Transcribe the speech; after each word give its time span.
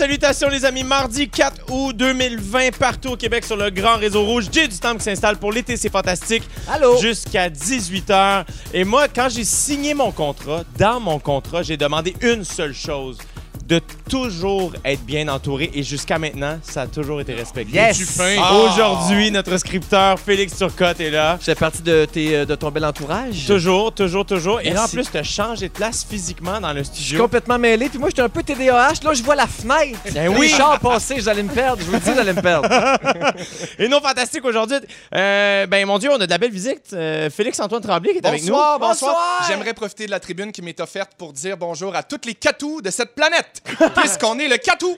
salutations 0.00 0.48
les 0.48 0.64
amis. 0.64 0.82
Mardi 0.82 1.28
4 1.28 1.70
août 1.70 1.94
2020, 1.94 2.78
partout 2.78 3.10
au 3.10 3.16
Québec 3.16 3.44
sur 3.44 3.58
le 3.58 3.68
grand 3.68 3.98
réseau 3.98 4.24
rouge. 4.24 4.46
J'ai 4.50 4.66
du 4.66 4.78
temps 4.78 4.96
qui 4.96 5.04
s'installe 5.04 5.36
pour 5.36 5.52
l'été, 5.52 5.76
c'est 5.76 5.90
fantastique. 5.90 6.42
Allô? 6.70 6.96
Jusqu'à 6.96 7.50
18h. 7.50 8.46
Et 8.72 8.84
moi, 8.84 9.08
quand 9.08 9.28
j'ai 9.28 9.44
signé 9.44 9.92
mon 9.92 10.10
contrat, 10.10 10.64
dans 10.78 11.00
mon 11.00 11.18
contrat, 11.18 11.62
j'ai 11.62 11.76
demandé 11.76 12.16
une 12.22 12.44
seule 12.44 12.72
chose 12.72 13.18
de 13.70 13.80
toujours 14.08 14.72
être 14.84 15.02
bien 15.04 15.28
entouré 15.28 15.70
et 15.72 15.84
jusqu'à 15.84 16.18
maintenant, 16.18 16.58
ça 16.60 16.82
a 16.82 16.86
toujours 16.88 17.20
été 17.20 17.34
respecté. 17.34 17.76
Yes! 17.76 18.20
Ah! 18.20 18.54
Aujourd'hui, 18.56 19.30
notre 19.30 19.56
scripteur 19.58 20.18
Félix 20.18 20.56
Turcotte 20.56 20.98
est 20.98 21.10
là. 21.10 21.36
Je 21.38 21.44
fais 21.44 21.54
partie 21.54 21.80
de, 21.82 22.04
tes, 22.04 22.34
euh, 22.34 22.44
de 22.44 22.56
ton 22.56 22.72
bel 22.72 22.84
entourage. 22.84 23.46
Toujours, 23.46 23.92
toujours, 23.94 24.26
toujours. 24.26 24.60
Et 24.60 24.70
là, 24.70 24.86
en 24.86 24.88
plus, 24.88 25.08
tu 25.08 25.16
as 25.16 25.22
changé 25.22 25.68
de 25.68 25.72
place 25.72 26.04
physiquement 26.04 26.60
dans 26.60 26.72
le 26.72 26.80
Je 26.80 26.88
suis 26.88 27.04
studio. 27.04 27.22
complètement 27.22 27.60
mêlé. 27.60 27.88
Puis 27.88 28.00
moi, 28.00 28.08
j'étais 28.08 28.22
un 28.22 28.28
peu 28.28 28.42
TDAH. 28.42 29.04
Là, 29.04 29.14
je 29.14 29.22
vois 29.22 29.36
la 29.36 29.46
fenêtre. 29.46 30.00
Ben 30.12 30.28
oui. 30.28 30.48
Les 30.48 30.56
chars 30.56 30.80
passer, 30.80 31.20
j'allais 31.20 31.44
me 31.44 31.52
perdre. 31.52 31.80
Je 31.80 31.86
vous 31.86 31.92
le 31.92 32.00
dis, 32.00 32.10
j'allais 32.12 32.32
me 32.32 32.42
perdre. 32.42 32.68
Et 33.78 33.86
non, 33.86 34.00
fantastique 34.00 34.44
aujourd'hui. 34.44 34.78
Euh, 35.14 35.66
ben, 35.68 35.86
mon 35.86 35.98
Dieu, 35.98 36.10
on 36.10 36.20
a 36.20 36.26
de 36.26 36.30
la 36.30 36.38
belle 36.38 36.50
visite. 36.50 36.92
Euh, 36.92 37.30
Félix-Antoine 37.30 37.82
Tremblay 37.82 38.12
qui 38.12 38.18
est 38.18 38.26
avec 38.26 38.42
nous. 38.42 38.48
Bonsoir, 38.48 38.80
bonsoir. 38.80 39.12
Bonsoir. 39.12 39.44
J'aimerais 39.48 39.74
profiter 39.74 40.06
de 40.06 40.10
la 40.10 40.18
tribune 40.18 40.50
qui 40.50 40.60
m'est 40.60 40.80
offerte 40.80 41.12
pour 41.16 41.32
dire 41.32 41.56
bonjour 41.56 41.94
à 41.94 42.02
toutes 42.02 42.26
les 42.26 42.34
catous 42.34 42.80
de 42.82 42.90
cette 42.90 43.14
planète, 43.14 43.59
puisqu'on 43.96 44.38
est 44.38 44.48
le 44.48 44.56
catou. 44.56 44.96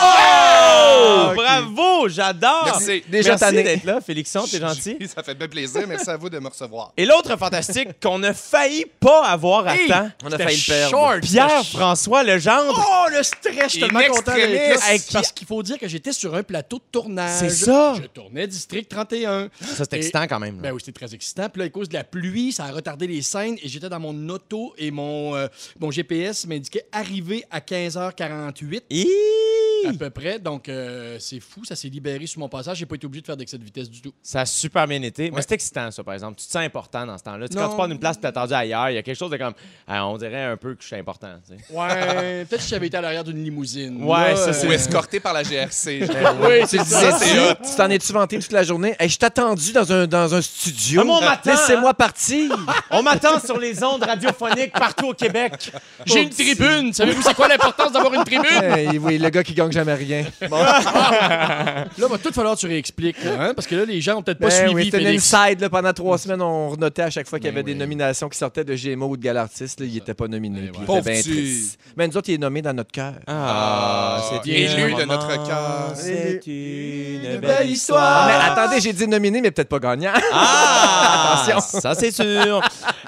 Oh! 0.00 1.28
ok. 1.30 1.34
Bravo, 1.36 2.08
j'adore. 2.08 2.62
Merci. 2.66 3.02
Déjà 3.08 3.36
Merci 3.40 3.54
d'être 3.54 3.84
là, 3.84 4.00
Félixon, 4.00 4.44
t'es 4.50 4.58
gentil. 4.60 4.96
Ça 5.14 5.22
fait 5.22 5.34
bien 5.34 5.48
plaisir. 5.48 5.82
Merci 5.86 6.10
à 6.10 6.16
vous 6.16 6.28
de 6.30 6.38
me 6.38 6.48
recevoir. 6.48 6.92
Et 6.96 7.04
l'autre 7.04 7.36
fantastique 7.36 7.88
qu'on 8.02 8.22
a 8.22 8.32
failli 8.34 8.86
pas 9.00 9.24
avoir 9.26 9.66
à 9.66 9.76
Hey! 9.76 9.88
temps, 9.88 10.08
On 10.24 10.32
a 10.32 10.38
failli 10.38 10.56
le 10.68 10.72
perdre. 10.90 11.20
Pierre-François 11.20 12.22
Legendre. 12.24 12.74
Oh, 12.78 13.06
le 13.10 13.22
stress, 13.22 13.54
je 13.64 13.68
suis 13.68 13.80
tellement 13.80 14.00
content 14.10 14.34
d'être 14.34 15.12
Parce 15.12 15.32
qu'il 15.32 15.46
faut 15.46 15.62
dire 15.62 15.78
que 15.78 15.88
j'étais 15.88 16.12
sur 16.12 16.34
un 16.34 16.42
plateau 16.42 16.78
de 16.78 16.82
tournage. 16.90 17.38
C'est 17.40 17.50
ça. 17.50 17.94
Je 18.00 18.06
tournais 18.06 18.46
District 18.46 18.88
31. 18.88 19.48
Ça, 19.60 19.84
c'est 19.84 19.92
Et- 19.94 19.96
excitant 19.96 20.26
quand 20.26 20.40
même. 20.40 20.56
Ben 20.56 20.72
oui, 20.72 20.80
c'était 20.84 20.98
très 21.04 21.14
excitant. 21.14 21.48
Puis 21.48 21.60
là, 21.60 21.66
à 21.66 21.68
cause 21.70 21.88
de 21.88 21.94
la 21.94 22.04
pluie, 22.04 22.52
ça 22.52 22.64
a 22.64 22.70
retardé 22.72 23.06
les 23.06 23.22
scènes 23.22 23.56
et 23.62 23.68
j'étais 23.68 23.88
dans 23.88 24.00
mon 24.00 24.28
auto 24.28 24.74
et 24.78 24.90
mon, 24.90 25.34
euh, 25.36 25.46
mon 25.78 25.90
GPS 25.90 26.46
m'indiquait 26.46 26.86
arriver 26.92 27.27
à 27.50 27.60
15h48 27.60 28.82
Hi! 28.90 29.67
À 29.86 29.92
peu 29.92 30.10
près. 30.10 30.38
Donc, 30.38 30.68
euh, 30.68 31.16
c'est 31.20 31.40
fou, 31.40 31.64
ça 31.64 31.76
s'est 31.76 31.88
libéré 31.88 32.26
sur 32.26 32.40
mon 32.40 32.48
passage. 32.48 32.78
J'ai 32.78 32.86
pas 32.86 32.96
été 32.96 33.06
obligé 33.06 33.20
de 33.22 33.26
faire 33.26 33.36
d'excès 33.36 33.58
de 33.58 33.64
vitesse 33.64 33.88
du 33.90 34.00
tout. 34.00 34.12
Ça 34.22 34.40
a 34.42 34.46
super 34.46 34.86
bien 34.86 35.00
été. 35.02 35.30
Mais 35.30 35.42
c'est 35.42 35.52
excitant, 35.52 35.90
ça, 35.90 36.02
par 36.04 36.14
exemple. 36.14 36.38
Tu 36.40 36.46
te 36.46 36.52
sens 36.52 36.62
important 36.62 37.06
dans 37.06 37.18
ce 37.18 37.24
temps-là. 37.24 37.48
Tu 37.48 37.54
sais, 37.54 37.58
Quand 37.60 37.70
tu 37.70 37.76
pars 37.76 37.88
d'une 37.88 37.98
place 37.98 38.16
et 38.16 38.20
t'es 38.20 38.26
attendu 38.26 38.52
ailleurs, 38.54 38.90
il 38.90 38.94
y 38.94 38.98
a 38.98 39.02
quelque 39.02 39.16
chose 39.18 39.30
de 39.30 39.36
comme. 39.36 39.54
ah, 39.86 40.06
on 40.06 40.16
dirait 40.16 40.44
un 40.44 40.56
peu 40.56 40.74
que 40.74 40.82
je 40.82 40.86
suis 40.88 40.96
important. 40.96 41.28
tu 41.48 41.54
sais. 41.56 41.72
Ouais, 41.74 42.44
peut-être 42.48 42.62
si 42.62 42.68
j'avais 42.70 42.86
été 42.88 42.96
à 42.96 43.00
l'arrière 43.00 43.24
d'une 43.24 43.42
limousine. 43.42 44.02
Ouais, 44.02 44.30
Là, 44.30 44.36
ça, 44.36 44.48
euh, 44.48 44.52
c'est- 44.52 44.66
Ou 44.68 44.72
escorté 44.72 45.20
par 45.20 45.32
la 45.32 45.42
GRC. 45.42 46.00
Oui, 46.42 46.60
c'est 46.66 46.78
Tu 46.78 46.84
ça. 46.84 47.12
disais, 47.12 47.54
tu 47.56 47.76
t'en 47.76 47.90
es-tu 47.90 48.12
vanté 48.12 48.38
toute 48.38 48.52
la 48.52 48.62
journée? 48.62 48.94
Hey, 48.98 49.08
je 49.08 49.18
t'ai 49.18 49.26
attendu 49.26 49.72
dans 49.72 49.92
un, 49.92 50.06
dans 50.06 50.34
un 50.34 50.42
studio. 50.42 51.02
Ah, 51.04 51.20
m'attend, 51.20 51.50
Laissez-moi 51.50 51.94
partir. 51.94 52.56
On 52.90 53.02
m'attend 53.02 53.38
sur 53.40 53.58
les 53.58 53.82
ondes 53.82 54.02
radiophoniques 54.02 54.72
partout 54.72 55.08
au 55.08 55.14
Québec. 55.14 55.70
J'ai 56.06 56.22
une 56.22 56.30
tribune. 56.30 56.92
Savez-vous 56.92 57.22
c'est 57.22 57.34
quoi 57.34 57.48
l'importance 57.48 57.92
d'avoir 57.92 58.12
une 58.14 58.24
tribune? 58.24 58.62
Hey, 58.62 58.98
oui, 58.98 59.18
le 59.18 59.28
gars 59.30 59.42
qui 59.42 59.54
gagne 59.54 59.67
jamais 59.72 59.94
rien. 59.94 60.24
Là, 60.40 61.84
va 62.08 62.18
tout 62.18 62.32
falloir 62.32 62.54
que 62.54 62.60
tu 62.60 62.66
réexpliques, 62.66 63.22
là, 63.24 63.32
hein, 63.40 63.52
parce 63.54 63.66
que 63.66 63.74
là, 63.76 63.84
les 63.84 64.00
gens 64.00 64.16
ont 64.16 64.22
peut-être 64.22 64.38
pas 64.38 64.48
Ben 64.48 64.56
suivi. 64.68 64.74
oui, 64.74 64.84
c'était 64.86 65.00
une 65.00 65.06
inside. 65.16 65.60
Là, 65.60 65.68
pendant 65.70 65.92
trois 65.92 66.18
semaines, 66.18 66.42
on 66.42 66.70
renotait 66.70 67.02
à 67.02 67.10
chaque 67.10 67.26
fois 67.28 67.38
qu'il 67.38 67.48
y 67.48 67.50
Ben 67.50 67.56
avait 67.58 67.64
des 67.64 67.72
oui. 67.72 67.78
nominations 67.78 68.28
qui 68.28 68.38
sortaient 68.38 68.64
de 68.64 68.74
GMO 68.74 69.06
ou 69.08 69.16
de 69.16 69.22
Galartiste. 69.22 69.80
Là, 69.80 69.86
il 69.86 69.94
n'était 69.94 70.14
pas 70.14 70.28
nominé. 70.28 70.60
Ben 70.72 70.72
il 70.80 70.84
Pauvre 70.84 71.02
petit. 71.02 71.22
triste. 71.22 71.78
Mais 71.96 72.08
nous 72.08 72.16
autres, 72.16 72.28
il 72.28 72.34
est 72.34 72.38
nommé 72.38 72.62
dans 72.62 72.72
notre 72.72 72.90
cœur. 72.92 73.14
Ah, 73.26 74.18
Ah, 74.20 74.22
c'est 74.44 74.50
élu 74.50 74.94
de 74.94 75.04
notre 75.04 75.28
cœur. 75.46 75.92
C'est 75.94 76.40
une 76.46 77.24
Une 77.34 77.40
belle 77.40 77.70
histoire. 77.70 78.26
Mais 78.26 78.34
attendez, 78.34 78.80
j'ai 78.80 78.92
dit 78.92 79.06
nominé, 79.06 79.40
mais 79.40 79.50
peut-être 79.50 79.68
pas 79.68 79.78
gagnant. 79.78 80.12
Ah! 80.32 81.42
Attention. 81.48 81.80
Ça, 81.80 81.94
c'est 81.94 82.10
sûr. 82.10 82.26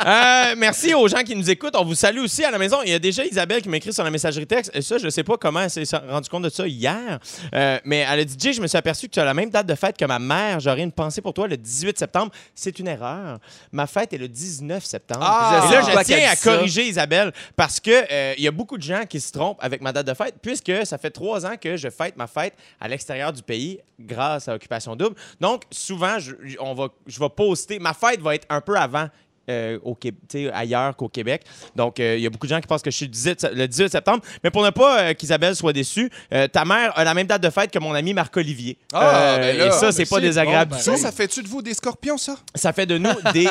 Euh, 0.07 0.55
merci 0.57 0.95
aux 0.95 1.09
gens 1.09 1.23
qui 1.23 1.35
nous 1.37 1.49
écoutent. 1.51 1.75
On 1.77 1.85
vous 1.85 1.95
salue 1.95 2.21
aussi 2.21 2.45
à 2.45 2.51
la 2.51 2.59
maison. 2.59 2.79
Il 2.85 2.91
y 2.91 2.95
a 2.95 2.99
déjà 2.99 3.25
Isabelle 3.25 3.63
qui 3.63 3.69
m'a 3.69 3.77
écrit 3.77 3.93
sur 3.93 4.05
la 4.05 4.11
messagerie 4.11 4.47
texte. 4.47 4.71
Et 4.75 4.83
ça, 4.83 4.99
je 4.99 5.09
sais 5.09 5.23
pas 5.25 5.37
comment 5.37 5.61
elle 5.61 5.71
s'est 5.71 5.85
rendu 6.09 6.29
compte 6.29 6.43
de 6.45 6.50
ça 6.51 6.67
hier. 6.67 7.19
Euh, 7.55 7.79
mais 7.85 7.99
elle 8.09 8.21
a 8.21 8.25
dit 8.25 8.37
Jay, 8.39 8.53
je 8.53 8.61
me 8.61 8.67
suis 8.67 8.79
aperçu 8.79 9.07
que 9.09 9.13
tu 9.13 9.21
as 9.21 9.25
la 9.25 9.35
même 9.35 9.51
date 9.51 9.67
de 9.67 9.75
fête 9.75 9.97
que 9.97 10.05
ma 10.05 10.19
mère. 10.19 10.61
J'aurais 10.61 10.83
une 10.83 10.93
pensée 10.93 11.21
pour 11.21 11.35
toi 11.35 11.49
le 11.49 11.57
18 11.57 11.99
septembre. 11.99 12.33
C'est 12.55 12.79
une 12.79 12.89
erreur. 12.89 13.39
Ma 13.73 13.87
fête 13.87 14.13
est 14.13 14.19
le 14.19 14.29
19 14.29 14.85
septembre. 14.85 15.25
Ah! 15.25 15.67
Et 15.69 15.73
là, 15.73 15.83
Je 15.83 16.05
tiens 16.05 16.31
à 16.31 16.37
corriger 16.37 16.87
Isabelle 16.87 17.33
parce 17.57 17.81
que 17.81 17.91
euh, 17.91 18.35
il 18.37 18.45
y 18.45 18.49
a 18.49 18.53
beaucoup 18.53 18.77
de 18.77 18.83
gens 18.83 19.05
qui 19.09 19.21
se 19.21 19.33
trompent 19.33 19.59
avec 19.61 19.81
ma 19.81 19.93
date 19.93 20.07
de 20.07 20.15
fête 20.15 20.35
puisque 20.43 20.73
ça 20.85 20.99
fait 20.99 21.11
trois 21.11 21.47
ans 21.47 21.57
que 21.61 21.77
je 21.77 21.89
fête 21.89 22.17
ma 22.17 22.27
fête 22.27 22.55
à 22.81 22.89
l'extérieur 22.89 23.33
du 23.33 23.43
pays 23.43 23.81
grâce 23.99 24.49
à 24.49 24.55
Occupation 24.55 24.97
Double. 24.97 25.17
Donc, 25.41 25.63
souvent, 25.71 26.19
je, 26.19 26.33
on 26.59 26.75
va, 26.75 26.89
je 27.07 27.19
vais 27.21 27.29
poster. 27.29 27.79
Ma 27.79 27.95
fête 27.95 28.21
va 28.21 28.35
être 28.35 28.47
un 28.49 28.61
peu 28.61 28.77
avant. 28.77 29.09
Euh, 29.49 29.79
au 29.85 29.97
ailleurs 30.53 30.97
qu'au 30.97 31.09
Québec. 31.09 31.43
Donc, 31.77 31.99
euh, 32.01 32.17
il 32.17 32.23
y 32.23 32.27
a 32.27 32.31
beaucoup 32.31 32.47
de 32.47 32.53
gens 32.53 32.61
qui 32.61 32.67
pensent 32.67 32.83
que 32.83 32.91
je 32.91 32.97
suis 32.97 33.07
le 33.07 33.11
18, 33.13 33.41
se- 33.41 33.47
le 33.55 33.67
18 33.69 33.89
septembre. 33.91 34.23
Mais 34.45 34.51
pour 34.51 34.63
ne 34.65 34.71
pas 34.71 35.01
euh, 35.01 35.15
qu'Isabelle 35.15 35.57
soit 35.57 35.73
déçue, 35.73 36.11
ta 36.53 36.65
mère 36.65 36.93
a 36.99 37.05
la 37.05 37.15
même 37.15 37.27
date 37.27 37.43
de 37.43 37.51
fête 37.51 37.71
que 37.71 37.79
mon 37.79 37.95
ami 37.95 38.15
Marc-Olivier. 38.15 38.79
Ah, 38.93 39.37
ben 39.39 39.57
là, 39.57 39.67
et 39.67 39.71
ça, 39.73 39.87
ben 39.87 39.93
c'est 39.93 40.09
pas 40.09 40.21
désagréable 40.21 40.71
bon, 40.73 40.77
ben. 40.77 40.83
Ça, 40.83 40.97
ça 40.97 41.13
fait-tu 41.13 41.43
de 41.43 41.49
vous 41.49 41.63
des 41.63 41.75
scorpions, 41.75 42.19
ça? 42.19 42.37
Ça 42.55 42.73
fait 42.73 42.87
de 42.87 42.99
nous 42.99 43.11
des, 43.33 43.49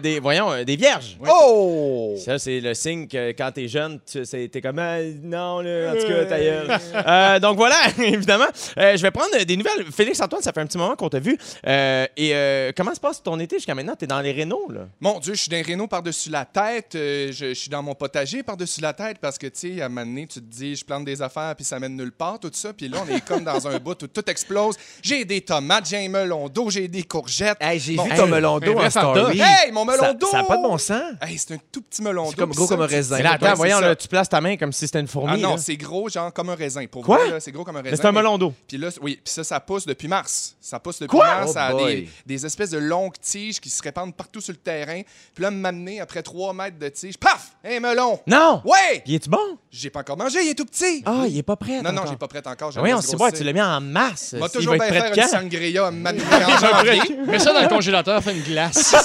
des 0.00 0.20
voyons, 0.20 0.62
des 0.64 0.76
vierges. 0.76 1.16
Oh! 1.28 2.14
Ça, 2.24 2.38
c'est 2.38 2.60
le 2.60 2.74
signe 2.74 3.06
que 3.08 3.30
quand 3.32 3.50
t'es 3.52 3.68
jeune, 3.68 3.98
t'es 4.00 4.60
comme 4.60 4.78
Ah, 4.78 4.98
non, 5.22 5.60
là, 5.60 5.92
en 5.92 6.00
tout 6.00 6.06
cas, 6.08 6.24
ta 6.24 6.38
gueule. 6.38 7.40
Donc 7.40 7.56
voilà, 7.56 7.76
évidemment. 7.98 8.46
Je 8.76 9.00
vais 9.02 9.10
prendre 9.10 9.36
des 9.44 9.56
nouvelles. 9.56 9.84
Félix-Antoine, 9.92 10.42
ça 10.42 10.52
fait 10.52 10.60
un 10.60 10.66
petit 10.66 10.78
moment 10.78 10.96
qu'on 10.96 11.08
t'a 11.08 11.20
vu. 11.20 11.36
Et 11.66 12.72
comment 12.76 12.94
se 12.94 13.00
passe 13.00 13.22
ton 13.22 13.38
été 13.40 13.56
jusqu'à 13.56 13.74
maintenant? 13.74 13.94
T'es 13.96 14.06
dans 14.06 14.20
les 14.20 14.32
rénaux, 14.32 14.68
là? 14.70 14.86
Mon 15.16 15.20
Dieu, 15.20 15.32
je 15.32 15.40
suis 15.40 15.48
dans 15.48 15.56
les 15.56 15.62
rénaux 15.62 15.86
par-dessus 15.86 16.28
la 16.28 16.44
tête. 16.44 16.94
euh, 16.94 17.32
je, 17.32 17.46
je 17.48 17.54
suis 17.54 17.70
dans 17.70 17.82
mon 17.82 17.94
potager 17.94 18.42
par-dessus 18.42 18.82
la 18.82 18.92
tête 18.92 19.16
parce 19.18 19.38
que, 19.38 19.46
tu 19.46 19.76
sais, 19.76 19.80
à 19.80 19.86
un 19.86 19.88
moment 19.88 20.04
donné, 20.04 20.26
tu 20.26 20.40
te 20.40 20.44
dis, 20.44 20.76
je 20.76 20.84
plante 20.84 21.06
des 21.06 21.22
affaires 21.22 21.56
puis 21.56 21.64
ça 21.64 21.78
mène 21.78 21.96
nulle 21.96 22.12
part, 22.12 22.38
tout 22.38 22.50
ça. 22.52 22.74
Puis 22.74 22.86
là, 22.88 22.98
on 23.02 23.08
est 23.10 23.24
comme 23.24 23.42
dans 23.42 23.66
un 23.66 23.78
bout 23.78 24.02
où 24.02 24.06
tout 24.08 24.28
explose. 24.30 24.76
J'ai 25.02 25.24
des 25.24 25.40
tomates, 25.40 25.88
j'ai 25.88 26.04
un 26.04 26.10
melon 26.10 26.50
d'eau, 26.50 26.68
j'ai 26.68 26.86
des 26.86 27.02
courgettes. 27.02 27.56
Hey, 27.62 27.80
j'ai 27.80 27.94
Bon, 27.96 28.04
vu 28.04 28.10
hey, 28.12 28.18
ton 28.18 28.26
melon 28.26 28.58
d'eau 28.60 28.78
en 28.78 28.90
story. 28.90 29.40
Hey, 29.40 29.72
mon 29.72 29.86
melon 29.86 30.02
Ça- 30.02 30.12
d'eau! 30.12 30.26
Ça 30.30 30.36
n'a 30.42 30.44
pas 30.44 30.58
de 30.58 30.62
bon 30.62 30.76
sens. 30.76 31.00
Hey, 31.22 31.38
c'est 31.38 31.54
un 31.54 31.58
tout 31.72 31.80
petit 31.80 32.02
melon 32.02 32.24
d'eau. 32.24 32.30
C'est 32.32 32.36
comme 32.36 32.50
gros 32.52 32.66
ça, 32.66 32.74
comme 32.74 32.84
un 32.84 32.86
raisin. 32.86 33.16
Mais 33.16 33.22
là, 33.22 33.32
attends, 33.32 33.54
voyons, 33.54 33.80
là, 33.80 33.96
tu 33.96 34.08
places 34.08 34.28
ta 34.28 34.42
main 34.42 34.58
comme 34.58 34.72
si 34.74 34.86
c'était 34.86 35.00
une 35.00 35.08
fourmi. 35.08 35.32
Ah 35.32 35.38
non, 35.38 35.56
c'est 35.56 35.78
gros, 35.78 36.10
genre 36.10 36.30
comme 36.30 36.50
un 36.50 36.54
raisin. 36.56 36.84
Pour 36.88 37.02
Quoi? 37.06 37.40
c'est 37.40 37.52
gros 37.52 37.64
comme 37.64 37.76
un 37.78 37.80
raisin. 37.82 37.96
C'est 37.96 38.06
un 38.06 38.12
melon 38.12 38.36
d'eau. 38.36 38.52
Puis 38.68 38.76
là, 38.76 38.90
oui, 39.00 39.18
puis 39.24 39.32
ça, 39.32 39.42
ça 39.44 39.60
pousse 39.60 39.86
depuis 39.86 40.08
mars. 40.08 40.56
Ça 40.60 40.78
pousse 40.78 40.98
depuis 40.98 41.16
Quoi? 41.16 41.24
mars. 41.26 41.46
Oh 41.48 41.52
ça 41.54 41.64
a 41.68 41.72
boy. 41.72 42.02
des, 42.02 42.08
des 42.26 42.44
espèces 42.44 42.70
de 42.70 42.78
longues 42.78 43.14
tiges 43.18 43.60
qui 43.60 43.70
se 43.70 43.82
répandent 43.82 44.14
partout 44.14 44.42
sur 44.42 44.52
le 44.52 44.58
terrain. 44.58 44.95
Puis 45.34 45.42
là, 45.42 45.50
m'amener 45.50 46.00
après 46.00 46.22
trois 46.22 46.52
mètres 46.52 46.78
de 46.78 46.88
tige, 46.88 47.18
paf! 47.18 47.52
Un 47.64 47.80
melon! 47.80 48.18
Non! 48.26 48.62
Ouais! 48.64 49.02
Il 49.06 49.14
est-tu 49.16 49.28
bon? 49.28 49.58
J'ai 49.70 49.90
pas 49.90 50.00
encore 50.00 50.16
mangé, 50.16 50.38
il 50.42 50.50
est 50.50 50.54
tout 50.54 50.64
petit! 50.64 51.02
Ah, 51.04 51.24
il 51.28 51.36
est 51.38 51.42
pas 51.42 51.56
prêt. 51.56 51.82
non, 51.82 51.92
non, 51.92 52.02
j'ai 52.08 52.16
pas 52.16 52.28
prêt 52.28 52.42
encore. 52.46 52.70
Voyons, 52.72 52.96
laisse 52.96 53.06
c'est 53.06 53.16
bon, 53.16 53.30
tu 53.30 53.44
l'as 53.44 53.52
mis 53.52 53.60
en. 53.60 53.80
Va 53.80 54.10
Il 54.32 54.50
toujours 54.50 54.76
va 54.76 54.78
bien 54.78 54.86
être 54.86 54.88
prêt 54.88 55.00
faire 55.00 55.10
de 55.10 55.20
une 55.20 55.28
sangria 55.50 55.90
m'amener 55.90 56.22
en 56.24 56.58
janvier. 56.58 57.16
Mets 57.26 57.38
ça 57.38 57.52
dans 57.52 57.62
le 57.62 57.68
congélateur, 57.68 58.22
fais 58.22 58.34
une 58.36 58.42
glace. 58.42 58.94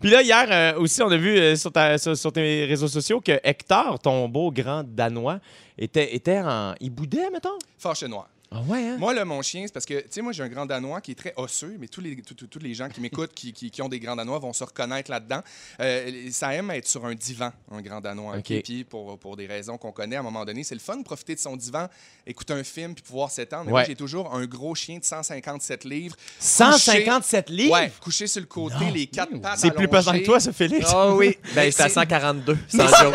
Puis 0.00 0.10
là, 0.10 0.22
hier 0.22 0.46
euh, 0.50 0.78
aussi, 0.80 1.02
on 1.02 1.10
a 1.10 1.16
vu 1.16 1.36
euh, 1.38 1.56
sur, 1.56 1.72
ta- 1.72 1.98
sur- 1.98 2.16
sur 2.16 2.32
tes 2.32 2.64
réseaux 2.64 2.88
sociaux 2.88 3.20
que 3.20 3.32
Hector, 3.42 3.98
ton 3.98 4.28
beau 4.28 4.50
grand 4.50 4.82
Danois, 4.84 5.38
était, 5.76 6.14
était 6.14 6.40
en. 6.40 6.74
Il 6.80 6.90
boudait, 6.90 7.30
mettons? 7.30 7.58
Fâché 7.78 8.08
noir. 8.08 8.28
Ah 8.50 8.62
ouais, 8.62 8.78
hein? 8.88 8.96
Moi, 8.98 9.12
là, 9.12 9.26
mon 9.26 9.42
chien, 9.42 9.64
c'est 9.66 9.72
parce 9.74 9.84
que, 9.84 10.00
tu 10.00 10.06
sais, 10.10 10.22
moi, 10.22 10.32
j'ai 10.32 10.42
un 10.42 10.48
grand 10.48 10.64
danois 10.64 11.02
qui 11.02 11.10
est 11.10 11.14
très 11.14 11.34
osseux, 11.36 11.76
mais 11.78 11.86
tous 11.86 12.00
les, 12.00 12.16
tous- 12.22 12.32
tous- 12.34 12.46
tous 12.46 12.58
les 12.58 12.72
gens 12.72 12.88
qui 12.88 13.00
m'écoutent, 13.02 13.34
qui, 13.34 13.52
qui- 13.52 13.70
qui 13.70 13.82
ont 13.82 13.90
des 13.90 14.00
grands 14.00 14.16
danois, 14.16 14.38
vont 14.38 14.54
se 14.54 14.64
reconnaître 14.64 15.10
là-dedans. 15.10 15.42
Euh, 15.80 16.28
ça 16.30 16.54
aime 16.54 16.70
être 16.70 16.88
sur 16.88 17.04
un 17.04 17.14
divan, 17.14 17.52
un 17.70 17.82
grand 17.82 18.00
danois. 18.00 18.36
OK. 18.38 18.50
OK? 18.50 18.62
Puis, 18.62 18.84
pour, 18.84 19.18
pour 19.18 19.36
des 19.36 19.46
raisons 19.46 19.76
qu'on 19.76 19.92
connaît, 19.92 20.16
à 20.16 20.20
un 20.20 20.22
moment 20.22 20.46
donné, 20.46 20.64
c'est 20.64 20.74
le 20.74 20.80
fun 20.80 20.96
de 20.96 21.02
profiter 21.02 21.34
de 21.34 21.40
son 21.40 21.56
divan, 21.56 21.88
écouter 22.26 22.54
un 22.54 22.64
film, 22.64 22.94
puis 22.94 23.02
pouvoir 23.02 23.30
s'étendre. 23.30 23.64
Mais 23.66 23.70
moi, 23.70 23.80
Ouais. 23.80 23.86
j'ai 23.86 23.94
toujours 23.96 24.34
un 24.34 24.46
gros 24.46 24.74
chien 24.74 24.98
de 24.98 25.04
157 25.04 25.84
livres. 25.84 26.16
157 26.40 27.50
livres? 27.50 27.74
Ouais, 27.74 27.92
couché 28.00 28.26
sur 28.26 28.40
le 28.40 28.46
côté, 28.46 28.90
les 28.92 29.06
quatre 29.06 29.38
pattes 29.40 29.58
C'est 29.58 29.70
plus 29.72 29.88
pesant 29.88 30.12
que 30.12 30.24
toi, 30.24 30.40
ça, 30.40 30.52
Félix? 30.52 30.86
Ah 30.92 31.12
oui. 31.14 31.36
Ben, 31.54 31.70
c'est 31.72 31.82
à 31.82 31.88
142, 31.88 32.56
sans 32.68 32.86
joke. 32.88 33.14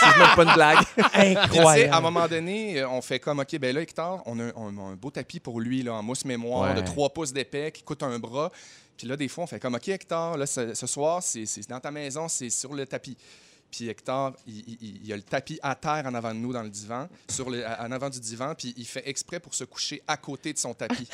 C'est 0.00 0.18
même 0.18 0.34
pas 0.36 0.42
une 0.44 0.54
blague. 0.54 0.78
Sais, 0.96 1.02
à 1.12 1.20
un 1.20 1.36
Incroyable. 1.44 2.02
moment 2.02 2.26
donné, 2.28 2.80
euh, 2.80 2.88
on 2.88 3.00
fait 3.02 3.18
comme, 3.20 3.40
OK, 3.40 3.58
ben 3.58 3.74
là, 3.74 3.80
Hector, 3.82 4.22
on 4.26 4.38
a, 4.40 4.50
on 4.56 4.76
a 4.78 4.82
un 4.82 4.96
beau 4.96 5.10
tapis 5.10 5.38
pour 5.40 5.60
lui, 5.60 5.82
là, 5.82 5.94
en 5.94 6.02
mousse 6.02 6.24
mémoire, 6.24 6.74
Ouais. 6.74 6.80
de 6.82 6.86
3 6.86 7.10
pouces 7.10 7.32
d'épais, 7.32 7.70
qui 7.72 7.82
coûte 7.82 8.02
un 8.02 8.18
bras. 8.18 8.50
Puis 8.96 9.06
là, 9.06 9.16
des 9.16 9.28
fois, 9.28 9.44
on 9.44 9.46
fait 9.46 9.60
comme, 9.60 9.74
OK, 9.74 9.88
Hector, 9.88 10.36
là, 10.36 10.46
ce, 10.46 10.74
ce 10.74 10.86
soir, 10.86 11.22
c'est 11.22 11.68
dans 11.68 11.80
ta 11.80 11.90
maison, 11.90 12.28
c'est 12.28 12.50
sur 12.50 12.72
le 12.72 12.86
tapis. 12.86 13.16
Puis 13.70 13.88
Hector, 13.88 14.32
il, 14.46 14.78
il- 15.04 15.12
a 15.12 15.16
le 15.16 15.22
tapis 15.22 15.58
à 15.62 15.74
terre 15.74 16.04
en 16.06 16.14
avant 16.14 16.30
de 16.32 16.38
nous 16.38 16.52
dans 16.52 16.62
le 16.62 16.68
divan, 16.70 17.08
sur 17.28 17.50
le, 17.50 17.62
en 17.66 17.90
avant 17.92 18.08
du 18.08 18.20
divan, 18.20 18.54
puis 18.56 18.72
il 18.76 18.86
fait 18.86 19.02
exprès 19.06 19.38
pour 19.40 19.54
se 19.54 19.64
coucher 19.64 20.02
à 20.08 20.16
côté 20.16 20.52
de 20.52 20.58
son 20.58 20.72
tapis. 20.72 21.08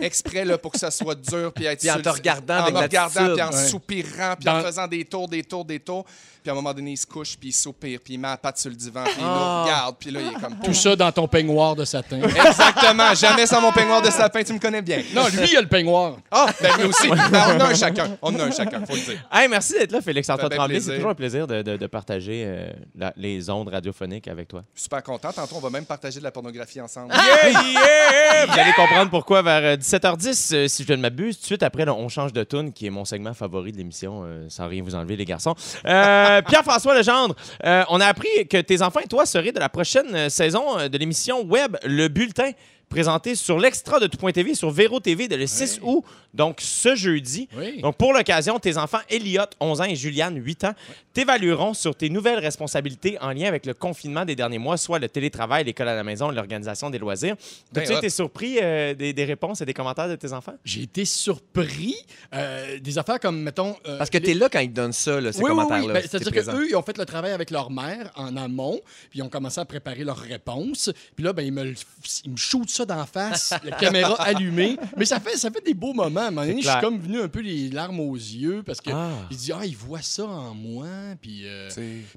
exprès 0.00 0.44
là, 0.44 0.58
pour 0.58 0.72
que 0.72 0.78
ça 0.78 0.90
soit 0.90 1.14
dur, 1.14 1.52
puis 1.54 1.64
être 1.66 1.80
Puis 1.80 1.90
en 1.90 2.00
te 2.00 2.08
regardant 2.08 2.54
en 2.58 2.62
avec 2.62 2.74
me 2.74 2.80
regardant, 2.80 3.32
puis 3.34 3.42
en 3.42 3.50
Ouais. 3.50 3.66
soupirant, 3.68 4.34
puis 4.38 4.48
en 4.48 4.60
faisant 4.62 4.86
des 4.86 5.04
tours, 5.04 5.28
des 5.28 5.42
tours, 5.44 5.64
des 5.64 5.80
tours. 5.80 6.04
Puis 6.42 6.50
à 6.50 6.52
un 6.52 6.56
moment 6.56 6.72
donné, 6.74 6.92
il 6.92 6.96
se 6.96 7.06
couche, 7.06 7.36
puis 7.36 7.48
il 7.48 7.52
soupire, 7.52 7.98
puis 8.04 8.14
il 8.14 8.18
met 8.20 8.28
la 8.28 8.36
patte 8.36 8.58
sur 8.58 8.70
le 8.70 8.76
divan, 8.76 9.02
puis 9.04 9.14
il 9.18 9.22
nous 9.24 9.28
Ah. 9.28 9.62
regarde, 9.64 9.96
puis 9.98 10.10
là, 10.10 10.20
il 10.20 10.28
est 10.28 10.40
comme... 10.40 10.58
Tout 10.62 10.74
ça 10.74 10.94
dans 10.94 11.10
ton 11.10 11.26
peignoir 11.26 11.74
de 11.74 11.84
satin. 11.84 12.20
Exactement, 12.22 13.14
jamais 13.14 13.46
sans 13.46 13.60
mon 13.60 13.72
peignoir 13.72 14.00
de 14.02 14.10
sapin, 14.10 14.42
tu 14.44 14.52
me 14.52 14.58
connais 14.60 14.82
bien. 14.82 15.02
non, 15.14 15.26
lui, 15.28 15.48
il 15.50 15.56
a 15.56 15.60
le 15.62 15.66
peignoir. 15.68 16.18
Ah, 16.30 16.46
ben 16.60 16.76
lui 16.78 16.84
aussi. 16.84 17.08
Ben, 17.08 17.44
on 17.56 17.60
a 17.60 17.64
un 17.66 17.74
chacun. 17.74 18.16
On 18.22 18.38
a 18.38 18.44
un 18.44 18.50
chacun, 18.52 18.84
faut 18.86 18.94
le 18.94 19.00
dire. 19.00 19.28
Hey, 19.32 19.48
merci 19.48 19.72
d'être 19.72 19.92
là, 19.92 20.00
Félix-Antoine 20.00 20.46
Ça 20.46 20.50
fait 20.50 20.56
Tremblay. 20.56 20.80
C'est 20.80 20.94
toujours 20.96 21.10
un 21.10 21.14
plaisir 21.14 21.46
de, 21.46 21.62
de- 21.62 21.75
de 21.78 21.86
partager 21.86 22.44
euh, 22.46 22.70
la- 22.96 23.12
les 23.16 23.50
ondes 23.50 23.68
radiophoniques 23.68 24.28
avec 24.28 24.48
toi. 24.48 24.62
Je 24.74 24.80
suis 24.80 24.84
super 24.84 25.02
content. 25.02 25.32
Tantôt, 25.32 25.56
on 25.56 25.60
va 25.60 25.70
même 25.70 25.84
partager 25.86 26.18
de 26.18 26.24
la 26.24 26.30
pornographie 26.30 26.80
ensemble. 26.80 27.12
Yeah, 27.14 27.50
yeah! 27.50 28.46
Vous 28.46 28.58
allez 28.58 28.72
comprendre 28.72 29.10
pourquoi 29.10 29.42
vers 29.42 29.62
euh, 29.62 29.76
17h10, 29.76 30.54
euh, 30.54 30.68
si 30.68 30.84
je 30.84 30.92
ne 30.92 31.00
m'abuse. 31.00 31.36
Tout 31.36 31.42
de 31.42 31.46
suite 31.46 31.62
après, 31.62 31.84
là, 31.84 31.94
on 31.94 32.08
change 32.08 32.32
de 32.32 32.44
tune, 32.44 32.72
qui 32.72 32.86
est 32.86 32.90
mon 32.90 33.04
segment 33.04 33.34
favori 33.34 33.72
de 33.72 33.78
l'émission, 33.78 34.22
euh, 34.24 34.46
sans 34.48 34.68
rien 34.68 34.82
vous 34.82 34.94
enlever, 34.94 35.16
les 35.16 35.24
garçons. 35.24 35.54
Euh, 35.84 36.42
Pierre-François 36.48 36.94
Legendre, 36.96 37.34
euh, 37.64 37.84
on 37.90 38.00
a 38.00 38.06
appris 38.06 38.46
que 38.48 38.58
tes 38.60 38.82
enfants 38.82 39.00
et 39.00 39.08
toi 39.08 39.26
seraient 39.26 39.52
de 39.52 39.60
la 39.60 39.68
prochaine 39.68 40.14
euh, 40.14 40.28
saison 40.28 40.78
euh, 40.78 40.88
de 40.88 40.98
l'émission 40.98 41.42
web 41.44 41.76
Le 41.84 42.08
Bulletin, 42.08 42.50
présenté 42.88 43.34
sur 43.34 43.58
l'extra 43.58 43.98
de 44.00 44.06
tout.tv, 44.06 44.54
sur 44.54 44.70
Véro 44.70 45.00
TV, 45.00 45.28
de 45.28 45.36
le 45.36 45.46
6 45.46 45.80
août, 45.82 46.04
donc 46.34 46.58
ce 46.60 46.94
jeudi. 46.94 47.48
Oui. 47.56 47.80
Donc, 47.80 47.96
pour 47.96 48.12
l'occasion, 48.12 48.58
tes 48.58 48.76
enfants 48.78 49.00
Elliot, 49.10 49.42
11 49.60 49.80
ans, 49.80 49.84
et 49.84 49.96
Juliane, 49.96 50.36
8 50.36 50.64
ans, 50.64 50.74
t'évalueront 51.12 51.74
sur 51.74 51.94
tes 51.96 52.10
nouvelles 52.10 52.38
responsabilités 52.38 53.18
en 53.20 53.30
lien 53.32 53.46
avec 53.48 53.66
le 53.66 53.74
confinement 53.74 54.24
des 54.24 54.36
derniers 54.36 54.58
mois, 54.58 54.76
soit 54.76 54.98
le 54.98 55.08
télétravail, 55.08 55.64
l'école 55.64 55.88
à 55.88 55.94
la 55.96 56.04
maison, 56.04 56.30
l'organisation 56.30 56.90
des 56.90 56.98
loisirs. 56.98 57.36
Ben 57.72 57.80
T'as-tu 57.82 57.94
hot. 57.94 57.98
été 57.98 58.10
surpris 58.10 58.58
euh, 58.62 58.94
des, 58.94 59.12
des 59.12 59.24
réponses 59.24 59.60
et 59.60 59.64
des 59.66 59.74
commentaires 59.74 60.08
de 60.08 60.16
tes 60.16 60.32
enfants? 60.32 60.54
J'ai 60.64 60.82
été 60.82 61.04
surpris. 61.04 61.94
euh, 62.34 62.78
des 62.78 62.98
affaires 62.98 63.18
comme, 63.20 63.40
mettons. 63.40 63.76
euh, 63.86 63.98
Parce 63.98 64.10
que 64.10 64.18
les- 64.18 64.24
t'es 64.24 64.34
là 64.34 64.48
quand 64.48 64.60
ils 64.60 64.70
te 64.70 64.74
donnent 64.74 64.92
ça, 64.92 65.20
là, 65.20 65.32
ces 65.32 65.38
oui, 65.38 65.44
oui, 65.44 65.50
oui. 65.50 65.56
commentaires-là. 65.56 65.94
Ben, 65.94 66.02
C'est-à-dire 66.02 66.32
qu'eux, 66.44 66.66
ils 66.68 66.76
ont 66.76 66.82
fait 66.82 66.98
le 66.98 67.04
travail 67.04 67.32
avec 67.32 67.50
leur 67.50 67.70
mère 67.70 68.10
en 68.16 68.36
amont, 68.36 68.80
puis 69.10 69.20
ils 69.20 69.22
ont 69.22 69.28
commencé 69.28 69.60
à 69.60 69.64
préparer 69.64 70.04
leurs 70.04 70.18
réponses. 70.18 70.90
Puis 71.14 71.24
là, 71.24 71.32
ben, 71.32 71.42
ils, 71.44 71.52
me, 71.52 71.72
ils 72.24 72.30
me 72.30 72.36
shootent 72.36 72.68
ça 72.76 72.84
d'en 72.86 73.04
face, 73.06 73.52
la 73.64 73.72
caméra 73.72 74.14
allumée. 74.22 74.76
Mais 74.96 75.04
ça 75.04 75.20
fait, 75.20 75.36
ça 75.36 75.50
fait 75.50 75.64
des 75.64 75.74
beaux 75.74 75.92
moments. 75.92 76.20
À 76.20 76.26
un 76.26 76.30
moment 76.30 76.46
donné, 76.46 76.62
je 76.62 76.68
suis 76.68 76.80
comme 76.80 76.98
venu 76.98 77.20
un 77.20 77.28
peu 77.28 77.40
les 77.40 77.68
larmes 77.70 78.00
aux 78.00 78.14
yeux 78.14 78.62
parce 78.64 78.80
que 78.80 78.90
Ah. 78.92 79.10
ils 79.30 79.36
disent 79.36 79.54
Ah, 79.58 79.64
ils 79.66 79.76
voient 79.76 80.02
ça 80.02 80.24
en 80.26 80.54
moi. 80.54 80.86
Puis, 81.20 81.42
euh, 81.46 81.68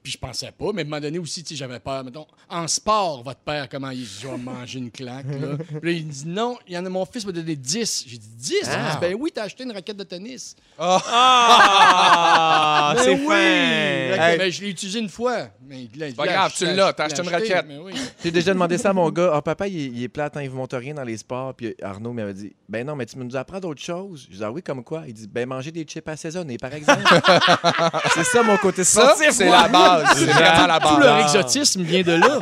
puis 0.04 0.12
je 0.12 0.18
pensais 0.18 0.52
pas. 0.52 0.72
Mais 0.74 0.82
à 0.82 0.86
un 0.86 0.90
moment 0.90 1.02
donné 1.02 1.20
aussi, 1.20 1.44
j'avais 1.52 1.80
peur. 1.80 2.04
Mettons, 2.04 2.28
en 2.50 2.68
sport, 2.68 3.24
votre 3.24 3.40
père, 3.40 3.68
comment 3.70 3.90
il 3.90 4.02
dit 4.02 4.18
Je 4.22 4.28
vais 4.28 4.38
manger 4.38 4.80
une 4.80 4.92
claque. 4.92 5.26
Là. 5.28 5.58
Puis 5.82 5.84
là, 5.84 5.92
il 5.92 6.08
dit 6.08 6.28
Non, 6.28 6.58
il 6.68 6.74
y 6.74 6.78
en 6.78 6.86
a, 6.86 6.90
mon 6.90 7.06
fils 7.06 7.26
m'a 7.26 7.32
donné 7.32 7.56
10. 7.56 8.06
J'ai 8.08 8.18
dit 8.18 8.30
10 8.38 8.56
Ah. 8.66 8.70
Il 8.88 8.92
dit, 8.94 8.98
Ben 9.02 9.16
oui, 9.20 9.32
t'as 9.34 9.44
acheté 9.44 9.64
une 9.64 9.72
raquette 9.72 9.98
de 9.98 10.04
tennis. 10.04 10.56
Ah! 10.78 12.94
Ben 12.96 13.04
c'est 13.04 13.12
oui! 13.12 13.26
fin! 13.28 14.38
Ben, 14.38 14.52
je 14.52 14.62
l'ai 14.62 14.70
utilisé 14.70 15.00
une 15.00 15.10
fois. 15.10 15.48
Mais 15.70 15.88
il 15.94 16.00
l'a- 16.00 16.08
il 16.10 16.16
pas 16.16 16.26
l'a 16.26 16.34
grave, 16.34 16.52
acheté- 16.52 16.66
tu 16.68 16.74
l'as, 16.76 16.94
t'as 16.94 17.06
acheté 17.06 17.22
une 17.22 17.30
raquette. 17.30 17.66
oui. 17.84 17.94
J'ai 18.24 18.32
déjà 18.32 18.54
demandé 18.54 18.78
ça 18.78 18.90
à 18.90 18.94
mon 18.94 19.10
gars. 19.12 19.32
Ah, 19.34 19.42
papa, 19.42 19.68
il 19.68 19.78
est, 19.80 19.86
il 19.86 20.04
est 20.04 20.08
plate, 20.10 20.36
hein, 20.36 20.42
il 20.42 20.50
ne 20.50 20.56
monte 20.56 20.74
rien 20.74 20.94
dans 20.94 21.04
les 21.04 21.18
sports. 21.18 21.54
Puis 21.54 21.76
Arnaud 21.82 22.12
m'avait 22.12 22.34
dit 22.34 22.52
Ben 22.68 22.86
non, 22.86 22.96
mais 22.96 23.06
tu 23.06 23.18
nous 23.18 23.36
apprends 23.36 23.60
d'autres 23.60 23.82
choses. 23.82 24.28
Je 24.32 24.38
dis 24.38 24.44
Ah 24.44 24.52
oui, 24.52 24.62
comme 24.64 24.84
quoi 24.84 25.04
Il 25.08 25.14
dit 25.14 25.28
Ben 25.28 25.48
manger 25.48 25.72
des 25.72 25.84
chips 25.84 26.08
assaisonnées, 26.08 26.58
par 26.58 26.74
exemple. 26.74 27.04
c'est 28.14 28.24
ça 28.26 28.44
mon 28.44 28.58
côté 28.58 28.84
Ça, 28.84 29.02
sportif. 29.04 29.32
c'est 29.32 29.50
la 29.50 29.68
base. 29.68 30.08
C'est 30.18 30.26
vraiment 30.26 30.68
la 30.68 30.80
Tout 30.80 30.88
base. 30.96 31.00
leur 31.00 31.20
exotisme 31.20 31.84
vient 31.84 32.02
de 32.02 32.14
là. 32.14 32.40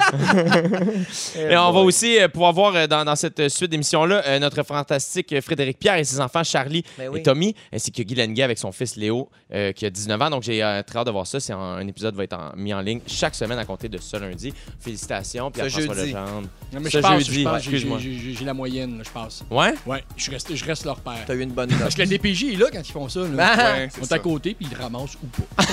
Et 1.38 1.57
on 1.57 1.71
va 1.71 1.80
aussi 1.81 2.19
euh, 2.19 2.27
pouvoir 2.27 2.53
voir 2.53 2.75
euh, 2.75 2.88
dans, 2.88 3.03
dans 3.06 3.15
cette 3.15 3.39
euh, 3.39 3.50
suite 3.50 3.71
d'émissions-là 3.71 4.39
notre 4.39 4.63
fantastique 4.63 5.39
Frédéric 5.41 5.80
Pierre 5.80 5.95
et 5.97 6.03
ses 6.03 6.19
enfants 6.19 6.44
Charlie 6.44 6.83
Ben 6.97 7.09
oui. 7.09 7.19
et 7.19 7.23
Tommy, 7.23 7.56
ainsi 7.73 7.91
que 7.91 8.01
Guy 8.01 8.15
Lenguet 8.15 8.44
avec 8.44 8.57
son 8.57 8.71
fils 8.71 8.95
Léo 8.95 9.30
euh, 9.53 9.71
qui 9.71 9.85
a 9.85 9.89
19 9.89 10.21
ans. 10.21 10.30
Donc 10.30 10.44
j'ai 10.44 10.63
euh, 10.63 10.81
très 10.83 11.00
hâte 11.00 11.07
de 11.07 11.12
voir 11.12 11.27
ça. 11.27 11.39
C'est 11.39 11.53
un, 11.53 11.57
un 11.57 11.88
épisode 11.88 12.15
va 12.15 12.23
être 12.23 12.33
en- 12.38 12.56
mis 12.56 12.73
en 12.73 12.81
ligne 12.81 13.01
chaque 13.17 13.35
semaine 13.35 13.57
à 13.59 13.65
compter 13.65 13.89
de 13.89 13.97
ce 13.97 14.15
lundi. 14.17 14.53
Félicitations, 14.79 15.51
Pierre 15.51 15.67
François 15.69 15.93
jeudi. 15.95 16.11
Legendre. 16.11 16.47
Non, 16.73 16.79
mais 16.79 16.89
Ce 16.89 16.97
je 16.97 17.01
passe, 17.01 17.23
jeudi, 17.25 17.45
excuse-moi. 17.57 17.99
j'ai- 17.99 18.45
la 18.45 18.53
moyenne, 18.53 18.97
là, 18.99 19.03
je 19.05 19.09
passe. 19.09 19.43
Ouais? 19.51 19.73
Ouais, 19.85 20.03
je 20.15 20.31
reste, 20.31 20.55
je 20.55 20.63
reste 20.65 20.85
leur 20.85 20.99
père. 21.01 21.23
T'as 21.25 21.33
eu 21.35 21.41
une 21.41 21.51
bonne 21.51 21.69
note. 21.69 21.79
Parce 21.79 21.95
que 21.95 21.99
la 22.01 22.05
DPJ 22.07 22.53
est 22.53 22.57
là 22.57 22.67
quand 22.71 22.79
ils 22.87 22.91
font 22.91 23.09
ça. 23.09 23.19
Là. 23.21 23.27
Ouais, 23.27 23.85
Ils 23.85 23.91
c'est 23.91 23.99
sont 24.01 24.05
ça. 24.05 24.15
à 24.15 24.19
côté, 24.19 24.53
puis 24.53 24.67
ils 24.71 24.77
ramassent 24.77 25.15
ou 25.15 25.27
pas. 25.27 25.63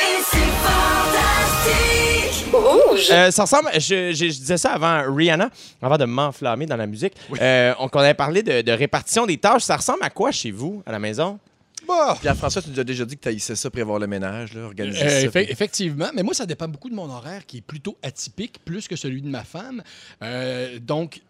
Et 0.00 0.22
c'est 0.22 0.38
fantastique. 0.62 2.44
Euh, 3.10 3.30
ça 3.30 3.42
ressemble, 3.42 3.68
je, 3.74 4.12
je- 4.12 4.14
je 4.14 4.38
disais 4.38 4.56
ça 4.56 4.72
avant 4.72 5.02
Rihanna, 5.14 5.50
avant 5.82 5.96
de 5.98 6.04
m'enflammer 6.04 6.66
dans 6.66 6.76
la 6.76 6.86
musique. 6.86 7.12
Euh, 7.40 7.74
on, 7.78 7.88
qu'on 7.88 8.00
avait 8.00 8.14
parlé 8.14 8.42
de, 8.42 8.62
de 8.62 8.72
répartition 8.72 9.26
des 9.26 9.36
tâches. 9.36 9.62
Ça 9.62 9.76
ressemble 9.76 10.02
à 10.02 10.10
quoi 10.10 10.30
chez 10.32 10.50
vous, 10.50 10.82
à 10.86 10.92
la 10.92 10.98
maison? 10.98 11.38
Bah, 11.88 12.16
Pierre-François, 12.20 12.60
tu 12.62 12.68
nous 12.70 12.78
as 12.78 12.84
déjà 12.84 13.04
dit 13.06 13.16
que 13.16 13.22
tu 13.22 13.28
haïssais 13.28 13.56
ça, 13.56 13.70
prévoir 13.70 13.98
le 13.98 14.06
ménage, 14.06 14.52
là, 14.54 14.62
organiser 14.64 15.02
Euh, 15.02 15.08
ça. 15.08 15.26
effe- 15.40 15.50
effectivement, 15.50 16.10
mais 16.14 16.22
moi, 16.22 16.34
ça 16.34 16.44
dépend 16.44 16.68
beaucoup 16.68 16.90
de 16.90 16.94
mon 16.94 17.08
horaire 17.10 17.46
qui 17.46 17.58
est 17.58 17.62
plutôt 17.62 17.96
atypique, 18.02 18.62
plus 18.64 18.86
que 18.86 18.94
celui 18.96 19.22
de 19.22 19.28
ma 19.28 19.42
femme. 19.42 19.82
Euh, 20.22 20.78
donc, 20.78 21.22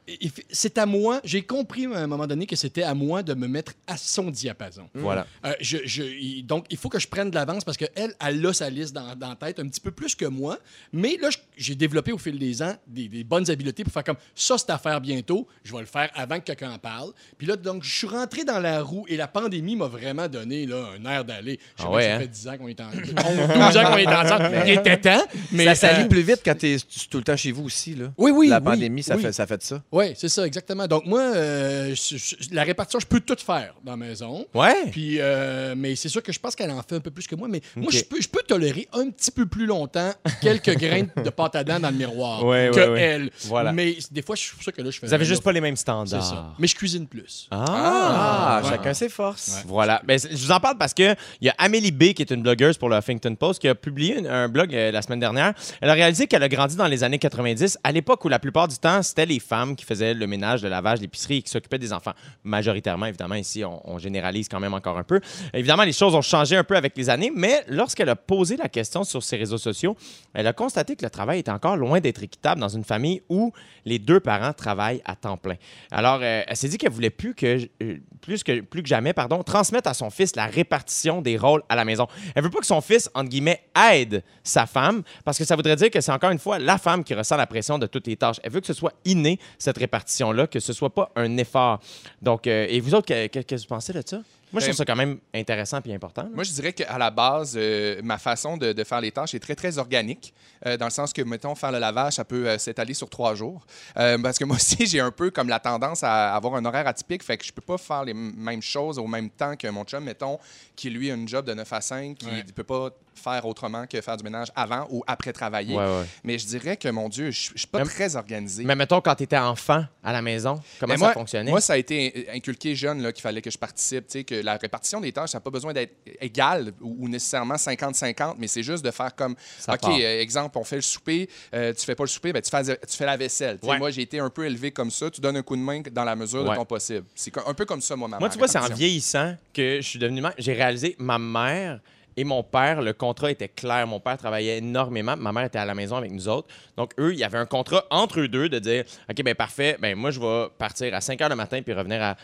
c'est 0.50 0.78
à 0.78 0.86
moi, 0.86 1.20
j'ai 1.24 1.42
compris 1.42 1.86
à 1.86 1.98
un 1.98 2.06
moment 2.06 2.26
donné 2.26 2.46
que 2.46 2.56
c'était 2.56 2.82
à 2.82 2.94
moi 2.94 3.22
de 3.22 3.34
me 3.34 3.46
mettre 3.48 3.72
à 3.86 3.96
son 3.96 4.30
diapason. 4.30 4.88
Voilà. 4.94 5.26
Euh, 5.44 5.52
je, 5.60 5.78
je- 5.84 6.02
il- 6.02 6.42
donc, 6.44 6.66
il 6.70 6.76
faut 6.76 6.88
que 6.88 6.98
je 6.98 7.06
prenne 7.08 7.30
de 7.30 7.34
l'avance 7.34 7.64
parce 7.64 7.76
qu'elle, 7.76 8.14
elle 8.20 8.46
a 8.46 8.52
sa 8.52 8.70
liste 8.70 8.94
dans, 8.94 9.14
dans 9.16 9.30
la 9.30 9.36
tête 9.36 9.58
un 9.60 9.68
petit 9.68 9.80
peu 9.80 9.90
plus 9.90 10.14
que 10.14 10.24
moi. 10.24 10.58
Mais 10.92 11.16
là, 11.20 11.28
j'ai 11.56 11.74
développé 11.74 12.12
au 12.12 12.18
fil 12.18 12.38
des 12.38 12.62
ans 12.62 12.74
des, 12.86 13.08
des 13.08 13.24
bonnes 13.24 13.50
habiletés 13.50 13.84
pour 13.84 13.92
faire 13.92 14.04
comme 14.04 14.16
ça, 14.34 14.56
c'est 14.58 14.70
à 14.70 14.78
faire 14.78 15.00
bientôt. 15.00 15.46
Je 15.64 15.72
vais 15.72 15.80
le 15.80 15.86
faire 15.86 16.10
avant 16.14 16.38
que 16.38 16.44
quelqu'un 16.44 16.72
en 16.72 16.78
parle. 16.78 17.12
Puis 17.36 17.46
là, 17.46 17.56
donc, 17.56 17.82
je 17.84 17.92
suis 17.98 18.06
rentré 18.06 18.44
dans 18.44 18.58
la 18.60 18.82
roue 18.82 19.04
et 19.08 19.16
la 19.16 19.28
pandémie 19.28 19.76
m'a 19.76 19.86
vraiment 19.88 20.28
donné 20.28 20.66
là, 20.66 20.90
un 20.98 21.04
air 21.10 21.24
d'aller. 21.24 21.58
Je 21.76 21.82
sais 21.82 21.88
Ah 21.88 21.92
pas, 21.92 22.02
ça 22.02 22.14
hein? 22.14 22.18
fait 22.20 22.28
10 22.28 22.48
ans 22.48 22.58
qu'on 22.58 22.68
est 22.68 22.80
en 22.80 22.88
11, 22.88 22.94
12 22.94 23.76
ans 23.76 23.84
qu'on 23.90 23.96
est 23.98 24.06
ensemble. 24.06 24.50
Il 24.66 24.72
était 24.72 24.96
temps. 25.00 25.22
Mais, 25.52 25.64
ça 25.66 25.74
s'allie 25.74 26.04
euh, 26.04 26.08
plus 26.08 26.22
vite 26.22 26.40
quand 26.44 26.56
tu 26.58 26.66
es 26.74 26.76
tout 27.10 27.18
le 27.18 27.24
temps 27.24 27.36
chez 27.36 27.52
vous 27.52 27.64
aussi. 27.64 27.94
Là. 27.94 28.12
Oui, 28.16 28.30
oui. 28.34 28.48
La 28.48 28.58
oui, 28.58 28.64
pandémie, 28.64 29.02
ça, 29.02 29.16
oui. 29.16 29.22
fait, 29.22 29.32
ça 29.32 29.46
fait 29.46 29.62
ça. 29.62 29.82
Oui, 29.98 30.12
c'est 30.16 30.28
ça, 30.28 30.46
exactement. 30.46 30.86
Donc, 30.86 31.04
moi, 31.06 31.20
euh, 31.20 31.94
je- 31.94 32.16
je- 32.16 32.36
la 32.52 32.62
répartition, 32.62 33.00
je 33.00 33.06
peux 33.06 33.20
tout 33.20 33.36
faire 33.44 33.74
dans 33.84 33.92
la 33.92 33.96
maison. 33.96 34.46
Ouais. 34.54 34.90
Puis, 34.92 35.16
euh, 35.18 35.74
mais 35.76 35.96
c'est 35.96 36.08
sûr 36.08 36.22
que 36.22 36.32
je 36.32 36.38
pense 36.38 36.54
qu'elle 36.54 36.70
en 36.70 36.82
fait 36.82 36.94
un 36.96 37.00
peu 37.00 37.10
plus 37.10 37.26
que 37.26 37.34
moi. 37.34 37.48
Mais 37.48 37.60
moi, 37.76 37.86
Ok. 37.86 37.92
je 37.94 38.04
peux, 38.04 38.20
je 38.20 38.28
peux 38.28 38.42
tolérer 38.46 38.86
un 38.92 39.10
petit 39.10 39.30
peu 39.30 39.46
plus 39.46 39.66
longtemps 39.66 40.12
quelques 40.40 40.76
grains 40.78 41.06
de 41.24 41.30
pâte 41.30 41.56
à 41.56 41.64
dents 41.64 41.80
dans 41.80 41.90
le 41.90 41.96
miroir 41.96 42.44
Ouais, 42.44 42.70
que 42.72 42.78
ouais, 42.80 42.88
ouais. 42.88 43.00
elle. 43.00 43.30
Voilà. 43.46 43.72
Mais 43.72 43.96
des 44.10 44.22
fois, 44.22 44.36
je 44.36 44.42
suis 44.42 44.56
sûr 44.62 44.72
que 44.72 44.82
là, 44.82 44.90
je 44.90 44.98
fais. 45.00 45.06
Vous 45.06 45.14
avez 45.14 45.24
juste 45.24 45.42
pas 45.42 45.52
les 45.52 45.60
mêmes 45.60 45.76
C'est 45.76 45.82
standards. 45.82 46.24
ça. 46.24 46.54
Mais 46.58 46.66
je 46.68 46.76
cuisine 46.76 47.06
plus. 47.06 47.48
Ah! 47.50 47.64
Ah, 47.68 48.60
ouais. 48.62 48.70
chacun 48.70 48.94
ses 48.94 49.08
forces. 49.08 49.48
Ouais. 49.56 49.62
Voilà. 49.66 50.00
Ben, 50.04 50.18
c'est- 50.18 50.30
je 50.30 50.36
vous 50.44 50.52
en 50.52 50.60
parle 50.60 50.78
parce 50.78 50.94
que 50.94 51.14
il 51.40 51.46
y 51.46 51.48
a 51.48 51.54
Amélie 51.58 51.90
B, 51.92 52.12
qui 52.12 52.22
est 52.22 52.30
une 52.30 52.42
blogueuse 52.42 52.76
pour 52.78 52.88
le 52.88 52.96
Huffington 52.96 53.34
Post, 53.34 53.60
qui 53.60 53.68
a 53.68 53.74
publié 53.74 54.18
une- 54.18 54.26
un 54.26 54.48
blog 54.48 54.74
euh, 54.74 54.90
la 54.90 55.02
semaine 55.02 55.20
dernière. 55.20 55.54
Elle 55.80 55.90
a 55.90 55.94
réalisé 55.94 56.26
qu'elle 56.26 56.42
a 56.42 56.48
grandi 56.48 56.76
dans 56.76 56.86
les 56.86 57.02
années 57.04 57.18
90, 57.18 57.78
à 57.82 57.92
l'époque 57.92 58.24
où 58.24 58.28
la 58.28 58.38
plupart 58.38 58.68
du 58.68 58.76
temps, 58.78 59.02
c'était 59.02 59.26
les 59.26 59.40
femmes 59.40 59.74
qui 59.76 59.84
faisaient 59.88 60.14
le 60.14 60.26
ménage, 60.26 60.62
le 60.62 60.68
lavage, 60.68 61.00
l'épicerie 61.00 61.38
et 61.38 61.42
qui 61.42 61.50
s'occupaient 61.50 61.78
des 61.78 61.92
enfants. 61.92 62.12
Majoritairement, 62.44 63.06
évidemment, 63.06 63.34
ici, 63.34 63.64
on, 63.64 63.98
généralise 63.98 64.48
quand 64.48 64.60
même 64.60 64.74
encore 64.74 64.96
un 64.96 65.02
peu. 65.02 65.20
Évidemment, 65.52 65.82
les 65.82 65.92
choses 65.92 66.14
ont 66.14 66.22
changé 66.22 66.56
un 66.56 66.62
peu 66.62 66.76
avec 66.76 66.96
les 66.96 67.10
années, 67.10 67.32
mais 67.34 67.64
lorsqu'elle 67.68 68.08
a 68.08 68.16
posé 68.16 68.56
la 68.56 68.68
question 68.68 69.02
sur 69.02 69.22
ses 69.22 69.36
réseaux 69.36 69.58
sociaux, 69.58 69.96
elle 70.34 70.46
a 70.46 70.52
constaté 70.52 70.94
que 70.94 71.04
le 71.04 71.10
travail 71.10 71.40
était 71.40 71.50
encore 71.50 71.76
loin 71.76 72.00
d'être 72.00 72.22
équitable 72.22 72.60
dans 72.60 72.68
une 72.68 72.84
famille 72.84 73.22
où 73.28 73.52
les 73.84 73.98
deux 73.98 74.20
parents 74.20 74.52
travaillent 74.52 75.02
à 75.04 75.16
temps 75.16 75.36
plein. 75.36 75.56
Alors, 75.90 76.20
euh, 76.22 76.42
elle 76.46 76.56
s'est 76.56 76.68
dit 76.68 76.78
qu'elle 76.78 76.92
voulait 76.92 77.10
plus 77.10 77.34
que, 77.34 77.68
euh, 77.82 77.96
plus 78.20 78.44
que, 78.44 78.60
plus 78.60 78.82
que 78.82 78.88
jamais, 78.88 79.12
pardon, 79.12 79.42
transmettre 79.42 79.88
à 79.88 79.94
son 79.94 80.10
fils 80.10 80.36
la 80.36 80.46
répartition 80.46 81.22
des 81.22 81.36
rôles 81.36 81.62
à 81.68 81.74
la 81.74 81.84
maison. 81.84 82.06
Elle 82.34 82.44
veut 82.44 82.50
pas 82.50 82.60
que 82.60 82.66
son 82.66 82.80
fils, 82.80 83.10
entre 83.14 83.30
guillemets, 83.30 83.62
aide 83.92 84.22
sa 84.42 84.66
femme, 84.66 85.02
parce 85.24 85.38
que 85.38 85.44
ça 85.44 85.56
voudrait 85.56 85.76
dire 85.76 85.90
que 85.90 86.00
c'est 86.00 86.12
encore 86.12 86.30
une 86.30 86.38
fois 86.38 86.58
la 86.58 86.78
femme 86.78 87.02
qui 87.04 87.14
ressent 87.14 87.36
la 87.36 87.46
pression 87.46 87.78
de 87.78 87.86
toutes 87.86 88.06
les 88.06 88.16
tâches. 88.16 88.36
Elle 88.42 88.52
veut 88.52 88.60
que 88.60 88.66
ce 88.66 88.74
soit 88.74 88.92
inné, 89.04 89.38
cette 89.58 89.77
répartition-là, 89.78 90.46
que 90.46 90.60
ce 90.60 90.72
soit 90.72 90.92
pas 90.94 91.10
un 91.16 91.36
effort. 91.38 91.80
Donc, 92.22 92.46
euh, 92.46 92.66
et 92.68 92.80
vous 92.80 92.94
autres, 92.94 93.06
que- 93.06 93.26
que- 93.28 93.40
qu'est-ce 93.40 93.62
que 93.64 93.68
vous 93.68 93.74
pensez 93.74 93.92
de 93.92 94.02
ça? 94.04 94.18
Moi, 94.50 94.60
je 94.62 94.66
Ben, 94.66 94.72
trouve 94.72 94.76
ça 94.78 94.84
quand 94.86 94.96
même 94.96 95.18
intéressant 95.34 95.78
et 95.84 95.94
important. 95.94 96.22
là. 96.22 96.30
Moi, 96.34 96.42
je 96.42 96.52
dirais 96.52 96.72
qu'à 96.72 96.96
la 96.96 97.10
base, 97.10 97.52
euh, 97.58 98.00
ma 98.02 98.16
façon 98.16 98.56
de, 98.56 98.72
de 98.72 98.82
faire 98.84 98.98
les 99.02 99.12
tâches 99.12 99.34
est 99.34 99.40
très, 99.40 99.54
très 99.54 99.76
organique, 99.76 100.32
euh, 100.64 100.78
dans 100.78 100.86
le 100.86 100.90
sens 100.90 101.12
que, 101.12 101.20
mettons, 101.20 101.54
faire 101.54 101.70
le 101.70 101.78
lavage, 101.78 102.14
ça 102.14 102.24
peut 102.24 102.48
euh, 102.48 102.56
s'étaler 102.56 102.94
sur 102.94 103.10
trois 103.10 103.34
jours. 103.34 103.66
Euh, 103.98 104.16
parce 104.22 104.38
que 104.38 104.44
moi 104.44 104.56
aussi, 104.60 104.86
j'ai 104.86 105.00
un 105.00 105.10
peu 105.10 105.30
comme 105.30 105.50
la 105.50 105.60
tendance 105.60 106.02
à 106.02 106.34
avoir 106.34 106.54
un 106.54 106.64
horaire 106.64 106.86
atypique, 106.86 107.22
fait 107.22 107.36
que 107.36 107.44
je 107.44 107.52
peux 107.52 107.60
pas 107.60 107.76
faire 107.76 108.04
les 108.04 108.14
mêmes 108.14 108.62
choses 108.62 108.98
au 108.98 109.06
même 109.06 109.28
temps 109.28 109.54
que 109.54 109.68
mon 109.68 109.84
chum, 109.84 110.02
mettons, 110.04 110.38
qui 110.74 110.88
lui 110.88 111.10
a 111.10 111.14
une 111.14 111.28
job 111.28 111.44
de 111.44 111.52
9 111.52 111.70
à 111.70 111.82
5, 111.82 112.16
qui 112.16 112.24
Ouais. 112.26 112.42
ne 112.42 112.50
peut 112.52 112.64
pas 112.64 112.88
faire 113.18 113.44
autrement 113.46 113.86
que 113.86 114.00
faire 114.00 114.16
du 114.16 114.24
ménage 114.24 114.48
avant 114.54 114.86
ou 114.90 115.02
après 115.06 115.32
travailler. 115.32 115.76
Ouais, 115.76 115.84
ouais. 115.84 116.06
Mais 116.24 116.38
je 116.38 116.46
dirais 116.46 116.76
que, 116.76 116.88
mon 116.88 117.08
Dieu, 117.08 117.30
je 117.30 117.48
je 117.54 117.58
suis 117.58 117.66
pas 117.66 117.84
très 117.84 118.16
organisé. 118.16 118.64
Mais 118.64 118.74
mettons, 118.74 119.00
quand 119.00 119.14
tu 119.14 119.24
étais 119.24 119.38
enfant 119.38 119.84
à 120.02 120.12
la 120.12 120.22
maison, 120.22 120.60
comment 120.78 120.92
Mais 120.92 120.98
ça 120.98 121.04
moi, 121.06 121.12
fonctionnait? 121.12 121.50
Moi, 121.50 121.60
ça 121.60 121.74
a 121.74 121.76
été 121.76 122.28
inculqué 122.32 122.74
jeune 122.74 123.12
qu'il 123.12 123.22
fallait 123.22 123.42
que 123.42 123.50
je 123.50 123.58
participe. 123.58 124.06
Tu 124.06 124.12
sais, 124.12 124.24
que 124.24 124.34
la 124.34 124.56
répartition 124.56 125.00
des 125.00 125.12
tâches, 125.12 125.30
ça 125.30 125.38
n'a 125.38 125.42
pas 125.42 125.50
besoin 125.50 125.72
d'être 125.72 125.94
égal 126.20 126.72
ou, 126.80 126.96
ou 127.00 127.08
nécessairement 127.08 127.54
50-50, 127.54 128.36
mais 128.38 128.48
c'est 128.48 128.62
juste 128.62 128.84
de 128.84 128.90
faire 128.90 129.14
comme 129.14 129.34
Ça 129.58 129.74
OK, 129.74 129.84
euh, 129.88 130.20
exemple, 130.20 130.58
on 130.58 130.64
fait 130.64 130.76
le 130.76 130.82
souper, 130.82 131.28
euh, 131.54 131.72
tu 131.74 131.84
fais 131.84 131.94
pas 131.94 132.04
le 132.04 132.08
souper, 132.08 132.32
ben, 132.32 132.42
tu, 132.42 132.50
fais, 132.50 132.64
tu 132.64 132.96
fais 132.96 133.06
la 133.06 133.16
vaisselle. 133.16 133.58
Ouais. 133.62 133.78
Moi, 133.78 133.90
j'ai 133.90 134.02
été 134.02 134.18
un 134.18 134.30
peu 134.30 134.46
élevé 134.46 134.70
comme 134.70 134.90
ça. 134.90 135.10
Tu 135.10 135.20
donnes 135.20 135.36
un 135.36 135.42
coup 135.42 135.56
de 135.56 135.62
main 135.62 135.82
dans 135.90 136.04
la 136.04 136.16
mesure 136.16 136.44
de 136.44 136.54
ton 136.54 136.64
possible. 136.64 137.06
C'est 137.14 137.36
un 137.38 137.54
peu 137.54 137.64
comme 137.64 137.80
ça, 137.80 137.96
moi, 137.96 138.08
ma 138.08 138.18
Moi, 138.18 138.28
tu 138.28 138.38
vois, 138.38 138.48
c'est 138.48 138.58
en 138.58 138.68
vieillissant 138.68 139.36
que 139.52 139.80
je 139.80 139.86
suis 139.86 139.98
devenu. 139.98 140.22
J'ai 140.38 140.52
réalisé 140.52 140.96
ma 140.98 141.18
mère 141.18 141.80
et 142.18 142.24
mon 142.24 142.42
père, 142.42 142.82
le 142.82 142.92
contrat 142.92 143.30
était 143.30 143.48
clair. 143.48 143.86
Mon 143.86 144.00
père 144.00 144.18
travaillait 144.18 144.58
énormément. 144.58 145.16
Ma 145.16 145.30
mère 145.30 145.44
était 145.44 145.60
à 145.60 145.64
la 145.64 145.76
maison 145.76 145.94
avec 145.94 146.10
nous 146.10 146.26
autres. 146.26 146.48
Donc, 146.76 146.92
eux, 146.98 147.12
il 147.12 147.18
y 147.18 147.22
avait 147.22 147.38
un 147.38 147.46
contrat 147.46 147.84
entre 147.90 148.18
eux 148.18 148.26
deux 148.26 148.48
de 148.48 148.58
dire 148.58 148.82
OK, 149.08 149.22
ben 149.22 149.36
parfait, 149.36 149.76
ben 149.80 149.94
moi, 149.94 150.10
je 150.10 150.18
vais 150.18 150.48
partir 150.58 150.92
à 150.94 151.00
5 151.00 151.20
heures 151.22 151.28
le 151.28 151.36
matin 151.36 151.62
puis 151.62 151.72
revenir 151.72 152.02
à 152.02 152.16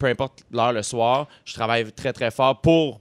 peu 0.00 0.06
importe 0.06 0.42
l'heure 0.50 0.72
le 0.72 0.82
soir. 0.82 1.28
Je 1.44 1.54
travaille 1.54 1.92
très, 1.92 2.12
très 2.12 2.32
fort 2.32 2.60
pour 2.60 3.00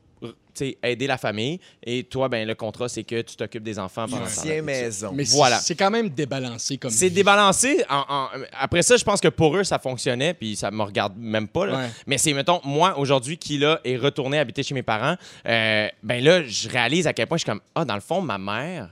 aider 0.83 1.07
la 1.07 1.17
famille. 1.17 1.59
Et 1.83 2.03
toi, 2.03 2.29
ben 2.29 2.47
le 2.47 2.55
contrat, 2.55 2.87
c'est 2.89 3.03
que 3.03 3.21
tu 3.21 3.35
t'occupes 3.35 3.63
des 3.63 3.77
enfants 3.79 4.05
pendant. 4.07 4.25
Tiens 4.25 4.61
maison. 4.61 5.11
Mais 5.13 5.25
c'est- 5.25 5.35
Voilà. 5.35 5.59
c'est 5.59 5.75
quand 5.75 5.91
même 5.91 6.09
débalancé 6.09 6.77
comme 6.77 6.91
C'est 6.91 7.09
débalancé. 7.09 7.83
en- 7.89 8.05
en- 8.07 8.27
Après 8.59 8.81
ça, 8.81 8.97
je 8.97 9.03
pense 9.03 9.19
que 9.21 9.27
pour 9.27 9.55
eux, 9.57 9.63
ça 9.63 9.79
fonctionnait, 9.79 10.33
puis 10.33 10.55
ça 10.55 10.71
me 10.71 10.81
regarde 10.83 11.13
même 11.17 11.47
pas. 11.47 11.65
là. 11.65 11.77
Ouais. 11.77 11.89
Mais 12.07 12.17
c'est, 12.17 12.33
mettons, 12.33 12.61
moi, 12.63 12.97
aujourd'hui, 12.97 13.37
qui 13.37 13.57
là 13.57 13.79
est 13.83 13.97
retourné 13.97 14.37
habiter 14.39 14.63
chez 14.63 14.73
mes 14.73 14.83
parents, 14.83 15.15
euh, 15.47 15.87
ben 16.03 16.23
là, 16.23 16.43
je 16.43 16.69
réalise 16.69 17.07
à 17.07 17.13
quel 17.13 17.27
point 17.27 17.37
je 17.37 17.43
suis 17.43 17.49
comme, 17.51 17.61
ah, 17.75 17.85
dans 17.85 17.95
le 17.95 18.01
fond, 18.01 18.21
ma 18.21 18.37
mère 18.37 18.89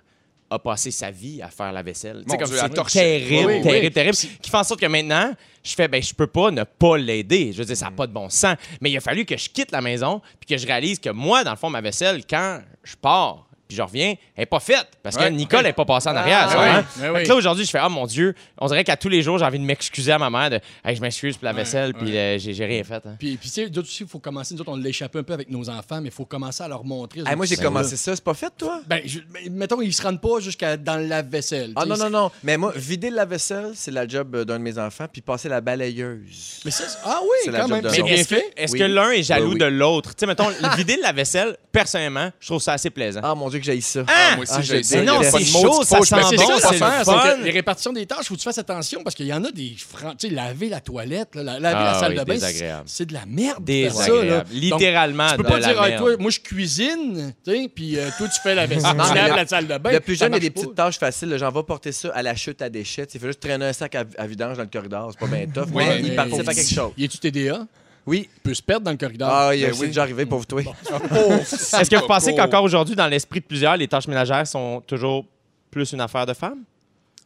a 0.53 0.59
passé 0.59 0.91
sa 0.91 1.11
vie 1.11 1.41
à 1.41 1.49
faire 1.49 1.71
la 1.71 1.81
vaisselle. 1.83 2.23
Mon 2.27 2.37
comme 2.37 2.47
Dieu, 2.47 2.57
c'est 2.57 2.99
terrible, 2.99 3.47
Oui, 3.47 3.53
oui, 3.57 3.61
terrible, 3.61 3.91
terrible. 3.93 4.15
Qui 4.41 4.49
fait 4.49 4.57
en 4.57 4.63
sorte 4.63 4.79
que 4.79 4.85
maintenant, 4.85 5.33
je 5.63 5.73
fais, 5.73 5.87
ben, 5.87 6.01
je 6.01 6.13
peux 6.13 6.27
pas 6.27 6.51
ne 6.51 6.63
pas 6.63 6.97
l'aider. 6.97 7.51
Je 7.53 7.57
veux 7.59 7.65
dire, 7.65 7.73
Mm. 7.73 7.75
ça 7.75 7.85
n'a 7.85 7.91
pas 7.91 8.07
de 8.07 8.13
bon 8.13 8.29
sens. 8.29 8.55
Mais 8.81 8.91
il 8.91 8.97
a 8.97 9.01
fallu 9.01 9.25
que 9.25 9.35
je 9.37 9.49
quitte 9.49 9.71
la 9.71 9.81
maison, 9.81 10.21
puis 10.39 10.55
que 10.55 10.57
je 10.61 10.65
réalise 10.67 10.99
que 10.99 11.09
moi, 11.09 11.43
dans 11.43 11.51
le 11.51 11.57
fond, 11.57 11.69
ma 11.69 11.81
vaisselle, 11.81 12.23
quand 12.29 12.61
je 12.83 12.95
pars, 12.95 13.47
puis 13.67 13.77
je 13.77 13.81
reviens, 13.81 14.09
elle 14.35 14.41
n'est 14.41 14.45
pas 14.45 14.59
faite. 14.59 14.87
Parce 15.01 15.15
que 15.17 15.21
Ouais. 15.23 15.31
Nicole 15.31 15.63
n'est 15.63 15.73
pas 15.73 15.85
passée 15.85 16.09
en 16.09 16.15
arrière. 16.15 16.47
tu 16.49 16.55
Ah, 16.57 16.65
comprends? 16.65 16.77
oui, 16.79 16.83
oui, 16.95 17.01
Fait 17.01 17.09
oui. 17.11 17.23
que 17.23 17.29
là, 17.29 17.35
aujourd'hui, 17.35 17.65
je 17.65 17.69
fais, 17.71 17.79
ah 17.81 17.89
mon 17.89 18.05
Dieu, 18.05 18.35
on 18.59 18.67
dirait 18.67 18.83
qu'à 18.83 18.97
tous 18.97 19.09
les 19.09 19.21
jours, 19.21 19.37
j'ai 19.39 19.45
envie 19.45 19.59
de 19.59 19.63
m'excuser 19.65 20.11
à 20.11 20.19
ma 20.19 20.29
mère 20.29 20.49
de, 20.49 20.59
hey, 20.85 20.95
je 20.95 21.01
m'excuse 21.01 21.37
pour 21.37 21.45
la 21.45 21.53
vaisselle, 21.53 21.93
puis 21.93 22.15
euh, 22.17 22.37
j'ai 22.39 22.65
rien 22.65 22.83
fait. 22.83 22.95
hein. 23.05 23.15
Puis, 23.19 23.37
puis 23.37 23.49
tu 23.49 23.53
sais, 23.53 23.69
d'autres 23.69 23.87
aussi, 23.87 24.03
il 24.03 24.09
faut 24.09 24.19
commencer. 24.19 24.53
Nous 24.53 24.61
autres, 24.61 24.71
on 24.71 24.75
l'échappe 24.77 25.15
un 25.15 25.23
peu 25.23 25.33
avec 25.33 25.49
nos 25.49 25.69
enfants, 25.69 26.01
mais 26.01 26.09
il 26.09 26.11
faut 26.13 26.25
commencer 26.25 26.63
à 26.63 26.67
leur 26.67 26.83
montrer. 26.83 27.21
Hey, 27.25 27.35
moi, 27.35 27.45
j'ai 27.45 27.55
Ben, 27.55 27.63
commencé 27.63 27.95
ça. 27.97 28.15
C'est 28.15 28.23
pas 28.23 28.33
fait, 28.33 28.51
toi? 28.57 28.81
Ben, 28.87 29.01
je- 29.05 29.19
ben, 29.19 29.51
mettons, 29.51 29.81
ils 29.81 29.93
se 29.93 30.01
rendent 30.01 30.21
pas 30.21 30.39
jusqu'à 30.39 30.77
dans 30.77 30.97
le 30.97 31.05
lave-vaisselle. 31.07 31.71
Ah 31.75 31.85
non, 31.85 31.97
non, 31.97 32.09
non. 32.09 32.31
Mais 32.43 32.57
moi, 32.57 32.73
vider 32.75 33.09
le 33.09 33.15
lave-vaisselle, 33.17 33.71
c'est 33.75 33.91
la 33.91 34.07
job 34.07 34.35
euh, 34.35 34.45
d'un 34.45 34.59
de 34.59 34.63
mes 34.63 34.77
enfants, 34.77 35.05
puis 35.11 35.21
passer 35.21 35.49
la 35.49 35.61
balayeuse. 35.61 36.61
Mais 36.65 36.71
ça, 36.71 36.83
c'est- 36.87 36.97
ah 37.05 37.19
oui, 37.21 37.27
C'est 37.45 37.51
la 37.51 37.59
quand 37.61 37.67
job 37.67 37.75
même. 37.77 37.83
de 37.83 37.89
C'est 37.89 38.03
bien 38.03 38.13
est-ce 38.15 38.29
que, 38.29 38.35
fait. 38.35 38.53
est-ce 38.57 38.75
que 38.75 38.83
l'un 38.83 39.11
est 39.11 39.23
jaloux 39.23 39.51
Ben 39.51 39.59
de 39.59 39.65
l'autre? 39.65 40.09
Tu 40.15 40.19
sais, 40.21 40.25
mettons, 40.27 40.47
vider 40.77 40.97
la 41.01 41.11
vaisselle, 41.11 41.57
personnellement, 41.71 42.31
je 42.39 42.47
trouve 42.47 42.61
ça 42.61 42.73
assez 42.73 42.89
plaisant. 42.89 43.21
Ah, 43.23 43.35
mon 43.35 43.49
Dieu, 43.53 43.59
que 43.59 43.65
j'aille 43.65 43.81
ça. 43.81 44.03
Ah, 44.07 44.35
moi 44.35 44.43
aussi, 44.43 44.53
Ah, 44.55 44.61
j'ai 44.61 44.97
a 44.99 45.03
non, 45.03 45.19
c'est 45.21 45.43
chaud, 45.45 45.83
ça 45.83 46.01
sent 46.01 46.13
bon, 46.13 46.23
C'est 46.29 46.75
le 46.75 47.03
fun. 47.03 47.37
les 47.43 47.51
répartitions 47.51 47.93
des 47.93 48.05
tâches, 48.05 48.25
faut 48.27 48.33
que 48.33 48.39
tu 48.39 48.43
fasses 48.43 48.57
attention 48.57 49.01
parce 49.03 49.15
qu'il 49.15 49.25
y 49.27 49.33
en 49.33 49.43
a 49.43 49.51
des 49.51 49.75
francs. 49.77 50.15
Tu 50.17 50.27
sais, 50.29 50.33
laver 50.33 50.69
la 50.69 50.79
toilette, 50.81 51.35
là, 51.35 51.43
la- 51.43 51.59
laver 51.59 51.77
Ah 51.79 51.91
la 51.93 51.99
salle 51.99 52.11
oui, 52.13 52.19
de 52.19 52.23
bain, 52.23 52.37
c'est- 52.85 53.05
de 53.05 53.13
la 53.13 53.25
merde. 53.25 53.63
ça, 53.67 54.07
là. 54.07 54.43
Désagréable. 54.45 54.49
Littéralement, 54.51 55.23
Donc, 55.27 55.37
tu 55.37 55.43
peux 55.43 55.49
pas 55.49 55.59
dire, 55.59 55.97
toi, 55.97 56.17
moi, 56.19 56.31
je 56.31 56.39
cuisine, 56.39 57.33
tu 57.45 57.51
sais, 57.51 57.69
puis 57.73 57.97
euh, 57.97 58.09
toi, 58.17 58.27
tu 58.27 58.39
fais 58.41 58.55
la 58.55 58.65
vaisselle, 58.65 58.91
tu 59.07 59.13
mais 59.13 59.21
laves 59.21 59.35
la 59.35 59.47
salle 59.47 59.67
de 59.67 59.77
bain. 59.77 59.91
Le 59.91 59.99
plus 59.99 60.15
jeune, 60.17 60.31
il 60.31 60.35
y 60.35 60.37
a 60.37 60.39
des 60.39 60.49
petites 60.49 60.75
tâches 60.75 60.97
faciles. 60.99 61.35
J'en 61.37 61.51
vais 61.51 61.63
porter 61.63 61.91
ça 61.91 62.09
à 62.13 62.21
la 62.21 62.35
chute 62.35 62.61
à 62.61 62.69
déchets. 62.69 63.07
Il 63.13 63.19
fait 63.19 63.27
juste 63.27 63.39
traîner 63.39 63.65
un 63.65 63.73
sac 63.73 63.95
à, 63.95 64.25
vidange 64.27 64.57
dans 64.57 64.63
le 64.63 64.69
corridor. 64.69 65.11
C'est 65.11 65.19
pas 65.19 65.35
bien 65.35 65.45
tough. 65.47 65.69
Mais 65.73 66.01
mais- 66.01 66.01
il 66.09 66.15
participe 66.15 66.47
à 66.47 66.53
quelque 66.53 66.73
chose. 66.73 66.91
Y 66.97 67.05
a-tu 67.05 67.17
TDA? 67.19 67.65
Oui. 68.05 68.29
Il 68.35 68.41
peut 68.41 68.53
se 68.53 68.61
perdre 68.61 68.85
dans 68.85 68.91
le 68.91 68.97
corridor. 68.97 69.29
Ah, 69.31 69.55
il 69.55 69.61
Ben 69.65 69.73
c'est 69.73 69.79
oui. 69.81 69.87
déjà 69.87 70.01
arrivé, 70.03 70.25
pauvre 70.25 70.45
toi. 70.45 70.61
Est-ce 70.91 71.89
que 71.89 71.95
vous 71.95 72.07
pensez 72.07 72.31
Oh. 72.33 72.35
qu'encore 72.35 72.63
aujourd'hui, 72.63 72.95
dans 72.95 73.07
l'esprit 73.07 73.39
de 73.39 73.45
plusieurs, 73.45 73.77
les 73.77 73.87
tâches 73.87 74.07
ménagères 74.07 74.45
sont 74.47 74.81
toujours 74.85 75.25
plus 75.71 75.91
une 75.93 76.01
affaire 76.01 76.25
de 76.25 76.33
femmes? 76.33 76.63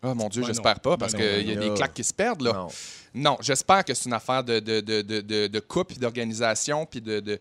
Ah, 0.04 0.14
mon 0.14 0.30
Dieu, 0.30 0.42
Ben 0.42 0.48
j'espère 0.48 0.80
pas, 0.80 0.96
parce 0.96 1.14
Ben 1.14 1.20
non, 1.22 1.38
qu'il 1.40 1.48
y 1.50 1.52
a 1.52 1.56
ben 1.60 1.70
des 1.70 1.74
claques 1.74 1.94
qui 1.96 2.04
se 2.04 2.14
perdent, 2.14 2.42
là. 2.44 2.68
Non. 3.18 3.38
J'espère 3.42 3.84
que 3.84 3.94
c'est 3.94 4.06
une 4.06 4.14
affaire 4.14 4.44
de, 4.44 4.60
de, 4.60 4.80
de, 4.82 5.02
de, 5.02 5.22
de, 5.22 5.48
de 5.48 5.60
couple, 5.60 5.94
puis 5.94 5.98
d'organisation, 6.00 6.86
puis 6.86 7.02
de... 7.02 7.20
De, 7.20 7.40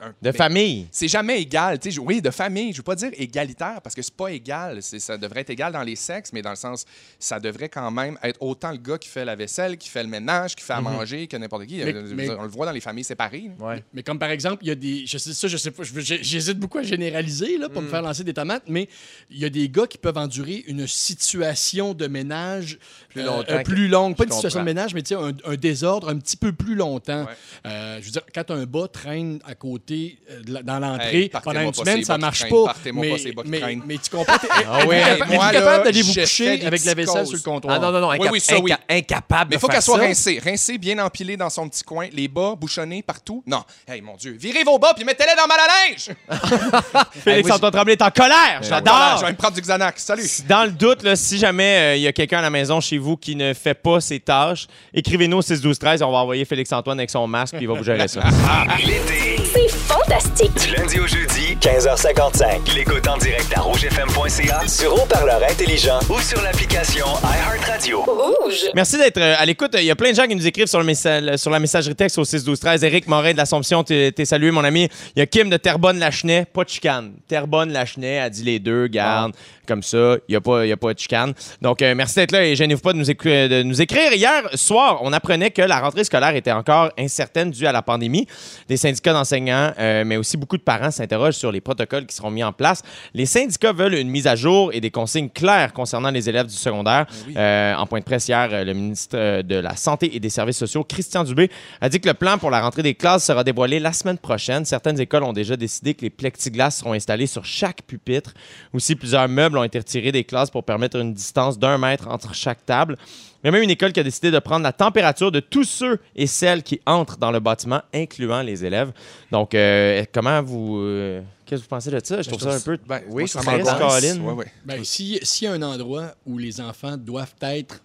un- 0.00 0.08
De 0.10 0.14
mais 0.22 0.32
famille? 0.32 0.86
C'est 0.92 1.08
jamais 1.08 1.40
égal. 1.40 1.78
tu 1.78 1.88
sais, 1.88 1.94
je- 1.96 2.00
oui, 2.00 2.20
de 2.22 2.30
famille. 2.30 2.72
Je 2.72 2.78
veux 2.78 2.82
pas 2.82 2.94
dire 2.94 3.10
égalitaire, 3.14 3.80
parce 3.82 3.94
que 3.94 4.02
c'est 4.02 4.14
pas 4.14 4.28
égal. 4.28 4.82
C'est- 4.82 4.98
Ça 5.00 5.16
devrait 5.16 5.40
être 5.40 5.50
égal 5.50 5.72
dans 5.72 5.82
les 5.82 5.96
sexes, 5.96 6.32
mais 6.32 6.42
dans 6.42 6.50
le 6.50 6.56
sens, 6.56 6.84
ça 7.18 7.40
devrait 7.40 7.68
quand 7.68 7.90
même 7.90 8.18
être 8.22 8.40
autant 8.40 8.70
le 8.70 8.76
gars 8.78 8.98
qui 8.98 9.08
fait 9.08 9.24
la 9.24 9.34
vaisselle, 9.36 9.76
qui 9.78 9.88
fait 9.88 10.02
le 10.02 10.08
ménage, 10.08 10.54
qui 10.54 10.62
fait 10.64 10.72
à 10.74 10.80
manger, 10.80 11.26
que 11.26 11.36
n'importe 11.36 11.66
qui. 11.66 11.76
Mais- 11.78 11.94
Euh, 11.94 12.02
je 12.04 12.10
veux 12.10 12.14
mais- 12.14 12.24
dire, 12.24 12.36
On 12.38 12.42
le 12.42 12.48
voit 12.48 12.66
dans 12.66 12.72
les 12.72 12.80
familles 12.80 13.04
séparées. 13.04 13.50
là. 13.58 13.64
Ouais. 13.66 13.84
Mais 13.94 14.02
comme 14.02 14.18
par 14.18 14.30
exemple, 14.30 14.58
il 14.64 14.68
y 14.68 14.70
a 14.70 14.74
des. 14.74 15.06
Je 15.06 15.18
sais, 15.18 15.32
ça, 15.32 15.48
je 15.48 15.56
sais 15.56 15.70
pas. 15.70 15.82
je 15.82 15.92
veux- 15.92 16.00
j'ai- 16.00 16.22
J'hésite 16.22 16.58
beaucoup 16.58 16.78
à 16.78 16.82
généraliser 16.82 17.58
là, 17.58 17.68
pour 17.68 17.82
me 17.82 17.88
faire 17.88 18.02
lancer 18.02 18.22
des 18.24 18.34
tomates, 18.34 18.64
mais 18.68 18.88
il 19.30 19.38
y 19.38 19.44
a 19.44 19.50
des 19.50 19.68
gars 19.68 19.86
qui 19.86 19.98
peuvent 19.98 20.18
endurer 20.18 20.64
une 20.66 20.86
situation 20.86 21.94
de 21.94 22.06
ménage 22.06 22.78
Plus 23.08 23.22
euh, 23.22 23.26
longtemps 23.26 23.52
euh, 23.52 23.58
que- 23.58 23.64
plus 23.64 23.88
longue. 23.88 24.16
Pas 24.16 24.24
Je 24.24 24.28
une 24.28 24.34
situation 24.34 24.60
de 24.60 24.64
comprends. 24.64 24.64
ménage, 24.64 24.89
mais 24.94 25.02
tu 25.02 25.14
sais, 25.14 25.20
un, 25.20 25.32
un 25.44 25.54
désordre 25.56 26.08
un 26.08 26.18
petit 26.18 26.36
peu 26.36 26.52
plus 26.52 26.74
longtemps. 26.74 27.22
Ouais. 27.22 27.28
Euh, 27.66 27.98
je 28.00 28.06
veux 28.06 28.10
dire, 28.12 28.22
quand 28.34 28.50
un 28.50 28.64
bas 28.64 28.88
traîne 28.88 29.40
à 29.46 29.54
côté 29.54 30.18
euh, 30.30 30.40
la- 30.48 30.62
dans 30.62 30.78
l'entrée 30.78 31.30
pendant 31.42 31.60
une 31.60 31.74
semaine, 31.74 32.04
ça 32.04 32.18
marche 32.18 32.48
pas. 32.48 32.64
partez-moi 32.66 33.04
mais, 33.06 33.12
pas 33.12 33.18
ces 33.18 33.32
bas 33.32 33.42
qui 33.42 33.48
mais, 33.50 33.60
traînez. 33.60 33.82
mais 33.86 33.98
tu 33.98 34.10
comprends? 34.10 34.36
Ah 34.66 34.80
oui, 34.86 34.96
hey, 34.96 35.18
capable- 35.18 35.84
d'aller 35.84 36.02
vous 36.02 36.14
coucher 36.14 36.64
avec 36.66 36.84
la 36.84 36.94
vaisselle 36.94 37.26
sur 37.26 37.36
le 37.36 37.42
comptoir? 37.42 37.74
Ah 37.74 37.78
non, 37.78 37.92
non 37.92 38.00
non, 38.00 38.10
Oui, 38.10 38.18
inca- 38.18 38.30
oui, 38.32 38.40
ça, 38.40 38.58
oui. 38.58 38.70
inca- 38.72 38.78
incapable 38.98 39.50
Mais 39.50 39.56
il 39.56 39.60
faut 39.60 39.68
qu'elle 39.68 39.82
soit 39.82 39.98
rincée. 39.98 40.40
Rincée, 40.44 40.78
bien 40.78 40.98
empilée 40.98 41.36
dans 41.36 41.50
son 41.50 41.68
petit 41.68 41.82
coin. 41.84 42.08
Les 42.12 42.28
bas 42.28 42.54
bouchonnés 42.56 43.02
partout. 43.02 43.42
Non. 43.46 43.62
Hey, 43.86 44.00
mon 44.00 44.16
Dieu. 44.16 44.36
Virez 44.38 44.64
vos 44.64 44.78
bas 44.78 44.92
puis 44.94 45.04
mettez-les 45.04 45.34
dans 45.36 45.46
ma 45.46 45.56
linge. 45.56 46.10
Félix-Antoine 47.24 47.72
Tremblay 47.72 47.92
est 47.94 48.02
en 48.02 48.10
colère! 48.10 48.60
J'adore! 48.62 49.16
je 49.20 49.24
vais 49.26 49.32
me 49.32 49.36
prendre 49.36 49.54
du 49.54 49.60
Xanax. 49.60 50.02
Salut. 50.04 50.22
Dans 50.48 50.64
le 50.64 50.70
doute, 50.70 51.14
si 51.16 51.38
jamais 51.38 51.76
euh, 51.78 51.96
il 51.96 52.02
y 52.02 52.06
a 52.06 52.12
quelqu'un 52.12 52.38
à 52.38 52.42
la 52.42 52.50
maison 52.50 52.80
chez 52.80 52.98
vous 52.98 53.16
qui 53.16 53.36
ne 53.36 53.52
fait 53.54 53.74
pas 53.74 54.00
ses 54.00 54.20
tâches, 54.20 54.66
écrivez-nous 54.94 55.38
au 55.38 55.42
6 55.42 55.60
12 55.60 55.78
13 55.78 56.02
on 56.02 56.10
va 56.10 56.18
envoyer 56.18 56.44
Félix-Antoine 56.44 56.98
avec 56.98 57.10
son 57.10 57.26
masque 57.26 57.54
puis 57.56 57.64
il 57.64 57.68
va 57.68 57.74
vous 57.74 57.84
gérer 57.84 58.08
ça. 58.08 58.22
L'été, 58.78 59.39
C'est 59.68 59.68
fantastique. 59.76 60.54
du 60.54 60.74
lundi 60.74 61.00
au 61.00 61.06
jeudi, 61.06 61.56
15h55. 61.60 62.74
L'écoute 62.74 63.06
en 63.08 63.16
direct 63.18 63.52
à 63.54 63.60
rougefm.ca, 63.60 64.66
sur 64.66 64.94
haut-parleur 64.94 65.42
intelligent 65.42 65.98
ou 66.08 66.18
sur 66.20 66.40
l'application 66.42 67.04
iHeartRadio. 67.22 68.02
Rouge. 68.02 68.70
Merci 68.74 68.96
d'être 68.96 69.18
euh, 69.18 69.34
à 69.38 69.44
l'écoute. 69.44 69.72
Il 69.78 69.84
y 69.84 69.90
a 69.90 69.96
plein 69.96 70.10
de 70.12 70.16
gens 70.16 70.26
qui 70.26 70.34
nous 70.36 70.46
écrivent 70.46 70.66
sur, 70.68 70.78
le 70.78 70.84
messa- 70.86 71.36
sur 71.36 71.50
la 71.50 71.58
messagerie 71.58 71.94
texte 71.94 72.16
au 72.18 72.24
6 72.24 72.44
12 72.44 72.58
13 72.60 72.84
Éric 72.84 73.06
Morin 73.06 73.32
de 73.32 73.36
l'Assomption, 73.36 73.82
t'es 73.84 74.12
t'es 74.12 74.24
salué, 74.24 74.50
mon 74.50 74.64
ami. 74.64 74.88
Il 75.14 75.18
y 75.18 75.22
a 75.22 75.26
Kim 75.26 75.50
de 75.50 75.56
Terrebonne-Lachenay, 75.56 76.46
pas 76.46 76.64
de 76.64 76.68
chicane. 76.70 77.12
Terrebonne-Lachenay 77.28 78.18
a 78.20 78.30
dit 78.30 78.44
les 78.44 78.58
deux, 78.58 78.86
garde, 78.86 79.32
comme 79.66 79.82
ça, 79.82 80.16
il 80.28 80.32
n'y 80.32 80.36
a, 80.36 80.40
pas- 80.40 80.64
il 80.64 80.68
y 80.68 80.72
a 80.72 80.76
pas 80.76 80.94
de 80.94 80.98
chicane. 80.98 81.34
Donc, 81.60 81.82
euh, 81.82 81.94
merci 81.94 82.14
d'être 82.16 82.32
là 82.32 82.44
et 82.44 82.56
gênez-vous 82.56 82.80
pas 82.80 82.92
de 82.92 82.98
nous, 82.98 83.04
de 83.04 83.62
nous 83.62 83.82
écrire. 83.82 84.12
Hier 84.12 84.42
soir, 84.54 85.00
on 85.02 85.12
apprenait 85.12 85.50
que 85.50 85.62
la 85.62 85.80
rentrée 85.80 86.04
scolaire 86.04 86.34
était 86.34 86.52
encore 86.52 86.90
incertaine 86.98 87.50
due 87.50 87.66
à 87.66 87.72
la 87.72 87.82
pandémie. 87.82 88.26
Des 88.68 88.76
syndicats 88.76 89.12
d'enseignants, 89.12 89.49
euh, 89.52 90.04
mais 90.04 90.16
aussi 90.16 90.36
beaucoup 90.36 90.56
de 90.56 90.62
parents 90.62 90.90
s'interrogent 90.90 91.36
sur 91.36 91.52
les 91.52 91.60
protocoles 91.60 92.06
qui 92.06 92.14
seront 92.14 92.30
mis 92.30 92.44
en 92.44 92.52
place. 92.52 92.82
Les 93.14 93.26
syndicats 93.26 93.72
veulent 93.72 93.94
une 93.94 94.10
mise 94.10 94.26
à 94.26 94.36
jour 94.36 94.70
et 94.72 94.80
des 94.80 94.90
consignes 94.90 95.28
claires 95.28 95.72
concernant 95.72 96.10
les 96.10 96.28
élèves 96.28 96.46
du 96.46 96.54
secondaire. 96.54 97.06
Euh, 97.36 97.74
en 97.74 97.86
point 97.86 98.00
de 98.00 98.04
presse 98.04 98.28
hier, 98.28 98.48
euh, 98.52 98.64
le 98.64 98.74
ministre 98.74 99.42
de 99.42 99.54
la 99.56 99.76
Santé 99.76 100.14
et 100.14 100.20
des 100.20 100.30
Services 100.30 100.58
sociaux, 100.58 100.84
Christian 100.84 101.24
Dubé, 101.24 101.50
a 101.80 101.88
dit 101.88 102.00
que 102.00 102.08
le 102.08 102.14
plan 102.14 102.38
pour 102.38 102.50
la 102.50 102.60
rentrée 102.60 102.82
des 102.82 102.94
classes 102.94 103.24
sera 103.24 103.44
dévoilé 103.44 103.80
la 103.80 103.92
semaine 103.92 104.18
prochaine. 104.18 104.64
Certaines 104.64 105.00
écoles 105.00 105.24
ont 105.24 105.32
déjà 105.32 105.56
décidé 105.56 105.94
que 105.94 106.02
les 106.02 106.10
plexiglas 106.10 106.70
seront 106.70 106.92
installés 106.92 107.26
sur 107.26 107.44
chaque 107.44 107.82
pupitre. 107.82 108.34
Aussi, 108.72 108.94
plusieurs 108.94 109.28
meubles 109.28 109.58
ont 109.58 109.64
été 109.64 109.78
retirés 109.78 110.12
des 110.12 110.24
classes 110.24 110.50
pour 110.50 110.64
permettre 110.64 110.96
une 110.96 111.14
distance 111.14 111.58
d'un 111.58 111.78
mètre 111.78 112.08
entre 112.08 112.34
chaque 112.34 112.64
table. 112.64 112.96
Il 113.42 113.46
y 113.46 113.48
a 113.48 113.52
même 113.52 113.62
une 113.62 113.70
école 113.70 113.92
qui 113.92 114.00
a 114.00 114.02
décidé 114.02 114.30
de 114.30 114.38
prendre 114.38 114.62
la 114.62 114.72
température 114.72 115.32
de 115.32 115.40
tous 115.40 115.64
ceux 115.64 115.98
et 116.14 116.26
celles 116.26 116.62
qui 116.62 116.80
entrent 116.84 117.16
dans 117.16 117.30
le 117.30 117.40
bâtiment, 117.40 117.80
incluant 117.94 118.42
les 118.42 118.64
élèves. 118.64 118.92
Donc, 119.32 119.54
euh, 119.54 120.04
comment 120.12 120.42
vous... 120.42 120.76
euh, 120.78 121.22
Qu'est-ce 121.46 121.62
que 121.62 121.64
vous 121.64 121.70
pensez 121.70 121.90
de 121.90 122.00
ça? 122.04 122.20
Je 122.22 122.28
trouve 122.28 122.40
ça 122.42 122.54
un 122.54 122.60
peu... 122.60 122.78
Ben, 122.86 123.00
Oui, 123.08 123.26
ça 123.26 123.40
ça 123.40 123.50
m'angoisse. 123.50 124.18
Ouais, 124.18 124.32
ouais. 124.34 124.52
Ben, 124.64 124.84
si- 124.84 125.18
S'il 125.22 125.46
y 125.48 125.50
a 125.50 125.54
un 125.54 125.62
endroit 125.62 126.14
où 126.26 126.36
les 126.38 126.60
enfants 126.60 126.96
doivent 126.98 127.34
être 127.40 127.82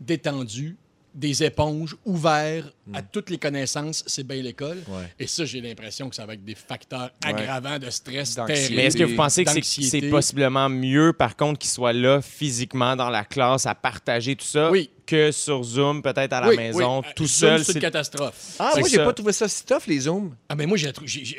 détendus, 0.00 0.76
des 1.14 1.44
éponges 1.44 1.94
ouverts 2.06 2.72
à 2.94 3.02
toutes 3.02 3.30
les 3.30 3.38
connaissances, 3.38 4.04
c'est 4.06 4.26
bien 4.26 4.42
l'école. 4.42 4.78
Ouais. 4.88 5.04
Et 5.18 5.26
ça, 5.26 5.44
j'ai 5.44 5.60
l'impression 5.60 6.08
que 6.08 6.16
ça 6.16 6.26
va 6.26 6.34
être 6.34 6.44
des 6.44 6.54
facteurs 6.54 7.10
aggravants 7.24 7.78
de 7.78 7.90
stress 7.90 8.34
terribles. 8.34 8.74
Mais 8.76 8.84
est-ce 8.86 8.96
que 8.96 9.04
vous 9.04 9.16
pensez 9.16 9.44
que 9.44 9.50
c'est- 9.62 10.10
possiblement 10.10 10.68
mieux, 10.68 11.12
par 11.12 11.36
contre, 11.36 11.58
qu'il 11.58 11.70
soit 11.70 11.92
là 11.92 12.20
physiquement 12.20 12.96
dans 12.96 13.08
la 13.10 13.24
classe 13.24 13.66
à 13.66 13.74
partager 13.74 14.36
tout 14.36 14.44
ça 14.44 14.70
Oui. 14.70 14.90
que 15.06 15.30
sur 15.32 15.62
Zoom, 15.62 16.02
peut-être 16.02 16.32
à 16.32 16.40
la 16.40 16.48
Oui, 16.48 16.56
maison, 16.56 17.00
oui. 17.00 17.06
tout 17.16 17.26
Zoom, 17.26 17.50
seul? 17.58 17.64
C'est 17.64 17.74
une 17.74 17.80
catastrophe. 17.80 18.56
Ah, 18.58 18.72
moi, 18.78 18.88
j'ai 18.88 18.98
pas 18.98 19.12
trouvé 19.12 19.32
ça 19.32 19.48
si 19.48 19.64
tough, 19.64 19.86
les 19.86 20.00
Zooms. 20.00 20.34
Ah 20.48 20.54
ben 20.54 20.66
moi, 20.68 20.76
j'ai, 20.76 20.92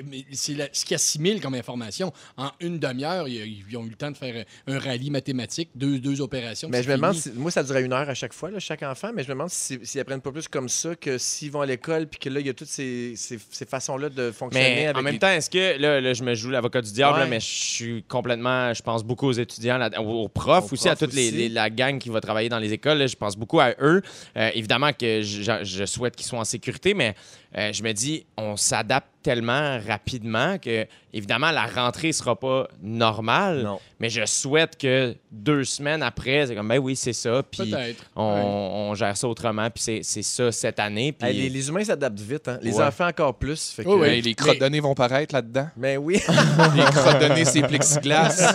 mais 0.10 0.26
c'est 0.32 0.56
ce 0.74 0.86
qui 0.86 0.94
assimile 0.96 1.40
comme 1.42 1.54
information. 1.56 2.12
En 2.38 2.52
une 2.60 2.80
demi-heure, 2.80 3.28
ils, 3.28 3.64
ils 3.70 3.78
ont 3.78 3.86
eu 3.86 3.90
le 3.90 3.96
temps 3.96 4.12
de 4.12 4.18
faire 4.18 4.46
un 4.68 4.80
rallye 4.80 5.10
mathématique, 5.10 5.70
deux, 5.76 6.00
deux 6.00 6.22
opérations. 6.22 6.70
Mais 6.70 6.84
je 6.84 6.90
me 6.90 6.96
demande, 6.96 7.16
si- 7.16 7.32
moi, 7.32 7.52
ça 7.52 7.64
durait 7.64 7.84
une 7.84 7.94
heure 7.94 8.10
à 8.10 8.14
chaque 8.14 8.34
fois, 8.34 8.50
là, 8.52 8.60
chaque 8.60 8.84
enfant, 8.84 9.12
mais 9.14 9.24
je 9.24 9.30
me 9.30 9.34
demande 9.34 9.50
si- 9.50 9.80
s'ils 9.84 10.02
apprennent 10.02 10.22
pas 10.22 10.32
plus 10.32 10.48
comme 10.48 10.70
ça 10.70 10.96
que 10.96 11.18
s'ils 11.44 11.52
vont 11.52 11.62
à 11.62 11.66
l'école, 11.66 12.08
puis 12.08 12.20
que 12.20 12.30
là, 12.30 12.40
il 12.40 12.48
y 12.48 12.50
a 12.50 12.54
toutes 12.54 12.68
ces, 12.68 13.14
ces- 13.16 13.40
ces 13.52 13.66
façons-là 13.66 14.10
de 14.10 14.32
fonctionner. 14.32 14.76
Mais 14.76 14.86
avec 14.86 14.98
en 14.98 15.02
même 15.02 15.14
les- 15.14 15.20
temps, 15.20 15.30
est-ce 15.30 15.50
que 15.50 15.78
là, 15.80 16.00
là, 16.00 16.14
je 16.14 16.24
me 16.24 16.34
joue 16.36 16.50
l'avocat 16.50 16.82
du 16.82 16.92
diable, 16.92 17.20
là, 17.20 17.26
mais 17.26 17.40
je 17.40 17.46
suis 17.46 18.04
complètement, 18.04 18.74
je 18.74 18.82
pense 18.82 19.04
beaucoup 19.04 19.28
aux 19.28 19.34
étudiants, 19.34 19.78
là, 19.78 19.90
aux, 20.02 20.30
profs 20.30 20.72
Aux 20.72 20.74
aussi, 20.74 20.88
à 20.90 20.96
toute 20.96 21.14
les, 21.14 21.50
la 21.50 21.70
gang 21.70 22.00
qui 22.00 22.10
va 22.10 22.22
travailler 22.22 22.50
dans 22.50 22.60
les 22.60 22.72
écoles. 22.74 23.08
je 23.08 23.16
pense 23.16 23.36
beaucoup 23.36 23.60
à 23.60 23.72
eux. 23.82 24.02
Euh, 24.38 24.50
évidemment 24.54 24.92
que 24.94 25.22
je, 25.22 25.60
je 25.64 25.86
souhaite 25.86 26.16
qu'ils 26.16 26.26
soient 26.26 26.40
en 26.40 26.44
sécurité, 26.46 26.94
mais 26.94 27.16
euh, 27.58 27.72
je 27.74 27.84
me 27.84 27.92
dis, 27.94 28.26
on 28.38 28.56
s'adapte 28.58 29.08
tellement 29.22 29.80
rapidement 29.88 30.58
que, 30.58 30.86
évidemment, 31.14 31.52
la 31.52 31.66
rentrée 31.66 32.12
sera 32.12 32.38
pas 32.38 32.68
normale. 32.82 33.64
Non. 33.64 33.80
Mais 34.02 34.10
je 34.10 34.26
souhaite 34.26 34.78
que 34.78 35.16
deux 35.32 35.64
semaines 35.64 36.04
après, 36.04 36.46
c'est 36.48 36.56
comme, 36.56 36.68
ben 36.68 36.78
oui, 36.80 36.96
c'est 36.98 37.14
ça. 37.14 37.42
Puis 37.50 37.74
on, 38.18 38.34
Ouais. 38.34 38.42
on 38.44 38.94
gère 38.96 39.16
ça 39.16 39.28
autrement. 39.30 39.70
Puis 39.70 39.82
c'est- 39.82 40.02
c'est 40.04 40.24
ça 40.24 40.52
cette 40.52 40.78
année. 40.80 41.14
Puis 41.14 41.30
Hey, 41.30 41.38
les, 41.44 41.50
les 41.50 41.70
humains 41.70 41.86
s'adaptent 41.86 42.20
vite, 42.20 42.48
hein. 42.50 42.58
les 42.62 42.74
Ouais. 42.76 42.84
enfants 42.84 43.08
encore 43.08 43.36
plus. 43.36 43.70
Fait 43.72 43.84
que- 43.86 43.90
Oh, 43.90 44.00
oui. 44.02 44.08
Hey, 44.10 44.22
les 44.22 44.36
crottes 44.36 44.60
de 44.60 44.66
nez 44.66 44.82
vont 44.82 44.94
paraître 44.96 45.34
là-dedans. 45.34 45.70
Mais 45.78 45.96
oui. 45.96 46.16
Les 46.76 46.84
crottes 46.84 47.22
de 47.22 47.28
nez, 47.34 47.46
c'est 47.46 47.62
plexiglas. 47.62 48.52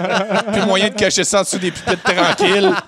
Plus 0.52 0.66
moyen 0.66 0.90
de 0.90 0.94
cacher 0.94 1.24
ça 1.24 1.38
en 1.38 1.42
dessous 1.44 1.58
des 1.58 1.70
pupitres 1.70 2.02
tranquilles. 2.02 2.72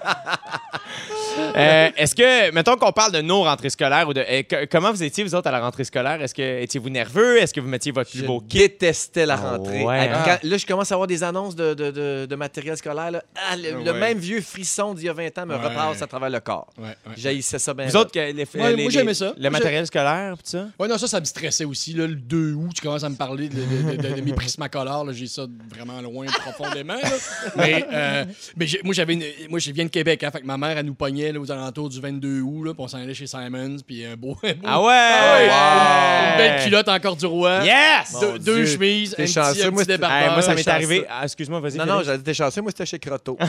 Euh, 1.57 1.91
Est-ce 1.97 2.15
que, 2.15 2.51
mettons 2.53 2.77
qu'on 2.77 2.93
parle 2.93 3.13
de 3.13 3.21
nos 3.21 3.43
rentrées 3.43 3.71
scolaires, 3.71 4.09
ou 4.09 4.15
de, 4.15 4.21
euh, 4.21 4.43
que- 4.43 4.65
comment 4.67 4.91
vous 4.93 5.03
étiez, 5.03 5.25
vous 5.25 5.35
autres, 5.35 5.49
à 5.49 5.51
la 5.51 5.61
rentrée 5.61 5.85
scolaire? 5.85 6.21
Est-ce 6.23 6.35
que 6.35 6.63
étiez-vous 6.63 6.91
nerveux? 6.91 7.39
Est-ce 7.39 7.53
que 7.53 7.61
vous 7.61 7.69
mettiez 7.69 7.93
votre 7.93 8.11
plus 8.11 8.21
Je 8.21 8.27
beau 8.27 8.41
kit? 8.41 8.59
détestais 8.59 9.27
la 9.27 9.35
Ah 9.35 9.57
rentrée. 9.57 9.83
ouais, 9.85 9.99
hein? 10.09 10.23
quand- 10.25 10.39
là, 10.49 10.57
je 10.57 10.67
commence 10.67 10.91
à 10.93 10.95
avoir 10.95 11.07
des 11.07 11.23
annonces 11.23 11.57
de, 11.57 11.75
de- 11.75 11.91
de- 11.91 12.27
de 12.27 12.35
matériel 12.37 12.77
scolaire. 12.77 13.11
là. 13.11 13.23
Ah, 13.51 13.57
le, 13.57 13.93
même 13.93 14.19
vieux 14.19 14.41
frisson 14.41 14.95
d'il 14.95 15.07
y 15.07 15.09
a 15.09 15.13
20 15.13 15.37
ans 15.39 15.47
me 15.47 15.55
Ouais. 15.57 15.63
repasse 15.65 16.03
à 16.03 16.07
travers 16.07 16.31
le 16.31 16.41
corps. 16.41 16.69
Ouais, 16.79 16.85
ouais. 16.89 16.95
J'haïssais 17.17 17.59
ça 17.59 17.75
bien. 17.75 17.87
Vous 17.87 17.97
autres, 17.97 18.13
les, 18.15 18.33
les- 18.33 18.47
moi, 18.55 18.91
j'aimais 18.91 19.15
ça. 19.15 19.35
Le 19.39 19.51
matériel 19.51 19.87
scolaire, 19.87 20.35
pis 20.37 20.51
ça? 20.51 20.67
Ouais, 20.79 20.89
non, 20.89 20.99
ça, 20.99 21.07
ça 21.09 21.21
me 21.21 21.25
stressait 21.25 21.65
aussi. 21.65 21.93
Là, 21.95 22.07
le 22.07 22.15
2 22.15 22.55
août, 22.55 22.71
tu 22.75 22.83
commences 22.83 23.05
à 23.05 23.09
me 23.09 23.17
parler 23.17 23.49
de, 23.49 23.57
de- 23.57 23.97
de- 23.97 24.09
de- 24.09 24.15
de 24.17 24.21
mes 24.21 24.33
prismacolores. 24.33 25.05
là, 25.05 25.13
J'ai 25.13 25.27
ça 25.27 25.47
vraiment 25.75 26.01
loin, 26.01 26.27
profondément. 26.27 26.95
là. 26.95 27.11
Mais, 27.57 27.85
euh, 27.93 28.25
mais 28.57 28.67
moi, 28.85 28.95
j'avais 28.95 29.15
une- 29.15 29.25
moi, 29.49 29.59
je 29.59 29.71
viens 29.73 29.85
de 29.85 29.91
Québec. 29.91 30.23
Hein, 30.23 30.31
fait 30.31 30.41
que 30.41 30.47
ma 30.47 30.57
mère, 30.57 30.79
elle 30.79 30.87
nous 30.87 30.95
pognait 30.95 31.33
là, 31.33 31.40
aux 31.41 31.51
alentours 31.51 31.89
du 31.89 32.01
22 32.01 32.41
août. 32.43 32.65
Là, 32.65 32.75
puis 32.75 32.83
on 32.85 32.89
s'en 32.89 32.99
allait 32.99 33.15
chez 33.15 33.27
Simons. 33.27 33.77
Puis 33.87 34.05
un 34.05 34.17
beau. 34.17 34.37
un 34.45 34.53
beau- 34.53 34.61
Ah 34.65 34.83
ouais! 34.83 36.31
Une 36.33 36.37
belle 36.39 36.63
culotte 36.65 36.89
encore 36.89 37.17
du 37.17 37.27
roi. 37.27 37.61
Yes! 37.65 38.19
Deux, 38.21 38.27
Mon 38.27 38.33
deux 38.39 38.65
Dieu. 38.65 38.67
chemises, 38.67 39.13
un 39.15 39.17
T'es 39.17 39.23
petit, 39.25 39.33
chanceux, 39.33 39.67
un 39.67 39.71
moi, 39.71 39.85
petit. 39.85 39.93
Hey, 39.93 40.31
moi, 40.31 40.43
ça 40.43 40.51
m'est 40.55 40.59
chanceux. 40.63 40.71
arrivé. 40.71 41.05
Ah, 41.09 41.21
Excuse-moi, 41.25 41.61
vas-y. 41.61 41.77
Non, 41.79 41.87
non, 41.87 42.03
j'avais 42.03 42.19
été 42.21 42.35
chanceux. 42.35 42.61
Moi, 42.63 42.71
c'était 42.71 42.87
chez 42.87 42.99
Croteau. 42.99 43.37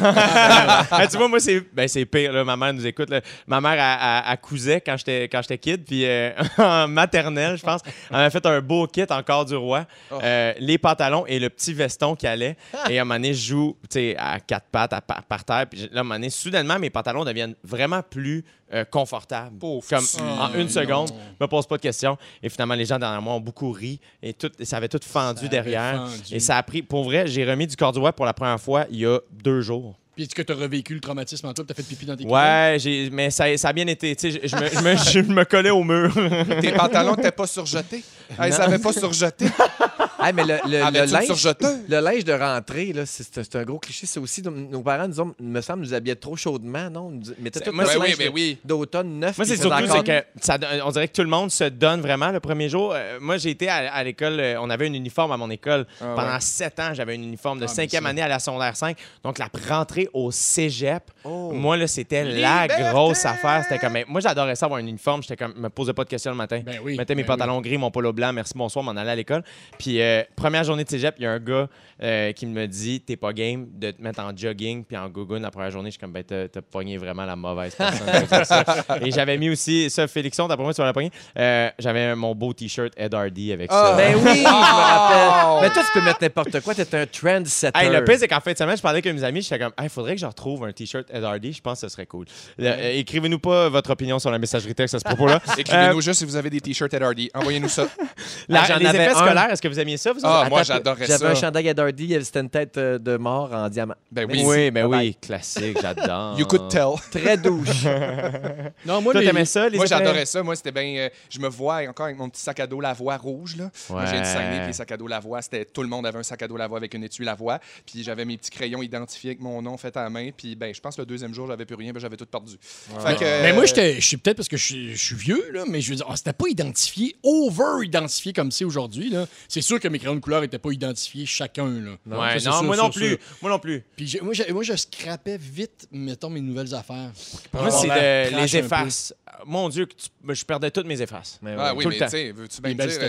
Ah, 0.94 1.08
tu 1.10 1.18
vois, 1.18 1.28
moi, 1.28 1.40
c'est 1.40 1.62
ben, 1.74 1.88
c'est 1.88 2.06
pire. 2.06 2.32
Là. 2.34 2.44
Ma 2.44 2.56
mère 2.58 2.74
nous 2.74 2.86
écoute. 2.86 3.10
là. 3.10 3.22
Ma 3.48 3.62
mère, 3.62 3.74
elle, 3.74 3.80
elle- 4.28 4.32
elle 4.34 4.38
cousait 4.40 4.82
quand 4.82 4.98
j'étais 4.98 5.24
quand 5.30 5.42
j'étais 5.42 5.58
kid. 5.58 5.84
Puis 5.86 6.06
euh, 6.06 6.32
en 6.58 6.88
maternelle, 6.88 7.58
je 7.58 7.64
pense, 7.64 7.82
elle 8.10 8.18
m'a 8.18 8.30
fait 8.30 8.46
un 8.46 8.62
beau 8.62 8.88
kit 8.88 9.06
encore 9.10 9.46
du 9.46 9.56
roi. 9.56 9.86
Euh, 10.12 10.54
les 10.60 10.78
pantalons 10.78 11.26
et 11.28 11.40
le 11.40 11.50
petit 11.50 11.74
veston 11.74 12.16
qui 12.16 12.28
allait. 12.28 12.56
Et 12.90 12.98
à 12.98 13.02
un 13.02 13.06
moment 13.06 13.16
donné, 13.16 13.34
je 13.34 13.48
joue 13.50 13.78
tu 13.90 14.00
sais, 14.00 14.16
à 14.18 14.40
quatre 14.40 14.68
pattes 14.72 14.94
à 14.94 15.02
pa- 15.02 15.22
par 15.28 15.44
terre. 15.44 15.66
Puis 15.70 15.82
là, 15.82 15.88
à 15.98 16.00
un 16.00 16.04
moment 16.04 16.16
donné, 16.16 16.30
soudainement, 16.30 16.78
mes 16.80 16.90
pantalons 16.90 17.24
deviennent 17.26 17.56
vraiment 17.64 17.81
plus 18.10 18.44
euh, 18.74 18.86
confortables. 18.86 19.58
Pauvre 19.58 19.86
Comme 19.90 20.06
en 20.40 20.54
une 20.54 20.70
seconde, 20.70 21.10
je 21.10 21.44
me 21.44 21.48
pose 21.48 21.66
pas 21.68 21.78
de 21.78 21.82
questions. 21.82 22.18
Et 22.42 22.50
finalement, 22.50 22.76
les 22.76 22.86
gens 22.86 23.00
derrière 23.00 23.22
moi 23.22 23.34
ont 23.34 23.40
beaucoup 23.40 23.72
ri. 23.72 24.00
Et 24.22 24.34
tout, 24.34 24.52
ça 24.64 24.78
avait 24.78 24.88
tout 24.88 25.00
fendu 25.06 25.40
avait 25.46 25.50
derrière. 25.50 26.08
fendu. 26.08 26.36
Et 26.36 26.40
ça 26.40 26.58
a 26.58 26.64
pris, 26.64 26.82
pour 26.82 27.04
vrai, 27.04 27.28
j'ai 27.28 27.50
remis 27.50 27.68
du 27.68 27.76
corps 27.76 27.92
du 27.92 28.00
pour 28.16 28.26
la 28.26 28.34
première 28.34 28.60
fois 28.60 28.86
il 28.90 29.00
y 29.00 29.06
a 29.06 29.20
deux 29.32 29.62
jours. 29.62 29.96
Puis 30.16 30.26
est-ce 30.26 30.36
que 30.36 30.42
tu 30.42 30.52
as 30.52 30.56
revécu 30.56 30.94
le 30.94 31.00
traumatisme 31.00 31.48
en 31.48 31.54
toi? 31.54 31.64
Tu 31.66 31.72
as 31.72 31.76
fait 31.76 31.84
pipi 31.84 32.06
dans 32.06 32.18
tes 32.18 32.26
Ouais, 32.26 32.76
j'ai, 32.80 33.10
mais 33.10 33.30
ça, 33.30 33.56
ça 33.58 33.70
a 33.70 33.74
bien 33.74 33.88
été. 33.88 34.14
Tu 34.16 34.32
sais, 34.32 34.42
je, 34.44 34.48
je 34.48 34.56
me, 34.58 34.68
je, 34.70 34.80
me, 34.82 35.24
je 35.24 35.32
me 35.32 35.46
collais 35.46 35.70
au 35.70 35.84
mur. 35.86 36.14
Tes 36.60 36.74
pantalons 36.74 37.16
n'étaient 37.16 37.32
pas 37.32 37.48
surjetés? 37.48 38.04
Hey, 38.40 38.54
ça 38.54 38.60
n'avait 38.66 38.82
pas 38.82 38.94
surjeté. 38.94 39.46
Hey, 40.24 40.34
mais 40.34 40.44
le, 40.44 40.58
le- 40.66 41.12
linge, 41.12 41.26
surjeteuse? 41.26 41.80
le 41.90 42.00
linge 42.00 42.24
de 42.24 42.34
rentrée, 42.34 42.94
là, 42.94 43.06
c'est, 43.06 43.24
c'est 43.34 43.56
un 43.56 43.64
gros 43.64 43.80
cliché. 43.80 44.06
C'est 44.06 44.20
aussi, 44.20 44.42
nos, 44.42 44.82
parents, 44.82 45.08
nous 45.08 45.20
ont, 45.22 45.34
me 45.40 45.62
semble, 45.62 45.84
nous 45.84 45.94
habillaient 45.94 46.16
trop 46.16 46.36
chaudement, 46.36 46.90
non? 46.90 47.10
Nous 47.10 47.22
mettaient 47.40 47.60
tout 47.60 47.72
moi, 47.72 47.84
notre 47.84 47.94
c'est- 47.94 48.00
oui, 48.00 48.08
linge 48.10 48.18
mais 48.20 48.26
de- 48.26 48.32
oui. 48.32 48.58
d'automne 48.64 49.20
neuf. 49.20 49.38
Moi, 49.38 49.46
c'est 49.46 49.56
surtout 49.58 49.76
encore- 49.84 50.04
c'est 50.06 50.24
que 50.24 50.26
ça, 50.42 50.58
on 50.86 50.92
dirait 50.92 51.08
que 51.08 51.14
tout 51.14 51.22
le 51.24 51.28
monde 51.30 51.52
se 51.52 51.64
donne 51.66 52.02
vraiment 52.02 52.32
le 52.32 52.40
premier 52.40 52.70
jour. 52.70 52.94
Euh, 52.96 53.18
moi, 53.20 53.38
j'ai 53.38 53.50
été 53.52 53.68
à, 53.70 53.94
à 53.94 54.04
l'école, 54.04 54.40
euh, 54.40 54.62
on 54.62 54.70
avait 54.70 54.88
un 54.88 54.94
uniforme 54.94 55.32
à 55.32 55.38
mon 55.38 55.50
école. 55.50 55.86
Ah 56.02 56.14
Pendant 56.16 56.34
ouais. 56.34 56.40
sept 56.42 56.80
ans, 56.80 56.94
j'avais 56.94 57.14
un 57.14 57.22
uniforme 57.22 57.60
de 57.60 57.66
Ah, 57.66 57.68
cinquième 57.68 58.06
année 58.06 58.22
à 58.22 58.28
la 58.28 58.40
secondaire 58.40 58.76
5. 58.76 58.98
Donc, 59.24 59.38
la 59.40 59.50
rentrée 59.70 60.10
au 60.14 60.32
cégep, 60.32 61.04
Oh. 61.24 61.52
moi, 61.54 61.78
là, 61.78 61.88
c'était 61.88 62.24
la 62.24 62.68
grosse 62.68 63.26
affaire. 63.26 63.64
C'était 63.64 63.80
comme, 63.80 63.98
moi, 64.08 64.22
j'adorais 64.22 64.56
ça 64.56 64.66
avoir 64.66 64.80
un 64.80 64.86
uniforme. 64.86 65.22
J'étais 65.24 65.38
comme, 65.38 65.54
me 65.56 65.70
posais 65.70 65.94
pas 65.94 66.04
de 66.04 66.10
questions 66.10 66.32
le 66.32 66.38
matin. 66.38 66.62
Ben 66.66 66.80
oui, 66.84 66.98
mettais 66.98 67.16
mes 67.16 67.24
ben 67.24 67.28
pantalons 67.28 67.62
gris, 67.62 67.78
mon 67.78 67.92
polo 67.92 68.12
blanc, 68.14 68.34
merci, 68.34 68.54
bonsoir, 68.56 68.84
m'en 68.84 68.92
allais 68.92 69.12
à 69.12 69.16
l'école. 69.16 69.44
Puis, 69.78 70.02
euh, 70.02 70.11
première 70.36 70.64
journée 70.64 70.84
de 70.84 70.90
cégep, 70.90 71.16
il 71.18 71.24
y 71.24 71.26
a 71.26 71.32
un 71.32 71.40
gars 71.40 71.68
euh, 72.04 72.32
qui 72.32 72.46
me 72.46 72.66
dit 72.68 73.02
T'es 73.02 73.16
pas 73.16 73.34
game 73.34 73.68
de 73.74 73.92
te 73.92 74.02
mettre 74.02 74.20
en 74.22 74.36
jogging 74.36 74.84
puis 74.84 74.98
en 74.98 75.08
gougoune 75.10 75.42
la 75.44 75.52
première 75.52 75.72
journée. 75.72 75.90
Je 75.90 75.94
suis 75.94 76.00
comme 76.00 76.12
Ben, 76.14 76.24
t'as 76.24 76.48
t'as 76.48 76.62
pogné 76.62 76.98
vraiment 76.98 77.26
la 77.26 77.36
mauvaise 77.36 77.76
personne. 77.76 78.44
ça. 78.46 78.64
Et 79.02 79.12
j'avais 79.12 79.38
mis 79.38 79.50
aussi, 79.50 79.90
ça, 79.90 80.08
Félixon, 80.08 80.48
d'après 80.48 80.64
moi, 80.64 80.74
tu 80.74 80.82
l'as 80.82 80.94
pogné. 80.94 81.12
Euh, 81.38 81.70
j'avais 81.80 82.16
mon 82.16 82.34
beau 82.36 82.54
t-shirt 82.54 82.94
Ed 82.98 83.14
Hardy 83.14 83.52
avec 83.54 83.72
ça. 83.72 83.96
Ben 83.96 84.16
oui, 84.16 84.22
je 84.24 84.42
me 84.42 84.46
rappelle. 84.46 85.62
Mais 85.70 85.74
toi, 85.74 85.84
tu 85.86 86.00
peux 86.00 86.06
mettre 86.06 86.20
n'importe 86.22 86.60
quoi. 86.62 86.74
T'es 86.76 86.96
un 86.96 87.06
trendsetter. 87.06 87.80
Hey, 87.80 87.90
le 87.92 88.04
pire, 88.04 88.18
c'est 88.20 88.28
qu'en 88.28 88.40
fin 88.40 88.54
de 88.54 88.58
semaine, 88.58 88.78
je 88.78 88.82
parlais 88.82 89.00
avec 89.00 89.14
mes 89.14 89.24
amis, 89.24 89.42
j'étais 89.42 89.60
comme, 89.60 89.72
il 89.82 89.90
faudrait 89.90 90.16
que 90.16 90.22
je 90.22 90.26
retrouve 90.26 90.64
un 90.66 90.72
t-shirt 90.72 91.06
Ed 91.14 91.24
Hardy, 91.24 91.54
je 91.54 91.62
pense 91.62 91.82
que 91.82 91.88
ce 91.88 91.94
serait 91.94 92.06
cool. 92.06 92.26
Le- 92.58 92.68
euh, 92.68 92.92
Écrivez-nous 93.00 93.40
pas 93.40 93.70
votre 93.70 93.90
opinion 93.92 94.20
sur 94.20 94.32
la 94.32 94.40
messagerie 94.40 94.74
texte 94.76 94.96
à 94.96 95.00
ce 95.00 95.04
propos-là. 95.04 95.42
Écrivez-nous 95.58 95.98
Euh, 95.98 96.02
juste 96.02 96.20
si 96.20 96.26
vous 96.26 96.36
avez 96.36 96.50
des 96.50 96.62
t-shirts 96.62 96.94
Ed 96.94 97.04
Hardy. 97.04 97.30
Envoyez-nous 97.34 97.70
ça. 97.70 97.88
la- 98.50 98.62
Ah, 98.62 98.66
j'en 98.68 98.78
les 98.78 98.86
avais 98.88 98.98
effets 99.06 99.12
un. 99.16 99.16
scolaires, 99.26 99.50
est-ce 99.52 99.62
que 99.62 99.68
vous 99.68 99.80
aimiez 99.80 99.98
ça, 100.02 100.14
vous? 100.14 100.20
Ah, 100.24 100.48
moi, 100.50 100.64
j'adorais 100.64 101.06
J'avais 101.06 101.26
un 101.28 101.36
ça. 101.36 101.42
chandail 101.42 101.70
à 101.70 101.74
Dardy, 101.74 102.18
c'était 102.24 102.40
une 102.42 102.50
tête 102.50 102.78
euh, 102.78 102.98
de 102.98 103.18
mort 103.18 103.54
en 103.54 103.70
diamant. 103.70 103.96
Ben 104.12 104.28
Oui, 104.30 104.44
oui. 104.46 104.72
ben 104.72 104.88
Bye 104.90 105.08
oui, 105.10 105.16
classique, 105.22 105.78
j'adore. 105.82 106.38
You 106.40 106.46
could 106.46 106.68
tell. 106.70 106.94
Très 107.12 107.38
douche. 107.38 107.86
Non, 108.86 109.02
moi, 109.02 109.14
Toi, 109.14 109.22
les- 109.22 109.46
ça, 109.46 109.70
les 109.70 109.78
Moi, 109.78 109.86
j'adorais 109.86 110.26
ça. 110.26 110.42
Moi, 110.42 110.56
c'était 110.56 110.72
bien. 110.72 110.84
euh, 110.98 111.10
je 111.30 111.40
me 111.40 111.48
vois 111.48 111.88
encore 111.88 112.06
avec 112.08 112.18
mon 112.18 112.30
petit 112.30 112.42
sac 112.42 112.60
à 112.60 112.68
dos 112.68 112.80
Lavoie 112.82 113.16
rouge. 113.18 113.56
Là. 113.58 113.70
Moi, 113.90 114.06
j'ai 114.06 114.20
du 114.20 114.26
Saguenay, 114.26 114.58
puis 114.60 114.68
les 114.68 114.74
sacs 114.74 114.92
à 114.92 114.98
dos 114.98 115.08
Lavoie, 115.08 115.42
c'était 115.42 115.66
tout 115.66 115.82
le 115.84 115.88
monde 115.88 116.06
avait 116.06 116.18
un 116.20 116.24
sac 116.24 116.42
à 116.42 116.48
dos 116.48 116.58
Lavoie 116.58 116.78
avec 116.78 116.94
une 116.94 117.04
étui 117.04 117.24
Lavoie. 117.26 117.60
Puis 117.86 118.04
j'avais 118.04 118.26
mes 118.26 118.38
petits 118.38 118.50
crayons 118.50 118.82
identifiés 118.82 119.32
avec 119.32 119.42
mon 119.42 119.62
nom 119.62 119.78
fait 119.78 119.96
à 119.98 120.04
la 120.04 120.10
main. 120.10 120.30
Puis 120.36 120.56
ben, 120.56 120.74
je 120.74 120.80
pense 120.82 120.96
que 120.96 121.02
le 121.02 121.06
deuxième 121.06 121.34
jour, 121.34 121.48
j'avais 121.48 121.66
plus 121.66 121.76
rien, 121.76 121.92
ben, 121.94 122.00
j'avais 122.00 122.18
tout 122.18 122.26
perdu. 122.26 122.56
Fait 122.62 123.16
que, 123.16 123.24
Mais 123.44 123.54
moi, 123.54 123.64
euh, 123.66 123.94
je 124.00 124.06
suis 124.06 124.18
peut-être 124.18 124.38
parce 124.38 124.50
que 124.50 124.58
je 124.58 124.96
suis, 124.96 125.16
vieux, 125.16 125.52
là, 125.54 125.64
mais 125.68 125.82
je 125.82 125.90
veux 125.92 125.96
dire, 125.98 126.06
ah, 126.10 126.16
c'était 126.16 126.34
pas 126.34 126.48
identifié, 126.50 127.16
over-identifié 127.24 128.34
comme 128.34 128.52
c'est 128.52 128.66
aujourd'hui. 128.66 129.10
là. 129.10 129.26
C'est 129.48 129.62
sûr 129.62 129.80
que 129.80 129.88
mes 129.92 130.00
crayons 130.00 130.16
de 130.16 130.20
couleur 130.20 130.42
n'étaient 130.42 130.58
pas 130.60 130.72
identifiés 130.72 131.26
chacun. 131.26 131.68
Là. 131.70 131.92
Ouais, 132.06 132.34
Ça, 132.34 132.40
c'est 132.40 132.50
non, 132.50 132.56
sûr, 132.58 132.64
moi 132.64 132.76
sûr, 132.76 132.84
non 132.86 132.90
plus. 132.90 133.08
sûr. 133.10 133.18
Moi 133.42 133.52
non 133.52 133.60
plus. 133.60 133.84
Puis 133.96 134.08
j'ai- 134.08 134.22
moi, 134.22 134.34
moi, 134.52 134.64
je 134.64 134.76
scrapais 134.76 135.38
vite, 135.38 135.88
mettons, 135.92 136.30
mes 136.30 136.42
nouvelles 136.42 136.74
affaires. 136.74 137.12
Pour 137.52 137.62
Moi, 137.62 137.72
c'est 137.72 138.32
les 138.32 138.58
effaces. 138.58 139.14
Mon 139.46 139.70
Dieu, 139.70 139.86
que 139.86 139.94
tu- 139.94 140.34
je 140.36 140.46
perdais 140.46 140.70
toutes 140.72 140.86
mes 140.88 141.02
effaces. 141.02 141.40
Mais 141.42 141.56
Ah 141.58 141.72
ouais. 141.74 141.78
oui, 141.78 141.84
Tout 141.84 141.90
le 141.90 141.96
mais 141.96 142.00
temps. 142.00 142.06
tu 142.06 142.12
sais, 142.12 142.32
veux-tu 142.32 142.62
bien 142.62 142.70
Les 142.70 142.76
belles 142.76 142.90
dire, 142.90 143.00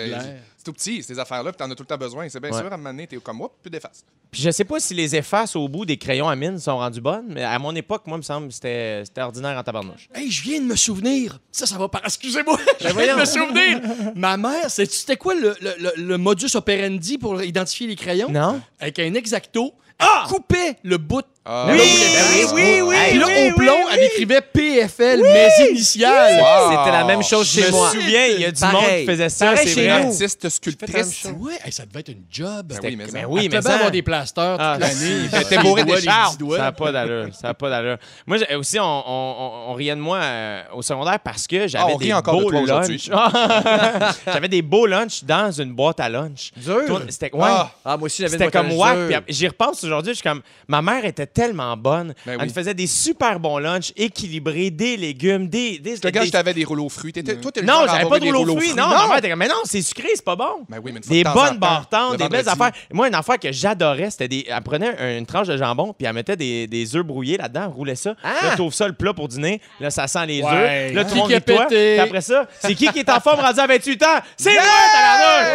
tout 0.64 0.72
petit, 0.72 1.02
ces 1.02 1.18
affaires-là, 1.18 1.52
puis 1.52 1.58
t'en 1.58 1.70
as 1.70 1.74
tout 1.74 1.82
le 1.82 1.86
temps 1.86 1.96
besoin. 1.98 2.28
C'est 2.28 2.40
bien 2.40 2.50
Ouais. 2.50 2.56
sûr, 2.58 2.66
à 2.70 2.74
un 2.74 2.76
moment 2.76 2.90
donné, 2.90 3.06
t'es 3.06 3.16
comme, 3.16 3.40
hop, 3.40 3.52
plus 3.62 3.70
d'efface. 3.70 4.04
Puis 4.30 4.40
je 4.42 4.50
sais 4.50 4.64
pas 4.64 4.80
si 4.80 4.94
les 4.94 5.14
effaces 5.14 5.54
au 5.56 5.68
bout 5.68 5.84
des 5.84 5.96
crayons 5.98 6.28
à 6.28 6.34
mine 6.36 6.58
sont 6.58 6.76
rendus 6.78 7.00
bonnes, 7.00 7.26
mais 7.28 7.42
à 7.44 7.58
mon 7.58 7.74
époque, 7.74 8.02
moi, 8.06 8.16
il 8.16 8.20
me 8.20 8.22
semble 8.22 8.48
que 8.48 8.54
c'était 8.54 9.02
c'était 9.04 9.20
ordinaire 9.20 9.58
en 9.58 9.62
tabarnouche. 9.62 10.08
Hey, 10.14 10.30
je 10.30 10.42
viens 10.42 10.60
de 10.60 10.64
me 10.66 10.76
souvenir. 10.76 11.38
Ça, 11.50 11.66
ça 11.66 11.76
va 11.76 11.88
par. 11.88 12.02
Excusez-moi. 12.04 12.58
Je 12.80 12.84
viens 12.84 12.92
voyons. 12.94 13.14
de 13.16 13.20
me 13.20 13.24
souvenir. 13.26 13.80
Ma 14.14 14.36
mère, 14.36 14.70
c'était 14.70 15.16
quoi 15.16 15.34
le, 15.34 15.54
le- 15.60 15.74
le- 15.78 15.92
le 16.02 16.18
modus 16.18 16.54
operandi 16.54 17.18
pour 17.18 17.42
identifier 17.42 17.86
les 17.86 17.96
crayons? 17.96 18.30
Non? 18.30 18.60
Avec 18.80 18.98
un 19.00 19.12
exacto, 19.14 19.74
elle 19.98 20.28
coupait 20.28 20.76
le 20.82 20.96
bout 20.98 21.24
Ah. 21.44 21.66
Oui, 21.72 21.78
Ben 21.78 22.24
oui, 22.30 22.46
oui, 22.54 22.80
oui, 22.82 22.96
Puis 23.10 23.18
là, 23.18 23.26
oui, 23.26 23.50
au 23.50 23.54
plomb, 23.56 23.72
oui, 23.86 23.90
elle 23.94 24.04
écrivait 24.04 24.40
PFL, 24.40 25.22
mes 25.22 25.48
initiales. 25.70 26.40
Wow. 26.40 26.70
C'était 26.78 26.92
la 26.92 27.04
même 27.04 27.22
chose 27.24 27.48
Je 27.52 27.60
chez 27.62 27.66
me 27.66 27.70
moi. 27.72 27.90
souviens, 27.90 28.26
il 28.26 28.40
y 28.40 28.44
a 28.44 28.52
du 28.52 28.60
Pareil. 28.60 28.76
monde 28.80 29.00
qui 29.00 29.06
faisait 29.06 29.28
ça, 29.28 29.56
c'est 29.56 29.66
chez 29.66 29.88
vrai. 29.88 30.04
Artiste 30.04 30.44
la 30.44 30.50
sculptrice. 30.50 30.94
même 30.94 31.12
chose. 31.12 31.32
Ouais, 31.40 31.54
hey, 31.64 31.72
ça 31.72 31.84
devait 31.84 31.98
être 31.98 32.10
une 32.10 32.22
job. 32.30 32.66
Ben 32.68 32.78
oui, 32.84 32.96
mais 33.12 33.24
oui, 33.24 33.48
mais 33.50 33.60
ça... 33.60 33.74
avoir 33.74 33.90
des 33.90 34.02
plasters 34.02 34.56
Ah, 34.60 34.78
toute 34.78 34.88
l'année. 34.88 35.62
bourré 35.64 35.82
des 35.84 35.92
doigts. 36.38 36.56
Ça 36.58 36.62
n'a 36.62 36.72
pas 36.72 36.92
d'allure. 36.92 37.28
Ça 37.34 37.48
n'a 37.48 37.54
pas 37.54 37.70
d'allure. 37.70 37.96
Moi, 38.24 38.36
j'ai- 38.36 38.54
aussi, 38.54 38.78
on, 38.78 38.84
on- 38.84 39.34
on- 39.40 39.70
on 39.72 39.74
riait 39.74 39.96
de 39.96 40.00
moi 40.00 40.18
euh, 40.18 40.62
au 40.74 40.82
secondaire 40.82 41.18
parce 41.18 41.48
que 41.48 41.66
j'avais 41.66 41.84
Ah, 41.92 41.94
on 41.94 41.98
des 41.98 42.12
beaux 42.22 42.50
lunchs. 42.50 43.10
j'avais 44.26 44.48
des 44.48 44.62
beaux 44.62 44.86
lunchs 44.86 45.24
dans 45.24 45.50
une 45.50 45.72
boîte 45.72 45.98
à 45.98 46.08
lunch. 46.08 46.52
Dur. 46.56 47.02
C'était 47.08 47.34
ouais. 47.34 47.48
Ah, 47.84 47.96
moi 47.96 48.02
aussi, 48.02 48.22
j'avais 48.22 48.30
C'était 48.32 48.44
une 48.44 48.50
comme 48.52 48.72
wack. 48.72 49.24
J'y 49.28 49.48
repense 49.48 49.82
aujourd'hui. 49.82 50.12
Je 50.12 50.18
suis 50.18 50.22
comme. 50.28 50.42
Ma 50.68 50.80
mère 50.82 51.04
était 51.04 51.26
tellement 51.32 51.76
bonne. 51.76 52.14
Ben 52.26 52.38
Elle 52.40 52.46
nous 52.48 52.52
faisait 52.54 52.74
des 52.74 52.86
super 52.86 53.38
bons 53.40 53.58
lunchs, 53.58 53.92
équilibrés, 53.96 54.70
des 54.70 54.96
légumes, 54.96 55.48
des. 55.48 55.78
des, 55.78 55.96
Je 55.96 56.00
te 56.00 56.08
des- 56.08 56.30
t'avais 56.30 56.54
des 56.54 56.64
rouleaux 56.64 56.88
fruits. 56.88 57.12
T'étais- 57.12 57.36
Toi, 57.36 57.50
t'es 57.52 57.60
le 57.60 57.66
non, 57.66 57.84
j'avais 57.88 58.08
pas 58.08 58.18
de 58.18 58.24
des 58.24 58.32
rouleau 58.32 58.56
fruits. 58.56 58.74
Non, 58.74 58.88
ma 58.88 59.20
mère 59.20 59.36
mais 59.36 59.48
non, 59.48 59.54
c'est 59.64 59.82
sucré, 59.82 60.08
c'est 60.14 60.24
pas 60.24 60.36
bon. 60.36 60.64
Ben 60.68 60.78
oui, 60.82 60.92
mais 60.92 61.00
Des 61.00 61.24
bonnes 61.24 61.58
bartendes, 61.58 62.12
le 62.12 62.18
des 62.18 62.28
belles 62.28 62.48
affaires. 62.48 62.70
Moi, 62.92 63.08
une 63.08 63.14
affaire 63.14 63.38
que 63.38 63.50
j'adorais, 63.52 64.10
c'était 64.10 64.28
des. 64.28 64.46
Elle 64.48 64.62
prenait 64.62 65.18
une 65.18 65.26
tranche 65.26 65.48
de 65.48 65.56
jambon, 65.56 65.94
puis 65.96 66.06
elle 66.06 66.12
mettait 66.14 66.36
des, 66.36 66.66
des 66.66 66.96
œufs 66.96 67.04
brouillés 67.04 67.36
là-dedans, 67.36 67.62
elle 67.66 67.72
roulait 67.76 67.94
ça. 67.94 68.14
Ah! 68.22 68.46
Là, 68.48 68.56
t'ouvres 68.56 68.74
ça 68.74 68.86
le 68.86 68.94
plat 68.94 69.12
pour 69.12 69.28
dîner. 69.28 69.60
Là, 69.80 69.90
ça 69.90 70.06
sent 70.06 70.26
les 70.26 70.42
Ouais. 70.42 70.50
œufs. 70.90 70.94
Là, 70.94 71.04
tout 71.04 71.10
Qui 71.10 71.14
le 71.16 71.20
monde 71.20 71.44
toi. 71.44 71.66
Puis 71.68 71.98
après 71.98 72.20
ça, 72.20 72.46
c'est 72.60 72.74
qui 72.74 72.88
qui 72.88 73.00
est 73.00 73.10
en 73.10 73.20
forme 73.20 73.40
rendu 73.40 73.60
à 73.60 73.66
28 73.66 74.02
ans? 74.02 74.18
C'est 74.36 74.52
moi! 74.54 74.62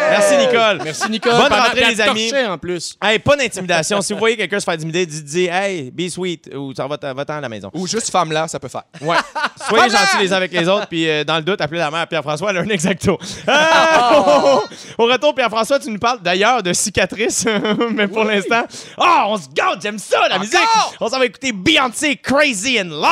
Merci, 0.09 0.37
Nicole. 0.37 0.81
Merci, 0.83 1.09
Nicole. 1.09 1.31
Bonne 1.33 1.53
rentrée, 1.53 1.85
les 1.89 2.01
amis. 2.01 2.31
en 2.47 2.57
plus. 2.57 2.95
Hey, 3.01 3.19
pas 3.19 3.35
d'intimidation. 3.35 4.01
si 4.01 4.13
vous 4.13 4.19
voyez 4.19 4.37
quelqu'un 4.37 4.59
se 4.59 4.65
faire 4.65 4.73
intimider, 4.73 5.05
dites, 5.05 5.23
dites 5.25 5.49
Hey, 5.67 5.91
be 5.91 6.09
sweet, 6.09 6.49
ou 6.55 6.73
ça 6.73 6.87
va 6.87 6.97
va-t'en 7.13 7.33
à 7.33 7.41
la 7.41 7.49
maison. 7.49 7.69
Ou 7.73 7.87
juste 7.87 8.09
femme 8.09 8.31
là, 8.31 8.47
ça 8.47 8.57
peut 8.57 8.69
faire. 8.69 8.83
Ouais. 9.01 9.17
Soyez 9.67 9.89
gentils 9.89 10.17
les 10.21 10.31
uns 10.31 10.37
avec 10.37 10.53
les 10.53 10.65
autres, 10.69 10.87
puis 10.87 11.09
euh, 11.09 11.25
dans 11.25 11.35
le 11.35 11.41
doute, 11.41 11.59
appelez 11.59 11.79
la 11.79 11.91
mère 11.91 12.07
Pierre-François, 12.07 12.51
elle 12.51 12.57
a 12.57 12.61
un 12.61 12.69
exacto. 12.69 13.19
Ah! 13.47 14.61
Au 14.97 15.05
retour, 15.05 15.35
Pierre-François, 15.35 15.79
tu 15.79 15.89
nous 15.89 15.99
parles 15.99 16.21
d'ailleurs 16.21 16.63
de 16.63 16.71
cicatrices, 16.71 17.45
mais 17.91 18.07
pour 18.07 18.23
l'instant, 18.23 18.65
ah, 18.97 19.25
on 19.27 19.37
se 19.37 19.49
gâte, 19.53 19.81
j'aime 19.81 19.99
ça, 19.99 20.27
la 20.29 20.39
musique. 20.39 20.57
On 21.01 21.09
s'en 21.09 21.19
va 21.19 21.25
écouter 21.25 21.51
Beyoncé, 21.51 22.15
Crazy 22.15 22.79
in 22.79 22.85
Love. 22.85 23.03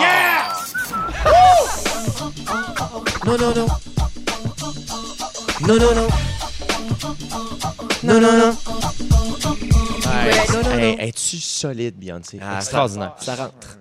Yeah! 0.00 0.54
Non, 3.26 3.36
non, 3.36 3.54
non. 3.54 3.66
Non, 5.60 5.76
non, 5.76 5.94
non. 5.94 6.08
Non, 8.02 8.20
non, 8.20 8.32
non. 8.38 8.56
Es-tu 10.98 11.36
solide, 11.38 11.96
Beyoncé? 11.96 12.38
Ah, 12.42 12.56
Extraordinaire. 12.58 13.14
Ça 13.18 13.34
rentre. 13.34 13.78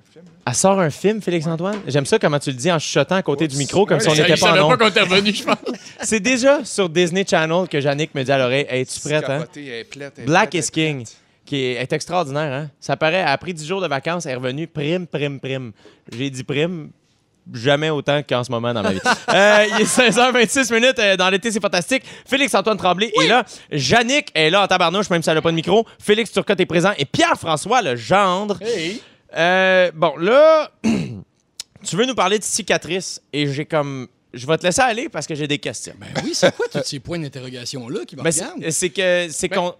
Elle 0.47 0.53
sort 0.53 0.79
un 0.79 0.91
film, 0.91 1.21
Félix-Antoine? 1.21 1.79
J'aime 1.87 2.05
ça 2.05 2.19
comment 2.19 2.37
tu 2.37 2.51
le 2.51 2.55
dis 2.55 2.71
en 2.71 2.77
chuchotant 2.77 3.15
à 3.15 3.23
côté 3.23 3.47
du 3.47 3.57
micro, 3.57 3.85
comme 3.85 3.99
si 3.99 4.07
on 4.07 4.13
n'était 4.13 4.37
pas 4.37 4.63
en 4.63 4.69
pas 4.69 4.77
qu'on 4.77 4.87
était 4.89 5.01
revenu, 5.01 5.33
je 5.33 5.43
pense. 5.43 5.57
C'est 6.01 6.19
déjà 6.19 6.63
sur 6.63 6.87
Disney 6.87 7.25
Channel 7.27 7.67
que 7.67 7.77
Yannick 7.81 8.13
me 8.13 8.23
dit 8.23 8.31
à 8.31 8.37
l'oreille 8.37 8.65
Hey, 8.69 8.81
es-tu 8.81 8.99
prête, 8.99 9.25
hein? 9.27 9.45
Black 10.25 10.53
is 10.53 10.69
King, 10.71 11.03
qui 11.45 11.55
est, 11.57 11.73
est 11.81 11.91
extraordinaire. 11.93 12.53
Hein? 12.53 12.69
Ça 12.79 12.95
paraît, 12.95 13.17
elle 13.17 13.27
a 13.27 13.37
pris 13.39 13.55
10 13.55 13.65
jours 13.65 13.81
de 13.81 13.87
vacances, 13.87 14.27
elle 14.27 14.33
est 14.33 14.35
revenue 14.35 14.67
prime, 14.67 15.07
prime, 15.07 15.39
prime. 15.39 15.71
J'ai 16.11 16.29
dit 16.29 16.43
prime, 16.43 16.91
jamais 17.53 17.89
autant 17.89 18.21
qu'en 18.27 18.43
ce 18.43 18.51
moment 18.51 18.73
dans 18.73 18.81
ma 18.83 18.91
vie. 18.93 18.99
Euh, 19.29 19.65
il 19.71 19.81
est 19.81 19.83
16h26 19.85 20.73
minutes. 20.73 20.99
euh, 20.99 21.17
dans 21.17 21.29
l'été, 21.29 21.51
c'est 21.51 21.59
fantastique. 21.61 22.03
Félix-Antoine 22.25 22.77
Tremblay 22.77 23.11
est 23.21 23.27
là. 23.27 23.43
Yannick 23.71 24.31
est 24.33 24.49
là 24.49 24.63
en 24.63 24.67
tabarnouche, 24.67 25.09
même 25.09 25.21
si 25.21 25.29
elle 25.29 25.35
n'a 25.35 25.41
pas 25.41 25.49
de 25.51 25.55
micro. 25.55 25.85
Félix 25.99 26.31
Turcotte 26.31 26.59
est 26.59 26.65
présent. 26.65 26.91
Et 26.97 27.05
Pierre-François, 27.05 27.81
le 27.81 27.95
gendre. 27.95 28.57
Hey. 28.61 29.01
Euh, 29.35 29.91
bon, 29.93 30.15
là, 30.17 30.71
tu 30.83 31.95
veux 31.95 32.05
nous 32.05 32.15
parler 32.15 32.39
de 32.39 32.43
cicatrices. 32.43 33.21
Et 33.33 33.47
j'ai 33.51 33.65
comme... 33.65 34.07
Je 34.35 34.45
vais 34.45 34.57
te 34.57 34.63
laisser 34.65 34.81
aller 34.81 35.09
parce 35.09 35.25
que 35.25 35.33
j'ai 35.35 35.47
des 35.47 35.57
questions. 35.59 35.93
Ben 35.99 36.07
oui, 36.23 36.31
c'est 36.33 36.53
quoi 36.55 36.67
tous 36.71 36.81
ces 36.83 36.99
points 36.99 37.19
d'interrogation-là 37.19 38.05
qui 38.05 38.15
me 38.15 38.21
regardent? 38.21 38.69
c'est 38.69 38.89
que... 38.89 39.27
C'est 39.31 39.47
Ben- 39.47 39.55
qu'on... 39.55 39.75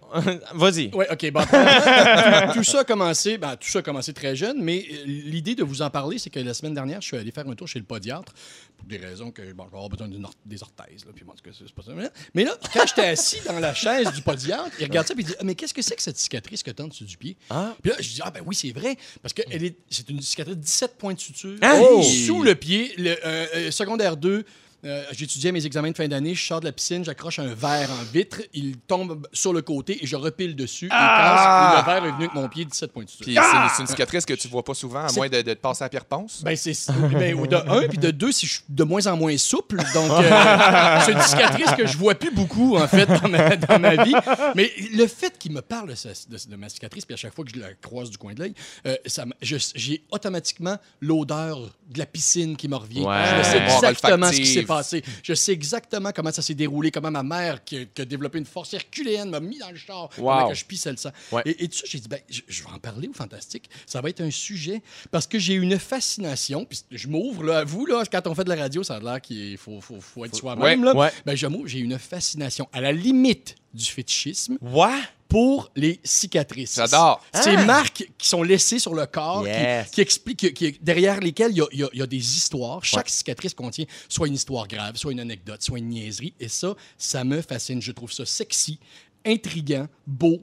Vas-y. 0.56 0.90
Oui, 0.94 1.06
OK. 1.12 1.32
Bon, 1.32 1.42
tout, 1.42 1.48
tout 2.54 2.64
ça 2.64 2.80
a 2.80 2.84
commencé, 2.84 3.38
ben, 3.38 3.56
tout 3.58 3.68
ça 3.68 3.80
a 3.80 3.82
commencé 3.82 4.14
très 4.14 4.36
jeune, 4.36 4.58
mais 4.62 4.86
euh, 4.92 4.96
l'idée 5.06 5.56
de 5.56 5.64
vous 5.64 5.82
en 5.82 5.90
parler, 5.90 6.18
c'est 6.18 6.30
que 6.30 6.40
la 6.40 6.54
semaine 6.54 6.74
dernière, 6.74 7.02
je 7.02 7.08
suis 7.08 7.18
allé 7.18 7.32
faire 7.32 7.48
un 7.48 7.54
tour 7.56 7.68
chez 7.68 7.80
le 7.80 7.86
podiatre 7.86 8.34
pour 8.78 8.88
des 8.88 8.98
raisons 8.98 9.32
que 9.32 9.42
bon, 9.54 9.66
je 9.66 9.70
vais 9.72 9.76
avoir 9.78 9.90
besoin 9.90 10.08
d'une 10.08 10.26
or- 10.26 10.34
des 10.46 10.62
orthèses. 10.62 11.06
Là, 11.06 11.12
puis 11.16 11.24
bon, 11.24 11.34
c'est 11.44 11.74
pas 11.74 11.82
ça. 11.84 11.92
Mais- 12.34 12.44
là, 12.44 12.58
quand 12.74 12.86
j'étais 12.88 13.08
assis 13.08 13.38
dans 13.46 13.60
la 13.60 13.74
chaise 13.74 14.12
du 14.14 14.22
podiatre, 14.22 14.72
il 14.80 14.84
regarde 14.86 15.08
ça 15.08 15.14
et 15.14 15.18
il 15.20 15.26
dit 15.26 15.34
ah, 15.40 15.44
Mais 15.44 15.56
qu'est-ce 15.56 15.74
que 15.74 15.82
c'est 15.82 15.96
que 15.96 16.02
cette 16.02 16.18
cicatrice 16.18 16.64
que 16.64 16.72
tu 16.72 16.82
as 16.82 16.86
en 16.86 16.88
dessous 16.90 17.06
du 17.06 17.18
pied? 17.18 17.38
Ah. 17.50 17.76
Puis 17.82 17.92
là, 17.92 17.98
je 18.00 18.10
dis 18.10 18.20
Ah, 18.24 18.32
ben 18.32 18.42
oui, 18.46 18.56
c'est 18.56 18.72
vrai, 18.72 18.98
parce 19.22 19.34
que 19.34 19.42
elle 19.50 19.64
est, 19.64 19.76
c'est 19.90 20.10
une 20.10 20.22
cicatrice 20.22 20.56
de 20.56 20.62
17 20.62 20.98
points 20.98 21.14
de 21.14 21.20
suture? 21.20 21.58
Oh! 21.64 22.02
Sous 22.04 22.42
le 22.44 22.56
pied, 22.56 22.94
le, 22.98 23.12
euh, 23.26 23.46
euh, 23.56 23.72
secondaire 23.72 24.18
2. 24.18 24.46
Euh, 24.84 25.04
J'étudiais 25.12 25.52
mes 25.52 25.66
examens 25.66 25.92
de 25.92 25.96
fin 25.98 26.08
d'année, 26.08 26.36
je 26.36 26.46
sors 26.46 26.60
de 26.60 26.66
la 26.66 26.72
piscine, 26.72 27.04
j'accroche 27.06 27.40
un 27.40 27.54
verre 27.54 27.90
en 27.92 28.04
vitre, 28.14 28.42
il 28.54 28.78
tombe 28.78 29.28
sur 29.34 29.54
le 29.54 29.62
côté 29.62 30.04
et 30.04 30.08
je 30.08 30.16
repile 30.16 30.56
dessus, 30.56 30.86
il 30.86 30.90
casse, 30.90 31.74
et 31.74 31.78
le 31.80 31.86
verre 31.86 32.06
est 32.06 32.12
venu 32.12 32.24
avec 32.26 32.34
mon 32.34 32.48
pied 32.50 32.66
17 32.66 32.92
points 32.92 33.04
de 33.04 33.10
suture. 33.10 33.26
Puis 33.26 33.36
c'est 33.76 33.82
une- 33.82 33.88
cicatrice 33.88 34.26
que 34.26 34.34
tu 34.34 34.48
vois 34.48 34.64
pas 34.64 34.74
souvent, 34.74 35.06
à 35.08 35.12
moins 35.14 35.30
de, 35.30 35.42
de 35.42 35.54
te 35.54 35.60
passer 35.60 35.84
à 35.84 35.90
Pierre 35.90 36.06
Ponce. 36.06 36.42
Ben, 36.44 36.56
c'est 36.56 36.74
ben, 37.12 37.34
ou 37.36 37.48
de 37.48 37.56
un, 37.56 37.88
puis 37.88 37.98
de 37.98 38.12
deux, 38.12 38.32
si 38.32 38.46
je 38.48 38.54
suis 38.54 38.64
de 38.68 38.84
moins 38.84 39.06
en 39.08 39.16
moins 39.18 39.38
souple. 39.38 39.78
Donc, 39.94 40.12
euh, 40.12 41.00
c'est 41.06 41.14
une 41.14 41.22
cicatrice 41.22 41.72
que 41.72 41.86
je 41.88 41.98
vois 41.98 42.16
plus 42.16 42.32
beaucoup, 42.32 42.78
en 42.78 42.88
fait, 42.88 43.06
dans 43.06 43.28
ma, 43.30 43.56
dans 43.56 43.80
ma 43.80 44.04
vie. 44.04 44.14
Mais 44.56 44.72
le 44.94 45.08
fait 45.08 45.38
qu'il 45.38 45.52
me 45.52 45.62
parle 45.62 45.90
de, 45.90 45.96
sa- 45.96 46.10
de- 46.10 46.50
de 46.52 46.56
ma 46.56 46.70
cicatrice, 46.70 47.06
puis 47.06 47.14
à 47.14 47.18
chaque 47.18 47.34
fois 47.34 47.46
que 47.46 47.52
je 47.56 47.60
la 47.60 47.74
croise 47.82 48.10
du 48.10 48.18
coin 48.18 48.34
de 48.34 48.40
l'œil, 48.40 48.54
euh, 48.88 48.96
j'ai 49.42 50.04
automatiquement 50.12 50.78
l'odeur 51.02 51.60
de 51.90 52.00
la 52.00 52.06
piscine 52.06 52.56
qui 52.58 52.68
me 52.68 52.76
revient. 52.76 53.02
Ouais. 53.06 53.24
Je 53.38 53.44
sais 53.44 53.58
exactement 53.64 54.28
ce 54.32 54.38
qui 54.38 54.46
s'est 54.46 54.64
passé. 54.64 54.75
Je 55.24 55.34
sais 55.34 55.52
exactement 55.52 56.12
comment 56.14 56.32
ça 56.32 56.42
s'est 56.42 56.54
déroulé, 56.54 56.92
comment 56.92 57.12
ma 57.12 57.24
mère, 57.24 57.64
qui, 57.64 57.78
a- 57.78 57.86
qui 57.86 58.02
a 58.02 58.06
développé 58.06 58.38
une 58.40 58.46
force 58.46 58.74
herculéenne, 58.74 59.30
m'a 59.30 59.40
mis 59.40 59.58
dans 59.60 59.70
le 59.72 59.78
char, 59.78 60.10
comment 60.16 60.50
que 60.50 60.56
je 60.56 60.66
pissais 60.66 60.92
le 60.92 60.98
sang. 60.98 61.10
Ouais. 61.32 61.42
Et, 61.46 61.64
et 61.64 61.68
tout 61.68 61.78
ça, 61.78 61.84
j'ai 61.88 62.00
dit, 62.00 62.08
ben, 62.08 62.20
je, 62.30 62.42
je 62.48 62.64
vais 62.64 62.70
en 62.70 62.80
parler 62.80 63.08
au 63.08 63.14
Fantastique. 63.14 63.70
Ça 63.86 64.02
va 64.02 64.10
être 64.10 64.22
un 64.22 64.32
sujet 64.32 64.82
parce 65.12 65.28
que 65.28 65.40
j'ai 65.40 65.54
une 65.54 65.78
fascination. 65.80 66.66
Puis 66.66 66.82
je 66.92 67.08
m'ouvre 67.08 67.44
là, 67.44 67.60
à 67.60 67.64
vous, 67.64 67.86
là, 67.86 68.04
quand 68.12 68.28
on 68.28 68.36
fait 68.36 68.44
de 68.44 68.50
la 68.50 68.56
radio, 68.62 68.84
ça 68.84 68.96
a 68.96 69.00
l'air 69.00 69.22
qu'il 69.22 69.58
faut, 69.58 69.82
faut, 69.82 70.00
faut 70.02 70.26
être 70.26 70.36
soi-même. 70.36 70.84
Ouais, 70.84 70.92
ouais. 70.94 71.12
Ben, 71.26 71.36
j'ai 71.36 71.80
une 71.80 71.98
fascination 72.00 72.68
à 72.74 72.82
la 72.82 72.92
limite 72.92 73.56
du 73.74 73.86
fétichisme 73.86 74.58
Ouais. 74.62 74.90
Pour 75.28 75.72
les 75.76 76.00
cicatrices. 76.04 76.76
J'adore. 76.76 77.24
Ces 77.34 77.58
marques 77.58 78.10
qui 78.18 78.28
sont 78.28 78.44
laissées 78.44 78.80
sur 78.80 78.94
le 78.94 79.06
corps, 79.06 79.44
qui- 79.44 79.50
Yes. 79.50 79.90
qui, 79.92 80.02
expliquent, 80.02 80.54
qui- 80.54 80.78
derrière 80.82 81.20
lesquelles 81.20 81.52
il 81.52 81.58
y 81.58 81.62
a, 81.62 81.88
y 81.94 82.00
y 82.04 82.08
des 82.08 82.38
histoires. 82.38 82.84
Chaque 82.86 83.10
cicatrice 83.10 83.54
contient 83.54 83.86
soit 84.08 84.28
une 84.28 84.36
histoire 84.36 84.68
grave, 84.68 84.96
soit 84.98 85.12
une 85.12 85.20
anecdote, 85.20 85.62
soit 85.62 85.80
une 85.80 85.90
niaiserie. 85.90 86.34
Et 86.40 86.48
ça, 86.48 86.76
ça 86.98 87.24
me 87.24 87.42
fascine. 87.42 87.82
Je 87.82 87.92
trouve 87.92 88.12
ça 88.12 88.26
sexy, 88.26 88.80
intriguant, 89.26 89.88
beau. 90.06 90.42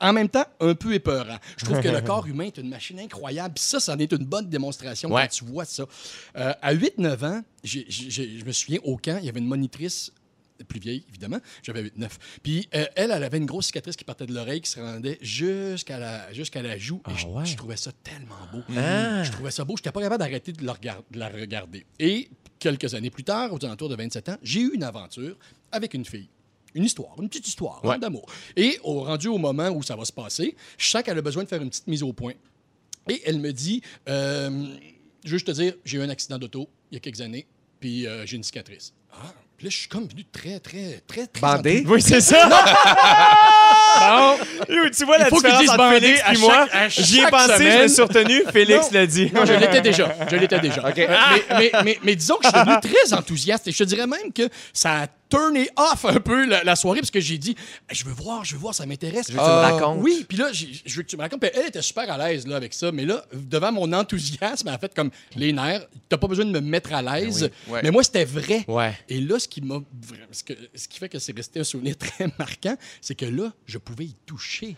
En 0.00 0.12
même 0.14 0.28
temps, 0.28 0.44
un 0.60 0.74
peu 0.74 0.94
épeurant. 0.94 1.36
Je 1.58 1.64
trouve 1.66 1.80
que 1.80 1.88
le 1.88 2.00
corps 2.00 2.26
humain 2.26 2.44
est 2.44 2.56
une 2.56 2.68
machine 2.68 2.98
incroyable. 3.00 3.54
Puis 3.54 3.64
ça, 3.64 3.78
ça 3.80 3.92
en 3.92 3.98
est 3.98 4.10
une 4.12 4.24
bonne 4.24 4.48
démonstration 4.48 5.10
Ouais. 5.10 5.22
quand 5.22 5.28
tu 5.28 5.44
vois 5.44 5.64
ça. 5.66 5.84
Euh, 6.36 6.54
à 6.62 6.72
8-9 6.72 7.22
ans, 7.24 7.42
je 7.62 8.44
me 8.46 8.52
souviens, 8.52 8.78
au 8.84 8.96
camp, 8.96 9.18
il 9.20 9.26
y 9.26 9.28
avait 9.28 9.40
une 9.40 9.46
monitrice 9.46 10.10
plus 10.64 10.80
vieille, 10.80 11.04
évidemment. 11.08 11.38
J'avais 11.62 11.84
8-9. 11.84 12.08
Puis 12.42 12.68
euh, 12.74 12.84
elle, 12.96 13.10
elle 13.10 13.24
avait 13.24 13.38
une 13.38 13.46
grosse 13.46 13.66
cicatrice 13.66 13.96
qui 13.96 14.04
partait 14.04 14.26
de 14.26 14.34
l'oreille, 14.34 14.60
qui 14.60 14.70
se 14.70 14.80
rendait 14.80 15.18
jusqu'à 15.20 15.98
la, 15.98 16.32
jusqu'à 16.32 16.62
la 16.62 16.78
joue. 16.78 17.00
Et 17.10 17.16
je, 17.18 17.26
ouais? 17.26 17.44
je 17.44 17.56
trouvais 17.56 17.76
ça 17.76 17.92
tellement 18.02 18.34
beau. 18.52 18.62
Ah. 18.76 19.22
Je 19.24 19.30
trouvais 19.32 19.50
ça 19.50 19.64
beau. 19.64 19.76
Je 19.76 19.80
n'étais 19.82 19.92
pas 19.92 20.00
capable 20.00 20.20
d'arrêter 20.20 20.52
de, 20.52 20.60
de 20.62 21.18
la 21.18 21.28
regarder. 21.28 21.84
Et 21.98 22.28
quelques 22.58 22.94
années 22.94 23.10
plus 23.10 23.24
tard, 23.24 23.52
aux 23.52 23.64
alentours 23.64 23.88
de 23.88 23.96
27 23.96 24.28
ans, 24.28 24.36
j'ai 24.42 24.60
eu 24.60 24.70
une 24.74 24.84
aventure 24.84 25.36
avec 25.70 25.94
une 25.94 26.04
fille. 26.04 26.28
Une 26.74 26.84
histoire, 26.84 27.20
une 27.20 27.28
petite 27.28 27.46
histoire 27.48 27.80
hein, 27.84 27.88
Ouais. 27.90 27.98
d'amour. 27.98 28.24
Et 28.56 28.78
au 28.82 29.04
rendu 29.04 29.28
au 29.28 29.36
moment 29.36 29.68
où 29.68 29.82
ça 29.82 29.94
va 29.94 30.04
se 30.06 30.12
passer, 30.12 30.56
je 30.78 30.86
sens 30.86 31.02
qu'elle 31.02 31.18
a 31.18 31.22
besoin 31.22 31.44
de 31.44 31.48
faire 31.48 31.60
une 31.60 31.68
petite 31.68 31.86
mise 31.86 32.02
au 32.02 32.12
point. 32.14 32.32
Et 33.10 33.20
elle 33.26 33.40
me 33.40 33.52
dit 33.52 33.82
euh, 34.08 34.48
Je 35.24 35.30
veux 35.30 35.36
juste 35.36 35.48
te 35.48 35.52
dire, 35.52 35.74
j'ai 35.84 35.98
eu 35.98 36.00
un 36.02 36.08
accident 36.08 36.38
d'auto 36.38 36.68
il 36.90 36.94
y 36.94 36.96
a 36.96 37.00
quelques 37.00 37.20
années, 37.20 37.46
puis 37.80 38.06
euh, 38.06 38.24
j'ai 38.24 38.36
une 38.36 38.42
cicatrice. 38.42 38.94
Ah, 39.12 39.34
puis 39.56 39.66
là, 39.66 39.70
je 39.70 39.76
suis 39.76 39.88
comme 39.88 40.06
venu 40.06 40.24
très, 40.24 40.58
très, 40.60 41.02
très, 41.06 41.26
très. 41.26 41.40
Bandé? 41.40 41.84
Oui, 41.86 42.02
c'est 42.02 42.20
ça. 42.20 42.48
bon. 43.72 44.74
Yo, 44.74 44.88
tu 44.90 45.04
vois 45.04 45.18
la 45.18 45.26
Il 45.26 45.30
faut 45.30 45.36
qu'ils 45.40 45.44
différence 45.44 45.60
disent 45.60 45.70
entre 45.70 45.78
bandé 45.78 46.00
Félix 46.00 46.22
à 46.24 46.34
et 46.34 46.38
moi. 46.38 46.54
chaque- 46.70 46.74
à 46.74 46.88
J'y 46.88 47.18
ai 47.18 47.20
chaque 47.22 47.30
pensé, 47.30 47.46
je 47.48 47.62
me 47.62 47.70
semaine. 47.70 47.88
suis 47.88 48.02
retenu. 48.02 48.42
Félix 48.52 48.90
l'a 48.90 49.06
dit. 49.06 49.30
Non, 49.34 49.44
je 49.44 49.52
l'étais 49.54 49.80
déjà. 49.80 50.16
Je 50.30 50.36
l'étais 50.36 50.60
déjà. 50.60 50.92
mais, 50.96 51.08
mais, 51.58 51.72
mais, 51.84 51.98
mais 52.02 52.16
disons 52.16 52.36
que 52.36 52.44
je 52.44 52.48
suis 52.50 52.58
devenu 52.58 52.80
très 52.80 53.12
enthousiaste 53.14 53.68
et 53.68 53.72
je 53.72 53.78
te 53.78 53.84
dirais 53.84 54.06
même 54.06 54.32
que 54.34 54.48
ça 54.72 55.02
a 55.02 55.06
turné 55.28 55.70
off 55.76 56.04
un 56.04 56.20
peu 56.20 56.44
la, 56.44 56.62
la 56.62 56.76
soirée 56.76 57.00
parce 57.00 57.10
que 57.10 57.18
j'ai 57.20 57.38
dit 57.38 57.56
je 57.90 58.04
veux 58.04 58.12
voir, 58.12 58.44
je 58.44 58.52
veux 58.52 58.58
voir, 58.60 58.74
ça 58.74 58.84
m'intéresse. 58.84 59.26
Je 59.28 59.32
veux 59.32 59.38
que 59.38 59.44
tu 59.44 59.50
me 59.50 59.54
racontes. 59.72 59.98
Oui, 60.02 60.26
puis 60.28 60.36
là, 60.36 60.48
j'ai- 60.52 60.68
je 60.84 60.94
veux 60.96 61.02
que 61.02 61.08
tu 61.08 61.16
me 61.16 61.22
racontes. 61.22 61.40
Puis 61.40 61.50
elle 61.54 61.68
était 61.68 61.80
super 61.80 62.10
à 62.10 62.18
l'aise 62.18 62.46
là, 62.46 62.56
avec 62.56 62.74
ça, 62.74 62.92
mais 62.92 63.06
là, 63.06 63.24
devant 63.32 63.72
mon 63.72 63.90
enthousiasme, 63.94 64.68
elle 64.68 64.74
a 64.74 64.78
fait 64.78 64.94
comme 64.94 65.10
les 65.36 65.52
nerfs. 65.54 65.86
T'as 66.10 66.18
pas 66.18 66.26
besoin 66.26 66.44
de 66.44 66.50
me 66.50 66.60
mettre 66.60 66.92
à 66.92 67.00
l'aise. 67.00 67.50
Ouais. 67.66 67.80
Mais 67.82 67.90
moi, 67.90 68.02
c'était 68.02 68.26
vrai. 68.26 68.64
Ouais. 68.68 68.92
Et 69.08 69.20
là, 69.22 69.38
ce 69.38 69.48
qui 69.48 69.62
m'a 69.62 69.76
vra- 69.76 69.82
ce, 70.32 70.44
que- 70.44 70.52
ce 70.74 70.86
qui 70.86 70.98
fait 70.98 71.08
que 71.08 71.18
c'est 71.18 71.34
resté 71.34 71.60
un 71.60 71.64
souvenir 71.64 71.96
très 71.98 72.26
marquant, 72.38 72.76
c'est 73.00 73.14
que 73.14 73.24
là, 73.24 73.52
je 73.66 73.78
pouvais 73.78 74.04
y 74.06 74.14
toucher. 74.26 74.76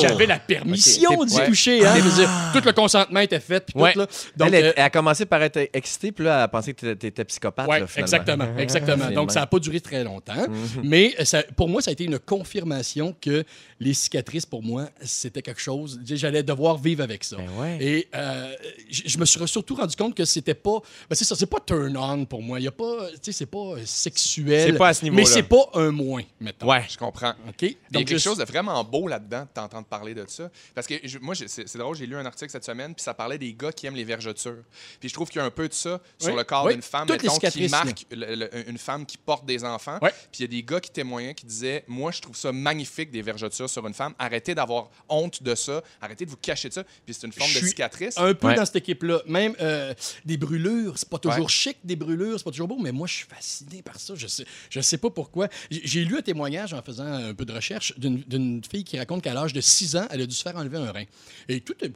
J'avais 0.00 0.26
la 0.26 0.38
permission 0.38 1.10
Ok, 1.12 1.20
t'es- 1.20 1.26
d'y 1.26 1.36
ouais. 1.36 1.46
toucher. 1.46 1.86
Hein? 1.86 1.94
Dire, 2.16 2.30
tout 2.52 2.60
le 2.64 2.72
consentement 2.72 3.20
était 3.20 3.40
fait. 3.40 3.60
Puis 3.64 3.72
tout, 3.74 3.80
Ouais. 3.80 3.94
là. 3.94 4.06
Donc, 4.36 4.48
elle, 4.48 4.54
elle- 4.54 4.64
euh, 4.66 4.72
elle 4.76 4.82
a 4.84 4.90
commencé 4.90 5.26
par 5.26 5.42
être 5.42 5.68
excitée, 5.72 6.12
puis 6.12 6.24
là, 6.24 6.36
elle 6.38 6.42
a 6.42 6.48
pensé 6.48 6.74
que 6.74 6.80
t'étais- 6.80 6.96
t'étais 6.96 7.24
psychopathe. 7.24 7.68
Ouais, 7.68 7.80
là, 7.80 7.86
finalement. 7.86 8.06
exactement, 8.06 8.58
exactement. 8.58 9.04
C'est 9.08 9.14
Donc, 9.14 9.32
ça 9.32 9.40
n'a 9.40 9.46
pas 9.46 9.58
duré 9.58 9.80
très 9.80 10.02
longtemps. 10.04 10.46
Mais 10.82 11.14
euh, 11.20 11.24
ça- 11.24 11.42
pour 11.56 11.68
moi, 11.68 11.82
ça 11.82 11.90
a 11.90 11.92
été 11.92 12.04
une 12.04 12.18
confirmation 12.18 13.14
que 13.20 13.44
les 13.80 13.94
cicatrices, 13.94 14.46
pour 14.46 14.62
moi, 14.62 14.88
c'était 15.02 15.42
quelque 15.42 15.60
chose. 15.60 16.00
J'allais 16.04 16.42
devoir 16.42 16.78
vivre 16.78 17.02
avec 17.02 17.24
ça. 17.24 17.36
Ben. 17.36 17.78
Et 17.80 18.08
euh, 18.14 18.52
je 18.90 19.18
me 19.18 19.24
suis 19.24 19.46
surtout 19.48 19.74
rendu 19.74 19.96
compte 19.96 20.14
que 20.14 20.24
c'était 20.24 20.54
pas. 20.54 20.78
Ben 21.08 21.14
c'est 21.16 21.24
ça, 21.24 21.34
c'est 21.36 21.46
pas 21.46 21.58
turn 21.64 21.96
on 21.96 22.24
pour 22.24 22.42
moi. 22.42 22.58
Il 22.60 22.64
y 22.64 22.68
a 22.68 22.72
pas. 22.72 23.08
Tu 23.22 23.32
c'est 23.32 23.46
pas 23.46 23.74
sexuel. 23.84 24.70
C'est 24.72 24.78
pas 24.78 24.88
à 24.88 24.94
ce 24.94 25.04
niveau-là. 25.04 25.22
Mais 25.22 25.26
c'est 25.28 25.42
pas 25.42 25.68
un 25.74 25.90
moins, 25.90 26.22
mettons. 26.40 26.68
Ouais. 26.68 26.84
Je 26.88 26.96
comprends. 26.96 27.34
OK? 27.48 27.76
A 27.94 27.98
quelque 28.18 28.24
chose 28.24 28.38
de 28.38 28.44
vraiment 28.44 28.82
beau 28.84 29.08
là-dedans 29.08 29.42
de 29.42 29.48
t'entendre 29.52 29.86
parler 29.86 30.14
de 30.14 30.24
ça. 30.28 30.50
Parce 30.74 30.86
que 30.86 30.94
je- 31.04 31.18
moi, 31.18 31.34
c'est 31.34 31.76
drôle, 31.76 31.96
j'ai 31.96 32.06
lu 32.06 32.16
un 32.16 32.26
article 32.26 32.50
cette 32.50 32.64
semaine, 32.64 32.94
puis 32.94 33.02
ça 33.02 33.14
parlait 33.14 33.38
des 33.38 33.52
gars 33.54 33.72
qui 33.72 33.86
aiment 33.86 33.94
les 33.96 34.04
vergetures. 34.04 34.62
Puis 35.00 35.08
je 35.08 35.14
trouve 35.14 35.28
qu'il 35.28 35.38
y 35.38 35.42
a 35.42 35.44
un 35.44 35.50
peu 35.50 35.68
de 35.68 35.74
ça 35.74 36.00
sur 36.18 36.30
Oui, 36.32 36.36
le 36.38 36.44
corps 36.44 36.64
oui. 36.66 36.72
d'une 36.74 36.82
femme, 36.82 37.06
Toutes 37.06 37.22
les 37.22 37.28
mettons, 37.28 37.48
qui 37.50 37.68
marque 37.68 38.06
le- 38.10 38.34
le- 38.34 38.68
une 38.70 38.78
femme 38.78 39.04
qui 39.06 39.18
porte 39.18 39.46
des 39.46 39.64
enfants. 39.64 39.98
Puis 40.00 40.10
il 40.38 40.42
y 40.42 40.44
a 40.44 40.48
des 40.48 40.62
gars 40.62 40.80
qui 40.80 40.90
témoignaient, 40.90 41.34
qui 41.34 41.46
disaient 41.46 41.84
Moi, 41.88 42.10
je 42.12 42.20
trouve 42.20 42.36
ça 42.36 42.52
magnifique, 42.52 43.10
des 43.10 43.22
vergetures 43.22 43.68
sur 43.70 43.86
une 43.86 43.94
femme. 43.94 44.14
Arrêtez 44.18 44.54
d'avoir 44.54 44.90
honte 45.08 45.42
de 45.42 45.54
ça. 45.54 45.82
Arrêtez 46.00 46.24
de 46.24 46.30
vous 46.30 46.36
cacher 46.36 46.68
de 46.68 46.74
ça. 46.74 46.84
Puis 47.04 47.14
c'est 47.14 47.26
une 47.26 47.32
forme 47.32 47.48
Je 47.50 47.54
de 47.54 47.58
suis 47.60 47.68
cicatrice. 47.68 48.16
Un 48.18 48.34
peu 48.34 48.48
Ouais. 48.48 48.54
dans 48.54 48.64
cette 48.64 48.76
équipe-là. 48.76 49.20
Même 49.26 49.54
euh, 49.60 49.94
des 50.24 50.36
brûlures, 50.36 50.94
c'est 50.98 51.08
pas 51.08 51.18
toujours 51.18 51.44
Ouais. 51.46 51.50
chic, 51.50 51.78
des 51.84 51.96
brûlures, 51.96 52.38
c'est 52.38 52.44
pas 52.44 52.50
toujours 52.50 52.68
beau, 52.68 52.78
mais 52.78 52.92
moi, 52.92 53.06
je 53.06 53.14
suis 53.14 53.26
fasciné 53.26 53.82
par 53.82 53.98
ça. 53.98 54.14
Je 54.16 54.26
sais, 54.26 54.44
je 54.70 54.80
sais 54.80 54.98
pas 54.98 55.10
pourquoi. 55.10 55.48
J'ai 55.70 55.80
j'ai 55.84 56.04
lu 56.04 56.18
un 56.18 56.22
témoignage 56.22 56.74
en 56.74 56.82
faisant 56.82 57.04
un 57.06 57.32
peu 57.34 57.44
de 57.44 57.52
recherche 57.52 57.94
d'une 58.08 58.62
fille 58.64 58.84
qui 58.84 58.98
raconte 58.98 59.22
qu'à 59.22 59.34
l'âge 59.34 59.52
de 59.52 59.60
6 59.60 59.96
ans, 59.96 60.06
elle 60.10 60.22
a 60.22 60.26
dû 60.26 60.34
se 60.34 60.42
faire 60.42 60.56
enlever 60.56 60.78
un 60.78 60.90
rein. 60.92 61.04
Et 61.48 61.60
tout, 61.60 61.74
elle 61.82 61.92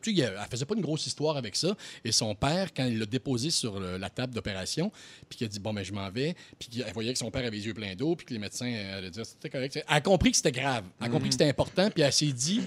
faisait 0.51 0.65
pas 0.65 0.75
une 0.75 0.81
grosse 0.83 1.07
histoire 1.07 1.37
avec 1.37 1.57
ça. 1.57 1.75
Et 2.05 2.13
son 2.13 2.35
père, 2.35 2.73
quand 2.75 2.85
il 2.87 2.99
l'a 2.99 3.07
déposé 3.07 3.51
sur 3.51 3.79
le- 3.81 3.97
la 3.99 4.11
table 4.11 4.35
d'opération, 4.35 4.91
puis 5.29 5.39
qu'il 5.39 5.45
a 5.47 5.49
dit 5.49 5.59
Bon, 5.61 5.73
ben, 5.73 5.85
je 5.85 5.93
m'en 5.93 6.11
vais, 6.11 6.35
puis 6.59 6.69
qu'elle 6.69 6.93
voyait 6.93 7.13
que 7.13 7.19
son 7.19 7.31
père 7.31 7.43
avait 7.47 7.57
les 7.57 7.67
yeux 7.67 7.75
pleins 7.75 7.95
d'eau, 7.95 8.17
puis 8.17 8.27
que 8.27 8.33
les 8.33 8.39
médecins 8.41 8.73
euh, 8.73 8.99
allaient 8.99 9.11
dire 9.11 9.25
C'était 9.27 9.51
correct. 9.51 9.77
Elle 9.77 9.85
a 9.89 10.01
compris 10.01 10.31
que 10.31 10.37
c'était 10.37 10.53
grave. 10.53 10.85
Elle 11.01 11.07
a 11.07 11.11
compris 11.11 11.29
que 11.29 11.35
c'était 11.35 11.49
important, 11.49 11.91
puis 11.91 12.03
elle 12.03 12.13
s'est 12.13 12.27
dit 12.33 12.61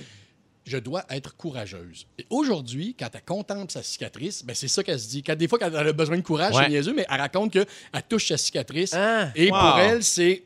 je 0.65 0.77
dois 0.77 1.03
être 1.10 1.36
courageuse. 1.36 2.06
Et 2.17 2.25
aujourd'hui, 2.29 2.95
quand 2.97 3.10
elle 3.13 3.23
contemple 3.25 3.69
sa 3.69 3.84
cicatrice, 3.84 4.45
ben 4.45 4.56
c'est 4.56 4.69
ça 4.69 4.82
qu'elle 4.82 4.97
se 4.97 5.10
dit. 5.10 5.21
Quand, 5.21 5.36
des 5.36 5.49
fois, 5.49 5.60
quand 5.60 5.67
elle 5.67 5.88
a 5.89 5.91
besoin 5.91 6.15
de 6.15 6.21
courage, 6.21 6.56
Ouais. 6.56 6.63
c'est 6.63 6.69
niaiseux, 6.69 6.93
mais 6.93 7.06
elle 7.10 7.19
raconte 7.19 7.51
qu'elle 7.51 7.65
touche 8.08 8.29
sa 8.29 8.38
cicatrice. 8.38 8.93
Ah, 8.93 9.29
et 9.36 9.51
wow. 9.51 9.60
pour 9.60 9.79
elle, 9.79 10.03
c'est... 10.06 10.41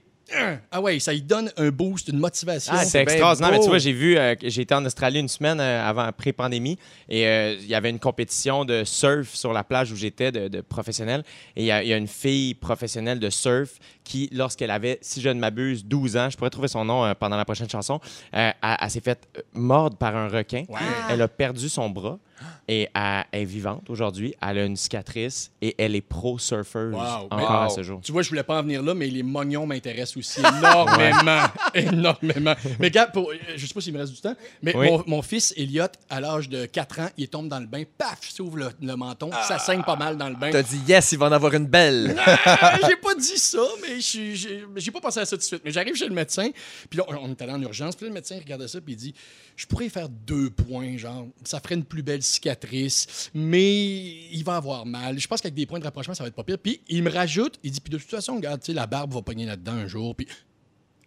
Ah 0.71 0.81
ouais, 0.81 0.99
ça 0.99 1.13
lui 1.13 1.21
donne 1.21 1.51
un 1.57 1.69
boost, 1.69 2.09
une 2.09 2.17
motivation. 2.19 2.73
Ah, 2.75 2.83
c'est 2.83 2.97
bien 3.05 3.13
extraordinaire. 3.13 3.51
Mais 3.51 3.59
tu 3.59 3.69
vois, 3.69 3.77
j'ai 3.77 3.93
vu, 3.93 4.17
euh, 4.17 4.35
été 4.41 4.73
en 4.75 4.85
Australie 4.85 5.19
une 5.19 5.27
semaine 5.29 5.59
euh, 5.59 5.87
avant, 5.89 6.11
pré-pandémie, 6.11 6.77
et 7.07 7.25
euh, 7.27 7.55
il 7.59 7.67
y 7.67 7.75
avait 7.75 7.89
une 7.89 7.99
compétition 7.99 8.65
de 8.65 8.83
surf 8.83 9.33
sur 9.35 9.53
la 9.53 9.63
plage 9.63 9.91
où 9.91 9.95
j'étais, 9.95 10.31
de, 10.31 10.47
de 10.49 10.61
professionnels. 10.61 11.23
Et 11.55 11.63
il 11.63 11.65
y, 11.67 11.71
a- 11.71 11.81
il 11.83 11.87
y 11.89 11.93
a 11.93 11.97
une 11.97 12.07
fille 12.07 12.53
professionnelle 12.55 13.19
de 13.19 13.29
surf 13.29 13.79
qui, 14.03 14.29
lorsqu'elle 14.33 14.71
avait, 14.71 14.97
si 15.01 15.21
je 15.21 15.29
ne 15.29 15.39
m'abuse, 15.39 15.85
12 15.85 16.17
ans, 16.17 16.29
je 16.29 16.37
pourrais 16.37 16.49
trouver 16.49 16.67
son 16.67 16.83
nom 16.83 17.05
euh, 17.05 17.13
pendant 17.13 17.37
la 17.37 17.45
prochaine 17.45 17.69
chanson, 17.69 17.99
euh, 18.33 18.51
elle, 18.61 18.77
elle 18.81 18.89
s'est 18.91 18.99
faite 19.01 19.27
mordre 19.53 19.95
par 19.97 20.15
un 20.15 20.27
requin. 20.27 20.65
Elle 21.07 21.21
a 21.21 21.27
perdu 21.27 21.69
son 21.69 21.89
bras. 21.89 22.19
Et 22.67 22.89
elle 22.93 23.23
est 23.31 23.45
vivante 23.45 23.89
aujourd'hui. 23.89 24.33
Elle 24.41 24.57
a 24.59 24.65
une 24.65 24.75
cicatrice 24.75 25.51
et 25.61 25.75
elle 25.77 25.95
est 25.95 26.01
pro-surfeuse 26.01 26.93
Wow. 26.93 27.27
encore 27.31 27.51
à 27.63 27.69
ce 27.69 27.83
jour. 27.83 28.01
Tu 28.03 28.11
vois, 28.11 28.21
je 28.21 28.29
voulais 28.29 28.43
pas 28.43 28.59
en 28.59 28.63
venir 28.63 28.81
là, 28.83 28.93
mais 28.93 29.07
les 29.07 29.23
mognons 29.23 29.65
m'intéressent 29.65 30.17
aussi 30.17 30.39
énormément. 30.39 31.43
énormément. 31.73 32.55
Mais 32.79 32.87
regarde, 32.87 33.11
pour, 33.11 33.31
euh, 33.31 33.35
je 33.55 33.65
sais 33.65 33.73
pas 33.73 33.81
s'il 33.81 33.93
me 33.93 33.99
reste 33.99 34.13
du 34.13 34.21
temps, 34.21 34.35
mais 34.61 34.75
Oui. 34.75 34.87
mon, 34.89 35.03
mon 35.07 35.21
fils, 35.21 35.53
Elliot, 35.57 35.85
à 36.09 36.19
l'âge 36.21 36.49
de 36.49 36.65
4 36.65 36.99
ans, 36.99 37.09
il 37.17 37.27
tombe 37.29 37.47
dans 37.47 37.59
le 37.59 37.65
bain, 37.67 37.83
paf, 37.97 38.19
s'ouvre 38.29 38.57
le, 38.57 38.69
le 38.81 38.95
menton, 38.95 39.29
ça 39.47 39.59
saigne 39.59 39.83
pas 39.83 39.95
mal 39.95 40.17
dans 40.17 40.29
le 40.29 40.35
bain. 40.35 40.49
T'as 40.51 40.63
dit 40.63 40.79
yes, 40.87 41.11
il 41.11 41.17
va 41.19 41.27
en 41.27 41.31
avoir 41.31 41.53
une 41.53 41.67
belle. 41.67 42.15
Ah, 42.59 42.77
j'ai 42.87 42.95
pas 42.95 43.13
dit 43.15 43.37
ça, 43.37 43.59
mais 43.81 43.99
je 43.99 44.61
j'ai 44.75 44.91
pas 44.91 44.99
pensé 45.01 45.19
à 45.19 45.25
ça 45.25 45.35
tout 45.35 45.41
de 45.41 45.43
suite. 45.43 45.61
Mais 45.65 45.71
j'arrive 45.71 45.95
chez 45.95 46.07
le 46.07 46.13
médecin, 46.13 46.49
puis 46.89 46.97
là, 46.97 47.05
on 47.07 47.15
on 47.27 47.29
est 47.31 47.41
allé 47.41 47.51
en 47.53 47.61
urgence, 47.61 47.95
puis 47.95 48.05
là, 48.05 48.09
le 48.09 48.13
médecin 48.13 48.37
regardait 48.37 48.67
ça, 48.67 48.79
puis 48.81 48.93
il 48.93 48.97
dit 48.97 49.13
Je 49.55 49.65
pourrais 49.65 49.89
faire 49.89 50.07
deux 50.09 50.49
points, 50.49 50.97
genre, 50.97 51.27
ça 51.43 51.59
ferait 51.59 51.75
une 51.75 51.83
plus 51.83 52.03
belle 52.03 52.21
cicatrice, 52.27 53.29
mais 53.33 54.29
il 54.31 54.43
va 54.43 54.57
avoir 54.57 54.85
mal. 54.85 55.19
Je 55.19 55.27
pense 55.27 55.41
qu'avec 55.41 55.55
des 55.55 55.65
points 55.65 55.79
de 55.79 55.85
rapprochement, 55.85 56.13
ça 56.13 56.23
va 56.23 56.27
être 56.27 56.35
pas 56.35 56.43
pire. 56.43 56.57
Puis 56.59 56.81
il 56.87 57.03
me 57.03 57.09
rajoute, 57.09 57.59
il 57.63 57.71
dit 57.71 57.81
Puis 57.81 57.91
de 57.91 57.97
toute 57.97 58.09
façon, 58.09 58.35
regarde, 58.35 58.61
tu 58.61 58.67
sais, 58.67 58.73
la 58.73 58.87
barbe 58.87 59.13
va 59.13 59.21
pogner 59.21 59.45
là-dedans 59.45 59.73
un 59.73 59.87
jour, 59.87 60.15
puis. 60.15 60.27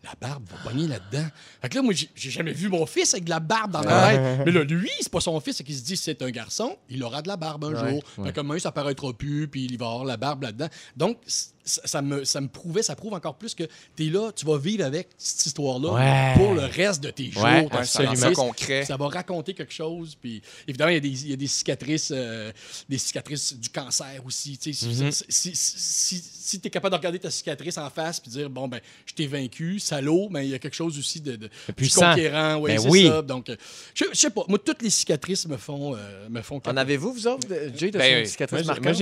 La 0.03 0.15
barbe 0.19 0.45
va 0.49 0.71
pogner 0.71 0.89
là-dedans. 0.89 1.29
Fait 1.61 1.69
que 1.69 1.75
là, 1.75 1.83
moi, 1.83 1.93
j'ai 1.93 2.31
jamais 2.31 2.55
vu 2.55 2.71
mon 2.71 2.87
fils 2.87 3.13
avec 3.13 3.25
de 3.25 3.29
la 3.29 3.39
barbe 3.39 3.73
dans 3.73 3.83
la 3.83 4.09
tête. 4.09 4.47
Mais 4.47 4.51
là, 4.51 4.65
lui, 4.65 4.89
c'est 4.99 5.13
pas 5.13 5.21
son 5.21 5.39
fils, 5.41 5.59
c'est 5.59 5.65
qu'il 5.65 5.77
se 5.77 5.83
dit 5.83 5.95
c'est 5.95 6.23
un 6.23 6.31
garçon, 6.31 6.79
il 6.89 7.05
aura 7.05 7.21
de 7.21 7.29
la 7.29 7.37
barbe 7.37 7.67
un 7.67 7.75
jour. 7.87 8.03
Fait 8.25 8.33
que 8.33 8.41
moi, 8.41 8.59
ça 8.59 8.73
paraîtra 8.73 9.13
plus, 9.13 9.47
puis 9.47 9.67
il 9.67 9.77
va 9.77 9.89
avoir 9.89 10.05
la 10.07 10.17
barbe 10.17 10.45
là-dedans. 10.45 10.69
Donc, 10.97 11.19
ça, 11.65 11.83
ça 11.85 12.03
me, 12.03 12.25
ça 12.25 12.41
me 12.41 12.49
prouvait, 12.49 12.83
ça 12.83 12.97
prouve 12.97 13.15
encore 13.15 13.35
plus 13.37 13.55
que 13.55 13.65
tu 13.97 14.07
es 14.07 14.11
là, 14.11 14.31
tu 14.35 14.47
vas 14.47 14.59
vivre 14.59 14.85
avec 14.85 15.09
cette 15.19 15.47
histoire-là 15.47 15.91
Ouais. 15.93 16.33
pour 16.35 16.55
le 16.55 16.63
reste 16.65 17.03
de 17.03 17.11
tes 17.11 17.31
jours. 17.31 17.43
Ouais, 17.45 17.67
ça 17.85 18.05
concret. 18.33 18.85
Ça 18.85 18.97
va 18.97 19.09
raconter 19.09 19.55
quelque 19.55 19.73
chose. 19.73 20.17
Puis 20.21 20.43
évidemment, 20.67 20.91
il 20.91 20.95
y 20.95 20.97
a 20.97 21.01
des, 21.01 21.25
il 21.25 21.31
y 21.31 21.33
a 21.33 21.37
des 21.37 21.47
cicatrices, 21.47 22.13
euh, 22.15 22.51
des 22.89 22.99
cicatrices 22.99 23.55
du 23.55 23.69
cancer 23.69 24.21
aussi. 24.25 24.53
Mm-hmm. 24.55 25.25
Si, 25.29 25.55
si, 25.55 26.23
si, 26.23 26.61
tu 26.61 26.67
es 26.67 26.71
capable 26.71 26.93
de 26.93 26.99
regarder 26.99 27.19
ta 27.19 27.31
cicatrice 27.31 27.79
en 27.79 27.89
face 27.91 28.21
puis 28.21 28.31
dire 28.31 28.51
bon 28.51 28.67
ben, 28.69 28.81
je 29.07 29.15
t'ai 29.15 29.27
vaincu, 29.27 29.79
salaud, 29.79 30.29
mais 30.31 30.47
il 30.47 30.51
y 30.51 30.55
a 30.55 30.59
quelque 30.59 30.75
chose 30.77 30.99
aussi 30.99 31.21
de, 31.21 31.37
de, 31.37 31.51
conquérant. 31.95 32.61
Ben 32.61 32.79
c'est 32.79 32.89
oui. 32.89 33.07
ça. 33.07 33.23
Donc, 33.23 33.49
euh, 33.49 33.57
je, 33.95 34.05
je 34.13 34.19
sais 34.19 34.31
pas. 34.31 34.43
Moi, 34.49 34.59
toutes 34.59 34.83
les 34.83 34.91
cicatrices 34.91 35.47
me 35.47 35.57
font, 35.57 35.95
euh, 35.95 36.29
me 36.29 36.43
font. 36.43 36.61
En 36.67 36.77
avez-vous, 36.77 37.13
vous 37.13 37.27
autres? 37.27 37.47
de- 37.49 37.71
Jay, 37.77 37.91
t'as 37.91 37.99
Ben, 37.99 38.15
une 38.19 38.23
oui. 38.25 38.29
cicatrice 38.29 38.67
Moi, 38.67 38.93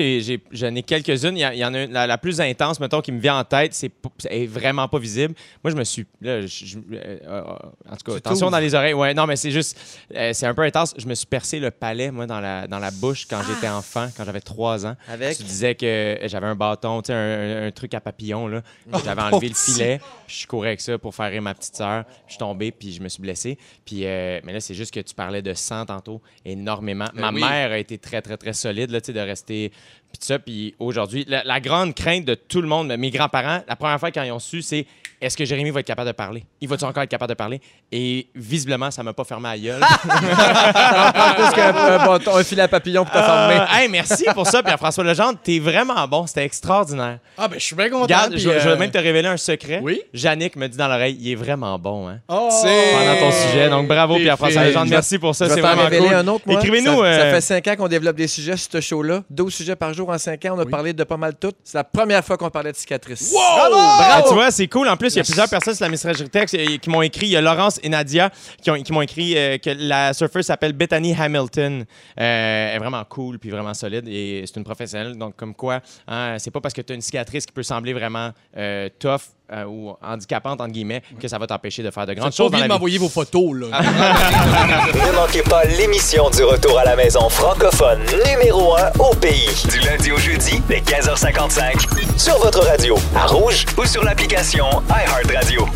j'en 0.52 0.74
ai 0.74 0.82
quelques-unes. 0.82 1.36
Il 1.36 1.40
y, 1.40 1.44
a- 1.44 1.54
il 1.54 1.58
y 1.58 1.64
en 1.64 1.74
a 1.74 1.82
une, 1.84 1.92
la, 1.92 2.06
la 2.06 2.18
plus 2.18 2.40
intense, 2.50 2.80
mettons, 2.80 3.00
qui 3.00 3.12
me 3.12 3.20
vient 3.20 3.38
en 3.38 3.44
tête, 3.44 3.74
c'est 3.74 3.90
est 4.28 4.46
vraiment 4.46 4.88
pas 4.88 4.98
visible. 4.98 5.34
Moi, 5.62 5.70
je 5.70 5.76
me 5.76 5.84
suis. 5.84 6.06
Là, 6.20 6.40
je- 6.42 6.46
je- 6.66 6.78
euh, 6.78 7.18
euh, 7.26 7.42
en 7.88 7.96
tout 7.96 8.10
cas, 8.12 8.16
attention 8.16 8.46
t'ouvres. 8.46 8.50
dans 8.50 8.58
les 8.58 8.74
oreilles. 8.74 8.94
Ouais, 8.94 9.14
non, 9.14 9.26
mais 9.26 9.36
c'est 9.36 9.50
juste. 9.50 9.78
euh, 10.14 10.32
c'est 10.32 10.46
un 10.46 10.54
peu 10.54 10.62
intense. 10.62 10.94
Je 10.98 11.06
me 11.06 11.14
suis 11.14 11.26
percé 11.26 11.60
le 11.60 11.70
palais, 11.70 12.10
moi, 12.10 12.26
dans 12.26 12.40
la, 12.40 12.66
dans 12.66 12.78
la 12.78 12.90
bouche 12.90 13.26
quand 13.28 13.40
j'étais 13.48 13.68
enfant, 13.68 14.08
quand 14.16 14.24
j'avais 14.24 14.40
trois 14.40 14.86
ans. 14.86 14.96
Avec? 15.08 15.36
Tu 15.36 15.42
disais 15.44 15.74
que 15.74 16.18
j'avais 16.24 16.46
un 16.46 16.54
bâton, 16.56 17.02
tu 17.02 17.08
sais, 17.08 17.14
un, 17.14 17.70
truc 17.70 17.94
à 17.94 18.00
papillon, 18.00 18.46
là. 18.48 18.62
J'avais 19.04 19.22
enlevé 19.22 19.48
le 19.48 19.54
filet, 19.54 20.00
puis 20.26 20.36
je 20.42 20.46
courais 20.46 20.68
avec 20.68 20.80
ça 20.80 20.98
pour 20.98 21.14
faire 21.14 21.30
rire 21.30 21.42
ma 21.42 21.54
petite 21.54 21.76
sœur. 21.76 22.04
Je 22.26 22.32
suis 22.32 22.38
tombé, 22.38 22.72
puis 22.72 22.92
je 22.92 23.00
me 23.02 23.08
suis 23.08 23.22
blessé. 23.22 23.58
Puis, 23.84 24.06
euh, 24.06 24.40
mais 24.44 24.52
là, 24.52 24.60
c'est 24.60 24.74
juste 24.74 24.92
que 24.92 25.00
tu 25.00 25.14
parlais 25.14 25.42
de 25.42 25.54
sang 25.54 25.84
tantôt, 25.86 26.20
énormément. 26.44 27.06
Ben 27.14 27.20
Ma 27.20 27.32
oui. 27.32 27.40
mère 27.40 27.72
a 27.72 27.78
été 27.78 27.98
très, 27.98 28.22
très, 28.22 28.36
très 28.36 28.52
solide, 28.52 28.90
là, 28.90 29.00
tu 29.00 29.06
sais, 29.06 29.12
de 29.12 29.20
rester. 29.20 29.72
Puis 30.12 30.18
ça, 30.20 30.38
puis 30.38 30.74
aujourd'hui, 30.78 31.24
la, 31.28 31.44
la 31.44 31.60
grande 31.60 31.94
crainte 31.94 32.24
de 32.24 32.34
tout 32.34 32.60
le 32.60 32.68
monde, 32.68 32.94
mes 32.96 33.10
grands-parents, 33.10 33.62
la 33.66 33.76
première 33.76 34.00
fois 34.00 34.10
quand 34.10 34.22
ils 34.22 34.32
ont 34.32 34.38
su, 34.38 34.62
c'est 34.62 34.86
est-ce 35.20 35.36
que 35.36 35.44
Jérémy 35.44 35.70
va 35.70 35.80
être 35.80 35.86
capable 35.86 36.08
de 36.08 36.12
parler? 36.12 36.44
Il 36.60 36.68
va-tu 36.68 36.84
encore 36.84 37.02
être 37.02 37.10
capable 37.10 37.30
de 37.30 37.34
parler? 37.34 37.60
Et 37.90 38.28
visiblement, 38.34 38.90
ça 38.90 39.02
m'a 39.02 39.12
pas 39.12 39.24
fermé 39.24 39.48
à 39.48 39.58
gueule. 39.58 39.80
Plus 40.02 41.50
qu'un 41.54 41.74
un 41.76 42.06
bâton, 42.06 42.36
un 42.36 42.44
filet 42.44 42.62
à 42.62 42.68
papillon 42.68 43.04
pour 43.04 43.12
te 43.12 43.18
former. 43.18 43.56
Euh, 43.56 43.64
hey, 43.76 43.88
merci 43.88 44.24
pour 44.34 44.46
ça, 44.46 44.62
puis 44.62 44.72
à 44.72 44.76
François 44.76 45.04
Legendre, 45.04 45.38
t'es 45.42 45.58
vraiment 45.58 46.06
bon, 46.06 46.26
c'était 46.26 46.44
extraordinaire. 46.44 47.18
Ah, 47.36 47.48
ben, 47.48 47.58
je 47.58 47.64
suis 47.64 47.76
bien 47.76 47.88
content. 47.88 48.02
Regarde, 48.02 48.30
puis, 48.32 48.40
je, 48.40 48.48
je 48.50 48.54
vais 48.58 48.66
euh, 48.70 48.76
même 48.76 48.90
te 48.90 48.98
révéler 48.98 49.28
un 49.28 49.36
secret. 49.36 49.80
Oui? 49.82 50.02
Yannick 50.14 50.56
me 50.56 50.68
dit 50.68 50.76
dans 50.76 50.88
l'oreille, 50.88 51.16
il 51.20 51.32
est 51.32 51.36
vraiment 51.36 51.78
bon, 51.78 52.08
hein? 52.08 52.18
oh, 52.28 52.48
C'est- 52.62 52.92
Pendant 52.92 53.18
ton 53.18 53.32
sujet. 53.32 53.68
Donc 53.68 53.88
bravo, 53.88 54.16
Pierre-François. 54.16 54.64
Legendre. 54.64 54.90
Merci 54.90 55.18
pour 55.18 55.34
ça, 55.34 55.48
c'est 55.48 55.60
vraiment 55.60 55.84
révéler 55.84 56.06
cool. 56.08 56.14
un 56.14 56.26
autre. 56.28 56.44
Écrivez-nous. 56.48 57.02
Ça, 57.02 57.14
ça 57.14 57.20
euh, 57.22 57.34
fait 57.34 57.40
cinq 57.40 57.66
ans 57.68 57.76
qu'on 57.76 57.88
développe 57.88 58.16
des 58.16 58.28
sujets 58.28 58.56
sur 58.56 58.70
ce 58.72 58.80
show-là. 58.80 59.22
12 59.30 59.52
sujets 59.54 59.76
par 59.76 59.92
jour 59.94 60.08
en 60.10 60.18
cinq 60.18 60.44
ans. 60.46 60.54
On 60.56 60.60
a 60.60 60.64
Oui. 60.64 60.70
parlé 60.70 60.92
de 60.92 61.04
pas 61.04 61.16
mal 61.16 61.34
tout. 61.34 61.52
C'est 61.64 61.76
la 61.78 61.84
première 61.84 62.24
fois 62.24 62.36
qu'on 62.36 62.50
parlait 62.50 62.72
de 62.72 62.76
cicatrices. 62.76 63.34
Ah, 63.38 64.22
tu 64.26 64.34
vois, 64.34 64.50
c'est 64.50 64.66
cool. 64.68 64.88
En 64.88 64.96
plus, 64.96 65.07
il 65.14 65.18
y 65.18 65.20
a 65.20 65.24
plusieurs 65.24 65.48
personnes 65.48 65.74
sur 65.74 65.84
la 65.84 65.90
messagerie 65.90 66.28
texte 66.28 66.56
qui 66.80 66.90
m'ont 66.90 67.02
écrit. 67.02 67.26
Il 67.26 67.30
y 67.32 67.36
a 67.36 67.40
Laurence 67.40 67.78
et 67.82 67.88
Nadia 67.88 68.30
qui, 68.62 68.70
ont- 68.70 68.82
qui 68.82 68.92
m'ont 68.92 69.02
écrit 69.02 69.36
euh, 69.36 69.58
que 69.58 69.70
la 69.70 70.12
surfeuse 70.14 70.46
s'appelle 70.46 70.72
Bethany 70.72 71.14
Hamilton. 71.18 71.84
Euh, 72.20 72.68
elle 72.70 72.76
est 72.76 72.78
vraiment 72.78 73.04
cool 73.04 73.38
puis 73.38 73.50
vraiment 73.50 73.74
solide 73.74 74.06
et 74.08 74.44
c'est 74.46 74.56
une 74.56 74.64
professionnelle. 74.64 75.16
Donc, 75.16 75.36
comme 75.36 75.54
quoi, 75.54 75.80
hein, 76.06 76.36
c'est 76.38 76.50
pas 76.50 76.60
parce 76.60 76.74
que 76.74 76.82
tu 76.82 76.92
as 76.92 76.96
une 76.96 77.02
cicatrice 77.02 77.46
qui 77.46 77.52
peut 77.52 77.62
sembler 77.62 77.92
vraiment 77.92 78.30
euh, 78.56 78.88
tough 78.98 79.20
euh, 79.52 79.64
ou 79.64 79.94
handicapantes, 80.02 80.60
entre 80.60 80.72
guillemets, 80.72 81.02
que 81.20 81.28
ça 81.28 81.38
va 81.38 81.46
t'empêcher 81.46 81.82
de 81.82 81.90
faire 81.90 82.06
de 82.06 82.14
grandes 82.14 82.32
choses 82.32 82.46
oublié 82.48 82.62
la 82.62 82.68
de 82.68 82.72
m'envoyer 82.72 82.98
vos 82.98 83.08
photos, 83.08 83.52
là. 83.54 83.80
Ne 84.94 85.12
manquez 85.16 85.42
pas 85.42 85.64
l'émission 85.64 86.28
du 86.30 86.42
retour 86.44 86.78
à 86.78 86.84
la 86.84 86.96
maison 86.96 87.28
francophone 87.28 88.00
numéro 88.26 88.76
1 88.76 88.90
au 88.98 89.14
pays. 89.14 89.48
Du 89.70 89.78
lundi 89.80 90.12
au 90.12 90.18
jeudi, 90.18 90.60
dès 90.68 90.80
15h55, 90.80 92.18
sur 92.18 92.38
votre 92.38 92.64
radio, 92.66 92.96
à 93.16 93.26
Rouge 93.26 93.64
ou 93.76 93.84
sur 93.86 94.04
l'application 94.04 94.66
iHeartRadio. 94.90 95.66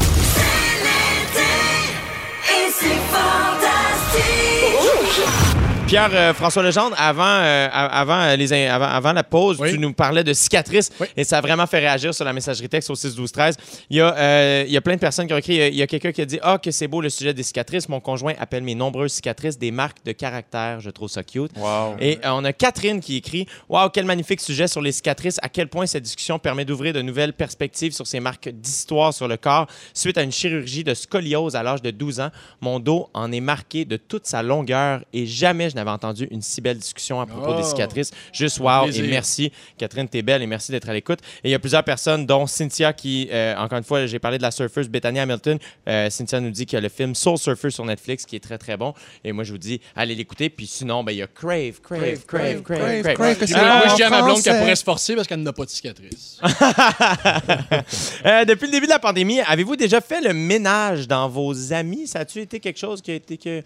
Et 2.45 2.71
c'est 2.73 3.01
fantastique. 3.13 4.33
Pierre 5.93 6.09
euh, 6.15 6.33
François 6.33 6.63
Legendre, 6.63 6.97
avant, 6.99 7.23
euh, 7.27 7.69
avant, 7.71 8.19
euh, 8.23 8.35
les, 8.37 8.51
in- 8.55 8.73
avant, 8.75 8.87
avant 8.87 9.13
la 9.13 9.23
pause, 9.23 9.59
Oui. 9.61 9.73
tu 9.73 9.79
nous 9.79 9.93
parlais 9.93 10.25
de 10.25 10.33
cicatrices 10.33 10.91
Oui. 10.99 11.07
et 11.19 11.23
ça 11.23 11.37
a 11.37 11.41
vraiment 11.43 11.67
fait 11.67 11.81
réagir 11.81 12.15
sur 12.15 12.25
la 12.25 12.33
messagerie 12.33 12.71
texte 12.71 12.89
au 12.89 12.95
6 12.95 13.15
12 13.15 13.31
13. 13.31 13.57
Il 13.91 13.99
y 13.99 14.01
a, 14.01 14.17
euh, 14.17 14.65
il 14.67 14.73
y 14.73 14.77
a 14.79 14.81
plein 14.81 14.95
de 14.95 15.01
personnes 15.01 15.27
qui 15.27 15.35
ont 15.35 15.37
écrit. 15.37 15.53
Il 15.53 15.59
y 15.59 15.63
a- 15.63 15.69
Il 15.69 15.75
y 15.77 15.83
a, 15.83 15.87
quelqu'un 15.87 16.11
qui 16.13 16.23
a 16.23 16.25
dit 16.25 16.39
Ah, 16.41 16.57
que 16.57 16.71
c'est 16.71 16.89
beau 16.89 17.03
le 17.03 17.11
sujet 17.11 17.35
des 17.35 17.43
cicatrices. 17.43 17.91
Mon 17.91 18.01
conjoint 18.01 18.33
appelle 18.41 18.63
mes 18.63 18.75
nombreuses 18.75 19.13
cicatrices 19.13 19.59
des 19.59 19.71
marques 19.71 19.99
de 20.07 20.13
caractère. 20.13 20.81
Je 20.81 20.89
trouve 20.89 21.11
ça 21.11 21.23
cute. 21.25 21.51
Wow. 21.59 21.97
Et 22.01 22.17
euh, 22.25 22.31
on 22.31 22.45
a 22.47 22.55
Catherine 22.55 23.01
qui 23.01 23.17
écrit 23.17 23.47
Waouh, 23.69 23.91
quel 23.91 24.07
magnifique 24.07 24.41
sujet 24.41 24.69
sur 24.69 24.81
les 24.81 24.93
cicatrices. 24.93 25.37
À 25.43 25.51
quel 25.51 25.69
point 25.69 25.85
cette 25.85 26.05
discussion 26.05 26.39
permet 26.39 26.65
d'ouvrir 26.65 26.95
de 26.95 27.03
nouvelles 27.03 27.35
perspectives 27.35 27.93
sur 27.93 28.07
ces 28.07 28.19
marques 28.19 28.49
d'histoire 28.49 29.13
sur 29.13 29.29
le 29.29 29.37
corps. 29.37 29.67
Suite 29.93 30.17
à 30.17 30.23
une 30.23 30.33
chirurgie 30.33 30.85
de 30.85 30.95
scoliose 30.95 31.55
à 31.55 31.63
l'âge 31.63 31.83
de 31.83 31.91
12 31.91 32.21
ans, 32.21 32.31
mon 32.63 32.81
dos 32.81 33.11
en 33.13 33.31
est 33.31 33.41
marqué 33.41 33.85
de 33.85 33.99
toute 33.99 34.27
sa 34.27 34.43
longueur 34.43 35.03
et 35.13 35.27
jamais 35.27 35.69
je 35.69 35.75
n'avais 35.75 35.82
entendu 35.91 36.29
une 36.31 36.43
si 36.43 36.61
belle 36.61 36.79
discussion 36.79 37.21
à 37.21 37.27
propos 37.27 37.55
des 37.55 37.63
Oh. 37.65 37.69
cicatrices. 37.69 38.11
Juste 38.33 38.61
wow 38.61 38.85
Plaisir. 38.85 39.05
et 39.05 39.09
merci. 39.09 39.53
Catherine, 39.79 40.09
t'es 40.09 40.23
belle 40.23 40.43
et 40.43 40.47
merci 40.47 40.71
d'être 40.73 40.89
à 40.89 40.93
l'écoute. 40.93 41.19
Et 41.43 41.49
il 41.49 41.51
y 41.51 41.55
a 41.55 41.59
plusieurs 41.59 41.85
personnes, 41.85 42.25
dont 42.27 42.47
Cynthia 42.47 42.93
qui, 42.93 43.29
euh, 43.33 43.57
encore 43.57 43.79
une 43.79 43.85
fois, 43.85 44.07
j'ai 44.07 44.19
parlé 44.19 44.39
de 44.39 44.43
la 44.43 44.51
surfeuse 44.51 44.89
Bethany 44.89 45.19
Hamilton. 45.21 45.59
Euh, 45.89 46.11
Cynthia 46.11 46.41
nous 46.41 46.51
dit 46.51 46.67
qu'il 46.67 46.77
y 46.77 46.79
a 46.79 46.81
le 46.83 46.89
film 46.89 47.15
Soul 47.15 47.39
Surfer 47.39 47.71
sur 47.71 47.85
Netflix 47.85 48.25
qui 48.27 48.37
est 48.37 48.41
très 48.41 48.59
très 48.59 48.77
bon. 48.77 48.95
Et 49.25 49.33
moi, 49.33 49.45
je 49.45 49.53
vous 49.53 49.59
dis, 49.59 49.81
allez 49.97 50.15
l'écouter. 50.15 50.51
Puis 50.51 50.67
sinon, 50.67 51.03
ben, 51.05 51.13
il 51.13 51.19
y 51.19 51.23
a 51.23 51.27
Crave, 51.27 51.81
Crave, 51.83 52.25
Crave, 52.27 52.63
Crave, 52.63 52.63
Crave. 52.63 53.03
Crave, 53.03 53.15
Crave, 53.15 53.37
c'est 53.47 53.55
Ah, 53.55 53.79
Moi, 53.79 53.89
je 53.89 53.95
dis 53.97 54.03
à 54.03 54.11
ma 54.11 54.23
blonde 54.23 54.43
qu'elle 54.43 54.59
pourrait 54.59 54.77
se 54.77 54.85
forcer 54.85 55.15
parce 55.17 55.27
qu'elle 55.27 55.43
n'a 55.43 55.53
pas 55.53 55.65
de 55.65 55.71
cicatrice. 55.71 56.39
Euh, 58.25 58.45
depuis 58.45 58.67
le 58.67 58.73
début 58.73 58.87
de 58.87 58.91
la 58.91 58.99
pandémie, 58.99 59.41
avez-vous 59.41 59.77
déjà 59.77 60.01
fait 60.01 60.21
le 60.21 60.33
ménage 60.33 61.09
dans 61.09 61.29
vos 61.29 61.73
amis? 61.73 62.07
Ça 62.07 62.21
a-tu 62.21 62.41
été 62.41 62.61
quelque 62.61 62.79
chose 62.79 63.03
qui 63.03 63.11
a 63.11 63.15
été 63.15 63.37
que... 63.37 63.63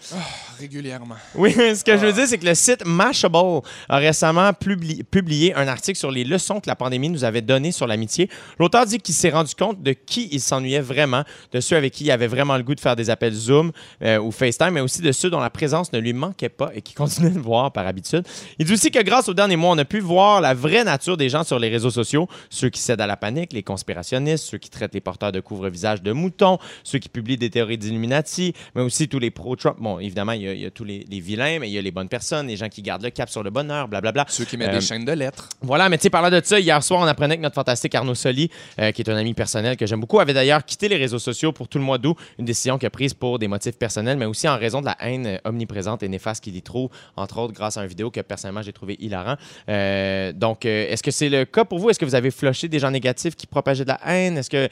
Régulièrement. 0.59 1.17
Oui, 1.35 1.53
ce 1.53 1.85
que 1.85 1.97
je 1.99 2.06
veux 2.07 2.13
dire, 2.13 2.27
c'est 2.27 2.39
que 2.39 2.47
le 2.47 2.55
site 2.55 2.85
Mashable 2.85 3.63
a 3.89 3.97
récemment 3.99 4.51
publi- 4.51 5.03
publié 5.05 5.55
un 5.55 5.69
article 5.69 5.99
sur 5.99 6.11
les 6.11 6.25
leçons 6.25 6.61
que 6.61 6.69
la 6.69 6.77
pandémie 6.77 7.09
nous 7.09 7.25
avait 7.25 7.43
données 7.43 7.73
sur 7.73 7.87
l'amitié. 7.87 8.29
L'auteur 8.59 8.87
dit 8.87 8.99
qu'il 8.99 9.15
s'est 9.15 9.31
rendu 9.31 9.55
compte 9.55 9.83
de 9.83 9.93
qui 9.93 10.29
il 10.33 10.41
s'ennuyait 10.41 10.81
vraiment, 10.81 11.23
de 11.53 11.61
ceux 11.61 11.77
avec 11.77 11.93
qui 11.93 12.05
il 12.05 12.11
avait 12.11 12.27
vraiment 12.27 12.57
le 12.57 12.63
goût 12.63 12.75
de 12.75 12.81
faire 12.81 12.97
des 12.97 13.11
appels 13.11 13.35
Zoom 13.35 13.73
euh, 14.03 14.19
ou 14.19 14.31
FaceTime, 14.31 14.71
mais 14.71 14.81
aussi 14.81 15.03
de 15.03 15.13
ceux 15.13 15.31
dont 15.31 15.41
la 15.41 15.51
présence 15.51 15.93
ne 15.93 15.99
lui 15.99 16.13
manquait 16.13 16.49
pas 16.49 16.71
et 16.75 16.83
qui 16.83 16.95
continuaient 16.95 17.31
de 17.31 17.39
voir 17.39 17.73
par 17.73 17.87
habitude. 17.87 18.25
Il 18.59 18.67
dit 18.67 18.73
aussi 18.73 18.91
que 18.91 19.03
grâce 19.03 19.29
aux 19.29 19.35
derniers 19.35 19.57
mois, 19.57 19.71
on 19.71 19.79
a 19.79 19.85
pu 19.85 20.01
voir 20.01 20.41
la 20.41 20.55
vraie 20.55 20.85
nature 20.85 21.17
des 21.17 21.29
gens 21.29 21.45
sur 21.45 21.59
les 21.59 21.69
réseaux 21.69 21.91
sociaux, 21.91 22.29
ceux 22.51 22.69
qui 22.69 22.81
cèdent 22.81 23.01
à 23.01 23.07
la 23.07 23.17
panique, 23.17 23.53
les 23.53 23.63
conspirationnistes, 23.63 24.45
ceux 24.45 24.59
qui 24.59 24.71
traitent 24.71 24.95
les 24.95 25.01
porteurs 25.01 25.33
de 25.33 25.41
couvre-visage 25.41 26.03
de 26.03 26.13
moutons, 26.13 26.59
ceux 26.85 26.99
qui 26.99 27.09
publient 27.09 27.37
des 27.37 27.51
théories 27.51 27.79
d'Illuminati, 27.79 28.53
mais 28.75 28.83
aussi 28.83 29.09
tous 29.09 29.19
les 29.19 29.31
pro-Trump. 29.31 29.77
Bon, 29.81 29.99
évidemment, 29.99 30.33
il 30.33 30.43
y 30.43 30.67
a, 30.67 30.71
tous 30.71 30.85
les, 30.85 31.05
les 31.09 31.21
vilains, 31.21 31.59
mais 31.59 31.69
il 31.69 31.73
y 31.73 31.79
a 31.79 31.83
les 31.87 31.93
bonnes 31.93 32.09
personnes, 32.09 32.49
les 32.49 32.57
gens 32.57 32.69
qui 32.69 32.83
gardent 32.83 33.05
le 33.05 33.11
cap 33.11 33.29
sur 33.31 33.43
le 33.43 33.51
bonheur, 33.51 33.87
blablabla. 33.89 34.27
Ceux 34.29 34.45
qui 34.45 34.57
mettent 34.57 34.71
Euh, 34.71 34.81
des 34.81 34.81
chaînes 34.85 35.05
de 35.05 35.13
lettres. 35.13 35.49
Voilà, 35.63 35.89
mais 35.89 35.97
tu 35.99 36.03
sais, 36.03 36.11
parlant 36.11 36.31
de 36.31 36.41
ça, 36.45 36.59
hier 36.59 36.83
soir, 36.83 37.01
on 37.01 37.07
apprenait 37.07 37.37
que 37.37 37.43
notre 37.43 37.55
fantastique 37.55 37.95
Arnaud 37.95 38.15
Soli, 38.17 38.51
euh, 38.81 38.91
qui 38.93 39.03
est 39.03 39.09
un 39.09 39.17
ami 39.17 39.33
personnel 39.35 39.77
que 39.77 39.87
j'aime 39.87 40.01
beaucoup, 40.01 40.19
avait 40.19 40.35
d'ailleurs 40.35 40.65
quitté 40.65 40.89
les 40.89 40.97
réseaux 40.97 41.21
sociaux 41.21 41.53
pour 41.53 41.69
tout 41.69 41.79
le 41.79 41.85
mois 41.85 41.99
d'août, 41.99 42.17
une 42.39 42.45
décision 42.45 42.77
qu'il 42.79 42.87
a 42.87 42.91
prise 42.91 43.15
pour 43.15 43.39
des 43.39 43.49
motifs 43.49 43.79
personnels, 43.79 44.19
mais 44.19 44.25
aussi 44.27 44.49
en 44.49 44.59
raison 44.59 44.81
de 44.81 44.87
la 44.87 44.97
haine 45.01 45.27
euh, 45.27 45.39
omniprésente 45.45 46.03
et 46.03 46.09
néfaste 46.09 46.43
qu'il 46.43 46.57
y 46.57 46.63
trouve, 46.63 46.91
entre 47.17 47.39
autres 47.39 47.55
grâce 47.55 47.77
à 47.77 47.83
une 47.83 47.89
vidéo 47.89 48.11
que 48.11 48.21
personnellement 48.21 48.63
j'ai 48.63 48.73
trouvé 48.73 48.97
hilarant. 48.99 49.37
Euh, 49.69 50.33
donc, 50.33 50.67
euh, 50.67 50.91
est-ce 50.91 51.03
que 51.03 51.13
c'est 51.13 51.29
le 51.29 51.45
cas 51.45 51.65
pour 51.65 51.79
vous? 51.79 51.91
Est-ce 51.91 51.99
que 52.01 52.05
vous 52.05 52.17
avez 52.17 52.33
flushé 52.33 52.67
des 52.69 52.79
gens 52.81 52.91
négatifs 52.91 53.37
qui 53.37 53.47
propageaient 53.47 53.85
de 53.85 53.91
la 53.91 54.01
haine? 54.05 54.39
Est-ce 54.39 54.51
que 54.51 54.57
euh, 54.57 54.69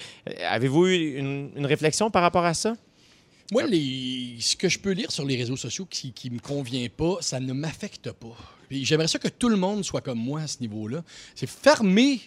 avez-vous 0.50 0.86
eu 0.88 1.16
une, 1.18 1.50
une 1.56 1.66
réflexion 1.66 2.10
par 2.10 2.22
rapport 2.22 2.44
à 2.44 2.54
ça? 2.54 2.74
Moi, 3.52 3.64
les... 3.66 4.36
ce 4.40 4.56
que 4.56 4.68
je 4.68 4.78
peux 4.78 4.92
lire 4.92 5.10
sur 5.10 5.24
les 5.24 5.36
réseaux 5.36 5.56
sociaux 5.56 5.86
qui 5.86 6.14
ne 6.24 6.34
me 6.34 6.40
convient 6.40 6.88
pas, 6.88 7.18
ça 7.20 7.40
ne 7.40 7.52
m'affecte 7.52 8.10
pas. 8.12 8.36
J'aimerais 8.70 9.08
ça 9.08 9.18
que 9.18 9.28
tout 9.28 9.48
le 9.48 9.56
monde 9.56 9.84
soit 9.84 10.00
comme 10.00 10.18
moi 10.18 10.42
à 10.42 10.46
ce 10.46 10.60
niveau-là. 10.60 11.04
C'est 11.34 11.48
fermer. 11.48 12.20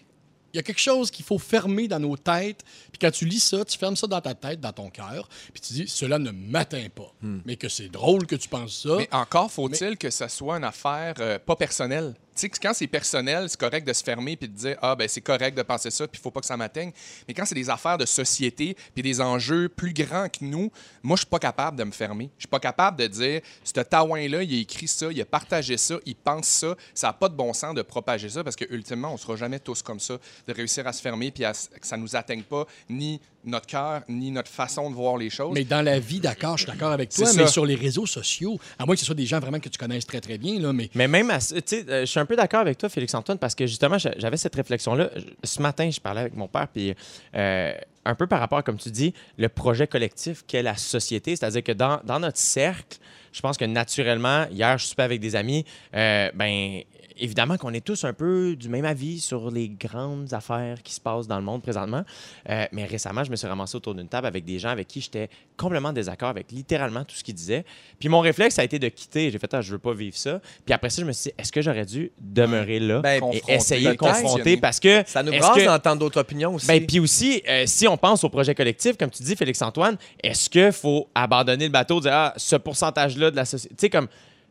Il 0.53 0.57
y 0.57 0.59
a 0.59 0.63
quelque 0.63 0.79
chose 0.79 1.11
qu'il 1.11 1.25
faut 1.25 1.37
fermer 1.37 1.87
dans 1.87 1.99
nos 1.99 2.15
têtes. 2.15 2.63
Puis 2.91 2.99
quand 2.99 3.11
tu 3.11 3.25
lis 3.25 3.41
ça, 3.41 3.65
tu 3.65 3.77
fermes 3.77 3.95
ça 3.95 4.07
dans 4.07 4.21
ta 4.21 4.33
tête, 4.33 4.59
dans 4.61 4.71
ton 4.71 4.89
cœur. 4.89 5.27
Puis 5.53 5.61
tu 5.61 5.73
dis, 5.73 5.87
cela 5.87 6.19
ne 6.19 6.31
m'atteint 6.31 6.87
pas. 6.93 7.13
Mais 7.45 7.57
que 7.57 7.67
c'est 7.69 7.89
drôle 7.89 8.25
que 8.25 8.35
tu 8.35 8.47
penses 8.47 8.83
ça. 8.83 8.95
Mais 8.97 9.09
encore 9.11 9.51
faut-il 9.51 9.97
que 9.97 10.09
ça 10.09 10.29
soit 10.29 10.57
une 10.57 10.63
affaire 10.63 11.15
euh, 11.19 11.37
pas 11.39 11.55
personnelle? 11.55 12.15
Sais, 12.37 12.49
quand 12.49 12.73
c'est 12.73 12.87
personnel, 12.87 13.49
c'est 13.49 13.59
correct 13.59 13.87
de 13.87 13.93
se 13.93 14.03
fermer 14.03 14.35
puis 14.35 14.47
de 14.47 14.53
dire 14.55 14.77
Ah, 14.81 14.95
ben 14.95 15.07
c'est 15.07 15.21
correct 15.21 15.57
de 15.57 15.63
penser 15.63 15.89
ça, 15.91 16.07
puis 16.07 16.19
il 16.19 16.23
faut 16.23 16.31
pas 16.31 16.39
que 16.39 16.45
ça 16.45 16.55
m'atteigne. 16.57 16.91
Mais 17.27 17.33
quand 17.33 17.45
c'est 17.45 17.55
des 17.55 17.69
affaires 17.69 17.97
de 17.97 18.05
société 18.05 18.75
puis 18.93 19.01
des 19.03 19.21
enjeux 19.21 19.69
plus 19.69 19.93
grands 19.93 20.27
que 20.29 20.39
nous, 20.43 20.71
moi, 21.03 21.15
je 21.15 21.21
suis 21.21 21.29
pas 21.29 21.39
capable 21.39 21.77
de 21.77 21.83
me 21.83 21.91
fermer. 21.91 22.29
Je 22.37 22.43
suis 22.43 22.47
pas 22.47 22.59
capable 22.59 22.97
de 22.97 23.07
dire 23.07 23.41
Ce 23.63 23.71
taouin-là, 23.71 24.43
il 24.43 24.53
a 24.55 24.61
écrit 24.61 24.87
ça, 24.87 25.07
il 25.11 25.19
a 25.21 25.25
partagé 25.25 25.77
ça, 25.77 25.95
il 26.05 26.15
pense 26.15 26.47
ça. 26.47 26.75
Ça 26.93 27.07
n'a 27.07 27.13
pas 27.13 27.29
de 27.29 27.35
bon 27.35 27.53
sens 27.53 27.73
de 27.75 27.81
propager 27.81 28.29
ça 28.29 28.43
parce 28.43 28.55
que, 28.55 28.65
ultimement, 28.73 29.13
on 29.13 29.17
sera 29.17 29.35
jamais 29.35 29.59
tous 29.59 29.81
comme 29.81 29.99
ça, 29.99 30.17
de 30.47 30.53
réussir 30.53 30.85
à 30.87 30.93
se 30.93 31.01
fermer 31.01 31.31
puis 31.31 31.43
à 31.45 31.53
que 31.53 31.87
ça 31.87 31.97
nous 31.97 32.15
atteigne 32.15 32.43
pas 32.43 32.65
ni 32.89 33.19
notre 33.45 33.65
cœur, 33.67 34.01
ni 34.09 34.29
notre 34.29 34.51
façon 34.51 34.89
de 34.89 34.95
voir 34.95 35.15
les 35.17 35.29
choses. 35.29 35.53
Mais 35.53 35.63
dans 35.63 35.81
la 35.81 35.99
vie, 35.99 36.19
d'accord, 36.19 36.57
je 36.57 36.63
suis 36.63 36.71
d'accord 36.71 36.91
avec 36.91 37.09
toi, 37.11 37.25
mais 37.33 37.45
ça. 37.45 37.47
sur 37.47 37.65
les 37.65 37.75
réseaux 37.75 38.05
sociaux, 38.05 38.59
à 38.77 38.85
moins 38.85 38.93
que 38.95 38.99
ce 38.99 39.05
soit 39.05 39.15
des 39.15 39.25
gens 39.25 39.39
vraiment 39.39 39.59
que 39.59 39.69
tu 39.69 39.77
connaisses 39.77 40.05
très, 40.05 40.19
très 40.19 40.37
bien, 40.37 40.59
là, 40.59 40.73
mais 40.73 40.89
Mais 40.95 41.07
même, 41.07 41.29
à 41.29 41.39
ce- 41.39 41.55
tu 41.55 41.61
sais, 41.67 41.85
euh, 41.87 42.05
je 42.05 42.11
un 42.27 42.29
peu 42.29 42.35
d'accord 42.35 42.59
avec 42.59 42.77
toi, 42.77 42.89
Félix-Antoine, 42.89 43.37
parce 43.37 43.55
que 43.55 43.65
justement, 43.65 43.97
j'a- 43.97 44.13
j'avais 44.17 44.35
cette 44.35 44.55
réflexion-là. 44.55 45.09
Ce 45.45 45.61
matin, 45.61 45.89
je 45.89 46.01
parlais 46.01 46.19
avec 46.21 46.35
mon 46.35 46.49
père, 46.49 46.67
puis 46.67 46.93
euh, 47.35 47.73
un 48.03 48.15
peu 48.15 48.27
par 48.27 48.41
rapport, 48.41 48.61
comme 48.65 48.77
tu 48.77 48.91
dis, 48.91 49.13
le 49.37 49.47
projet 49.47 49.87
collectif 49.87 50.43
qu'est 50.45 50.61
la 50.61 50.75
société. 50.75 51.37
C'est-à-dire 51.37 51.63
que 51.63 51.71
dans, 51.71 52.01
dans 52.03 52.19
notre 52.19 52.37
cercle, 52.37 52.97
je 53.31 53.39
pense 53.39 53.57
que 53.57 53.63
naturellement, 53.63 54.45
hier, 54.51 54.77
je 54.77 54.87
suis 54.87 54.95
avec 54.97 55.21
des 55.21 55.37
amis, 55.37 55.63
euh, 55.95 56.29
ben 56.33 56.81
évidemment 57.19 57.57
qu'on 57.57 57.73
est 57.73 57.85
tous 57.85 58.03
un 58.03 58.13
peu 58.13 58.55
du 58.55 58.69
même 58.69 58.85
avis 58.85 59.19
sur 59.19 59.51
les 59.51 59.69
grandes 59.69 60.33
affaires 60.33 60.81
qui 60.83 60.93
se 60.93 60.99
passent 61.01 61.27
dans 61.27 61.37
le 61.37 61.43
monde 61.43 61.61
présentement. 61.61 62.03
Euh, 62.49 62.65
mais 62.71 62.85
récemment, 62.85 63.23
je 63.23 63.31
me 63.31 63.35
suis 63.35 63.47
ramassé 63.47 63.75
autour 63.77 63.95
d'une 63.95 64.07
table 64.07 64.27
avec 64.27 64.45
des 64.45 64.59
gens 64.59 64.69
avec 64.69 64.87
qui 64.87 65.01
j'étais 65.01 65.29
complètement 65.55 65.89
en 65.89 65.93
désaccord 65.93 66.29
avec 66.29 66.51
littéralement 66.51 67.03
tout 67.03 67.15
ce 67.15 67.23
qu'ils 67.23 67.35
disaient. 67.35 67.65
Puis 67.99 68.09
mon 68.09 68.19
réflexe 68.19 68.59
a 68.59 68.63
été 68.63 68.79
de 68.79 68.87
quitter. 68.89 69.31
J'ai 69.31 69.39
fait, 69.39 69.53
ah, 69.53 69.61
je 69.61 69.71
veux 69.71 69.79
pas 69.79 69.93
vivre 69.93 70.15
ça. 70.17 70.39
Puis 70.65 70.73
après 70.73 70.89
ça, 70.89 71.01
je 71.01 71.07
me 71.07 71.11
suis 71.11 71.29
dit, 71.29 71.35
est-ce 71.37 71.51
que 71.51 71.61
j'aurais 71.61 71.85
dû 71.85 72.11
demeurer 72.19 72.79
là 72.79 72.99
Ben, 73.01 73.21
et 73.33 73.41
essayer 73.53 73.89
de 73.89 73.93
confronter? 73.95 74.57
Parce 74.57 74.79
que 74.79 75.03
Ça 75.05 75.23
nous 75.23 75.31
brasse 75.31 75.55
que- 75.57 75.65
d'entendre 75.65 75.99
d'autres 75.99 76.19
opinions 76.19 76.55
aussi. 76.55 76.67
ben, 76.67 76.85
puis 76.85 76.99
aussi, 76.99 77.41
euh, 77.49 77.63
si 77.65 77.87
on 77.87 77.97
pense 77.97 78.23
au 78.23 78.29
projet 78.29 78.53
collectif, 78.55 78.97
comme 78.97 79.09
tu 79.09 79.23
dis, 79.23 79.35
Félix-Antoine, 79.35 79.97
est-ce 80.23 80.49
qu'il 80.49 80.71
faut 80.71 81.07
abandonner 81.15 81.65
le 81.65 81.71
bateau, 81.71 81.99
dire, 81.99 82.11
ah, 82.13 82.33
ce 82.37 82.55
pourcentage-là 82.55 83.31
de 83.31 83.35
la 83.35 83.45
société. 83.45 83.75
Tu 83.75 83.81
sais, 83.81 83.89
comme, 83.89 84.07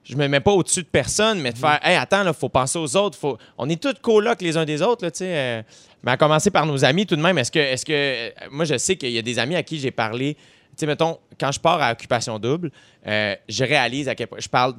je 0.09 0.17
me 0.17 0.29
mets 0.29 0.41
pas 0.41 0.53
au-dessus 0.53 0.83
de 0.83 0.89
personne, 0.89 1.41
mais 1.41 1.53
de 1.53 1.59
faire, 1.59 1.81
hey, 1.83 1.97
attends, 1.97 2.27
il 2.27 2.33
faut 2.33 2.49
penser 2.49 2.79
aux 2.79 2.97
autres. 2.97 3.19
Faut... 3.19 3.39
On 3.59 3.69
est 3.69 3.81
tous 3.83 3.95
colocs 4.01 4.41
les 4.41 4.57
uns 4.57 4.65
des 4.65 4.83
autres, 4.83 5.05
là, 5.05 5.11
tu 5.11 5.19
sais. 5.19 5.37
euh, 5.37 5.63
mais 6.03 6.13
à 6.13 6.17
commencer 6.17 6.51
par 6.51 6.67
nos 6.67 6.85
amis, 6.85 7.07
tout 7.07 7.17
de 7.17 7.23
même, 7.23 7.37
est-ce 7.39 7.51
que, 7.51 7.59
est-ce 7.59 7.85
que. 7.85 7.93
euh, 7.93 8.31
moi, 8.51 8.65
je 8.65 8.79
sais 8.79 8.97
qu'il 8.97 9.11
y 9.11 9.19
a 9.19 9.23
des 9.23 9.39
amis 9.39 9.57
à 9.57 9.63
qui 9.63 9.79
j'ai 9.79 9.91
parlé. 9.91 10.35
Tu 10.35 10.41
sais, 10.77 10.87
mettons, 10.87 11.19
quand 11.41 11.51
je 11.51 11.59
pars 11.59 11.83
à 11.83 11.93
Occupation 11.93 12.39
Double, 12.39 12.71
euh, 13.07 13.35
je 13.49 13.65
réalise 13.65 14.09
à 14.09 14.15
quel 14.15 14.29
point. 14.29 14.39
Je 14.41 14.49
parle 14.49 14.75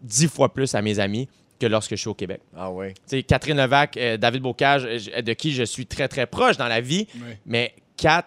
dix 0.00 0.28
fois 0.28 0.52
plus 0.52 0.74
à 0.74 0.80
mes 0.80 0.98
amis 0.98 1.28
que 1.60 1.66
lorsque 1.66 1.90
je 1.90 1.96
suis 1.96 2.08
au 2.08 2.14
Québec. 2.14 2.40
Ah 2.56 2.70
ouais. 2.70 2.92
Tu 2.94 3.00
sais, 3.06 3.22
Catherine 3.22 3.56
Levac, 3.56 3.96
euh, 3.96 4.16
David 4.16 4.42
Bocage, 4.42 4.84
de 4.84 5.32
qui 5.34 5.52
je 5.52 5.64
suis 5.64 5.86
très, 5.86 6.08
très 6.08 6.26
proche 6.26 6.56
dans 6.56 6.68
la 6.68 6.80
vie. 6.80 7.06
Mais 7.44 7.74
Kat, 7.96 8.24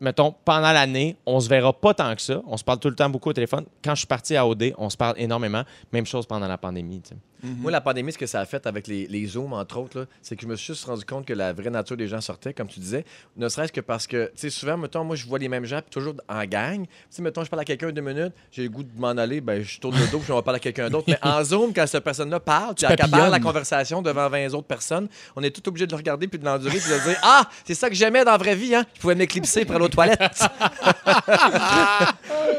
mettons, 0.00 0.34
pendant 0.44 0.72
l'année, 0.72 1.16
on 1.26 1.38
se 1.40 1.48
verra 1.48 1.72
pas 1.72 1.94
tant 1.94 2.14
que 2.14 2.22
ça. 2.22 2.40
On 2.46 2.56
se 2.56 2.64
parle 2.64 2.78
tout 2.78 2.88
le 2.88 2.94
temps 2.94 3.10
beaucoup 3.10 3.30
au 3.30 3.32
téléphone. 3.32 3.66
Quand 3.84 3.94
je 3.94 4.00
suis 4.00 4.06
parti 4.06 4.36
à 4.36 4.46
OD, 4.46 4.72
on 4.78 4.90
se 4.90 4.96
parle 4.96 5.14
énormément. 5.18 5.62
Même 5.92 6.06
chose 6.06 6.26
pendant 6.26 6.48
la 6.48 6.58
pandémie. 6.58 7.02
Moi, 7.42 7.70
la 7.70 7.80
pandémie, 7.80 8.12
ce 8.12 8.18
que 8.18 8.26
ça 8.26 8.40
a 8.40 8.46
fait 8.46 8.66
avec 8.66 8.86
les, 8.86 9.06
les 9.06 9.26
Zooms, 9.26 9.52
entre 9.52 9.78
autres, 9.78 10.00
là, 10.00 10.06
c'est 10.22 10.36
que 10.36 10.42
je 10.42 10.46
me 10.46 10.56
suis 10.56 10.74
juste 10.74 10.84
rendu 10.84 11.04
compte 11.04 11.26
que 11.26 11.32
la 11.32 11.52
vraie 11.52 11.70
nature 11.70 11.96
des 11.96 12.08
gens 12.08 12.20
sortait, 12.20 12.52
comme 12.52 12.68
tu 12.68 12.80
disais. 12.80 13.04
Ne 13.36 13.48
serait-ce 13.48 13.72
que 13.72 13.80
parce 13.80 14.06
que, 14.06 14.26
tu 14.26 14.32
sais, 14.36 14.50
souvent, 14.50 14.76
mettons, 14.76 15.04
moi, 15.04 15.16
je 15.16 15.26
vois 15.26 15.38
les 15.38 15.48
mêmes 15.48 15.64
gens, 15.64 15.80
puis 15.80 15.90
toujours 15.90 16.14
en 16.28 16.44
gang. 16.44 16.84
Tu 16.84 16.88
sais, 17.10 17.22
mettons, 17.22 17.44
je 17.44 17.50
parle 17.50 17.62
à 17.62 17.64
quelqu'un 17.64 17.90
deux 17.92 18.02
minutes, 18.02 18.32
j'ai 18.52 18.64
le 18.64 18.68
goût 18.68 18.82
de 18.82 18.90
m'en 18.98 19.08
aller, 19.08 19.40
ben, 19.40 19.62
je 19.62 19.78
tourne 19.78 19.98
le 19.98 20.06
dos, 20.10 20.18
puis 20.18 20.32
on 20.32 20.36
va 20.36 20.42
parler 20.42 20.56
à 20.56 20.60
quelqu'un 20.60 20.90
d'autre. 20.90 21.04
Mais 21.08 21.18
en 21.22 21.42
Zoom, 21.42 21.72
quand 21.72 21.86
cette 21.86 22.04
personne-là 22.04 22.40
parle, 22.40 22.74
puis 22.74 22.84
elle 22.84 22.92
accapare 22.92 23.10
papillonnes. 23.10 23.32
la 23.32 23.40
conversation 23.40 24.02
devant 24.02 24.28
20 24.28 24.54
autres 24.54 24.66
personnes, 24.66 25.08
on 25.36 25.42
est 25.42 25.50
tout 25.50 25.66
obligé 25.68 25.86
de 25.86 25.92
le 25.92 25.96
regarder, 25.96 26.28
puis 26.28 26.38
de 26.38 26.44
l'endurer, 26.44 26.78
puis 26.78 26.90
de 26.90 27.08
dire 27.08 27.18
Ah, 27.22 27.48
c'est 27.64 27.74
ça 27.74 27.88
que 27.88 27.94
j'aimais 27.94 28.24
dans 28.24 28.32
la 28.32 28.38
vraie 28.38 28.56
vie, 28.56 28.74
hein. 28.74 28.84
Je 28.94 29.00
pouvais 29.00 29.14
m'éclipser 29.14 29.64
pour 29.64 29.76
aller 29.76 29.84
aux 29.84 29.88
toilettes. 29.88 30.20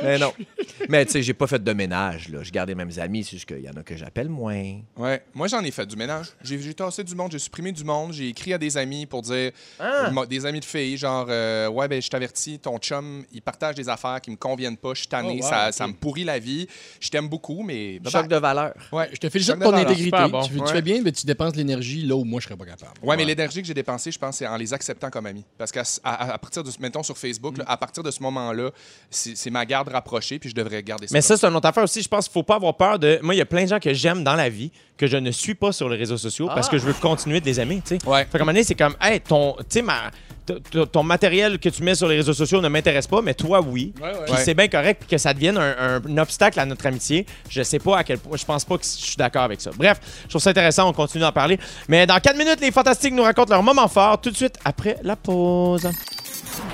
Mais 0.03 0.17
non. 0.17 0.33
Mais 0.89 1.05
tu 1.05 1.13
sais, 1.13 1.21
j'ai 1.21 1.33
pas 1.33 1.47
fait 1.47 1.63
de 1.63 1.73
ménage, 1.73 2.29
là. 2.29 2.43
Je 2.43 2.51
garde 2.51 2.69
les 2.69 2.75
mêmes 2.75 2.91
amis, 2.97 3.23
c'est 3.23 3.31
juste 3.31 3.45
qu'il 3.45 3.61
y 3.61 3.69
en 3.69 3.73
a 3.73 3.83
que 3.83 3.95
j'appelle 3.95 4.29
moins. 4.29 4.70
Ouais. 4.97 5.23
Moi, 5.33 5.47
j'en 5.47 5.61
ai 5.63 5.71
fait 5.71 5.85
du 5.85 5.95
ménage. 5.95 6.27
J'ai 6.43 6.73
tassé 6.73 7.03
du 7.03 7.15
monde, 7.15 7.31
j'ai 7.31 7.39
supprimé 7.39 7.71
du 7.71 7.83
monde, 7.83 8.13
j'ai 8.13 8.27
écrit 8.29 8.53
à 8.53 8.57
des 8.57 8.77
amis 8.77 9.05
pour 9.05 9.21
dire. 9.21 9.51
Mo- 10.11 10.25
Des 10.25 10.45
amis 10.45 10.59
de 10.59 10.65
filles, 10.65 10.97
genre, 10.97 11.25
euh, 11.29 11.67
ouais, 11.69 11.87
ben, 11.87 12.01
je 12.01 12.09
t'avertis, 12.09 12.59
ton 12.59 12.77
chum, 12.77 13.23
il 13.33 13.41
partage 13.41 13.75
des 13.75 13.89
affaires 13.89 14.19
qui 14.21 14.31
me 14.31 14.35
conviennent 14.35 14.77
pas, 14.77 14.93
je 14.93 14.99
suis 14.99 15.07
tanné, 15.07 15.39
Oh, 15.41 15.43
wow, 15.43 15.49
ça, 15.49 15.71
ça 15.71 15.87
me 15.87 15.93
pourrit 15.93 16.23
la 16.23 16.39
vie. 16.39 16.67
Je 16.99 17.09
t'aime 17.09 17.27
beaucoup, 17.27 17.63
mais. 17.63 17.99
Choc 18.09 18.27
de 18.27 18.35
valeur. 18.37 18.73
Ouais, 18.91 19.09
Je 19.13 19.17
te 19.17 19.29
félicite 19.29 19.53
Choc 19.53 19.61
pour 19.63 19.71
ton 19.71 19.77
intégrité. 19.77 20.17
Bon. 20.29 20.41
Tu, 20.43 20.53
tu 20.55 20.59
Ouais. 20.61 20.71
fais 20.71 20.81
bien, 20.81 21.01
mais 21.03 21.11
tu 21.11 21.25
dépenses 21.25 21.55
l'énergie 21.55 22.03
là 22.03 22.15
où 22.15 22.23
moi, 22.23 22.39
je 22.39 22.45
serais 22.47 22.57
pas 22.57 22.65
capable. 22.65 22.93
Ouais, 23.03 23.17
mais 23.17 23.25
l'énergie 23.25 23.61
que 23.61 23.67
j'ai 23.67 23.73
dépensée, 23.73 24.11
je 24.11 24.19
pense, 24.19 24.37
c'est 24.37 24.47
en 24.47 24.57
les 24.57 24.73
acceptant 24.73 25.09
comme 25.09 25.25
amis. 25.25 25.43
Parce 25.57 25.71
qu'à 25.71 25.83
à, 26.03 26.33
à 26.33 26.37
partir 26.37 26.63
de, 26.63 26.69
ce- 26.71 26.79
mettons 26.79 27.03
sur 27.03 27.17
Facebook, 27.17 27.57
là, 27.57 27.65
à 27.67 27.77
partir 27.77 28.03
de 28.03 28.11
ce 28.11 28.21
moment-là, 28.23 28.69
c'est 29.09 29.35
c'est 29.35 29.49
ma 29.49 29.65
garde 29.65 29.87
rapprochée, 29.89 30.37
puis 30.39 30.49
je 30.49 30.55
devrais 30.55 30.83
garder 30.83 31.07
ça. 31.07 31.13
Mais 31.13 31.21
ça, 31.21 31.35
c'est 31.37 31.47
une 31.47 31.55
autre 31.55 31.67
affaire 31.67 31.83
aussi. 31.83 32.01
Je 32.01 32.07
pense 32.07 32.25
qu'il 32.25 32.33
faut 32.33 32.43
pas 32.43 32.55
avoir 32.55 32.77
peur 32.77 32.99
de. 32.99 33.19
Moi, 33.23 33.33
il 33.33 33.37
y 33.39 33.41
a 33.41 33.45
plein 33.45 33.63
de 33.63 33.69
gens 33.69 33.79
que 33.79 33.93
j'aime 33.93 34.23
dans 34.23 34.35
la 34.35 34.49
vie 34.49 34.60
que 34.97 35.07
je 35.07 35.17
ne 35.17 35.31
suis 35.31 35.55
pas 35.55 35.71
sur 35.71 35.89
les 35.89 35.97
réseaux 35.97 36.17
sociaux 36.17 36.47
parce 36.53 36.69
que 36.69 36.77
je 36.77 36.85
veux 36.85 36.93
continuer 36.93 37.39
de 37.39 37.45
les 37.45 37.59
aimer. 37.59 37.81
tu 37.83 37.97
sais. 37.97 38.05
Ouais. 38.07 38.25
Fait 38.25 38.31
qu'à 38.33 38.37
un 38.37 38.39
moment 38.41 38.51
donné, 38.51 38.63
c'est 38.63 38.75
comme, 38.75 38.95
hey, 39.01 39.19
ton, 39.21 39.55
tu 39.57 39.65
sais, 39.69 39.81
ma- 39.81 40.11
t- 40.45 40.59
t- 40.59 40.85
ton 40.91 41.01
matériel 41.01 41.57
que 41.57 41.69
tu 41.69 41.81
mets 41.81 41.95
sur 41.95 42.07
les 42.07 42.17
réseaux 42.17 42.33
sociaux 42.33 42.61
ne 42.61 42.67
m'intéresse 42.67 43.07
pas, 43.07 43.21
mais 43.23 43.33
toi, 43.33 43.61
oui. 43.61 43.93
Ouais, 43.99 44.09
ouais. 44.09 44.17
Puis 44.27 44.35
c'est 44.43 44.53
bien 44.53 44.67
correct 44.67 44.99
puis 44.99 45.09
que 45.09 45.17
ça 45.17 45.33
devienne 45.33 45.57
un, 45.57 45.75
un- 45.97 46.01
un 46.07 46.17
obstacle 46.19 46.59
à 46.59 46.65
notre 46.65 46.85
amitié. 46.85 47.25
Je 47.49 47.63
sais 47.63 47.79
pas 47.79 47.97
à 47.97 48.03
quel 48.03 48.19
point. 48.19 48.37
Je 48.37 48.45
pense 48.45 48.63
pas 48.65 48.77
que 48.77 48.83
je 48.83 48.89
suis 48.89 49.15
d'accord 49.15 49.43
avec 49.43 49.59
ça. 49.61 49.71
Bref, 49.75 49.99
je 50.25 50.29
trouve 50.29 50.41
ça 50.41 50.51
intéressant. 50.51 50.87
On 50.89 50.93
continue 50.93 51.21
d'en 51.23 51.31
parler. 51.31 51.57
Mais 51.87 52.05
dans 52.05 52.19
4 52.19 52.37
minutes, 52.37 52.61
les 52.61 52.71
Fantastiques 52.71 53.13
nous 53.13 53.23
racontent 53.23 53.53
leur 53.53 53.63
moment 53.63 53.87
fort 53.87 54.21
tout 54.21 54.29
de 54.29 54.35
suite 54.37 54.55
après 54.65 54.97
la 55.03 55.15
pause. 55.15 55.89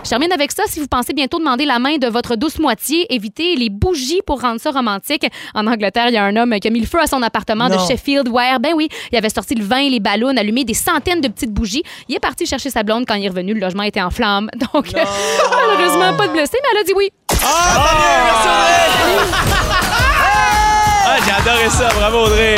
Je 0.04 0.10
termine 0.10 0.32
avec 0.32 0.52
ça. 0.52 0.64
Si 0.68 0.80
vous 0.80 0.88
pensez 0.88 1.14
bientôt 1.14 1.40
demander 1.40 1.66
la 1.66 1.80
main 1.80 1.98
de 1.98 2.08
votre 2.08 2.36
douce 2.36 2.60
moitié, 2.60 3.14
évitez 3.14 3.56
les 3.56 3.70
bougies 3.70 4.22
pour 4.26 4.42
rendre 4.42 4.60
ça 4.60 4.72
romantique. 4.72 5.28
En 5.54 5.68
Angleterre, 5.68 6.08
il 6.10 6.14
y 6.14 6.18
a 6.18 6.24
un 6.24 6.36
homme 6.36 6.60
qui 6.60 6.68
a 6.68 6.72
mis 6.72 6.80
le 6.80 6.86
feu 6.86 7.00
à 7.00 7.08
son 7.08 7.22
appartement 7.22 7.70
de. 7.70 7.78
Sheffield 7.88 8.28
Wire. 8.30 8.60
Ben 8.60 8.74
oui, 8.76 8.90
il 9.12 9.18
avait 9.18 9.30
sorti 9.30 9.56
le 9.56 9.64
vin, 9.64 9.90
les 9.90 10.00
ballons, 10.00 10.36
allumé 10.36 10.66
des 10.66 10.74
centaines 10.74 11.22
de 11.22 11.28
petites 11.28 11.52
bougies. 11.52 11.84
Il 12.10 12.16
est 12.16 12.20
parti 12.20 12.46
chercher 12.46 12.70
sa 12.70 12.84
blonde 12.84 13.06
quand 13.08 13.16
il 13.16 13.26
est 13.26 13.30
revenu. 13.30 13.54
Le 13.54 13.60
logement 13.60 13.84
était 13.84 14.02
en 14.02 14.10
flammes. 14.10 14.50
Donc, 14.74 14.88
malheureusement, 15.52 16.16
pas 16.18 16.28
de 16.28 16.34
blessés, 16.34 16.58
mais 16.62 16.70
elle 16.72 16.78
a 16.80 16.84
dit 16.84 16.94
oui. 16.96 17.12
Ah, 21.10 21.18
j'ai 21.24 21.32
adoré 21.32 21.70
ça. 21.70 21.90
Bravo, 21.98 22.26
Audrey. 22.26 22.58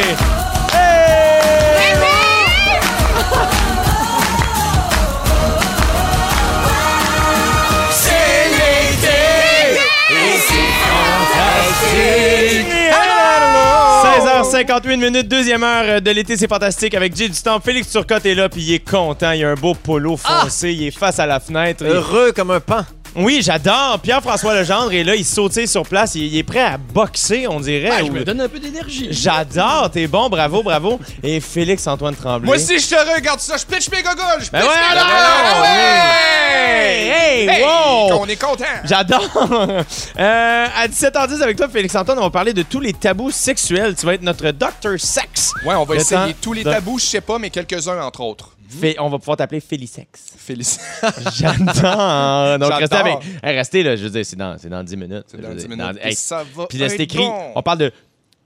Ah! 14.67 14.79
16h58 14.79 14.97
minutes, 14.97 15.27
deuxième 15.27 15.63
heure 15.63 16.01
de 16.01 16.11
l'été, 16.11 16.35
c'est 16.37 16.47
fantastique 16.49 16.93
avec 16.93 17.15
Jay 17.15 17.29
du 17.29 17.41
temps. 17.41 17.59
Félix 17.59 17.89
Turcotte 17.91 18.25
est 18.25 18.35
là, 18.35 18.49
puis 18.49 18.61
il 18.61 18.73
est 18.73 18.79
content. 18.89 19.31
Il 19.31 19.43
a 19.45 19.49
un 19.49 19.53
beau 19.55 19.73
polo 19.73 20.17
foncé, 20.17 20.73
il 20.73 20.87
est 20.87 20.91
face 20.97 21.19
à 21.19 21.25
la 21.25 21.39
fenêtre. 21.39 21.83
Il- 21.85 21.91
Heureux 21.91 22.31
comme 22.35 22.51
un 22.51 22.59
pan. 22.59 22.81
Oui, 23.15 23.39
j'adore. 23.41 23.99
Pierre-François 24.03 24.53
Legendre 24.53 24.93
est 24.93 25.03
là, 25.03 25.15
il 25.15 25.25
sautille 25.25 25.67
sur 25.67 25.81
place, 25.83 26.13
il, 26.13 26.25
il 26.25 26.37
est 26.37 26.43
prêt 26.43 26.59
à 26.59 26.77
boxer, 26.77 27.47
on 27.47 27.59
dirait. 27.59 27.89
Ouais, 27.89 28.05
je 28.05 28.11
Ou- 28.11 28.13
me 28.13 28.23
donne 28.23 28.39
un 28.41 28.47
peu 28.47 28.59
d'énergie. 28.59 29.07
J'adore, 29.09 29.89
t'es 29.91 30.05
bon, 30.05 30.29
bravo, 30.29 30.61
bravo. 30.61 30.99
Et 31.23 31.39
Félix-Antoine 31.39 32.15
Tremblay. 32.15 32.45
Moi 32.45 32.55
aussi, 32.57 32.77
je 32.77 32.87
te 32.87 33.15
regarde 33.15 33.39
ça, 33.39 33.55
je 33.57 33.65
pitch 33.65 33.89
mes 33.91 34.03
gogoles, 34.03 34.43
je 34.43 34.51
Ben 34.51 34.59
ouais, 34.61 34.67
mes 34.67 34.97
alors! 34.97 35.07
gogoles. 35.07 35.65
Hey, 35.65 37.09
hey, 37.09 37.47
Hey, 37.49 37.63
wow! 37.63 38.13
On 38.18 38.18
est 38.29 38.41
content. 38.41 38.63
J'adore! 38.83 39.29
Euh, 40.19 40.65
à 40.75 40.87
17h10 40.87 41.41
avec 41.41 41.57
toi, 41.57 41.67
Félix-Antoine, 41.69 42.17
on 42.19 42.23
va 42.23 42.29
parler 42.29 42.53
de 42.53 42.63
tous 42.63 42.79
les 42.79 42.93
tabous 42.93 43.31
sexuels. 43.31 43.95
Tu 43.95 44.05
vas 44.05 44.13
être 44.15 44.21
notre 44.21 44.51
Dr. 44.51 44.99
Sex. 44.99 45.53
Ouais, 45.65 45.75
on 45.75 45.83
va 45.85 45.95
Le 45.95 46.01
essayer 46.01 46.33
tous 46.41 46.53
les 46.53 46.63
de- 46.63 46.69
tabous, 46.71 46.99
je 46.99 47.05
sais 47.05 47.21
pas, 47.21 47.39
mais 47.39 47.49
quelques-uns 47.49 48.01
entre 48.01 48.21
autres. 48.21 48.55
Fé- 48.69 48.95
on 48.99 49.09
va 49.09 49.17
pouvoir 49.17 49.37
t'appeler 49.37 49.61
Félisex. 49.61 50.33
Félicitations. 50.37 51.23
J'adore! 51.33 52.59
Donc, 52.59 52.69
J'adore. 52.71 52.77
restez 52.79 52.95
avec. 52.97 53.17
Hey, 53.43 53.55
restez 53.57 53.83
là, 53.83 53.95
je 53.95 54.03
veux 54.03 54.09
dire, 54.09 54.25
c'est 54.25 54.35
dans, 54.35 54.57
c'est 54.57 54.69
dans 54.69 54.83
10 54.83 54.97
minutes. 54.97 55.23
C'est 55.27 55.41
dans 55.41 55.49
veux 55.49 55.55
10 55.55 55.59
dire, 55.67 55.69
minutes. 55.69 55.85
dans- 55.95 56.01
hey, 56.01 56.11
et 56.11 56.15
ça 56.15 56.43
va 56.55 56.65
Puis 56.67 56.77
là, 56.77 56.89
c'est 56.89 56.99
écrit, 56.99 57.19
bon. 57.19 57.51
on 57.55 57.61
parle 57.63 57.79
de 57.79 57.91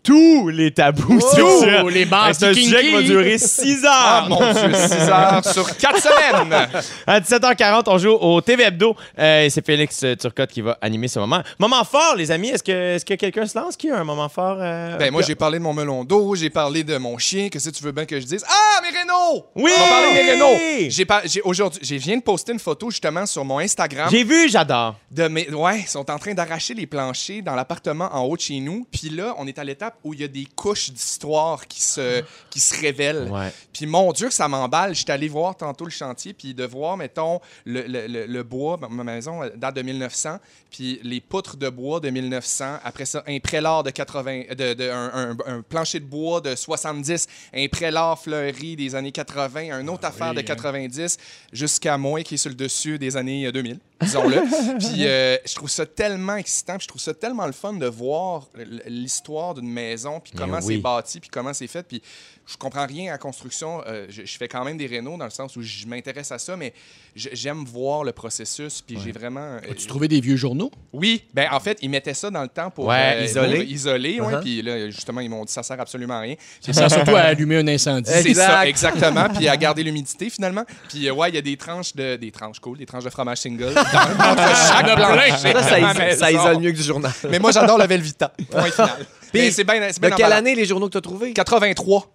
tous 0.03 0.49
les 0.49 0.71
tabous 0.73 1.19
sexuels. 1.21 1.85
les 1.87 2.05
masques 2.05 2.39
C'est 2.41 2.47
un 2.49 2.53
sujet 2.53 2.81
qui 2.81 2.91
va 2.91 2.97
kinky. 2.99 3.07
durer 3.09 3.37
6 3.37 3.85
heures. 3.85 3.91
Ah 3.93 4.25
mon 4.29 4.37
Dieu, 4.37 4.73
6 4.73 4.93
heures 5.09 5.45
sur 5.45 5.77
4 5.77 6.01
semaines. 6.01 6.67
À 7.07 7.19
17h40, 7.19 7.83
on 7.87 7.97
joue 7.97 8.11
au 8.11 8.41
TV 8.41 8.63
Hebdo. 8.63 8.95
Euh, 9.17 9.47
c'est 9.49 9.65
Félix 9.65 10.01
euh, 10.03 10.15
Turcotte 10.15 10.49
qui 10.51 10.61
va 10.61 10.77
animer 10.81 11.07
ce 11.07 11.19
moment. 11.19 11.41
Moment 11.59 11.83
fort, 11.83 12.15
les 12.15 12.31
amis. 12.31 12.49
Est-ce 12.49 12.63
que, 12.63 12.95
est-ce 12.95 13.05
que 13.05 13.13
quelqu'un 13.15 13.45
se 13.45 13.57
lance? 13.57 13.75
Qui 13.77 13.89
a 13.89 13.99
un 13.99 14.03
moment 14.03 14.29
fort? 14.29 14.57
euh, 14.59 14.97
Ben 14.97 15.11
moi 15.11 15.21
j'ai 15.21 15.35
parlé 15.35 15.57
de 15.59 15.63
mon 15.63 15.73
melon 15.73 16.03
d'eau, 16.03 16.35
j'ai 16.35 16.49
parlé 16.49 16.83
de 16.83 16.97
mon 16.97 17.17
chien, 17.17 17.49
qu'est-ce 17.49 17.69
que 17.69 17.75
tu 17.75 17.83
veux 17.83 17.91
bien 17.91 18.05
que 18.05 18.19
je 18.19 18.25
dise? 18.25 18.43
Ah, 18.47 18.81
mes 18.81 18.97
rénaux 18.97 19.45
Oui! 19.55 19.71
On 19.75 19.79
va 19.83 19.87
parler 19.89 20.07
de 20.09 20.13
mes 20.25 20.31
rénaux. 20.31 20.89
J'ai 20.89 21.05
j'ai 21.25 21.41
aujourd'hui 21.41 21.79
j'ai 21.83 21.97
viens 21.97 22.17
de 22.17 22.21
poster 22.23 22.51
une 22.53 22.59
photo 22.59 22.89
justement 22.89 23.25
sur 23.25 23.43
mon 23.45 23.59
Instagram 23.59 24.09
J'ai 24.11 24.23
vu, 24.23 24.49
j'adore. 24.49 24.95
de 25.11 25.27
mes 25.27 25.49
ouais, 25.49 25.79
ils 25.81 25.87
sont 25.87 26.09
en 26.09 26.17
train 26.17 26.33
d'arracher 26.33 26.73
les 26.73 26.87
planchers 26.87 27.41
dans 27.43 27.55
l'appartement 27.55 28.09
en 28.11 28.21
haut 28.23 28.35
de 28.35 28.41
chez 28.41 28.59
nous, 28.59 28.85
puis 28.91 29.09
là, 29.09 29.35
on 29.37 29.47
est 29.47 29.57
à 29.59 29.63
l'étape 29.63 29.92
où 30.03 30.13
il 30.13 30.21
y 30.21 30.23
a 30.23 30.27
des 30.27 30.45
couches 30.55 30.91
d'histoire 30.91 31.67
qui 31.67 31.81
se 31.81 32.23
qui 32.49 32.59
se 32.59 32.79
révèlent. 32.79 33.29
Ouais. 33.31 33.51
Puis 33.71 33.85
mon 33.85 34.11
Dieu 34.11 34.27
que 34.27 34.33
ça 34.33 34.47
m'emballe. 34.47 34.93
J'étais 34.95 35.11
allé 35.13 35.27
voir 35.27 35.55
tantôt 35.55 35.85
le 35.85 35.91
chantier, 35.91 36.33
puis 36.33 36.53
de 36.53 36.65
voir, 36.65 36.97
mettons, 36.97 37.39
le, 37.65 37.81
le- 37.83 38.07
le- 38.07 38.25
le 38.25 38.43
bois, 38.43 38.77
ma- 38.77 38.87
ma 38.89 39.03
maison 39.03 39.43
euh, 39.43 39.49
date 39.55 39.75
de 39.75 39.81
1900, 39.81 40.37
puis 40.71 40.99
les 41.03 41.21
poutres 41.21 41.57
de 41.57 41.69
bois 41.69 41.99
de 41.99 42.09
1900. 42.09 42.77
Après 42.83 43.05
ça, 43.05 43.23
un 43.27 43.39
prélat 43.39 43.81
de 43.83 43.89
80, 43.91 44.43
de, 44.55 44.73
de- 44.73 44.89
un, 44.89 45.11
un- 45.31 45.37
un 45.57 45.61
plancher 45.61 45.99
de 45.99 46.05
bois 46.05 46.41
de 46.41 46.55
70, 46.55 47.27
un 47.53 47.67
prélat 47.67 48.15
fleuri 48.21 48.75
des 48.75 48.95
années 48.95 49.11
80, 49.11 49.71
un 49.73 49.87
autre 49.87 50.05
affaire 50.05 50.33
de 50.33 50.41
90, 50.41 51.17
jusqu'à 51.51 51.97
moi 51.97 52.21
qui 52.23 52.35
est 52.35 52.37
sur 52.37 52.49
le 52.49 52.55
dessus 52.55 52.97
des 52.99 53.15
années 53.17 53.45
euh, 53.47 53.51
2000, 53.51 53.79
disons-le. 54.03 54.77
puis 54.79 55.07
euh, 55.07 55.37
je 55.45 55.55
trouve 55.55 55.69
ça 55.69 55.85
tellement 55.85 56.35
excitant, 56.35 56.77
puis 56.77 56.83
je 56.83 56.87
trouve 56.87 57.01
ça 57.01 57.13
tellement 57.13 57.45
le 57.45 57.51
fun 57.51 57.73
de 57.73 57.85
voir 57.87 58.47
l'histoire 58.85 59.53
d'une 59.53 59.69
maison, 59.69 60.19
puis 60.19 60.33
comment 60.35 60.57
oui. 60.57 60.75
c'est 60.75 60.81
bâti, 60.81 61.19
puis 61.19 61.29
comment 61.29 61.53
c'est 61.53 61.67
fait, 61.67 61.83
puis 61.83 62.01
je 62.45 62.57
comprends 62.57 62.85
rien 62.85 63.09
à 63.09 63.11
la 63.13 63.17
construction. 63.17 63.81
Euh, 63.87 64.05
je, 64.09 64.23
je 64.25 64.37
fais 64.37 64.47
quand 64.47 64.63
même 64.65 64.77
des 64.77 64.85
rénaux 64.87 65.17
dans 65.17 65.23
le 65.25 65.31
sens 65.31 65.55
où 65.55 65.61
je 65.61 65.85
m'intéresse 65.85 66.31
à 66.31 66.37
ça, 66.39 66.57
mais 66.57 66.73
j'aime 67.15 67.63
voir 67.63 68.03
le 68.03 68.11
processus. 68.11 68.81
Puis 68.81 68.97
j'ai 69.03 69.11
vraiment. 69.13 69.39
euh, 69.63 69.73
Tu 69.77 69.87
trouvais 69.87 70.07
des 70.09 70.19
vieux 70.19 70.35
journaux? 70.35 70.69
Oui, 70.91 71.23
ben 71.33 71.47
en 71.51 71.59
fait, 71.59 71.77
ils 71.81 71.89
mettaient 71.89 72.13
ça 72.13 72.29
dans 72.29 72.41
le 72.41 72.47
temps 72.49 72.69
pour 72.69 72.87
Ouais, 72.87 73.15
euh, 73.17 73.23
isoler. 73.25 73.55
pour 73.55 73.63
isoler. 73.63 74.19
ouais, 74.21 74.33
Uh-huh. 74.33 74.41
Puis 74.41 74.61
là, 74.61 74.89
justement, 74.89 75.21
ils 75.21 75.29
m'ont 75.29 75.45
dit 75.45 75.51
ça 75.53 75.63
sert 75.63 75.79
absolument 75.79 76.15
à 76.15 76.19
rien. 76.21 76.35
C'est 76.59 76.73
ça, 76.73 76.89
surtout 76.89 77.15
à 77.15 77.21
allumer 77.21 77.57
un 77.57 77.67
incendie. 77.67 78.09
C'est 78.11 78.33
ça, 78.33 78.67
exactement. 78.67 79.29
Puis 79.29 79.47
à 79.47 79.55
garder 79.57 79.83
l'humidité 79.83 80.29
finalement. 80.29 80.63
Puis 80.89 81.09
ouais, 81.09 81.29
il 81.29 81.35
y 81.35 81.37
a 81.37 81.41
des 81.41 81.55
tranches 81.57 81.95
de 81.95 82.15
des 82.15 82.31
tranches 82.31 82.59
cool, 82.59 82.77
des 82.77 82.85
tranches 82.85 83.03
de 83.05 83.09
fromage 83.09 83.37
single 83.39 83.73
dans, 83.73 83.81
entre 83.81 84.55
chaque 84.67 84.95
plancher. 84.95 85.53
Ça, 85.53 86.15
ça, 86.17 86.31
isole 86.31 86.57
mieux 86.59 86.71
que 86.71 86.77
du 86.77 86.83
journal. 86.83 87.11
Mais 87.29 87.39
moi, 87.39 87.51
j'adore 87.51 87.77
le 87.77 87.85
Velvita. 87.87 88.33
Point 88.51 88.71
final. 88.71 89.05
Mais 89.33 89.51
c'est 89.51 89.63
bien, 89.63 89.79
c'est 89.91 90.01
De 90.01 90.09
quelle 90.09 90.31
année 90.33 90.55
les 90.55 90.65
journaux 90.65 90.87
que 90.87 90.93
tu 90.93 90.97
as 90.97 91.01
trouvés? 91.01 91.33
83. 91.33 92.11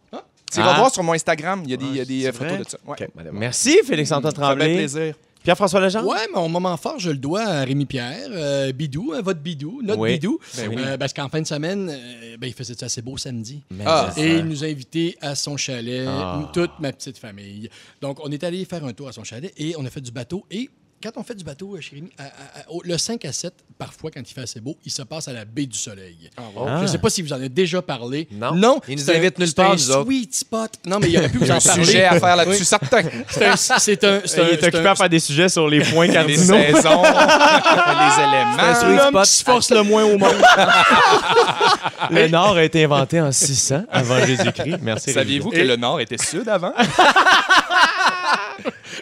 Tu 0.50 0.60
vas 0.60 0.72
Ah. 0.74 0.78
voir 0.78 0.92
sur 0.94 1.02
mon 1.02 1.12
Instagram, 1.12 1.60
il 1.64 1.70
y 1.72 1.74
a 1.74 1.76
des, 1.76 1.84
il 1.84 1.96
y 1.96 2.00
a 2.00 2.04
des 2.06 2.20
c'est 2.22 2.28
euh, 2.28 2.32
photos 2.32 2.52
vrai? 2.52 2.58
de 2.64 2.68
ça. 2.70 2.78
Ouais. 2.86 3.30
Merci, 3.32 3.78
Félix-Antoine 3.84 4.34
Ça 4.34 4.40
fait 4.40 4.46
bien 4.56 4.64
Tremblay. 4.64 4.74
plaisir. 4.76 5.14
Pierre-François 5.42 5.80
Legendre? 5.80 6.08
Ouais, 6.08 6.26
mon 6.34 6.48
moment 6.48 6.76
fort, 6.78 6.98
je 6.98 7.10
le 7.10 7.16
dois 7.18 7.42
à 7.42 7.64
Rémi 7.64 7.84
Pierre, 7.86 8.28
euh, 8.30 8.72
Bidou, 8.72 9.12
hein, 9.14 9.20
votre 9.22 9.40
Bidou, 9.40 9.80
notre 9.84 10.00
Oui. 10.00 10.14
Bidou. 10.14 10.38
Ben 10.56 10.68
oui. 10.68 10.76
Euh, 10.78 10.96
parce 10.98 11.12
qu'en 11.12 11.28
fin 11.28 11.40
de 11.40 11.46
semaine, 11.46 11.88
euh, 11.90 12.36
ben, 12.38 12.46
il 12.48 12.54
faisait 12.54 12.74
ça 12.74 12.86
assez 12.86 13.02
beau 13.02 13.16
samedi. 13.18 13.62
Ah. 13.86 14.10
Et 14.16 14.36
il 14.36 14.44
nous 14.46 14.64
a 14.64 14.66
invités 14.66 15.16
à 15.20 15.34
son 15.34 15.56
chalet, 15.58 16.06
Ah. 16.08 16.50
toute 16.52 16.72
ma 16.80 16.92
petite 16.92 17.18
famille. 17.18 17.68
Donc, 18.00 18.18
on 18.24 18.30
est 18.32 18.42
allé 18.42 18.64
faire 18.64 18.84
un 18.84 18.92
tour 18.94 19.08
à 19.08 19.12
son 19.12 19.22
chalet 19.24 19.52
et 19.58 19.74
on 19.78 19.84
a 19.84 19.90
fait 19.90 20.00
du 20.00 20.10
bateau. 20.10 20.44
Et 20.50 20.70
quand 21.02 21.10
on 21.16 21.22
fait 21.22 21.34
du 21.34 21.44
bateau, 21.44 21.76
euh, 21.76 21.80
chez 21.80 21.96
Rémi, 21.96 22.10
à- 22.18 22.24
à- 22.24 22.26
à- 22.26 22.70
au- 22.70 22.82
le 22.84 22.98
5 22.98 23.24
à 23.24 23.32
7, 23.32 23.54
parfois, 23.78 24.10
quand 24.10 24.20
il 24.20 24.32
fait 24.32 24.40
assez 24.40 24.60
beau, 24.60 24.76
il 24.84 24.90
se 24.90 25.02
passe 25.02 25.28
à 25.28 25.32
la 25.32 25.44
baie 25.44 25.66
du 25.66 25.78
Soleil. 25.78 26.30
Ah. 26.36 26.42
Je 26.78 26.82
ne 26.82 26.86
sais 26.88 26.98
pas 26.98 27.10
si 27.10 27.22
vous 27.22 27.32
en 27.32 27.36
avez 27.36 27.48
déjà 27.48 27.80
parlé. 27.82 28.26
Non. 28.32 28.54
Non. 28.54 28.80
Il 28.88 28.96
nous 28.96 29.04
c'est 29.04 29.14
un- 29.14 29.18
invite 29.18 29.38
nulle 29.38 29.48
c'est 29.48 29.54
part, 29.56 29.70
un 29.70 29.74
nous 29.74 29.90
autres. 29.90 30.04
sweet 30.04 30.34
spot. 30.34 30.70
Non, 30.86 30.98
mais 30.98 31.08
il 31.10 31.18
aurait 31.18 31.28
pu 31.28 31.38
vous 31.38 31.44
Il 31.44 31.48
y 31.48 31.50
a 31.50 31.54
en 31.54 31.58
un 31.58 31.60
parler. 31.60 31.84
sujet 31.84 32.04
à 32.04 32.18
faire 32.18 32.36
là-dessus, 32.36 32.58
Oui. 32.60 32.64
certain. 32.64 33.02
C'est 33.28 33.46
un... 33.46 33.56
C'est 33.56 34.04
un, 34.04 34.20
c'est 34.24 34.40
un- 34.40 34.44
Il 34.48 34.48
est 34.54 34.60
c'est 34.60 34.66
occupé 34.66 34.88
un- 34.88 34.92
à 34.92 34.94
faire 34.96 35.08
des 35.08 35.20
sujets 35.20 35.48
sur 35.48 35.68
les 35.68 35.80
points 35.80 36.06
Les 36.08 36.12
cardinaux. 36.14 36.36
saisons, 36.42 37.02
les 37.02 38.22
éléments. 38.24 38.74
sweet 38.74 38.96
l'homme 38.98 39.08
spot. 39.10 39.24
qui 39.24 39.30
se 39.30 39.44
force 39.44 39.70
le 39.70 39.82
moins 39.82 40.04
au 40.04 40.18
monde. 40.18 40.34
Le 42.10 42.28
Nord 42.28 42.56
a 42.56 42.64
été 42.64 42.84
inventé 42.84 43.20
en 43.20 43.30
600 43.32 43.82
avant 43.90 44.24
Jésus-Christ. 44.24 44.78
Merci. 44.82 45.12
Saviez-vous 45.12 45.50
que 45.50 45.56
le 45.58 45.76
Nord 45.76 46.00
était 46.00 46.16
sud 46.18 46.48
avant? 46.48 46.72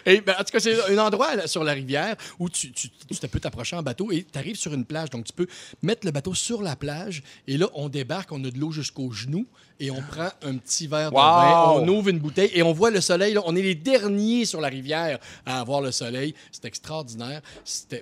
Ben, 0.05 0.35
en 0.39 0.43
tout 0.43 0.51
cas, 0.51 0.59
c'est 0.59 0.91
un 0.91 0.97
endroit 0.97 1.47
sur 1.47 1.63
la 1.63 1.73
rivière 1.73 2.15
où 2.39 2.49
tu, 2.49 2.71
tu, 2.71 2.89
tu 2.89 3.27
peux 3.27 3.39
t'approcher 3.39 3.75
en 3.75 3.83
bateau 3.83 4.11
et 4.11 4.23
tu 4.23 4.39
arrives 4.39 4.55
sur 4.55 4.73
une 4.73 4.85
plage. 4.85 5.09
Donc, 5.09 5.25
tu 5.25 5.33
peux 5.33 5.47
mettre 5.81 6.05
le 6.05 6.11
bateau 6.11 6.33
sur 6.33 6.61
la 6.61 6.75
plage 6.75 7.23
et 7.47 7.57
là, 7.57 7.67
on 7.73 7.89
débarque, 7.89 8.31
on 8.31 8.43
a 8.43 8.49
de 8.49 8.57
l'eau 8.57 8.71
jusqu'aux 8.71 9.11
genoux 9.11 9.47
et 9.79 9.91
on 9.91 10.01
prend 10.01 10.29
un 10.43 10.55
petit 10.57 10.87
verre 10.87 11.11
de 11.11 11.15
vin, 11.15 11.81
on 11.83 11.87
ouvre 11.87 12.09
une 12.09 12.19
bouteille 12.19 12.49
et 12.53 12.63
on 12.63 12.73
voit 12.73 12.89
le 12.89 12.99
soleil. 13.01 13.33
là. 13.33 13.41
On 13.45 13.55
est 13.55 13.61
les 13.61 13.75
derniers 13.75 14.45
sur 14.45 14.59
la 14.59 14.69
rivière 14.69 15.19
à 15.45 15.59
avoir 15.59 15.81
le 15.81 15.91
soleil. 15.91 16.33
C'est 16.51 16.65
extraordinaire. 16.65 17.41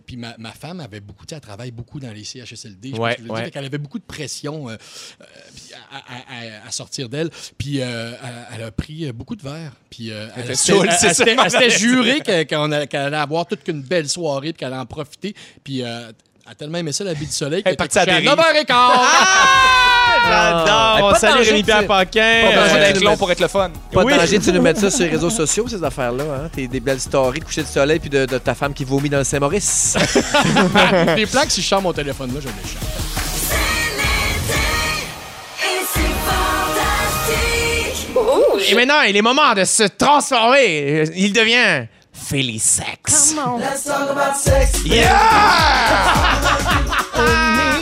Puis 0.06 0.16
ma, 0.18 0.36
ma 0.38 0.52
femme 0.52 0.80
avait 0.80 1.00
beaucoup, 1.02 1.26
elle 1.32 1.42
travaille 1.42 1.72
beaucoup 1.72 2.00
dans 2.00 2.12
les 2.12 2.24
CHSLD. 2.24 2.92
je 2.96 3.02
Ouais, 3.02 3.18
ouais. 3.30 3.52
Qu'elle 3.52 3.66
avait 3.66 3.78
beaucoup 3.78 4.00
de 4.00 4.04
pression 4.06 4.70
euh, 4.70 4.74
euh, 5.22 5.26
à, 5.92 5.98
à- 5.98 6.62
à- 6.64 6.68
à 6.68 6.72
sortir 6.72 7.10
d'elle. 7.10 7.30
Puis 7.58 7.82
euh, 7.82 8.14
elle, 8.24 8.56
elle 8.56 8.64
a 8.64 8.72
pris 8.72 9.12
beaucoup 9.12 9.36
de 9.36 9.44
verres. 9.44 9.74
Puis 9.90 10.10
elle, 10.10 10.44
était 10.46 10.56
s'était- 10.56 11.32
elle- 11.32 11.40
elle 11.56 11.64
elle 11.64 11.72
jurée 11.72 12.22
allait- 12.26 12.88
qu'elle 12.88 13.02
allait 13.02 13.18
avoir 13.18 13.46
toute 13.46 13.64
qu'une 13.64 13.82
belle 13.82 14.08
soirée 14.10 14.54
puis 14.54 14.60
qu'elle 14.60 14.74
allait 14.74 14.82
en 14.82 14.86
profiter. 14.86 15.36
Puis 15.64 15.84
elle 16.46 16.52
a 16.52 16.56
tellement 16.56 16.78
aimé 16.78 16.92
ça, 16.92 17.04
la 17.04 17.14
vie 17.14 17.26
du 17.26 17.32
soleil, 17.32 17.64
qu'elle 17.64 17.74
est 17.74 17.76
partie 17.76 17.98
à 17.98 18.06
couchée 18.06 18.18
à 18.18 18.22
dérive. 18.22 18.38
9h15. 18.40 18.76
J'adore! 20.28 20.96
Hey, 20.98 21.04
On 21.04 21.08
pas 21.10 21.14
de 21.14 21.18
salue 21.20 21.38
danger, 21.38 21.50
Rémi-Pierre 21.52 21.82
tu- 21.82 21.88
Paquin. 21.88 22.42
Pas 22.44 22.52
de 22.52 22.56
danger 22.56 22.76
Euh, 22.76 22.80
d'être 22.94 23.04
long 23.04 23.18
pour 23.18 23.32
être 23.32 23.40
le 23.40 23.48
fun. 23.48 23.72
Pas 23.92 24.04
Oui. 24.04 24.14
de 24.14 24.18
danger, 24.22 24.40
tu 24.40 24.52
nous 24.52 24.62
mettre 24.62 24.80
ça 24.80 24.92
sur 24.92 25.06
les 25.06 25.10
réseaux 25.12 25.30
sociaux, 25.32 25.68
ces 25.68 25.84
affaires-là. 25.84 26.24
Hein? 26.24 26.50
T'es 26.54 26.68
des 26.68 26.80
belles 26.80 27.00
stories 27.00 27.40
de 27.40 27.46
coucher 27.46 27.64
de 27.64 27.68
soleil 27.68 28.00
puis 28.00 28.10
de, 28.10 28.26
de 28.26 28.38
ta 28.38 28.54
femme 28.56 28.74
qui 28.74 28.84
vomit 28.86 29.10
dans 29.10 29.18
le 29.20 29.24
Saint-Maurice. 29.24 29.96
Les 31.16 31.26
plans 31.26 31.44
que 31.46 31.52
si 31.52 31.62
je 31.62 31.68
sors 31.68 31.82
mon 31.82 31.94
téléphone 31.94 32.32
là, 32.34 32.40
je 32.42 32.48
c'est 35.94 36.02
fantastique. 38.56 38.72
Et 38.72 38.76
maintenant, 38.76 39.02
il 39.02 39.16
est 39.18 39.22
moment 39.22 39.54
de 39.54 39.64
se 39.64 39.84
transformer. 39.84 41.04
Il 41.16 41.34
devient 41.34 41.86
Philly 42.26 42.58
sex. 42.58 43.34
Come 43.34 43.40
on. 43.48 43.60
Let's 43.60 43.84
talk 43.84 44.10
about 44.10 44.36
sex. 44.36 44.84
Yeah! 44.84 45.12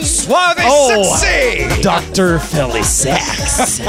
Swag 0.02 0.53
Oh! 0.76 1.04
sexy! 1.18 1.80
Dr. 1.82 2.40
Félisex. 2.40 3.80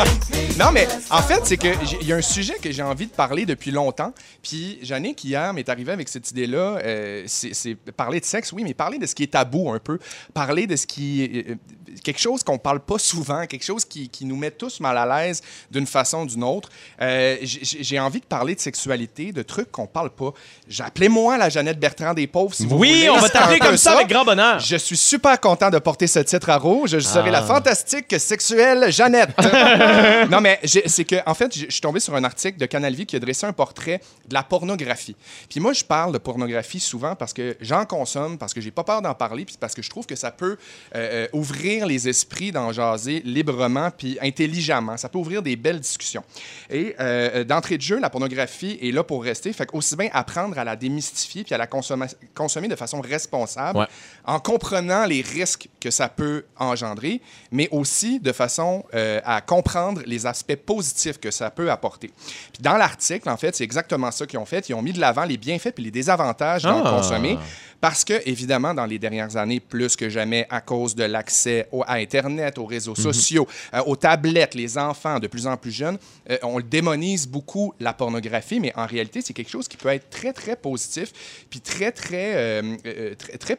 Non, 0.60 0.72
mais 0.72 0.88
en 1.10 1.22
fait, 1.22 1.40
c'est 1.44 1.58
que 1.58 1.70
j'ai- 1.84 1.98
il 2.02 2.08
y 2.08 2.14
a 2.14 2.18
un 2.18 2.22
sujet 2.22 2.54
que 2.62 2.72
j'ai 2.72 2.84
envie 2.84 3.08
de 3.08 3.12
parler 3.12 3.46
depuis 3.46 3.72
longtemps. 3.72 4.14
Puis, 4.44 4.78
Jannick, 4.84 5.24
hier, 5.24 5.52
m'est 5.54 5.68
arrivé 5.68 5.92
avec 5.92 6.08
cette 6.10 6.30
idée-là. 6.32 6.78
euh, 6.84 7.24
c'est 7.28 7.76
parler 7.98 8.20
de 8.20 8.26
sexe, 8.26 8.52
oui, 8.54 8.64
mais 8.64 8.74
parler 8.74 8.98
de 9.00 9.06
ce 9.06 9.16
qui 9.16 9.24
est 9.24 9.32
tabou 9.34 9.72
un 9.72 9.80
peu. 9.80 9.98
Parler 10.34 10.68
de 10.68 10.76
ce 10.76 10.86
qui 10.86 11.24
est. 11.24 11.50
euh, 11.50 11.56
quelque 12.04 12.20
chose 12.20 12.44
qu'on 12.44 12.58
parle 12.58 12.82
pas 12.82 13.00
souvent, 13.00 13.46
quelque 13.48 13.64
chose 13.64 13.86
qui, 13.86 14.10
qui 14.10 14.26
nous 14.26 14.36
met 14.36 14.52
tous 14.52 14.80
mal 14.82 14.98
à 14.98 15.06
l'aise 15.06 15.42
d'une 15.72 15.88
façon 15.88 16.24
ou 16.24 16.26
d'une 16.26 16.44
autre. 16.44 16.70
Euh, 17.02 17.38
j'ai 17.42 18.00
envie 18.00 18.20
de 18.20 18.26
parler 18.26 18.54
de 18.54 18.60
sexualité, 18.60 19.32
de 19.32 19.42
trucs 19.42 19.72
qu'on 19.72 19.88
parle 19.88 20.10
pas. 20.10 20.32
J'appelez-moi 20.68 21.38
la 21.38 21.48
Jeannette 21.50 21.80
Bertrand 21.80 22.14
des 22.14 22.28
pauvres, 22.28 22.54
si 22.54 22.66
vous 22.66 22.76
Oui, 22.78 22.90
voulez. 22.94 23.10
on 23.10 23.18
va 23.18 23.30
t'appeler 23.30 23.60
comme 23.60 23.78
ça 23.78 23.94
avec 23.94 24.08
grand 24.10 24.26
bonheur. 24.26 24.60
Je 24.60 24.76
suis 24.76 24.98
super 24.98 25.40
content 25.40 25.70
de 25.70 25.80
porter 25.80 26.08
ce 26.08 26.20
titre 26.20 26.50
à 26.50 26.58
rouge. 26.76 26.92
Je 26.92 27.00
serai 27.00 27.32
la 27.32 27.42
fantastique 27.42 28.20
sexuelle 28.20 28.92
Jeannette. 28.92 29.30
non, 30.30 30.42
mais 30.42 30.60
c'est 30.64 31.06
que, 31.06 31.16
en 31.26 31.34
fait, 31.34 31.56
je 31.58 31.70
suis 31.70 31.82
tombé 31.82 32.00
sur 32.00 32.16
un 32.16 32.24
article 32.24 32.58
de 32.58 32.66
Canal 32.66 32.94
Vie 32.94 33.06
qui 33.06 33.16
a 33.16 33.20
dressé 33.20 33.46
un 33.46 33.54
portrait 33.54 34.02
de 34.28 34.34
la 34.34 34.44
pornographie. 34.44 35.16
Puis 35.50 35.60
moi, 35.60 35.74
je 35.74 35.84
parle 35.84 36.14
de 36.14 36.18
pornographie 36.18 36.80
souvent 36.80 37.16
parce 37.16 37.34
que 37.34 37.56
j'en 37.62 37.86
consomme, 37.86 38.38
parce 38.38 38.54
que 38.54 38.62
j'ai 38.62 38.72
pas 38.72 38.84
peur 38.84 39.02
d'en 39.02 39.14
parler, 39.14 39.46
puis 39.46 39.56
parce 39.60 39.74
que 39.74 39.82
je 39.82 39.90
trouve 39.90 40.06
que 40.06 40.16
ça 40.16 40.32
peut 40.32 40.58
euh, 40.96 41.26
euh, 41.26 41.28
ouvrir 41.34 41.86
les 41.86 42.08
esprits 42.08 42.52
d'en 42.52 42.72
jaser 42.72 43.22
librement 43.26 43.90
puis 43.92 44.18
intelligemment. 44.22 44.98
Ça 44.98 45.10
peut 45.10 45.18
ouvrir 45.20 45.42
des 45.42 45.56
belles 45.56 45.80
discussions. 45.80 46.24
Et 46.70 46.96
euh, 47.00 47.44
d'entrée 47.44 47.78
de 47.78 47.82
jeu, 47.82 48.00
la 48.00 48.10
pornographie 48.10 48.78
est 48.82 48.92
là 48.92 49.04
pour 49.04 49.24
rester. 49.24 49.54
Fait 49.54 49.68
aussi 49.74 49.96
bien 49.96 50.10
apprendre 50.14 50.58
à 50.58 50.64
la 50.64 50.76
démystifier 50.76 51.44
puis 51.44 51.54
à 51.54 51.58
la 51.58 51.68
consommer, 51.68 52.08
consommer 52.34 52.68
de 52.68 52.76
façon 52.76 53.02
responsable 53.02 53.76
Ouais. 53.76 53.88
en 54.26 54.40
comprenant 54.40 55.06
les 55.06 55.22
risques 55.22 55.68
que 55.80 55.92
ça 55.92 56.08
peut 56.08 56.46
engendrer, 56.70 57.22
mais 57.52 57.68
aussi 57.72 58.20
de 58.20 58.32
façon 58.32 58.84
euh, 58.94 59.20
à 59.24 59.42
comprendre 59.42 60.02
les 60.06 60.26
aspects 60.26 60.56
positifs 60.56 61.20
que 61.20 61.32
ça 61.32 61.50
peut 61.50 61.72
apporter. 61.72 62.12
Puis 62.54 62.62
dans 62.62 62.78
l'article, 62.78 63.30
en 63.30 63.38
fait, 63.38 63.56
c'est 63.56 63.64
exactement 63.64 64.12
ça 64.12 64.26
qu'ils 64.26 64.40
ont 64.40 64.46
fait. 64.46 64.68
Ils 64.70 64.74
ont 64.74 64.82
mis 64.82 64.94
de 64.94 65.00
l'avant 65.00 65.24
les 65.26 65.38
bienfaits 65.38 65.72
puis 65.76 65.84
les 65.84 65.92
désavantages 65.92 66.64
d'en 66.64 66.84
Ah. 66.84 66.90
consommer. 66.98 67.38
Parce 67.82 68.04
que, 68.04 68.14
évidemment, 68.28 68.74
dans 68.74 68.86
les 68.86 68.98
dernières 68.98 69.36
années, 69.38 69.60
plus 69.60 69.96
que 69.96 70.10
jamais, 70.10 70.48
à 70.50 70.60
cause 70.62 70.96
de 70.96 71.04
l'accès 71.04 71.68
à 71.86 71.96
Internet, 71.96 72.58
aux 72.58 72.66
réseaux 72.66 72.96
sociaux, 72.96 73.48
euh, 73.74 73.82
aux 73.86 73.96
tablettes, 73.96 74.56
les 74.56 74.78
enfants 74.78 75.20
de 75.20 75.28
plus 75.28 75.46
en 75.46 75.56
plus 75.58 75.72
jeunes, 75.72 75.98
euh, 76.32 76.38
on 76.42 76.58
le 76.58 76.64
démonise 76.64 77.28
beaucoup, 77.28 77.74
la 77.80 77.94
pornographie, 77.94 78.60
mais 78.60 78.72
en 78.76 78.88
réalité, 78.88 79.22
c'est 79.22 79.34
quelque 79.34 79.52
chose 79.52 79.68
qui 79.68 79.78
peut 79.78 79.90
être 79.90 80.10
très, 80.10 80.34
très 80.34 80.56
positif, 80.56 81.12
puis 81.50 81.60
très, 81.60 81.92
très, 81.92 82.34
euh, 82.36 83.14
très, 83.20 83.38
très, 83.38 83.58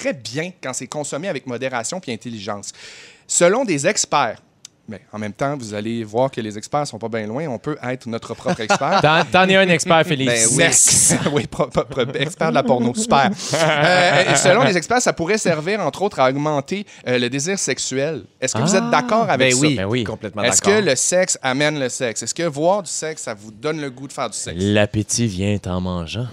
très 0.00 0.12
bien 0.14 0.52
quand 0.62 0.72
c'est 0.72 0.86
consommé 0.86 1.28
avec 1.28 1.46
modération 1.46 2.00
puis 2.00 2.12
intelligence. 2.12 2.72
Selon 3.26 3.64
des 3.64 3.86
experts, 3.86 4.40
mais 4.88 5.00
en 5.12 5.20
même 5.20 5.32
temps, 5.32 5.56
vous 5.56 5.72
allez 5.72 6.02
voir 6.02 6.32
que 6.32 6.40
les 6.40 6.58
experts 6.58 6.84
sont 6.88 6.98
pas 6.98 7.08
bien 7.08 7.24
loin. 7.24 7.46
On 7.46 7.58
peut 7.60 7.76
être 7.80 8.06
notre 8.08 8.34
propre 8.34 8.58
expert. 8.60 8.98
T'en 9.02 9.24
t'en 9.24 9.48
es 9.48 9.54
un 9.54 9.68
expert, 9.68 10.02
Félix. 10.04 10.56
Ben 10.56 10.68
oui. 10.68 11.16
oui, 11.32 11.46
pro- 11.46 11.68
pro- 11.68 11.84
pro- 11.84 12.12
expert 12.14 12.48
de 12.48 12.54
la 12.54 12.64
porno, 12.64 12.92
super. 12.92 13.30
Euh, 13.54 14.34
selon 14.34 14.64
les 14.64 14.76
experts, 14.76 15.00
ça 15.00 15.12
pourrait 15.12 15.38
servir, 15.38 15.78
entre 15.78 16.02
autres, 16.02 16.18
à 16.18 16.28
augmenter 16.28 16.84
euh, 17.06 17.18
le 17.20 17.30
désir 17.30 17.56
sexuel. 17.56 18.24
Est-ce 18.40 18.54
que 18.56 18.62
vous 18.62 18.74
êtes 18.74 18.90
d'accord 18.90 19.30
avec 19.30 19.50
ben 19.52 19.54
ça? 19.54 19.60
oui, 19.60 19.74
Ben 19.76 19.84
oui. 19.86 20.02
complètement 20.02 20.42
Est-ce 20.42 20.60
d'accord. 20.60 20.80
que 20.80 20.84
le 20.90 20.96
sexe 20.96 21.38
amène 21.40 21.78
le 21.78 21.88
sexe? 21.88 22.24
Est-ce 22.24 22.34
que 22.34 22.42
voir 22.42 22.82
du 22.82 22.90
sexe, 22.90 23.22
ça 23.22 23.34
vous 23.34 23.52
donne 23.52 23.80
le 23.80 23.90
goût 23.90 24.08
de 24.08 24.12
faire 24.12 24.28
du 24.30 24.36
sexe? 24.36 24.56
L'appétit 24.60 25.28
vient 25.28 25.58
en 25.66 25.80
mangeant. 25.80 26.26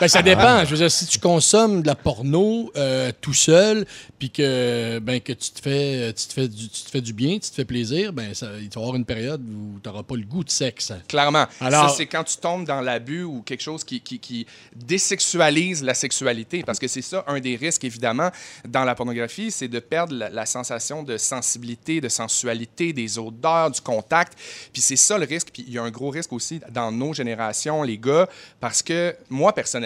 Ben, 0.00 0.08
ça 0.08 0.22
dépend. 0.22 0.64
Je 0.64 0.70
veux 0.70 0.76
dire, 0.76 0.90
si 0.90 1.06
tu 1.06 1.18
consommes 1.18 1.82
de 1.82 1.86
la 1.86 1.94
porno 1.94 2.70
euh, 2.76 3.10
tout 3.20 3.34
seul, 3.34 3.86
puis 4.18 4.30
que, 4.30 4.98
ben, 4.98 5.20
que 5.20 5.32
tu, 5.32 5.50
te 5.50 5.60
fais, 5.60 6.12
tu, 6.12 6.26
te 6.26 6.32
fais 6.32 6.48
du, 6.48 6.68
tu 6.68 6.82
te 6.82 6.90
fais 6.90 7.00
du 7.00 7.12
bien, 7.12 7.34
tu 7.34 7.50
te 7.50 7.54
fais 7.54 7.64
plaisir, 7.64 8.12
ben, 8.12 8.34
ça, 8.34 8.46
il 8.58 8.68
va 8.68 8.74
y 8.74 8.78
avoir 8.78 8.96
une 8.96 9.04
période 9.04 9.40
où 9.40 9.78
tu 9.80 9.88
n'auras 9.88 10.02
pas 10.02 10.16
le 10.16 10.22
goût 10.22 10.44
de 10.44 10.50
sexe. 10.50 10.92
Clairement. 11.08 11.46
Alors- 11.60 11.90
ça, 11.90 11.96
c'est 11.96 12.06
quand 12.06 12.24
tu 12.24 12.36
tombes 12.36 12.66
dans 12.66 12.80
l'abus 12.80 13.22
ou 13.22 13.42
quelque 13.42 13.62
chose 13.62 13.84
qui, 13.84 14.00
qui, 14.00 14.18
qui 14.18 14.46
désexualise 14.74 15.82
la 15.82 15.94
sexualité. 15.94 16.62
Parce 16.64 16.78
que 16.78 16.88
c'est 16.88 17.02
ça, 17.02 17.24
un 17.26 17.40
des 17.40 17.56
risques, 17.56 17.84
évidemment, 17.84 18.30
dans 18.66 18.84
la 18.84 18.94
pornographie, 18.94 19.50
c'est 19.50 19.68
de 19.68 19.78
perdre 19.78 20.14
la, 20.14 20.28
la 20.28 20.46
sensation 20.46 21.02
de 21.02 21.16
sensibilité, 21.16 22.00
de 22.00 22.08
sensualité, 22.08 22.92
des 22.92 23.18
odeurs, 23.18 23.70
du 23.70 23.80
contact. 23.80 24.38
Puis 24.72 24.82
c'est 24.82 24.96
ça 24.96 25.18
le 25.18 25.24
risque. 25.24 25.48
Puis 25.52 25.64
il 25.66 25.72
y 25.72 25.78
a 25.78 25.82
un 25.82 25.90
gros 25.90 26.10
risque 26.10 26.32
aussi 26.32 26.60
dans 26.70 26.92
nos 26.92 27.12
générations, 27.12 27.82
les 27.82 27.98
gars, 27.98 28.28
parce 28.60 28.82
que 28.82 29.14
moi, 29.30 29.52
personnellement, 29.52 29.77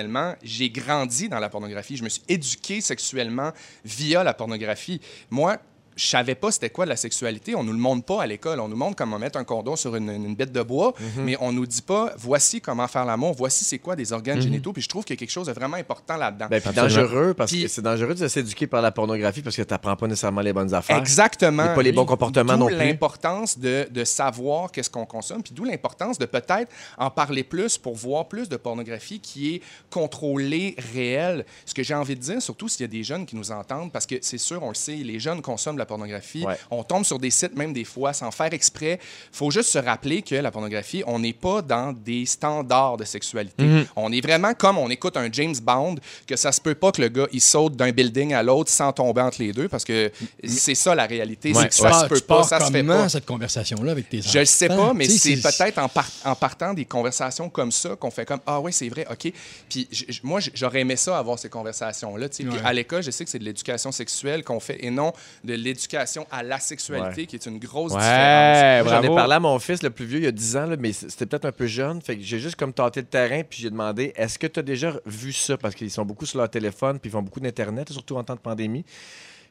j'ai 0.42 0.70
grandi 0.70 1.28
dans 1.28 1.38
la 1.38 1.48
pornographie. 1.48 1.96
Je 1.96 2.04
me 2.04 2.08
suis 2.08 2.22
éduqué 2.28 2.80
sexuellement 2.80 3.52
via 3.84 4.24
la 4.24 4.34
pornographie. 4.34 5.00
Moi, 5.30 5.58
je 5.96 6.06
savais 6.06 6.34
pas 6.34 6.50
c'était 6.50 6.70
quoi 6.70 6.84
de 6.84 6.90
la 6.90 6.96
sexualité. 6.96 7.54
On 7.54 7.64
nous 7.64 7.72
le 7.72 7.78
montre 7.78 8.04
pas 8.04 8.22
à 8.22 8.26
l'école. 8.26 8.60
On 8.60 8.68
nous 8.68 8.76
montre 8.76 8.96
comment 8.96 9.18
mettre 9.18 9.38
un 9.38 9.44
condom 9.44 9.76
sur 9.76 9.94
une, 9.96 10.10
une 10.10 10.34
bête 10.34 10.52
de 10.52 10.62
bois, 10.62 10.94
mais 11.18 11.36
on 11.40 11.52
nous 11.52 11.66
dit 11.66 11.82
pas 11.82 12.12
voici 12.18 12.60
comment 12.60 12.88
faire 12.88 13.04
l'amour, 13.04 13.34
voici 13.36 13.64
c'est 13.64 13.78
quoi 13.78 13.96
des 13.96 14.12
organes 14.12 14.40
génitaux. 14.40 14.72
Puis 14.72 14.82
je 14.82 14.88
trouve 14.88 15.04
qu'il 15.04 15.14
y 15.14 15.18
a 15.18 15.20
quelque 15.20 15.30
chose 15.30 15.46
de 15.46 15.52
vraiment 15.52 15.76
important 15.76 16.16
là-dedans. 16.16 16.46
Ben, 16.50 16.60
puis 16.60 16.70
Absolument. 16.70 17.02
dangereux, 17.02 17.34
parce 17.34 17.50
Puis- 17.52 17.62
que 17.62 17.68
c'est 17.68 17.82
dangereux 17.82 18.14
de 18.14 18.28
s'éduquer 18.28 18.66
par 18.66 18.82
la 18.82 18.90
pornographie 18.92 19.42
parce 19.42 19.56
que 19.56 19.62
tu 19.62 19.72
n'apprends 19.72 19.96
pas 19.96 20.06
nécessairement 20.06 20.40
les 20.40 20.52
bonnes 20.52 20.72
affaires. 20.74 20.96
Exactement. 20.98 21.72
Et 21.72 21.74
pas 21.74 21.82
les 21.82 21.92
bons 21.92 22.06
comportements 22.06 22.56
non 22.56 22.66
plus. 22.66 22.76
l'importance 22.76 23.58
de, 23.58 23.86
de 23.90 24.04
savoir 24.04 24.70
qu'est-ce 24.72 24.90
qu'on 24.90 25.06
consomme, 25.06 25.42
puis 25.42 25.52
d'où 25.54 25.64
l'importance 25.64 26.18
de 26.18 26.26
peut-être 26.26 26.70
en 26.98 27.10
parler 27.10 27.44
plus 27.44 27.78
pour 27.78 27.94
voir 27.96 28.28
plus 28.28 28.48
de 28.48 28.56
pornographie 28.56 29.20
qui 29.20 29.54
est 29.56 29.62
contrôlée, 29.90 30.74
réelle. 30.92 31.44
Ce 31.66 31.74
que 31.74 31.82
j'ai 31.82 31.94
envie 31.94 32.16
de 32.16 32.20
dire, 32.20 32.42
surtout 32.42 32.68
s'il 32.68 32.82
y 32.82 32.84
a 32.84 32.88
des 32.88 33.04
jeunes 33.04 33.24
qui 33.26 33.36
nous 33.36 33.50
entendent, 33.52 33.92
parce 33.92 34.06
que 34.06 34.16
c'est 34.20 34.38
sûr, 34.38 34.62
on 34.62 34.68
le 34.70 34.74
sait, 34.74 34.96
les 34.96 35.20
jeunes 35.20 35.42
consomment 35.42 35.78
la 35.82 35.86
pornographie. 35.86 36.44
Ouais. 36.44 36.56
On 36.70 36.82
tombe 36.82 37.04
sur 37.04 37.18
des 37.18 37.30
sites 37.30 37.56
même 37.56 37.72
des 37.72 37.84
fois 37.84 38.12
sans 38.12 38.30
faire 38.30 38.52
exprès. 38.52 38.98
faut 39.32 39.50
juste 39.50 39.68
se 39.70 39.78
rappeler 39.78 40.22
que 40.22 40.34
la 40.34 40.50
pornographie, 40.50 41.02
on 41.06 41.18
n'est 41.18 41.32
pas 41.32 41.62
dans 41.62 41.92
des 41.92 42.26
standards 42.26 42.96
de 42.96 43.04
sexualité. 43.04 43.62
Mhm. 43.64 43.86
On 43.96 44.12
est 44.12 44.20
vraiment 44.20 44.54
comme 44.54 44.78
on 44.78 44.88
écoute 44.90 45.16
un 45.16 45.28
James 45.32 45.54
Bond, 45.62 45.96
que 46.26 46.36
ça 46.36 46.52
se 46.52 46.60
peut 46.60 46.74
pas 46.74 46.92
que 46.92 47.00
le 47.02 47.08
gars 47.08 47.26
il 47.32 47.40
saute 47.40 47.76
d'un 47.76 47.90
building 47.92 48.32
à 48.34 48.42
l'autre 48.42 48.70
sans 48.70 48.92
tomber 48.92 49.20
entre 49.20 49.40
les 49.42 49.52
deux, 49.52 49.68
parce 49.68 49.84
que 49.84 50.10
c'est 50.44 50.74
ça 50.74 50.94
la 50.94 51.06
réalité. 51.06 51.52
Ouais. 51.52 51.68
ça 51.70 51.92
se 52.02 52.06
peut 52.06 52.20
pas, 52.20 52.42
ça 52.44 52.60
se 52.60 52.70
fait 52.70 52.82
pas. 52.84 53.08
cette 53.08 53.26
conversation-là 53.26 53.92
avec 53.92 54.08
tes 54.08 54.18
enfants? 54.20 54.30
Je 54.32 54.38
le 54.38 54.44
sais 54.44 54.68
pas, 54.68 54.92
mais 54.94 55.08
c'est 55.08 55.36
peut-être 55.40 55.78
en, 55.78 55.88
par- 55.88 56.08
en 56.24 56.34
partant 56.34 56.72
des 56.74 56.84
conversations 56.84 57.48
comme 57.48 57.72
ça 57.72 57.96
qu'on 57.96 58.10
fait 58.10 58.24
comme 58.24 58.40
Ah 58.46 58.60
oui, 58.60 58.72
c'est 58.72 58.88
vrai, 58.88 59.06
OK. 59.10 59.32
Puis 59.68 59.88
moi, 60.22 60.40
j'aurais 60.54 60.80
aimé 60.80 60.96
ça 60.96 61.18
avoir 61.18 61.38
ces 61.38 61.48
conversations-là. 61.48 62.28
tu 62.28 62.36
sais. 62.36 62.44
Puis 62.44 62.52
Ouais. 62.52 62.64
à 62.64 62.72
l'école, 62.72 63.02
je 63.02 63.10
sais 63.10 63.24
que 63.24 63.30
c'est 63.30 63.38
de 63.38 63.44
l'éducation 63.44 63.92
sexuelle 63.92 64.44
qu'on 64.44 64.60
fait 64.60 64.84
et 64.84 64.90
non 64.90 65.12
de 65.44 65.54
l'éducation 65.72 66.26
à 66.30 66.42
la 66.42 66.58
sexualité, 66.60 67.22
Ouais. 67.22 67.26
qui 67.26 67.36
est 67.36 67.46
une 67.46 67.58
grosse 67.58 67.92
Ouais, 67.92 67.98
différence. 67.98 68.88
J'en 68.88 69.02
ai 69.02 69.14
parlé 69.14 69.34
à 69.34 69.40
mon 69.40 69.58
fils, 69.58 69.82
le 69.82 69.90
plus 69.90 70.04
vieux, 70.04 70.18
il 70.18 70.24
y 70.24 70.28
a 70.28 70.32
10 70.32 70.56
ans, 70.56 70.66
là, 70.66 70.76
mais 70.78 70.92
c'était 70.92 71.26
peut-être 71.26 71.44
un 71.46 71.52
peu 71.52 71.66
jeune. 71.66 72.00
Fait 72.02 72.16
que 72.16 72.22
j'ai 72.22 72.38
juste 72.38 72.56
comme 72.56 72.72
tâté 72.72 73.00
le 73.00 73.06
terrain, 73.06 73.42
puis 73.48 73.60
j'ai 73.62 73.70
demandé 73.70 74.12
est-ce 74.16 74.38
que 74.38 74.46
tu 74.46 74.60
as 74.60 74.62
déjà 74.62 74.94
vu 75.06 75.32
ça? 75.32 75.56
Parce 75.56 75.74
qu'ils 75.74 75.90
sont 75.90 76.04
beaucoup 76.04 76.26
sur 76.26 76.38
leur 76.38 76.48
téléphone, 76.50 76.98
puis 76.98 77.08
ils 77.10 77.12
font 77.12 77.22
beaucoup 77.22 77.40
d'Internet, 77.40 77.90
surtout 77.92 78.16
en 78.16 78.24
temps 78.24 78.34
de 78.34 78.40
pandémie. 78.40 78.84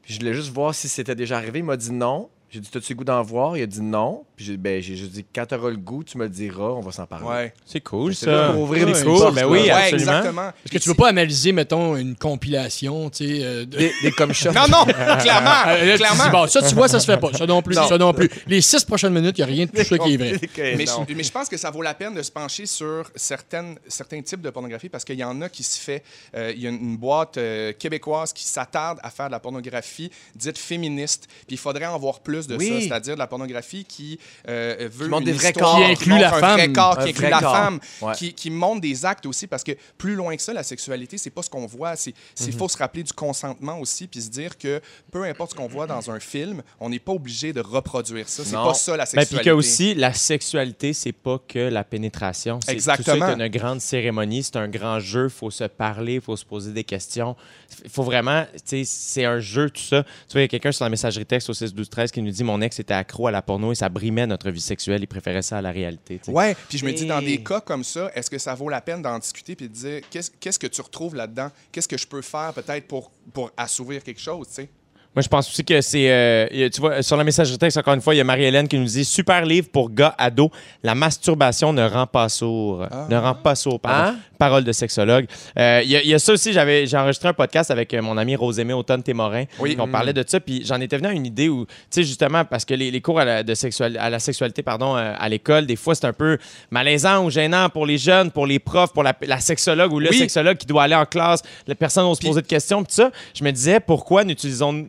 Puis 0.01 0.13
je 0.15 0.19
voulais 0.19 0.33
juste 0.33 0.49
voir 0.51 0.73
si 0.73 0.87
c'était 0.89 1.15
déjà 1.15 1.37
arrivé. 1.37 1.59
Il 1.59 1.65
m'a 1.65 1.77
dit 1.77 1.91
non. 1.91 2.29
J'ai 2.53 2.59
dit, 2.59 2.69
t'as-tu 2.69 2.91
le 2.93 2.97
goût 2.97 3.03
d'en 3.05 3.21
voir? 3.23 3.55
Il 3.55 3.63
a 3.63 3.65
dit 3.65 3.81
non. 3.81 4.25
Puis 4.35 4.43
j'ai 4.45 4.57
ben, 4.57 4.81
j'ai 4.81 4.97
juste 4.97 5.11
dit, 5.11 5.25
quand 5.33 5.45
t'auras 5.45 5.69
le 5.69 5.77
goût, 5.77 6.03
tu 6.03 6.17
me 6.17 6.23
le 6.25 6.29
diras, 6.29 6.71
on 6.71 6.81
va 6.81 6.91
s'en 6.91 7.05
parler. 7.05 7.25
Ouais. 7.25 7.53
C'est 7.65 7.79
cool, 7.79 8.13
C'est 8.13 8.25
ça. 8.25 8.31
là 8.31 8.51
pour 8.51 8.63
ouvrir 8.63 8.87
C'est 8.93 9.03
des 9.03 9.09
cool. 9.09 9.17
portes, 9.19 9.35
Ben 9.35 9.45
oui, 9.45 9.59
Ouais, 9.61 9.69
absolument. 9.71 10.11
exactement. 10.17 10.41
Parce 10.63 10.71
que 10.71 10.77
tu 10.77 10.89
veux 10.89 10.95
pas 10.95 11.07
analyser, 11.09 11.53
mettons, 11.53 11.95
une 11.95 12.15
compilation, 12.15 13.09
tu 13.09 13.17
sais. 13.25 13.43
euh, 13.43 13.65
de- 13.65 13.77
Des, 13.77 13.91
des 14.03 14.11
comme 14.11 14.33
ça. 14.33 14.51
Non, 14.51 14.67
non, 14.67 14.83
clairement, 14.85 15.49
Euh, 15.67 15.85
là, 15.85 15.97
clairement. 15.97 16.23
dis, 16.25 16.29
bon, 16.29 16.47
ça, 16.47 16.61
tu 16.67 16.75
vois, 16.75 16.87
ça 16.89 16.99
se 16.99 17.05
fait 17.05 17.17
pas. 17.19 17.31
Ça 17.33 17.45
non 17.45 17.61
plus, 17.61 17.75
Non. 17.75 17.87
ça 17.87 17.97
non 17.97 18.13
plus. 18.13 18.29
Les 18.47 18.59
six 18.61 18.83
prochaines 18.83 19.13
minutes, 19.13 19.37
il 19.37 19.45
n'y 19.45 19.49
a 19.49 19.53
rien 19.53 19.65
de 19.65 19.71
tout 19.71 19.83
ça 19.83 19.97
qui 19.97 20.13
est 20.13 20.17
vrai. 20.17 20.39
Mais 20.57 20.85
je, 20.85 21.13
mais 21.15 21.23
je 21.23 21.31
pense 21.31 21.47
que 21.47 21.55
ça 21.57 21.71
vaut 21.71 21.81
la 21.81 21.93
peine 21.93 22.13
de 22.13 22.21
se 22.21 22.31
pencher 22.31 22.65
sur 22.65 23.09
certaines, 23.15 23.77
certains 23.87 24.21
types 24.21 24.41
de 24.41 24.49
pornographie 24.49 24.89
parce 24.89 25.05
qu'il 25.05 25.17
y 25.17 25.23
en 25.23 25.41
a 25.41 25.47
qui 25.49 25.63
se 25.63 25.79
fait. 25.79 26.03
euh, 26.35 26.51
il 26.53 26.61
y 26.61 26.67
a 26.67 26.69
une 26.69 26.97
boîte 26.97 27.37
euh, 27.37 27.71
québécoise 27.71 28.33
qui 28.33 28.43
s'attarde 28.43 28.99
à 29.03 29.09
faire 29.09 29.27
de 29.27 29.31
la 29.31 29.39
pornographie 29.39 30.11
dite 30.35 30.57
féministe. 30.57 31.27
Puis 31.47 31.55
il 31.55 31.57
faudrait 31.57 31.85
en 31.85 31.97
voir 31.97 32.19
plus 32.19 32.40
de 32.47 32.55
Oui. 32.57 32.67
ça, 32.67 32.81
c'est-à-dire 32.81 33.13
de 33.15 33.19
la 33.19 33.27
pornographie 33.27 33.85
qui 33.85 34.19
euh, 34.47 34.89
veut. 34.91 35.07
montre 35.07 35.21
une 35.21 35.25
des 35.25 35.31
vrais 35.33 35.49
histoire, 35.49 35.71
corps. 35.71 35.85
Qui 35.85 35.91
inclut 35.91 36.09
montre 36.13 36.21
la 36.21 36.35
un 36.35 36.39
femme. 36.39 36.57
Vrai 36.57 36.71
corps, 36.73 36.99
Un 36.99 37.03
qui 37.03 37.09
inclut 37.09 37.21
vrai 37.21 37.29
la 37.29 37.39
corps. 37.39 37.55
femme, 37.55 37.79
Ouais. 38.01 38.13
qui, 38.15 38.33
qui 38.33 38.49
montre 38.49 38.81
des 38.81 39.05
actes 39.05 39.25
aussi 39.25 39.47
parce 39.47 39.63
que 39.63 39.71
plus 39.97 40.15
loin 40.15 40.35
que 40.35 40.41
ça, 40.41 40.53
la 40.53 40.63
sexualité, 40.63 41.17
c'est 41.17 41.29
pas 41.29 41.41
ce 41.41 41.49
qu'on 41.49 41.65
voit. 41.65 41.95
C'est, 41.95 42.13
il 42.39 42.53
faut 42.53 42.67
se 42.69 42.77
rappeler 42.77 43.03
du 43.03 43.13
consentement 43.13 43.79
aussi 43.79 44.07
puis 44.07 44.21
se 44.21 44.29
dire 44.29 44.57
que 44.57 44.81
peu 45.11 45.23
importe 45.23 45.51
ce 45.51 45.55
qu'on 45.55 45.67
voit 45.67 45.87
dans 45.87 46.09
un 46.11 46.19
film, 46.19 46.61
on 46.79 46.89
n'est 46.89 46.99
pas 46.99 47.11
obligé 47.11 47.53
de 47.53 47.61
reproduire 47.61 48.27
ça. 48.27 48.43
C'est 48.43 48.55
Non. 48.55 48.65
pas 48.65 48.73
ça 48.73 48.91
la 48.97 49.03
Ben, 49.03 49.05
sexualité. 49.05 49.35
puis 49.35 49.45
que 49.45 49.51
aussi, 49.51 49.93
la 49.95 50.13
sexualité, 50.13 50.93
c'est 50.93 51.11
pas 51.11 51.39
que 51.47 51.59
la 51.59 51.83
pénétration. 51.83 52.59
C'est 52.65 52.71
Exactement. 52.73 53.15
Tout 53.15 53.21
ça 53.21 53.31
est 53.31 53.33
une 53.35 53.47
grande 53.47 53.81
cérémonie, 53.81 54.43
c'est 54.43 54.55
un 54.57 54.67
grand 54.67 54.99
jeu. 54.99 55.25
Il 55.25 55.29
faut 55.29 55.51
se 55.51 55.63
parler, 55.65 56.15
il 56.15 56.21
faut 56.21 56.35
se 56.35 56.45
poser 56.45 56.71
des 56.71 56.83
questions. 56.83 57.35
Il 57.83 57.89
faut 57.89 58.03
vraiment, 58.03 58.43
tu 58.53 58.59
sais, 58.65 58.83
c'est 58.85 59.25
un 59.25 59.39
jeu, 59.39 59.69
tout 59.69 59.81
ça. 59.81 60.03
Tu 60.03 60.33
vois, 60.33 60.41
il 60.41 60.43
y 60.43 60.45
a 60.45 60.47
quelqu'un 60.47 60.71
sur 60.71 60.83
la 60.85 60.89
messagerie 60.89 61.25
texte 61.25 61.49
au 61.49 61.53
6 61.53 61.73
12 61.73 61.89
13 61.89 62.11
qui 62.11 62.21
nous 62.21 62.31
dit 62.31 62.43
Mon 62.43 62.61
ex 62.61 62.79
était 62.79 62.93
accro 62.93 63.27
à 63.27 63.31
la 63.31 63.41
porno 63.41 63.71
et 63.71 63.75
ça 63.75 63.89
brimait 63.89 64.27
notre 64.27 64.49
vie 64.51 64.61
sexuelle. 64.61 65.01
Il 65.01 65.07
préférait 65.07 65.41
ça 65.41 65.57
à 65.57 65.61
la 65.61 65.71
réalité. 65.71 66.17
tu 66.19 66.25
sais. 66.25 66.31
Ouais, 66.31 66.55
puis 66.69 66.77
je 66.77 66.85
me 66.85 66.91
dis, 66.93 67.05
dans 67.05 67.21
des 67.21 67.43
cas 67.43 67.61
comme 67.61 67.83
ça, 67.83 68.11
est-ce 68.15 68.29
que 68.29 68.37
ça 68.37 68.53
vaut 68.55 68.69
la 68.69 68.81
peine 68.81 69.01
d'en 69.01 69.17
discuter 69.19 69.55
puis 69.55 69.67
de 69.69 69.73
dire 69.73 70.01
qu'est-ce 70.09 70.59
que 70.59 70.67
tu 70.67 70.81
retrouves 70.81 71.15
là-dedans? 71.15 71.49
Qu'est-ce 71.71 71.87
que 71.87 71.97
je 71.97 72.07
peux 72.07 72.21
faire 72.21 72.53
peut-être 72.53 72.87
pour, 72.87 73.11
pour 73.33 73.51
assouvir 73.57 74.03
quelque 74.03 74.21
chose, 74.21 74.47
tu 74.47 74.53
sais? 74.55 74.69
Moi, 75.13 75.21
je 75.21 75.27
pense 75.27 75.49
aussi 75.49 75.65
que 75.65 75.81
c'est. 75.81 76.09
euh, 76.09 76.69
tu 76.69 76.79
vois, 76.79 77.03
sur 77.03 77.17
la 77.17 77.25
messagerie 77.25 77.57
texte, 77.57 77.75
encore 77.75 77.93
une 77.93 77.99
fois, 77.99 78.15
il 78.15 78.19
y 78.19 78.21
a 78.21 78.23
Marie-Hélène 78.23 78.65
qui 78.69 78.77
nous 78.79 78.85
dit 78.85 79.03
Super 79.03 79.45
livre 79.45 79.67
pour 79.69 79.89
gars 79.91 80.15
ados. 80.17 80.51
La 80.83 80.95
masturbation 80.95 81.73
ne 81.73 81.85
rend 81.85 82.07
pas 82.07 82.29
sourd. 82.29 82.87
Ne 83.09 83.17
rend 83.17 83.35
pas 83.35 83.55
sourd, 83.55 83.77
pardon. 83.81 84.13
Hein? 84.13 84.19
Parole 84.41 84.63
de 84.63 84.71
sexologue. 84.71 85.27
Euh, 85.59 85.81
Il 85.83 85.91
y, 85.91 85.95
a- 85.95 86.01
il 86.01 86.09
y 86.09 86.15
a 86.15 86.19
ça 86.19 86.33
aussi, 86.33 86.51
j'avais, 86.51 86.87
j'ai 86.87 86.97
enregistré 86.97 87.29
un 87.29 87.33
podcast 87.33 87.69
avec 87.69 87.93
euh, 87.93 88.01
mon 88.01 88.17
ami 88.17 88.35
Rosémé 88.35 88.73
Automne 88.73 89.03
Témorin. 89.03 89.43
Oui. 89.59 89.75
On 89.79 89.87
parlait 89.87 90.13
de 90.13 90.23
ça, 90.25 90.39
puis 90.39 90.63
j'en 90.65 90.81
étais 90.81 90.97
venu 90.97 91.09
à 91.09 91.11
une 91.11 91.27
idée 91.27 91.47
où, 91.47 91.65
tu 91.67 91.71
sais, 91.91 92.03
justement, 92.03 92.43
parce 92.43 92.65
que 92.65 92.73
les, 92.73 92.89
les 92.89 93.01
cours 93.01 93.19
à 93.19 93.25
la, 93.25 93.43
de 93.43 93.53
sexual- 93.53 93.97
à 93.99 94.09
la 94.09 94.17
sexualité 94.17 94.63
pardon, 94.63 94.97
euh, 94.97 95.13
à 95.15 95.29
l'école, 95.29 95.67
des 95.67 95.75
fois, 95.75 95.93
c'est 95.93 96.05
un 96.07 96.13
peu 96.13 96.39
malaisant 96.71 97.23
ou 97.23 97.29
gênant 97.29 97.69
pour 97.69 97.85
les 97.85 97.99
jeunes, 97.99 98.31
pour 98.31 98.47
les 98.47 98.57
profs, 98.57 98.93
pour 98.93 99.03
la, 99.03 99.13
la 99.21 99.39
sexologue 99.39 99.93
ou 99.93 99.99
le 99.99 100.09
Oui. 100.09 100.17
sexologue 100.17 100.57
qui 100.57 100.65
doit 100.65 100.81
aller 100.83 100.95
en 100.95 101.05
classe. 101.05 101.43
La 101.67 101.75
personne 101.75 102.05
ose 102.05 102.17
Puis- 102.17 102.27
poser 102.27 102.41
de 102.41 102.47
questions, 102.47 102.83
puis 102.83 102.95
ça. 102.95 103.11
Je 103.35 103.43
me 103.43 103.51
disais, 103.51 103.79
pourquoi 103.79 104.23
n'utilisons 104.23 104.87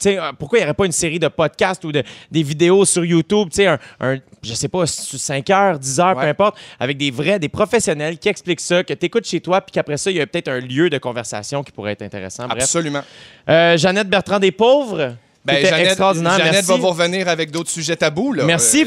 sais, 0.00 0.18
euh, 0.18 0.32
pourquoi 0.38 0.58
il 0.58 0.62
n'y 0.62 0.64
aurait 0.66 0.74
pas 0.74 0.86
une 0.86 0.92
série 0.92 1.18
de 1.18 1.28
podcasts 1.28 1.84
ou 1.84 1.92
de, 1.92 2.02
des 2.30 2.42
vidéos 2.42 2.84
sur 2.84 3.04
YouTube, 3.04 3.48
tu 3.50 3.56
sais, 3.56 3.66
un, 3.66 3.78
un- 4.00 4.18
je 4.42 4.54
sais 4.54 4.68
pas, 4.68 4.86
5 4.86 5.50
heures, 5.50 5.78
10 5.78 6.00
heures, 6.00 6.14
peu 6.14 6.26
importe, 6.26 6.56
avec 6.78 6.96
des 6.96 7.10
vrais, 7.10 7.38
des 7.38 7.48
professionnels 7.48 8.18
qui 8.18 8.28
expliquent 8.28 8.60
ça, 8.60 8.84
que 8.84 8.94
tu 8.94 9.06
écoutes 9.06 9.26
chez 9.26 9.40
toi, 9.40 9.60
puis 9.60 9.72
qu'après 9.72 9.96
ça, 9.96 10.10
il 10.10 10.16
y 10.16 10.20
a 10.20 10.26
peut-être 10.26 10.48
un 10.48 10.60
lieu 10.60 10.88
de 10.90 10.98
conversation 10.98 11.62
qui 11.64 11.72
pourrait 11.72 11.92
être 11.92 12.02
intéressant. 12.02 12.46
Bref. 12.46 12.62
Absolument. 12.62 13.02
Euh, 13.48 13.76
Jeannette 13.76 14.08
Bertrand 14.08 14.38
des 14.38 14.52
Pauvres, 14.52 15.14
Ben, 15.48 15.56
c'était 15.56 15.68
Jeannette, 15.70 15.86
extraordinaire. 15.88 16.32
Jeannette 16.36 16.52
Merci. 16.52 16.68
va 16.70 16.76
vous 16.76 16.88
revenir 16.88 17.28
avec 17.28 17.50
d'autres 17.50 17.70
sujets 17.70 17.96
tabous. 17.96 18.32
Là. 18.32 18.44
Merci, 18.44 18.82
Euh, 18.82 18.84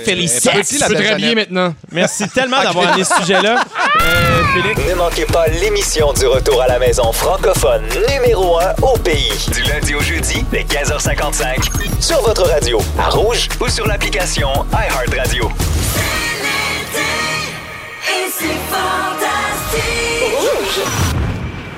partie, 0.54 0.76
Tu 0.76 0.80
la 0.80 0.90
belle 0.90 1.20
Jeannette. 1.20 1.36
maintenant. 1.36 1.74
Merci 1.92 2.28
tellement 2.30 2.62
d'avoir 2.64 2.90
amené 2.90 3.04
ce 3.04 3.16
sujet-là, 3.16 3.64
euh, 4.00 4.44
Félix? 4.54 4.82
Ne 4.90 4.96
manquez 4.96 5.26
pas 5.26 5.48
l'émission 5.48 6.14
du 6.14 6.26
retour 6.28 6.62
à 6.62 6.68
la 6.68 6.80
maison 6.80 7.12
francophone 7.12 7.84
numéro 8.10 8.60
1 8.60 8.74
au 8.84 8.98
pays. 8.98 9.32
Du 9.54 9.62
lundi 9.64 9.96
au 9.96 10.02
jeudi, 10.02 10.46
dès 10.52 10.64
15h55. 10.64 11.70
Sur 12.00 12.22
votre 12.22 12.48
radio, 12.48 12.80
à 13.00 13.10
Rouge 13.10 13.48
ou 13.60 13.68
sur 13.70 13.88
l'application 13.88 14.50
iHeartRadio. 14.72 15.50
Et 18.10 18.30
c'est 18.38 18.46
fantastique. 18.70 19.92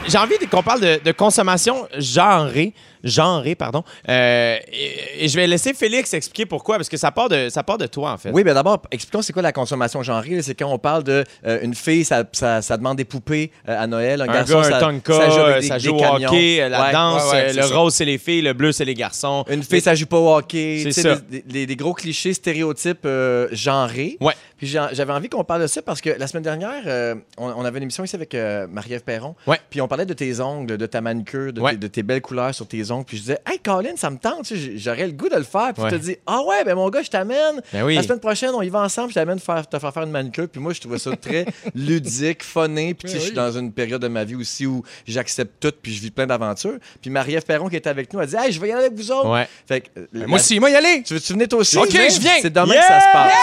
J'ai 0.08 0.18
envie 0.18 0.36
qu'on 0.52 0.64
parle 0.64 0.82
de, 0.82 1.00
de 1.04 1.12
consommation 1.12 1.88
genrée, 1.98 2.74
genrée, 3.04 3.56
pardon. 3.56 3.84
Euh, 4.10 4.58
et, 4.72 5.26
et 5.26 5.28
je 5.28 5.36
vais 5.36 5.48
laisser 5.48 5.74
Félix 5.74 6.14
expliquer 6.14 6.46
pourquoi, 6.46 6.78
parce 6.78 6.90
que 6.90 6.98
ça 6.98 7.12
part 7.12 7.30
de, 7.30 7.50
ça 7.50 7.64
part 7.64 7.78
de 7.78 7.86
toi, 7.88 8.12
en 8.12 8.18
fait. 8.18 8.32
Oui, 8.32 8.44
bien 8.44 8.54
d'abord, 8.54 8.82
expliquons 8.92 9.22
c'est 9.22 9.34
quoi 9.34 9.42
la 9.42 9.52
consommation 9.52 10.02
genrée. 10.04 10.42
C'est 10.42 10.56
quand 10.56 10.72
on 10.72 10.80
parle 10.80 11.04
de 11.04 11.24
euh, 11.46 11.60
une 11.62 11.76
fille, 11.76 12.06
ça, 12.06 12.24
ça, 12.32 12.62
ça 12.62 12.78
demande 12.78 12.98
des 12.98 13.06
poupées 13.06 13.52
euh, 13.68 13.82
à 13.84 13.88
Noël. 13.88 14.22
Un, 14.22 14.26
Un 14.30 14.34
garçon, 14.34 14.54
gars, 14.62 14.68
un 14.68 14.72
ça, 14.72 14.80
tonka, 14.80 15.14
ça 15.14 15.30
joue 15.30 15.40
avec 15.42 15.62
des, 15.62 15.68
ça 15.68 15.78
des 15.78 15.84
joue 15.84 15.96
au 15.96 16.04
hockey, 16.04 16.70
la 16.70 16.82
Ouais. 16.84 16.92
danse, 16.92 17.24
ouais, 17.26 17.32
ouais, 17.32 17.46
c'est 17.54 17.62
le 17.62 17.68
ça. 17.68 17.76
rose, 17.76 17.94
c'est 17.94 18.06
les 18.06 18.18
filles, 18.18 18.42
le 18.42 18.54
bleu, 18.54 18.72
c'est 18.72 18.86
les 18.86 18.94
garçons. 18.94 19.44
Une 19.50 19.64
fille, 19.64 19.82
ça 19.82 19.96
joue 19.96 20.06
pas 20.06 20.18
au 20.20 20.36
hockey. 20.36 20.82
C'est 20.84 21.02
ça. 21.02 21.16
Des, 21.30 21.42
des- 21.42 21.66
des 21.66 21.76
gros 21.76 21.94
clichés, 21.94 22.34
stéréotypes 22.34 23.08
genrés. 23.52 24.18
Ouais. 24.22 24.34
Puis 24.58 24.68
j'avais 24.68 25.12
envie 25.14 25.28
qu'on 25.30 25.44
parle 25.44 25.64
de 25.64 25.68
ça 25.68 25.82
parce 25.82 26.00
que 26.02 26.10
la 26.18 26.28
semaine 26.28 26.44
dernière, 26.44 27.16
on, 27.38 27.48
on 27.48 27.66
avait 27.66 27.78
une 27.78 27.84
émission 27.84 28.04
ici 28.04 28.16
avec 28.16 28.34
Marie-Ève 28.70 29.04
Perron. 29.04 29.36
Ouais. 29.48 29.60
Puis 29.70 29.82
on 29.82 29.88
parlait 29.88 30.06
de 30.06 30.14
tes 30.14 30.40
ongles, 30.40 30.78
de 30.78 30.86
ta 30.86 31.02
manucure, 31.02 31.52
de, 31.52 31.62
tes, 31.70 31.78
de 31.78 31.88
tes 31.88 32.04
belles 32.04 32.22
couleurs 32.22 32.54
sur 32.56 32.66
tes 32.68 32.90
ongles. 32.92 32.93
Puis 33.02 33.18
je 33.18 33.22
disais, 33.24 33.40
Hey, 33.48 33.58
Colin, 33.58 33.96
ça 33.96 34.12
me 34.12 34.18
tente. 34.18 34.44
tu 34.46 34.78
J'aurais 34.78 35.08
le 35.08 35.14
goût 35.14 35.30
de 35.30 35.36
le 35.38 35.44
faire. 35.44 35.74
Puis 35.74 35.84
tu 35.86 35.90
te 35.90 35.96
dis, 35.96 36.18
Ah 36.28 36.42
ouais, 36.44 36.64
ben 36.64 36.76
mon 36.76 36.88
gars, 36.90 37.02
je 37.02 37.10
t'amène. 37.10 37.62
Ben 37.74 37.84
oui. 37.84 37.96
La 37.96 38.04
semaine 38.04 38.20
prochaine, 38.20 38.52
on 38.54 38.62
y 38.62 38.70
va 38.70 38.82
ensemble. 38.82 39.10
Je 39.10 39.16
t'amène 39.16 39.40
faire, 39.40 39.68
te 39.68 39.80
faire 39.80 39.92
faire 39.92 40.04
une 40.04 40.12
manucure. 40.12 40.48
Puis 40.48 40.62
moi, 40.62 40.74
je 40.74 40.82
trouvais 40.82 41.00
ça 41.00 41.16
très 41.16 41.46
ludique, 41.74 42.44
funné. 42.44 42.94
Puis 42.94 43.08
tu 43.08 43.14
sais, 43.14 43.20
je 43.20 43.24
suis 43.26 43.34
dans 43.34 43.52
une 43.52 43.72
période 43.72 44.02
de 44.02 44.08
ma 44.08 44.24
vie 44.24 44.36
aussi 44.36 44.66
où 44.68 44.84
j'accepte 45.08 45.54
tout. 45.60 45.74
Puis 45.82 45.94
je 45.96 46.02
vis 46.02 46.12
plein 46.12 46.28
d'aventures. 46.28 46.78
Puis 47.02 47.10
Marie-Ève 47.10 47.44
Perron 47.46 47.70
qui 47.70 47.78
était 47.78 47.90
avec 47.90 48.14
nous, 48.14 48.20
a 48.20 48.26
dit, 48.26 48.36
Hey, 48.36 48.52
je 48.52 48.60
vais 48.60 48.68
y 48.68 48.72
aller 48.72 48.86
avec 48.86 48.94
vous 48.98 49.12
autres. 49.12 49.30
Ouais. 49.32 49.48
Fait 49.68 49.82
que, 49.82 49.88
Ben, 49.96 50.08
la- 50.14 50.28
Moi 50.28 50.38
aussi, 50.38 50.60
moi 50.60 50.70
y 50.70 50.76
aller. 50.76 51.02
tu 51.06 51.14
veux-tu 51.14 51.34
venir 51.34 51.48
toi 51.48 51.60
aussi? 51.60 51.78
Ok, 51.78 51.90
je 51.92 52.20
viens. 52.20 52.34
C'est 52.42 52.50
demain 52.54 52.74
Yeah! 52.74 52.82
que 52.82 52.88
ça 52.88 53.00
se 53.00 53.12
passe. 53.14 53.34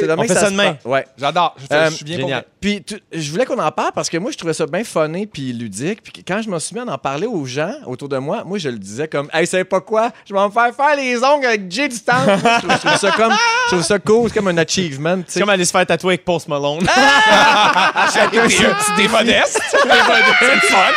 C'est 0.00 0.06
demain 0.06 0.16
On 0.18 0.22
que 0.22 0.28
fait 0.28 0.34
ça 0.34 0.46
se 0.46 0.50
demain. 0.50 0.74
passe. 0.74 0.84
Ouais. 0.84 1.06
J'adore. 1.16 1.56
Je, 1.58 1.66
Euh, 1.74 1.90
je 1.90 1.94
suis 1.96 2.04
bien 2.04 2.16
génial. 2.18 2.44
Puis 2.60 2.82
tu- 2.82 3.00
je 3.12 3.30
voulais 3.30 3.44
qu'on 3.46 3.58
en 3.58 3.70
parle 3.70 3.92
parce 3.94 4.10
que 4.10 4.18
moi, 4.18 4.30
je 4.30 4.36
trouvais 4.36 4.52
ça 4.52 4.66
bien 4.66 4.84
funné 4.84 5.26
puis 5.26 5.52
ludique. 5.52 6.02
Puis 6.02 6.24
quand 6.26 6.42
je 6.42 6.50
me 6.50 6.58
suis 6.58 6.74
mis 6.74 6.80
à 6.80 6.92
en 6.92 6.98
parler 6.98 7.26
aux 7.26 7.44
gens 7.44 7.72
autour 7.86 8.08
de 8.08 8.18
moi, 8.18 8.42
moi, 8.44 8.58
je 8.58 8.67
le 8.70 8.78
disais 8.78 9.08
comme, 9.08 9.28
hey, 9.32 9.46
savez 9.46 9.64
pas 9.64 9.80
quoi? 9.80 10.10
Je 10.28 10.34
vais 10.34 10.40
me 10.40 10.50
faire 10.50 10.74
faire 10.74 10.96
les 10.96 11.22
ongles 11.22 11.46
avec 11.46 11.70
Jay 11.70 11.88
du 11.88 11.98
temps. 12.00 12.14
je, 12.26 12.58
trouve, 12.58 12.72
je 12.72 12.86
trouve 12.86 12.96
ça 12.96 13.10
comme, 13.12 13.32
je 13.32 13.74
trouve 13.74 13.82
ça 13.82 13.98
cool, 13.98 14.28
c'est 14.28 14.34
comme 14.34 14.48
un 14.48 14.58
achievement. 14.58 15.18
C'est 15.26 15.40
comme 15.40 15.50
aller 15.50 15.64
se 15.64 15.70
faire 15.70 15.86
tatouer 15.86 16.14
avec 16.14 16.24
Post 16.24 16.48
Malone. 16.48 16.80
Chacun 18.14 18.48
c'est 18.48 18.66
un 18.66 18.74
petit 18.74 19.02
démodeste. 19.02 19.60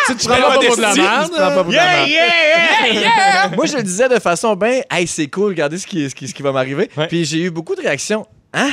Tu 0.07 0.28
prends 0.28 0.36
pas 0.36 0.59
pour 0.59 0.78
de 0.78 0.82
la 0.82 0.93
merde. 0.93 1.32
Yeah, 1.38 1.63
merde. 1.63 2.09
yeah, 2.09 2.93
yeah! 2.93 3.49
Moi, 3.55 3.65
je 3.65 3.78
le 3.78 3.84
disais 3.84 4.09
de 4.09 4.19
façon 4.19 4.55
bien, 4.55 4.82
hey, 4.89 5.07
c'est 5.07 5.28
cool, 5.28 5.49
regardez 5.49 5.78
ce 5.78 5.88
qui, 5.88 6.09
ce 6.09 6.15
qui, 6.15 6.28
ce 6.28 6.34
qui 6.34 6.41
va 6.41 6.51
m'arriver. 6.51 6.89
Ouais. 6.97 7.07
Puis 7.07 7.26
j'ai 7.26 7.39
eu 7.43 7.49
beaucoup 7.49 7.76
de 7.76 7.82
réactions. 7.82 8.26
Hein? 8.53 8.72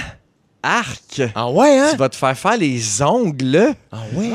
Arc! 0.62 1.22
Ah 1.34 1.48
ouais, 1.50 1.78
hein? 1.78 1.88
Tu 1.92 1.96
vas 1.96 2.08
te 2.08 2.16
faire 2.16 2.36
faire 2.36 2.56
les 2.56 3.02
ongles, 3.02 3.44
là? 3.44 3.68
Ah 3.92 3.98
ouais. 4.14 4.28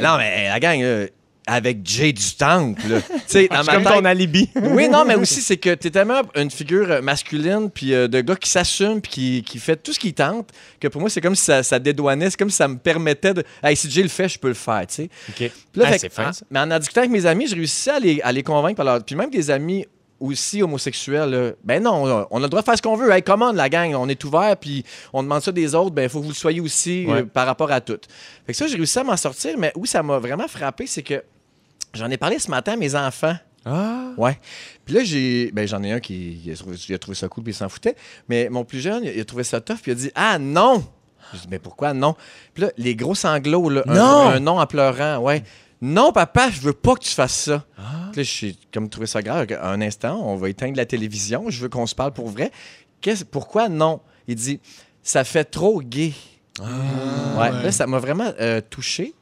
Non, 0.00 0.16
mais 0.18 0.48
la 0.48 0.60
gang, 0.60 1.08
avec 1.46 1.78
Jay 1.84 2.12
du 2.12 2.34
Temple, 2.36 3.00
C'est 3.26 3.48
comme 3.48 3.64
tête- 3.66 3.84
ton 3.84 4.04
alibi. 4.04 4.48
Oui, 4.62 4.88
non, 4.88 5.04
mais 5.04 5.14
aussi, 5.16 5.40
c'est 5.40 5.56
que 5.56 5.74
t'es 5.74 5.90
tellement 5.90 6.22
une 6.36 6.50
figure 6.50 6.90
euh, 6.90 7.02
masculine, 7.02 7.68
puis 7.70 7.92
euh, 7.94 8.06
de 8.08 8.20
gars 8.20 8.36
qui 8.36 8.48
s'assume, 8.48 9.00
puis 9.00 9.10
qui, 9.10 9.42
qui 9.42 9.58
fait 9.58 9.76
tout 9.76 9.92
ce 9.92 9.98
qu'il 9.98 10.14
tente, 10.14 10.50
que 10.80 10.88
pour 10.88 11.00
moi, 11.00 11.10
c'est 11.10 11.20
comme 11.20 11.34
si 11.34 11.44
ça, 11.44 11.62
ça 11.62 11.78
dédouanait, 11.78 12.30
c'est 12.30 12.36
comme 12.38 12.50
si 12.50 12.56
ça 12.56 12.68
me 12.68 12.76
permettait 12.78 13.34
de. 13.34 13.42
Hey, 13.62 13.76
si 13.76 13.90
Jay 13.90 14.02
le 14.02 14.08
fait, 14.08 14.28
je 14.28 14.38
peux 14.38 14.48
le 14.48 14.54
faire, 14.54 14.86
tu 14.86 14.94
sais. 14.94 15.10
OK. 15.30 15.50
Là, 15.74 15.84
Ah, 15.88 15.98
fait 15.98 16.08
fin, 16.12 16.32
ça. 16.32 16.44
Mais 16.50 16.60
en 16.60 16.78
discutant 16.78 17.00
avec 17.00 17.10
mes 17.10 17.26
amis, 17.26 17.46
je 17.48 17.54
réussissais 17.54 17.90
à 17.90 17.98
les, 17.98 18.20
à 18.22 18.30
les 18.32 18.42
convaincre. 18.42 19.02
Puis 19.04 19.16
même 19.16 19.30
des 19.30 19.50
amis 19.50 19.84
aussi 20.22 20.62
homosexuels, 20.62 21.30
là, 21.30 21.50
ben 21.64 21.82
non, 21.82 22.26
on 22.30 22.38
a 22.38 22.40
le 22.42 22.48
droit 22.48 22.60
de 22.60 22.64
faire 22.64 22.76
ce 22.76 22.82
qu'on 22.82 22.96
veut. 22.96 23.10
Hey, 23.10 23.22
comment 23.22 23.52
la 23.52 23.68
gang, 23.68 23.94
on 23.94 24.08
est 24.08 24.22
ouvert, 24.24 24.56
puis 24.56 24.84
on 25.12 25.22
demande 25.22 25.42
ça 25.42 25.52
des 25.52 25.74
autres, 25.74 25.90
ben 25.90 26.04
il 26.04 26.08
faut 26.08 26.18
que 26.20 26.24
vous 26.24 26.30
le 26.30 26.34
soyez 26.36 26.60
aussi 26.60 27.06
euh, 27.08 27.24
par 27.24 27.46
rapport 27.46 27.70
à 27.72 27.80
tout. 27.80 27.98
Fait 28.46 28.52
que 28.52 28.56
ça, 28.58 28.66
j'ai 28.66 28.76
réussi 28.76 28.98
à 28.98 29.04
m'en 29.04 29.16
sortir, 29.16 29.56
mais 29.58 29.72
où 29.76 29.84
ça 29.86 30.02
m'a 30.02 30.18
vraiment 30.18 30.48
frappé, 30.48 30.86
c'est 30.86 31.02
que 31.02 31.22
j'en 31.94 32.10
ai 32.10 32.16
parlé 32.16 32.38
ce 32.38 32.50
matin 32.50 32.72
à 32.72 32.76
mes 32.76 32.94
enfants. 32.94 33.36
Ah. 33.64 34.10
Ouais. 34.16 34.38
Puis 34.84 34.94
là, 34.94 35.04
j'ai. 35.04 35.50
Ben, 35.52 35.68
j'en 35.68 35.82
ai 35.82 35.92
un 35.92 36.00
qui 36.00 36.40
il 36.44 36.52
a, 36.52 36.56
trouvé, 36.56 36.76
il 36.88 36.94
a 36.94 36.98
trouvé 36.98 37.14
ça 37.16 37.28
cool 37.28 37.44
puis 37.44 37.52
il 37.52 37.56
s'en 37.56 37.68
foutait. 37.68 37.94
Mais 38.28 38.48
mon 38.48 38.64
plus 38.64 38.80
jeune, 38.80 39.04
il 39.04 39.20
a 39.20 39.24
trouvé 39.24 39.44
ça 39.44 39.60
tough 39.60 39.76
puis 39.82 39.92
il 39.92 39.92
a 39.92 39.94
dit 39.94 40.10
Ah 40.14 40.38
non! 40.38 40.84
Je 41.32 41.38
dis 41.38 41.46
Mais 41.48 41.60
pourquoi 41.60 41.94
non? 41.94 42.16
Puis 42.54 42.64
là, 42.64 42.70
les 42.76 42.96
gros 42.96 43.14
sanglots, 43.14 43.68
là. 43.68 43.82
un- 43.86 43.94
Non! 43.94 44.28
Un, 44.30 44.40
non 44.40 44.58
en 44.58 44.66
pleurant, 44.66 45.18
ouais. 45.18 45.44
Non, 45.82 46.12
papa, 46.12 46.48
je 46.48 46.60
veux 46.60 46.72
pas 46.72 46.94
que 46.94 47.00
tu 47.00 47.10
fasses 47.10 47.34
ça. 47.34 47.66
Puis 48.12 48.20
là, 48.20 48.22
j'ai 48.22 48.56
comme 48.72 48.88
trouvé 48.88 49.06
ça 49.08 49.20
grave. 49.20 49.46
Un 49.60 49.80
instant, 49.80 50.22
on 50.24 50.36
va 50.36 50.48
éteindre 50.48 50.76
la 50.76 50.86
télévision. 50.86 51.50
Je 51.50 51.60
veux 51.60 51.68
qu'on 51.68 51.86
se 51.86 51.94
parle 51.94 52.12
pour 52.12 52.28
vrai. 52.28 52.52
Pourquoi 53.32 53.68
non? 53.68 54.00
Il 54.28 54.36
dit 54.36 54.60
Ça 55.02 55.24
fait 55.24 55.44
trop 55.44 55.82
gay. 55.82 56.12
ouais. 56.60 57.50
Là, 57.64 57.72
ça 57.72 57.88
m'a 57.88 57.98
vraiment 57.98 58.32
euh, 58.40 58.60
touché. 58.60 59.12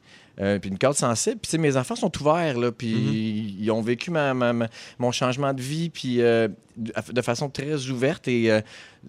Euh, 0.41 0.57
puis 0.59 0.69
une 0.69 0.77
corde 0.79 0.95
sensible. 0.95 1.37
Puis 1.41 1.49
tu 1.49 1.51
sais, 1.51 1.57
mes 1.57 1.77
enfants 1.77 1.95
sont 1.95 2.11
ouverts, 2.21 2.57
là, 2.57 2.71
puis 2.71 2.93
Mm-hmm. 2.95 3.55
ils 3.59 3.71
ont 3.71 3.81
vécu 3.81 4.11
ma, 4.11 4.33
ma- 4.33 4.53
ma- 4.53 4.67
mon 4.99 5.11
changement 5.11 5.53
de 5.53 5.61
vie, 5.61 5.89
puis 5.89 6.21
euh, 6.21 6.47
de 6.77 7.21
façon 7.21 7.49
très 7.49 7.87
ouverte 7.89 8.27
et 8.27 8.51
euh, 8.51 8.61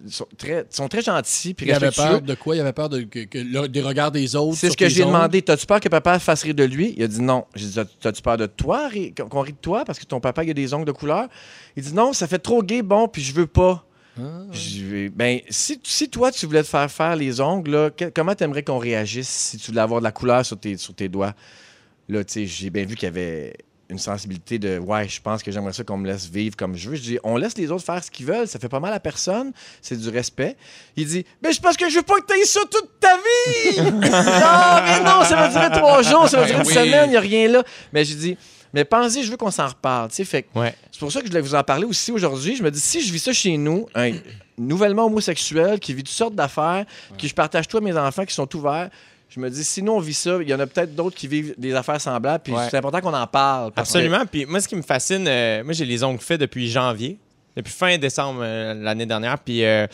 sont, 0.07 0.27
très, 0.37 0.65
sont 0.69 0.87
très 0.87 1.01
gentils, 1.01 1.53
puis 1.53 1.65
Il 1.67 1.71
avait 1.73 1.91
peur 1.91 2.21
de 2.21 2.35
quoi? 2.35 2.55
Il 2.55 2.59
avait 2.61 2.73
peur 2.73 2.89
de, 2.89 3.01
que, 3.01 3.23
que 3.25 3.37
le- 3.39 3.67
des 3.67 3.81
regards 3.81 4.11
des 4.11 4.35
autres. 4.35 4.57
C'est 4.57 4.69
ce 4.69 4.77
que 4.77 4.89
j'ai 4.89 5.05
demandé. 5.05 5.41
T'as-tu 5.41 5.65
peur 5.65 5.79
que 5.79 5.89
papa 5.89 6.19
fasse 6.19 6.43
rire 6.43 6.55
de 6.55 6.63
lui? 6.63 6.93
Il 6.97 7.03
a 7.03 7.07
dit 7.07 7.21
non. 7.21 7.45
J'ai 7.55 7.67
dit, 7.67 7.79
t'as-tu 7.99 8.21
peur 8.21 8.37
de 8.37 8.45
toi, 8.45 8.89
qu'on 9.29 9.41
rit 9.41 9.53
de 9.53 9.57
toi 9.57 9.83
parce 9.85 9.97
que 9.99 10.05
ton 10.05 10.19
papa 10.19 10.43
il 10.43 10.49
a 10.51 10.53
des 10.53 10.73
ongles 10.73 10.85
de 10.85 10.91
couleur? 10.91 11.27
Il 11.75 11.83
dit 11.83 11.93
non, 11.93 12.13
ça 12.13 12.27
fait 12.27 12.39
trop 12.39 12.61
gay, 12.61 12.81
bon, 12.83 13.07
puis 13.07 13.21
je 13.23 13.33
veux 13.33 13.47
pas. 13.47 13.85
Ah. 14.19 14.43
Ben, 15.15 15.39
si, 15.49 15.79
si 15.83 16.09
toi, 16.09 16.31
tu 16.31 16.45
voulais 16.45 16.61
te 16.63 16.67
faire 16.67 16.89
faire 16.91 17.15
les 17.15 17.41
ongles, 17.41 17.71
là, 17.71 17.89
que- 17.89 18.11
comment 18.13 18.35
t'aimerais 18.35 18.63
qu'on 18.63 18.77
réagisse 18.77 19.27
si 19.29 19.57
tu 19.57 19.71
voulais 19.71 19.81
avoir 19.81 20.01
de 20.01 20.03
la 20.03 20.11
couleur 20.11 20.45
sur 20.45 20.59
tes, 20.59 20.77
sur 20.77 20.93
tes 20.93 21.09
doigts? 21.09 21.33
Là, 22.09 22.23
tu 22.23 22.33
sais, 22.33 22.45
j'ai 22.45 22.69
bien 22.69 22.85
vu 22.85 22.95
qu'il 22.95 23.07
y 23.07 23.11
avait 23.11 23.55
une 23.89 23.97
sensibilité 23.99 24.59
de 24.59 24.77
ouais, 24.79 25.07
je 25.07 25.21
pense 25.21 25.43
que 25.43 25.51
j'aimerais 25.51 25.73
ça 25.73 25.83
qu'on 25.83 25.97
me 25.97 26.07
laisse 26.07 26.27
vivre 26.27 26.55
comme 26.55 26.75
je 26.75 26.89
veux. 26.89 26.95
Je 26.95 27.01
dis, 27.01 27.19
on 27.23 27.37
laisse 27.37 27.57
les 27.57 27.69
autres 27.71 27.83
faire 27.85 28.03
ce 28.03 28.09
qu'ils 28.11 28.25
veulent, 28.25 28.47
ça 28.47 28.57
fait 28.59 28.69
pas 28.69 28.79
mal 28.79 28.93
à 28.93 28.99
personne, 28.99 29.51
c'est 29.81 29.97
du 29.99 30.09
respect. 30.09 30.55
Il 30.95 31.05
dit, 31.07 31.25
mais 31.41 31.53
c'est 31.53 31.61
parce 31.61 31.77
que 31.77 31.89
je 31.89 31.95
veux 31.97 32.01
pas 32.03 32.15
que 32.19 32.25
tu 32.33 32.39
aies 32.39 32.45
ça 32.45 32.61
toute 32.71 32.99
ta 32.99 33.15
vie! 33.17 33.77
non, 33.81 33.99
mais 34.01 34.99
non, 35.03 35.23
ça 35.23 35.35
va 35.35 35.47
durer 35.49 35.69
trois 35.71 36.01
jours, 36.01 36.27
ça 36.29 36.39
va 36.39 36.45
durer 36.45 36.57
Ben 36.59 36.63
une 36.63 36.67
oui. 36.67 36.73
semaine, 36.73 37.05
il 37.07 37.11
n'y 37.11 37.17
a 37.17 37.19
rien 37.21 37.47
là. 37.49 37.63
Mais 37.91 38.03
j'ai 38.05 38.15
dit, 38.15 38.37
mais 38.73 38.83
pensez, 38.85 39.23
je 39.23 39.31
veux 39.31 39.37
qu'on 39.37 39.51
s'en 39.51 39.67
reparle. 39.67 40.09
Fait 40.11 40.45
Ouais. 40.55 40.73
c'est 40.91 40.99
pour 40.99 41.11
ça 41.11 41.19
que 41.21 41.25
je 41.27 41.31
voulais 41.31 41.41
vous 41.41 41.55
en 41.55 41.63
parler 41.63 41.85
aussi 41.85 42.11
aujourd'hui. 42.11 42.55
Je 42.55 42.63
me 42.63 42.71
dis, 42.71 42.79
si 42.79 43.01
je 43.05 43.11
vis 43.13 43.19
ça 43.19 43.33
chez 43.33 43.55
nous, 43.57 43.87
un 43.95 44.11
nouvellement 44.57 45.05
homosexuel 45.05 45.79
qui 45.79 45.93
vit 45.93 46.03
toutes 46.03 46.13
sortes 46.13 46.35
d'affaires, 46.35 46.85
que 47.17 47.27
je 47.27 47.33
partage 47.33 47.67
tout 47.67 47.77
à 47.77 47.81
mes 47.81 47.95
enfants 47.97 48.25
qui 48.25 48.33
sont 48.33 48.53
ouverts, 48.55 48.89
je 49.29 49.39
me 49.39 49.49
dis, 49.49 49.63
sinon 49.63 49.97
on 49.97 49.99
vit 49.99 50.13
ça, 50.13 50.37
il 50.41 50.47
y 50.49 50.53
en 50.53 50.59
a 50.59 50.67
peut-être 50.67 50.93
d'autres 50.95 51.15
qui 51.15 51.27
vivent 51.27 51.55
des 51.57 51.73
affaires 51.73 51.99
semblables, 51.99 52.43
puis 52.43 52.53
Ouais. 52.53 52.67
c'est 52.69 52.77
important 52.77 53.01
qu'on 53.01 53.13
en 53.15 53.25
parle. 53.27 53.71
que- 53.71 53.79
Absolument. 53.79 54.25
Puis 54.31 54.45
moi, 54.45 54.59
ce 54.61 54.67
qui 54.67 54.75
me 54.75 54.81
fascine, 54.83 55.25
euh, 55.27 55.63
moi, 55.63 55.73
j'ai 55.73 55.85
les 55.85 56.03
ongles 56.03 56.19
faits 56.19 56.39
depuis 56.39 56.69
janvier. 56.69 57.17
Depuis 57.55 57.71
fin 57.71 57.97
décembre 57.97 58.39
euh, 58.43 58.73
l'année 58.73 59.05
dernière, 59.05 59.37
puis, 59.37 59.63
euh, 59.63 59.85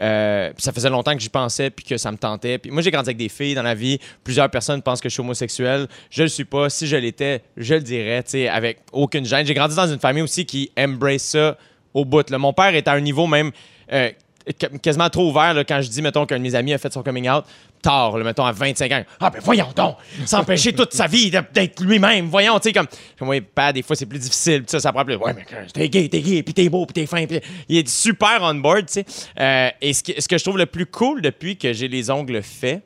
euh, 0.00 0.52
puis 0.52 0.62
ça 0.62 0.72
faisait 0.72 0.88
longtemps 0.90 1.14
que 1.14 1.20
j'y 1.20 1.28
pensais, 1.28 1.70
puis 1.70 1.84
que 1.84 1.96
ça 1.96 2.12
me 2.12 2.16
tentait. 2.16 2.58
Puis 2.58 2.70
moi, 2.70 2.80
j'ai 2.80 2.90
grandi 2.92 3.08
avec 3.08 3.16
des 3.16 3.28
filles 3.28 3.54
dans 3.54 3.62
la 3.62 3.74
vie. 3.74 3.98
Plusieurs 4.22 4.48
personnes 4.50 4.82
pensent 4.82 5.00
que 5.00 5.08
je 5.08 5.14
suis 5.14 5.20
homosexuel. 5.20 5.88
Je 6.10 6.22
le 6.22 6.28
suis 6.28 6.44
pas. 6.44 6.70
Si 6.70 6.86
je 6.86 6.96
l'étais, 6.96 7.42
je 7.56 7.74
le 7.74 7.80
dirais, 7.80 8.22
tu 8.22 8.46
avec 8.46 8.78
aucune 8.92 9.24
gêne. 9.24 9.44
J'ai 9.46 9.54
grandi 9.54 9.74
dans 9.74 9.90
une 9.92 9.98
famille 9.98 10.22
aussi 10.22 10.46
qui 10.46 10.70
embrace 10.78 11.22
ça 11.22 11.56
au 11.92 12.04
bout. 12.04 12.30
Mon 12.30 12.52
père 12.52 12.74
est 12.74 12.86
à 12.86 12.92
un 12.92 13.00
niveau 13.00 13.26
même 13.26 13.50
qu- 13.90 14.78
quasiment 14.80 15.10
trop 15.10 15.28
ouvert 15.28 15.54
quand 15.66 15.80
je 15.80 15.88
dis, 15.88 16.02
mettons, 16.02 16.24
qu'un 16.26 16.38
de 16.38 16.42
mes 16.42 16.54
amis 16.54 16.72
a 16.72 16.78
fait 16.78 16.92
son 16.92 17.02
coming 17.02 17.28
out 17.28 17.44
tard, 17.82 18.18
là, 18.18 18.24
mettons, 18.24 18.44
à 18.44 18.52
25 18.52 18.92
ans. 18.92 19.04
Ah, 19.20 19.30
ben 19.30 19.40
voyons 19.42 19.68
donc! 19.74 19.96
S'empêcher 20.26 20.72
toute 20.72 20.92
sa 20.92 21.06
vie 21.06 21.30
d'être 21.30 21.80
lui-même. 21.82 22.26
Voyons, 22.26 22.58
tu 22.58 22.68
sais, 22.68 22.72
comme. 22.72 22.86
oui, 23.22 23.40
pas, 23.40 23.72
des 23.72 23.82
fois, 23.82 23.96
c'est 23.96 24.06
plus 24.06 24.18
difficile. 24.18 24.62
puis 24.62 24.70
Ça, 24.70 24.80
ça 24.80 24.92
prend 24.92 25.04
plus. 25.04 25.16
Ouais, 25.16 25.32
mais 25.34 25.44
que- 25.44 25.70
t'es 25.72 25.88
gay, 25.88 26.08
t'es 26.08 26.20
gay, 26.20 26.42
puis 26.42 26.54
t'es 26.54 26.68
beau, 26.68 26.84
puis 26.86 26.94
t'es 26.94 27.06
fin. 27.06 27.26
puis 27.26 27.40
Il 27.68 27.76
est 27.78 27.88
super 27.88 28.38
on 28.42 28.54
board, 28.56 28.86
tu 28.86 28.92
sais. 28.94 29.04
Euh, 29.38 29.70
et 29.80 29.92
ce 29.92 30.02
que, 30.02 30.20
ce 30.20 30.28
que 30.28 30.38
je 30.38 30.44
trouve 30.44 30.58
le 30.58 30.66
plus 30.66 30.86
cool 30.86 31.22
depuis 31.22 31.56
que 31.56 31.72
j'ai 31.72 31.88
les 31.88 32.10
ongles 32.10 32.42
faits, 32.42 32.82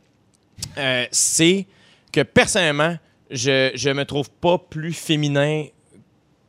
euh, 0.79 1.07
c'est 1.11 1.67
que 2.13 2.21
personnellement, 2.23 2.97
je, 3.31 3.71
je 3.75 3.91
me 3.91 4.05
trouve 4.05 4.31
pas 4.31 4.59
plus 4.59 4.93
féminin 4.93 5.65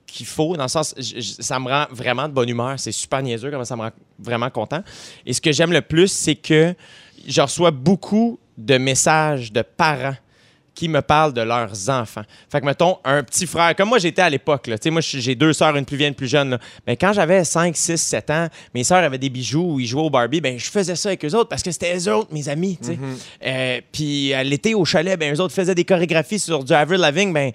qu'il 0.06 0.26
faut, 0.28 0.56
dans 0.56 0.64
le 0.64 0.70
sens, 0.70 0.94
je- 0.98 1.22
ça 1.41 1.60
me 1.60 1.68
rend 1.70 1.86
vraiment 1.89 2.28
de 2.28 2.34
bonne 2.34 2.50
humeur. 2.50 2.76
C'est 2.78 2.91
super 2.91 3.22
niaiseux, 3.24 3.50
comment 3.50 3.66
ça 3.66 3.76
me 3.76 3.82
rend 3.82 3.91
vraiment 4.20 4.50
content. 4.50 4.84
Et 5.26 5.34
ce 5.34 5.41
que 5.41 5.52
j'aime 5.52 5.72
le 5.72 5.82
plus, 5.82 6.10
c'est 6.12 6.36
que 6.36 6.76
je 7.26 7.41
reçois 7.41 7.71
beaucoup 7.71 8.39
de 8.57 8.78
messages 8.78 9.51
de 9.51 9.61
parents 9.61 10.15
qui 10.76 10.89
me 10.89 11.01
parlent 11.01 11.34
de 11.34 11.41
leurs 11.41 11.89
enfants. 11.89 12.24
Fait 12.51 12.59
que, 12.59 12.65
mettons, 12.65 12.97
un 13.05 13.21
petit 13.21 13.45
frère, 13.45 13.76
comme 13.76 13.89
moi 13.89 13.99
j'étais 13.99 14.24
à 14.24 14.30
l'époque, 14.30 14.65
là. 14.67 14.78
Tu 14.78 14.84
sais, 14.86 14.89
moi 14.89 15.01
j'ai 15.01 15.36
deux 15.36 15.53
sœurs, 15.53 15.76
une 15.78 15.86
plus 15.86 15.97
vieille, 15.97 16.09
une 16.09 16.15
plus 16.15 16.28
jeune. 16.28 16.49
là. 16.51 16.59
Mais 16.88 16.97
quand 16.97 17.13
j'avais 17.13 17.43
5, 17.43 17.76
6, 17.78 17.97
7 17.97 18.30
ans, 18.32 18.47
mes 18.74 18.84
sœurs 18.84 19.03
avaient 19.03 19.17
des 19.19 19.30
bijoux 19.30 19.74
ou 19.76 19.80
ils 19.80 19.86
jouaient 19.86 20.01
au 20.01 20.09
Barbie, 20.09 20.41
ben 20.41 20.57
je 20.57 20.69
faisais 20.71 20.95
ça 20.95 21.09
avec 21.09 21.24
eux 21.26 21.34
autres 21.36 21.49
parce 21.49 21.61
que 21.61 21.71
c'était 21.71 21.95
eux 21.95 22.11
autres, 22.11 22.34
mes 22.34 22.49
amis, 22.49 22.78
tu 22.82 22.88
sais. 22.89 22.99
Euh, 23.45 23.82
puis 23.91 24.34
à 24.34 24.43
l'été 24.43 24.74
au 24.74 24.84
chalet, 24.86 25.19
ben 25.19 25.36
eux 25.36 25.39
autres 25.41 25.53
faisaient 25.53 25.76
des 25.76 25.86
chorégraphies 25.86 26.39
sur 26.39 26.63
du 26.63 26.74
Avril 26.74 26.99
Lavigne, 27.01 27.32
ben 27.32 27.51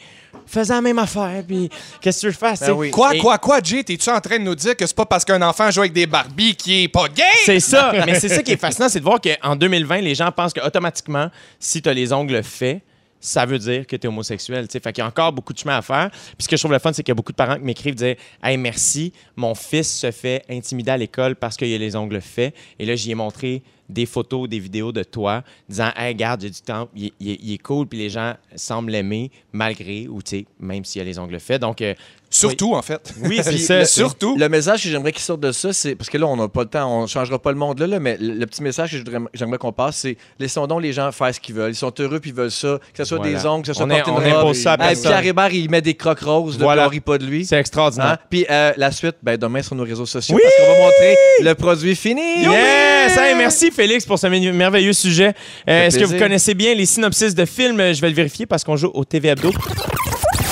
faisaient 0.47 0.75
la 0.75 0.81
même 0.81 0.99
affaire. 0.99 1.43
Puis 1.47 1.69
qu'est-ce 2.01 2.19
que 2.19 2.21
tu 2.21 2.27
veux 2.27 2.33
faire, 2.33 2.57
tu 2.57 2.65
sais? 2.67 2.71
oui. 2.71 2.91
Quoi, 2.91 3.15
Et- 3.17 3.19
quoi, 3.19 3.39
quoi, 3.39 3.59
Jay? 3.63 3.83
T'es-tu 3.83 4.11
en 4.11 4.21
train 4.21 4.39
de 4.39 4.45
nous 4.45 4.55
dire 4.55 4.77
que 4.77 4.87
c'est 4.87 4.97
pas 4.97 5.07
parce 5.07 5.25
qu'un 5.25 5.43
enfant 5.43 5.71
joue 5.71 5.81
avec 5.81 5.93
des 5.93 6.07
Barbies 6.07 6.55
qui 6.55 6.85
est 6.85 6.89
pas 6.89 7.09
gay? 7.09 7.23
C'est 7.45 7.61
ça. 7.61 7.93
Mais 8.07 8.19
c'est 8.21 8.29
ça 8.29 8.43
qui 8.43 8.53
est 8.53 8.57
fascinant, 8.61 8.89
c'est 8.89 9.01
de 9.01 9.05
voir 9.05 9.19
qu'en 9.21 9.57
2020, 9.57 10.03
les 10.03 10.15
gens 10.15 10.31
pensent 10.31 10.53
qu'automatiquement, 10.55 11.31
si 11.59 11.83
tu 11.83 11.89
as 11.89 11.93
les 11.95 12.13
ongles 12.13 12.43
faits, 12.45 12.81
ça 13.21 13.47
veut 13.47 13.59
dire 13.59 13.87
que 13.87 13.97
tu 13.97 14.07
es 14.07 14.09
homosexuel. 14.09 14.67
tu 14.67 14.73
sais. 14.73 14.81
Fait 14.81 14.93
qu'il 14.93 15.03
y 15.03 15.05
a 15.05 15.09
encore 15.09 15.33
beaucoup 15.33 15.53
de 15.53 15.59
chemin 15.59 15.77
à 15.77 15.83
faire. 15.83 16.11
Puis 16.11 16.45
ce 16.45 16.49
que 16.49 16.57
je 16.57 16.63
trouve 16.63 16.73
le 16.73 16.79
fun, 16.79 16.93
c'est 16.93 17.03
qu'il 17.03 17.11
y 17.11 17.13
a 17.13 17.17
beaucoup 17.17 17.33
de 17.33 17.37
parents 17.37 17.57
qui 17.57 17.63
m'écrivent 17.63 17.95
dire 17.95 18.17
Hey, 18.43 18.57
merci, 18.57 19.13
mon 19.37 19.55
fils 19.55 19.93
se 19.93 20.11
fait 20.11 20.45
intimider 20.49 20.91
à 20.91 20.97
l'école 20.97 21.37
parce 21.37 21.57
qu'il 21.57 21.73
a 21.73 21.79
les 21.79 21.97
ongles 21.97 22.21
faits. 22.21 22.55
Et 22.79 22.87
là, 22.87 22.95
j'y 22.95 23.11
ai 23.11 23.15
montré 23.15 23.63
des 23.89 24.07
photos, 24.07 24.49
des 24.49 24.59
vidéos 24.59 24.93
de 24.93 25.03
toi, 25.03 25.43
disant 25.69 25.91
Hey, 25.97 26.13
regarde, 26.13 26.43
j'ai 26.43 26.51
du 26.51 26.61
temps, 26.61 26.89
il 26.95 27.13
est 27.21 27.63
cool, 27.63 27.87
puis 27.87 27.99
les 27.99 28.11
gens 28.11 28.35
semblent 28.55 28.91
l'aimer 28.91 29.31
malgré 29.53 30.07
ou 30.09 30.23
tu 30.23 30.39
sais, 30.39 30.47
même 30.61 30.85
s'il 30.85 31.01
a 31.01 31.05
les 31.05 31.19
ongles 31.19 31.41
faits. 31.41 31.61
Donc, 31.61 31.81
euh, 31.83 31.95
Surtout, 32.31 32.75
en 32.75 32.83
fait. 32.83 33.15
oui, 33.23 33.41
c'est 33.43 33.51
Puis 33.51 33.59
ça. 33.61 33.79
le- 33.81 33.85
surtout- 33.87 34.37
Le 34.37 34.49
message 34.49 34.83
que 34.83 34.89
j'aimerais 34.91 35.13
qu'il 35.13 35.23
sorte 35.23 35.41
de 35.41 35.51
ça, 35.51 35.73
c'est. 35.73 35.95
Parce 35.95 36.11
que 36.11 36.19
là, 36.19 36.27
on 36.27 36.37
n'a 36.37 36.47
pas 36.49 36.63
le 36.63 36.69
temps, 36.69 36.99
on 36.99 37.03
ne 37.03 37.07
changera 37.07 37.39
pas 37.39 37.51
le 37.53 37.57
monde 37.59 37.79
là, 37.79 37.87
là, 37.87 37.99
mais 38.01 38.17
le, 38.21 38.35
le 38.35 38.47
petit 38.47 38.63
message 38.63 39.03
que 39.03 39.11
j'aimerais 39.33 39.57
qu'on 39.59 39.73
passe, 39.73 39.97
c'est 39.99 40.17
laissons 40.39 40.67
donc 40.67 40.83
les 40.83 40.93
gens 40.93 41.11
faire 41.13 41.35
ce 41.35 41.41
qu'ils 41.41 41.55
veulent. 41.55 41.73
Ils 41.73 41.75
sont 41.75 41.93
heureux 41.99 42.21
puis 42.21 42.31
ils 42.31 42.37
veulent 42.37 42.51
ça. 42.51 42.79
Que 42.93 42.99
ce 42.99 43.05
soit 43.05 43.19
Voilà. 43.19 43.33
des 43.39 43.47
ongles, 43.47 43.63
que 43.63 43.69
ce 43.69 43.73
soit 43.75 43.87
On 43.87 43.91
est- 43.91 44.03
porter 44.03 44.11
on 44.11 44.21
une 44.21 44.33
robe. 44.33 44.43
impose 44.45 44.59
ça 44.61 44.73
à 44.73 44.79
personne. 44.79 45.03
Pierre 45.11 45.25
Hébert, 45.27 45.53
il 45.55 45.71
met 45.71 45.81
des 45.81 45.95
crocs 45.95 46.21
roses, 46.21 46.59
Voilà. 46.59 46.87
on 46.87 46.89
rit 46.89 47.01
pas 47.01 47.17
de 47.19 47.25
lui. 47.25 47.47
C'est 47.47 47.57
extraordinaire. 47.59 48.07
Hein? 48.13 48.19
Puis 48.29 48.45
euh, 48.51 48.73
la 48.77 48.91
suite, 48.93 49.17
ben, 49.23 49.37
demain 49.39 49.63
sur 49.63 49.75
nos 49.75 49.85
réseaux 49.85 50.07
sociaux, 50.07 50.37
Oui! 50.37 50.43
parce 50.45 50.55
qu'on 50.57 50.75
va 50.75 50.85
montrer 50.87 51.17
le 51.43 51.55
produit 51.55 51.97
fini. 51.97 52.43
Yes! 52.43 53.17
Hey, 53.17 53.35
merci 53.37 53.71
Félix 53.71 54.05
pour 54.05 54.19
ce 54.19 54.27
merveilleux 54.27 54.93
sujet. 54.93 55.33
Euh, 55.69 55.87
Est-ce 55.87 55.99
que 55.99 56.05
vous 56.05 56.19
connaissez 56.19 56.53
bien 56.55 56.75
les 56.75 56.85
synopsis 56.87 57.35
de 57.35 57.45
films? 57.47 57.79
Je 57.95 58.01
vais 58.03 58.11
le 58.11 58.15
vérifier 58.15 58.45
parce 58.45 58.65
qu'on 58.65 58.77
joue 58.77 58.91
au 58.93 59.05
TV 59.05 59.29
Hebdo. 59.29 59.51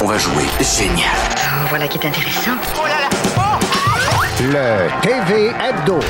On 0.03 0.07
va 0.07 0.19
jouer 0.19 0.45
génial. 0.61 1.36
Voilà 1.69 1.89
qui 1.89 1.99
est 1.99 2.07
intéressant. 2.07 2.53
Le 4.41 4.89
TV 5.03 5.49
Hebdo. 5.49 6.01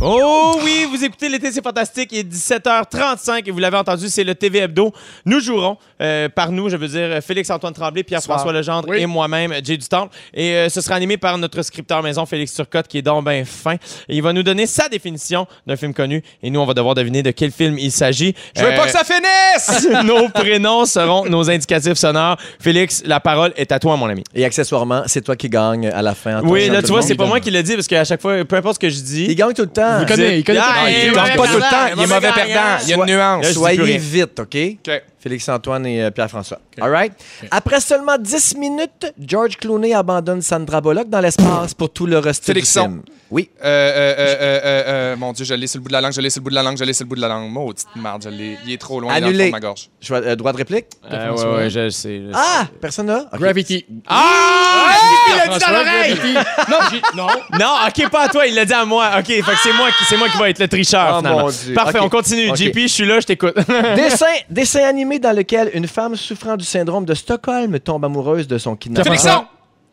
Oh 0.00 0.60
oui, 0.62 0.86
vous 0.88 1.02
écoutez 1.04 1.28
l'été, 1.28 1.50
c'est 1.50 1.62
fantastique. 1.62 2.10
Il 2.12 2.18
est 2.18 2.32
17h35 2.32 3.42
et 3.46 3.50
vous 3.50 3.58
l'avez 3.58 3.76
entendu, 3.78 4.08
c'est 4.08 4.22
le 4.22 4.36
TV 4.36 4.60
Hebdo. 4.60 4.92
Nous 5.24 5.40
jouerons, 5.40 5.76
euh, 6.00 6.28
par 6.28 6.52
nous, 6.52 6.68
je 6.68 6.76
veux 6.76 6.86
dire 6.86 7.18
Félix-Antoine 7.20 7.72
Tremblay, 7.72 8.04
Pierre-François 8.04 8.52
Legendre 8.52 8.94
et 8.94 9.06
moi-même, 9.06 9.52
Jay 9.64 9.76
du 9.76 9.88
Temple. 9.88 10.14
Et 10.32 10.52
euh, 10.54 10.68
ce 10.68 10.80
sera 10.82 10.94
animé 10.94 11.16
par 11.16 11.36
notre 11.36 11.60
scripteur 11.62 12.00
maison, 12.04 12.24
Félix 12.26 12.54
Turcotte, 12.54 12.86
qui 12.86 12.98
est 12.98 13.02
donc 13.02 13.24
ben 13.24 13.44
fin. 13.44 13.74
Et 13.74 13.78
il 14.16 14.22
va 14.22 14.32
nous 14.32 14.44
donner 14.44 14.66
sa 14.66 14.88
définition 14.88 15.48
d'un 15.66 15.74
film 15.74 15.92
connu. 15.92 16.22
Et 16.44 16.50
nous, 16.50 16.60
on 16.60 16.64
va 16.66 16.74
devoir 16.74 16.94
deviner 16.94 17.24
de 17.24 17.32
quel 17.32 17.50
film 17.50 17.76
il 17.76 17.90
s'agit. 17.90 18.36
Je 18.56 18.62
veux 18.62 18.70
Euh, 18.72 18.76
pas 18.76 18.84
que 18.86 18.92
ça 18.92 19.02
finisse! 19.02 19.88
nos 20.04 20.28
prénoms 20.28 20.86
seront 20.86 21.24
nos 21.28 21.50
indicatifs 21.50 21.94
sonores. 21.98 22.36
Félix, 22.60 23.02
la 23.04 23.18
parole 23.18 23.52
est 23.56 23.72
à 23.72 23.80
toi, 23.80 23.96
mon 23.96 24.06
ami. 24.08 24.22
Et 24.32 24.44
accessoirement, 24.44 25.02
c'est 25.06 25.22
toi 25.22 25.34
qui 25.34 25.48
gagne 25.48 25.88
à 25.88 26.02
la 26.02 26.14
fin. 26.14 26.40
Oui, 26.44 26.68
là, 26.68 26.82
tu 26.82 26.88
vois, 26.92 27.02
c'est 27.02 27.16
pas 27.16 27.26
moi 27.26 27.40
qui 27.40 27.50
l'ai 27.50 27.64
dit 27.64 27.74
parce 27.74 27.88
qu'à 27.88 28.04
chaque 28.04 28.22
fois, 28.22 28.44
peu 28.44 28.54
importe 28.54 28.74
ce 28.76 28.78
que 28.78 28.88
je 28.90 29.00
dis. 29.00 29.26
Il 29.28 29.34
gagne 29.34 29.54
tout 29.54 29.62
le 29.62 29.68
temps. 29.68 29.87
Il 30.00 30.06
connaît, 30.06 30.38
il 30.38 30.44
connaît 30.44 30.60
Ah, 30.62 30.90
il 30.90 30.96
est 30.96 31.10
mauvais 31.10 31.30
le 31.30 31.36
perdant, 31.36 31.60
temps, 31.60 31.86
il 31.96 32.02
est 32.02 32.06
mauvais 32.06 32.32
perdant. 32.32 32.78
Il 32.82 32.88
y 32.88 32.92
a 32.92 32.96
une 32.96 33.04
nuance. 33.06 33.52
Soyez 33.52 33.98
vite, 33.98 34.40
OK? 34.40 34.56
OK. 34.56 35.02
Félix-Antoine 35.20 35.84
et 35.86 36.02
euh, 36.04 36.10
Pierre-François. 36.10 36.58
All 36.80 36.90
right? 36.90 37.12
Après 37.50 37.80
seulement 37.80 38.16
10 38.18 38.56
minutes, 38.56 39.12
George 39.20 39.56
Clooney 39.56 39.94
abandonne 39.94 40.42
Sandra 40.42 40.80
Bullock 40.80 41.08
dans 41.08 41.20
l'espace 41.20 41.74
pour 41.74 41.90
tout 41.92 42.06
le 42.06 42.18
reste 42.18 42.42
du 42.44 42.46
Félixon. 42.52 42.82
film. 42.82 43.02
Oui. 43.30 43.50
Euh, 43.62 43.66
euh, 43.66 44.14
euh, 44.18 44.36
euh, 44.40 44.60
euh, 44.86 45.16
mon 45.16 45.32
Dieu, 45.34 45.44
je 45.44 45.52
l'ai 45.52 45.66
sur 45.66 45.78
le 45.78 45.82
bout 45.82 45.88
de 45.88 45.92
la 45.92 46.00
langue, 46.00 46.12
je 46.12 46.20
l'ai 46.22 46.30
sur 46.30 46.40
le 46.40 46.44
bout 46.44 46.50
de 46.50 46.54
la 46.54 46.62
langue, 46.62 46.78
je 46.78 46.84
l'ai 46.84 46.94
sur 46.94 47.04
le 47.04 47.08
bout 47.10 47.16
de 47.16 47.20
la 47.20 47.28
langue. 47.28 47.50
Maudite 47.50 47.86
merde, 47.96 48.22
je 48.24 48.30
l'ai. 48.30 48.56
Il 48.64 48.72
est 48.72 48.78
trop 48.80 49.00
loin, 49.00 49.12
il 49.14 49.18
est 49.18 49.20
dans 49.20 49.26
le 49.26 49.32
Annulé. 49.34 49.44
fond 49.44 49.48
de 49.48 49.52
ma 49.52 49.60
gorge. 49.60 49.88
Je 50.00 50.08
vois- 50.08 50.22
euh, 50.24 50.34
droit 50.36 50.52
de 50.52 50.56
réplique? 50.56 50.86
Euh, 51.12 51.30
ouais, 51.32 51.44
ouais, 51.64 51.70
je 51.70 51.90
sais. 51.90 52.20
je 52.20 52.32
sais. 52.32 52.32
Ah! 52.34 52.66
Personne 52.80 53.08
là? 53.08 53.26
Gravity. 53.34 53.84
Ah! 54.06 54.94
il 55.34 55.40
a 55.40 55.58
dit 55.58 55.64
dans 55.64 55.72
l'oreille! 55.72 56.18
Non, 56.68 56.78
non. 57.16 57.28
Non, 57.58 57.74
ok, 57.86 58.10
pas 58.10 58.22
à 58.24 58.28
toi, 58.28 58.46
il 58.46 58.54
l'a 58.54 58.64
dit 58.64 58.72
à 58.72 58.84
moi. 58.84 59.10
Ok, 59.18 59.26
fait 59.26 59.40
que 59.42 59.50
c'est 59.62 59.72
moi, 59.72 59.88
qui- 59.90 60.04
c'est 60.08 60.16
moi 60.16 60.28
qui 60.28 60.38
va 60.38 60.50
être 60.50 60.58
le 60.58 60.68
tricheur, 60.68 61.12
Oh, 61.14 61.18
finalement. 61.18 61.40
mon 61.44 61.50
Dieu. 61.50 61.74
Parfait, 61.74 61.98
on 62.00 62.08
continue. 62.08 62.54
JP, 62.54 62.78
je 62.80 62.86
suis 62.86 63.06
là, 63.06 63.20
je 63.20 63.26
t'écoute. 63.26 63.54
dessin, 63.96 64.26
dessin 64.50 64.84
animé 64.84 65.07
dans 65.18 65.34
lequel 65.34 65.70
une 65.72 65.86
femme 65.86 66.14
souffrant 66.16 66.56
du 66.58 66.64
syndrome 66.64 67.06
de 67.06 67.14
Stockholm 67.14 67.80
tombe 67.80 68.04
amoureuse 68.04 68.46
de 68.46 68.58
son 68.58 68.76
kidnappeur. 68.76 69.04
Félixon! 69.14 69.46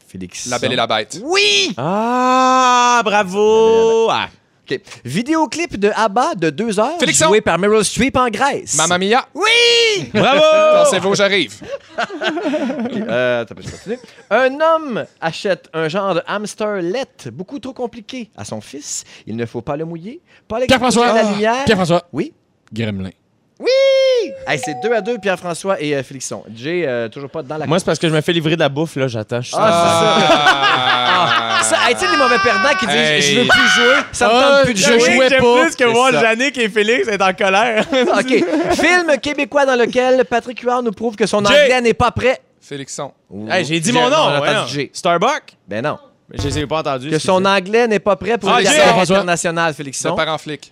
Félix. 0.08 0.48
La 0.48 0.60
belle 0.60 0.74
et 0.74 0.76
la 0.76 0.88
bête. 0.88 1.20
Oui! 1.24 1.74
ah, 1.78 3.02
bravo! 3.04 4.10
Ah. 4.12 4.28
OK. 4.70 4.80
Vidéoclip 5.04 5.78
de 5.78 5.92
ABBA 5.96 6.36
de 6.36 6.50
deux 6.50 6.80
heures, 6.80 6.98
Félixon! 7.00 7.28
joué 7.28 7.42
par 7.42 7.60
Meryl 7.60 7.84
Streep 7.86 8.18
en 8.18 8.30
Grèce. 8.30 8.76
Mamma 8.76 8.98
mia. 8.98 9.26
Oui! 9.36 10.10
Bravo! 10.14 10.42
Pensez-vous, 10.84 11.16
j'arrive? 11.16 11.62
Euh. 13.08 13.46
Un 14.30 14.60
homme 14.60 15.06
achète 15.22 15.70
un 15.74 15.88
genre 15.88 16.16
de 16.16 16.22
hamster 16.28 16.82
lait 16.82 17.06
beaucoup 17.32 17.60
trop 17.60 17.74
compliqué 17.74 18.30
à 18.36 18.44
son 18.44 18.60
fils. 18.62 19.04
Il 19.28 19.36
ne 19.36 19.46
faut 19.46 19.62
pas 19.62 19.78
le 19.78 19.86
mouiller, 19.86 20.22
pas 20.48 20.60
l'exposer 20.60 20.80
Pierre-François. 20.80 21.08
à 21.08 21.24
la 21.24 21.32
lumière. 21.32 21.66
Pierre-François. 21.66 22.04
Oui? 22.12 22.34
Gremlin. 22.74 23.12
Hey, 24.48 24.60
c'est 24.64 24.76
deux 24.84 24.92
à 24.94 25.02
deux, 25.02 25.18
Pierre-François 25.18 25.80
et 25.82 25.96
euh, 25.96 26.04
Félixon. 26.04 26.44
Jay, 26.54 26.84
euh, 26.86 27.08
toujours 27.10 27.30
pas 27.30 27.42
dans 27.42 27.58
la 27.58 27.66
Moi, 27.66 27.80
c'est 27.80 27.86
parce 27.86 27.98
que 28.00 28.08
je 28.10 28.14
me 28.14 28.20
fais 28.22 28.34
livrer 28.34 28.56
de 28.56 28.60
la 28.60 28.70
bouffe, 28.70 28.96
là, 28.98 29.08
j'attends. 29.08 29.42
Je 29.42 29.48
suis- 29.48 29.58
Ah, 29.60 31.60
ça, 31.64 31.78
hey, 31.88 31.96
tu 31.96 32.02
sais, 32.06 32.12
les 32.12 32.18
mauvais 32.18 32.38
perdants 32.40 32.76
qui 32.80 32.86
disent 32.86 32.96
Hey. 32.96 33.22
Je 33.22 33.40
veux 33.40 33.48
plus 33.48 33.70
jouer, 33.76 33.96
ça 34.12 34.28
me 34.28 34.34
Ah, 34.34 34.42
tente 34.58 34.64
plus 34.66 34.74
de 34.74 34.80
je 34.80 34.84
jouer. 34.86 35.00
jouais 35.00 35.30
J'aime 35.30 35.42
pas. 35.42 35.62
plus 35.62 35.76
que 35.76 35.86
C'est 35.86 35.94
voir 35.94 36.12
ça. 36.12 36.22
Yannick 36.22 36.58
et 36.58 36.70
Félix 36.70 37.08
être 37.08 37.22
en 37.26 37.34
colère. 37.34 37.86
OK. 37.94 38.76
Film 38.76 39.18
québécois 39.22 39.66
dans 39.66 39.76
lequel 39.76 40.26
Patrick 40.26 40.60
Huard 40.62 40.84
nous 40.84 40.92
prouve 40.92 41.16
que 41.16 41.26
son 41.26 41.44
Jay. 41.46 41.64
anglais 41.64 41.82
n'est 41.82 41.94
pas 41.94 42.12
prêt. 42.12 42.40
Félixon. 42.62 43.14
Hey, 43.50 43.64
j'ai 43.66 43.80
dit 43.80 43.92
mon 43.94 44.02
non, 44.02 44.10
nom. 44.10 44.18
on 44.18 44.28
a 44.30 44.38
voyons. 44.40 44.58
entendu 44.60 44.74
Jay. 44.74 44.90
Starbuck? 44.94 45.44
Ben 45.68 45.84
non. 45.84 45.98
Mais 46.30 46.38
je 46.42 46.48
l'ai 46.60 46.68
pas 46.68 46.80
entendu. 46.80 47.10
Que 47.10 47.20
son 47.20 47.44
anglais 47.46 47.88
n'est 47.88 48.00
pas 48.00 48.16
prêt 48.16 48.38
pour 48.38 48.50
Ah, 48.50 48.60
le 48.60 48.66
Jay. 48.66 48.72
carrière 48.76 48.96
François. 48.96 49.18
international, 49.18 49.70
Le 49.70 49.74
Félixon. 49.76 50.16
parent 50.16 50.38
flic. 50.38 50.72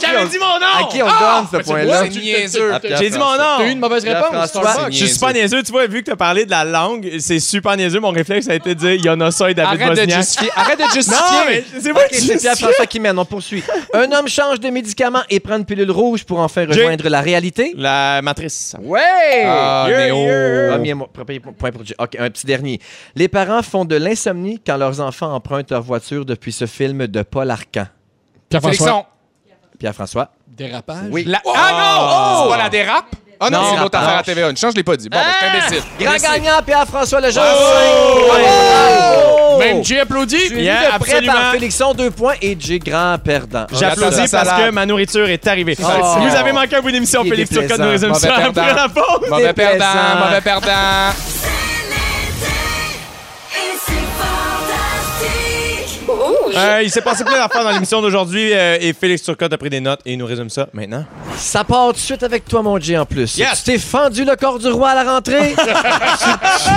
J'avais 0.00 0.22
on- 0.24 0.26
dit 0.28 0.38
mon 0.38 0.46
nom! 0.58 0.86
À 0.86 0.88
qui 0.90 1.02
on 1.02 1.06
Ah! 1.08 1.44
donne 1.50 1.60
ce 1.62 1.66
point-là? 1.66 2.02
C'est 2.04 2.20
niaiseux. 2.20 2.72
J'ai 2.98 3.10
dit 3.10 3.18
mon 3.18 3.32
nom! 3.36 3.58
T'as 3.58 3.66
eu 3.66 3.70
une 3.70 3.78
mauvaise 3.80 4.04
réponse? 4.04 4.52
Je 4.90 4.96
suis 4.96 5.08
super 5.08 5.32
niaiseux, 5.32 5.62
tu 5.62 5.72
vois, 5.72 5.86
vu 5.86 6.00
que 6.00 6.06
tu 6.06 6.10
as 6.12 6.16
parlé 6.16 6.44
de 6.44 6.50
la 6.50 6.64
langue, 6.64 7.10
c'est 7.18 7.40
super 7.40 7.76
niaiseux. 7.76 8.00
Mon 8.00 8.10
réflexe 8.10 8.48
a 8.48 8.54
été 8.54 8.74
de 8.74 8.80
dire 8.80 8.92
il 8.94 9.04
y 9.04 9.08
en 9.10 9.20
a 9.20 9.30
ça 9.30 9.50
et 9.50 9.54
David 9.54 9.82
Arrête 9.82 10.06
de 10.06 10.12
justifier. 10.12 10.50
Arrête 10.56 10.78
de 10.78 10.84
justifier. 10.94 11.64
C'est 11.80 11.92
moi 11.92 12.02
Ok, 12.04 12.08
qui 12.10 12.14
c'est 12.16 12.20
justifie. 12.32 12.38
Pierre-François 12.40 12.86
qui 12.86 13.00
mène. 13.00 13.18
On 13.18 13.24
poursuit. 13.24 13.62
Un 13.94 14.10
homme 14.12 14.28
change 14.28 14.60
de 14.60 14.68
médicament 14.70 15.22
et 15.30 15.40
prend 15.40 15.56
une 15.56 15.64
pilule 15.64 15.90
rouge 15.90 16.24
pour 16.24 16.38
enfin 16.38 16.66
rejoindre 16.66 17.08
la 17.08 17.20
réalité. 17.20 17.74
La 17.76 18.20
matrice. 18.22 18.74
Ouais! 18.80 19.00
Ah. 19.44 19.86
Ah, 19.88 20.78
point 21.58 21.70
pour. 21.70 21.82
OK, 21.98 22.16
un 22.18 22.30
petit 22.30 22.46
dernier. 22.46 22.80
Les 23.14 23.28
parents 23.28 23.62
font 23.62 23.84
de 23.84 23.96
l'insomnie 23.96 24.60
quand 24.64 24.76
leurs 24.76 25.00
enfants 25.00 25.32
empruntent 25.34 25.70
leur 25.70 25.82
voiture 25.82 26.24
depuis 26.24 26.52
ce 26.52 26.66
film 26.66 27.06
de 27.06 27.22
Paul 27.22 27.50
Arcan. 27.50 27.86
Pierre-François. 28.48 29.06
Pierre-François. 29.78 30.28
Dérapage? 30.46 30.96
Oui. 31.10 31.24
La- 31.26 31.40
Ah 31.54 31.70
non! 31.72 32.42
C'est 32.44 32.56
pas 32.56 32.62
la 32.64 32.68
dérape? 32.68 33.04
Ah 33.40 33.50
non, 33.50 33.58
Non, 33.60 33.64
c'est 33.72 33.80
l'autre 33.82 33.96
la 33.96 34.04
affaire 34.04 34.18
à. 34.18 34.22
TVA. 34.24 34.50
Une 34.50 34.56
chance, 34.56 34.72
je 34.72 34.76
l'ai 34.78 34.82
pas 34.82 34.96
dit. 34.96 35.08
Bon, 35.08 35.16
ben, 35.16 35.24
je 35.30 35.46
suis 35.46 35.56
imbécile. 35.76 35.90
Grand 36.00 36.10
Imbécile. 36.10 36.28
gagnant, 36.42 36.62
Pierre-François 36.66 37.20
Lejeune. 37.20 37.44
Oh! 37.46 38.28
Bravo! 38.28 39.58
Même 39.58 39.84
Jay 39.84 40.00
applaudit. 40.00 40.38
Suivi 40.46 40.62
Yeah, 40.64 40.94
absolument. 40.94 41.32
par 41.32 41.52
Félixon, 41.52 41.94
deux 41.94 42.10
points, 42.10 42.34
et 42.42 42.56
Jay, 42.58 42.78
grand 42.80 43.16
perdant. 43.22 43.66
J'applaudis 43.72 44.28
parce 44.30 44.48
que 44.50 44.70
ma 44.70 44.86
nourriture 44.86 45.28
est 45.28 45.46
arrivée. 45.46 45.76
Oh. 45.80 45.84
Vous 46.20 46.34
avez 46.34 46.52
manqué 46.52 46.76
un 46.76 46.80
bout 46.80 46.90
d'émission, 46.90 47.22
Félix 47.22 47.50
Turcotte 47.50 47.78
nous 47.78 47.90
résume 47.90 48.14
ça 48.14 48.34
après 48.36 48.74
la 48.74 48.88
pause. 48.88 49.28
Mauvais 49.30 49.52
perdant, 49.52 49.84
mauvais 50.26 50.40
perdant. 50.40 50.68
Euh, 56.58 56.82
il 56.82 56.90
s'est 56.90 57.00
passé 57.00 57.24
plein 57.24 57.38
d'affaires 57.38 57.64
dans 57.64 57.70
l'émission 57.70 58.00
d'aujourd'hui 58.02 58.50
euh, 58.52 58.78
et 58.80 58.92
Félix 58.92 59.22
Turcotte 59.22 59.52
a 59.52 59.58
pris 59.58 59.70
des 59.70 59.80
notes 59.80 60.00
et 60.04 60.12
il 60.12 60.18
nous 60.18 60.26
résume 60.26 60.50
ça 60.50 60.68
maintenant. 60.72 61.04
Ça 61.36 61.64
part 61.64 61.86
tout 61.88 61.92
de 61.94 61.98
suite 61.98 62.22
avec 62.22 62.44
toi, 62.46 62.62
mon 62.62 62.78
Jay, 62.80 62.96
en 62.98 63.06
plus. 63.06 63.36
Yes. 63.38 63.62
Tu 63.64 63.72
t'es 63.72 63.78
fendu 63.78 64.24
le 64.24 64.34
corps 64.36 64.58
du 64.58 64.68
roi 64.68 64.90
à 64.90 65.04
la 65.04 65.12
rentrée. 65.14 65.54
tu, 65.56 65.64
tu- 65.64 66.70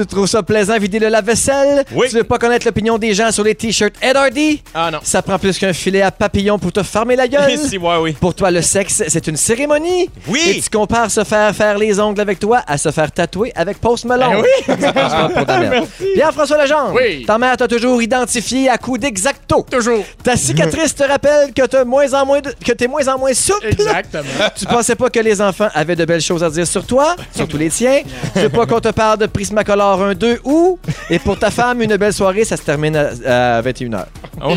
tu 0.00 0.06
trouves 0.06 0.26
ça 0.26 0.42
plaisant 0.42 0.78
vider 0.78 0.98
le 0.98 1.08
lave-vaisselle. 1.08 1.84
Oui. 1.92 2.06
Tu 2.08 2.16
veux 2.16 2.24
pas 2.24 2.38
connaître 2.38 2.64
l'opinion 2.66 2.98
des 2.98 3.14
gens 3.14 3.32
sur 3.32 3.42
les 3.42 3.54
t-shirts 3.54 3.94
Ed 4.02 4.16
Hardy. 4.16 4.62
Ah 4.74 4.90
non. 4.92 4.98
Ça 5.02 5.22
prend 5.22 5.38
plus 5.38 5.58
qu'un 5.58 5.72
filet 5.72 6.02
à 6.02 6.10
papillon 6.12 6.58
pour 6.58 6.70
te 6.72 6.82
fermer 6.82 7.16
la 7.16 7.26
gueule. 7.26 7.58
si, 7.68 7.78
ouais, 7.78 7.96
oui. 8.00 8.12
Pour 8.20 8.34
toi, 8.34 8.50
le 8.50 8.62
sexe, 8.62 9.02
c'est 9.08 9.26
une 9.26 9.36
cérémonie. 9.36 10.08
Oui. 10.28 10.40
Et 10.56 10.60
tu 10.60 10.70
compares 10.70 11.10
se 11.10 11.24
faire 11.24 11.54
faire 11.54 11.78
les 11.78 11.98
ongles 11.98 12.20
avec 12.20 12.38
toi 12.38 12.62
à 12.66 12.78
se 12.78 12.90
faire 12.90 13.10
tatouer 13.10 13.52
avec 13.56 13.78
Post 13.80 14.04
Malone. 14.04 14.36
Eh 14.38 14.42
oui. 14.72 14.76
Ça 14.80 14.92
passe 14.92 15.12
pas 15.12 15.28
pour 15.30 15.46
ta 15.46 15.58
mère. 15.58 15.82
Pierre-François 16.14 16.62
Legendre. 16.62 16.92
Oui. 16.94 17.24
Ta 17.26 17.38
mère 17.38 17.56
t'a 17.56 17.66
toujours 17.66 18.00
identifié 18.00 18.68
à 18.68 18.78
coup 18.78 18.98
d'exacto. 19.08 19.66
Toujours. 19.70 20.04
Ta 20.22 20.36
cicatrice 20.36 20.94
te 20.94 21.02
rappelle 21.04 21.52
que 21.54 21.62
t'es 21.66 21.84
moins 21.84 22.12
en 22.14 22.26
moins 22.26 22.40
de- 22.40 22.54
que 22.64 22.72
t'es 22.72 22.86
moins 22.86 23.06
en 23.08 23.18
moins 23.18 23.32
souple. 23.34 23.66
Exactement. 23.68 24.24
Tu 24.56 24.66
pensais 24.66 24.94
pas 24.94 25.08
que 25.10 25.20
les 25.20 25.40
enfants 25.40 25.68
avaient 25.74 25.96
de 25.96 26.04
belles 26.04 26.20
choses 26.20 26.44
à 26.44 26.50
dire 26.50 26.66
sur 26.66 26.84
toi, 26.86 27.16
surtout 27.34 27.56
les 27.56 27.70
tiens. 27.70 28.00
Tu 28.34 28.40
veux 28.40 28.48
pas 28.48 28.66
qu'on 28.66 28.80
te 28.80 28.88
parle 28.88 29.18
de 29.18 29.26
Prismacolor 29.26 30.02
1, 30.02 30.14
2 30.14 30.40
ou. 30.44 30.78
Et 31.10 31.18
pour 31.18 31.38
ta 31.38 31.50
femme, 31.50 31.80
une 31.82 31.96
belle 31.96 32.12
soirée, 32.12 32.44
ça 32.44 32.56
se 32.56 32.62
termine 32.62 32.96
à, 32.96 33.56
à 33.58 33.62
21h. 33.62 34.04
Oui. 34.44 34.54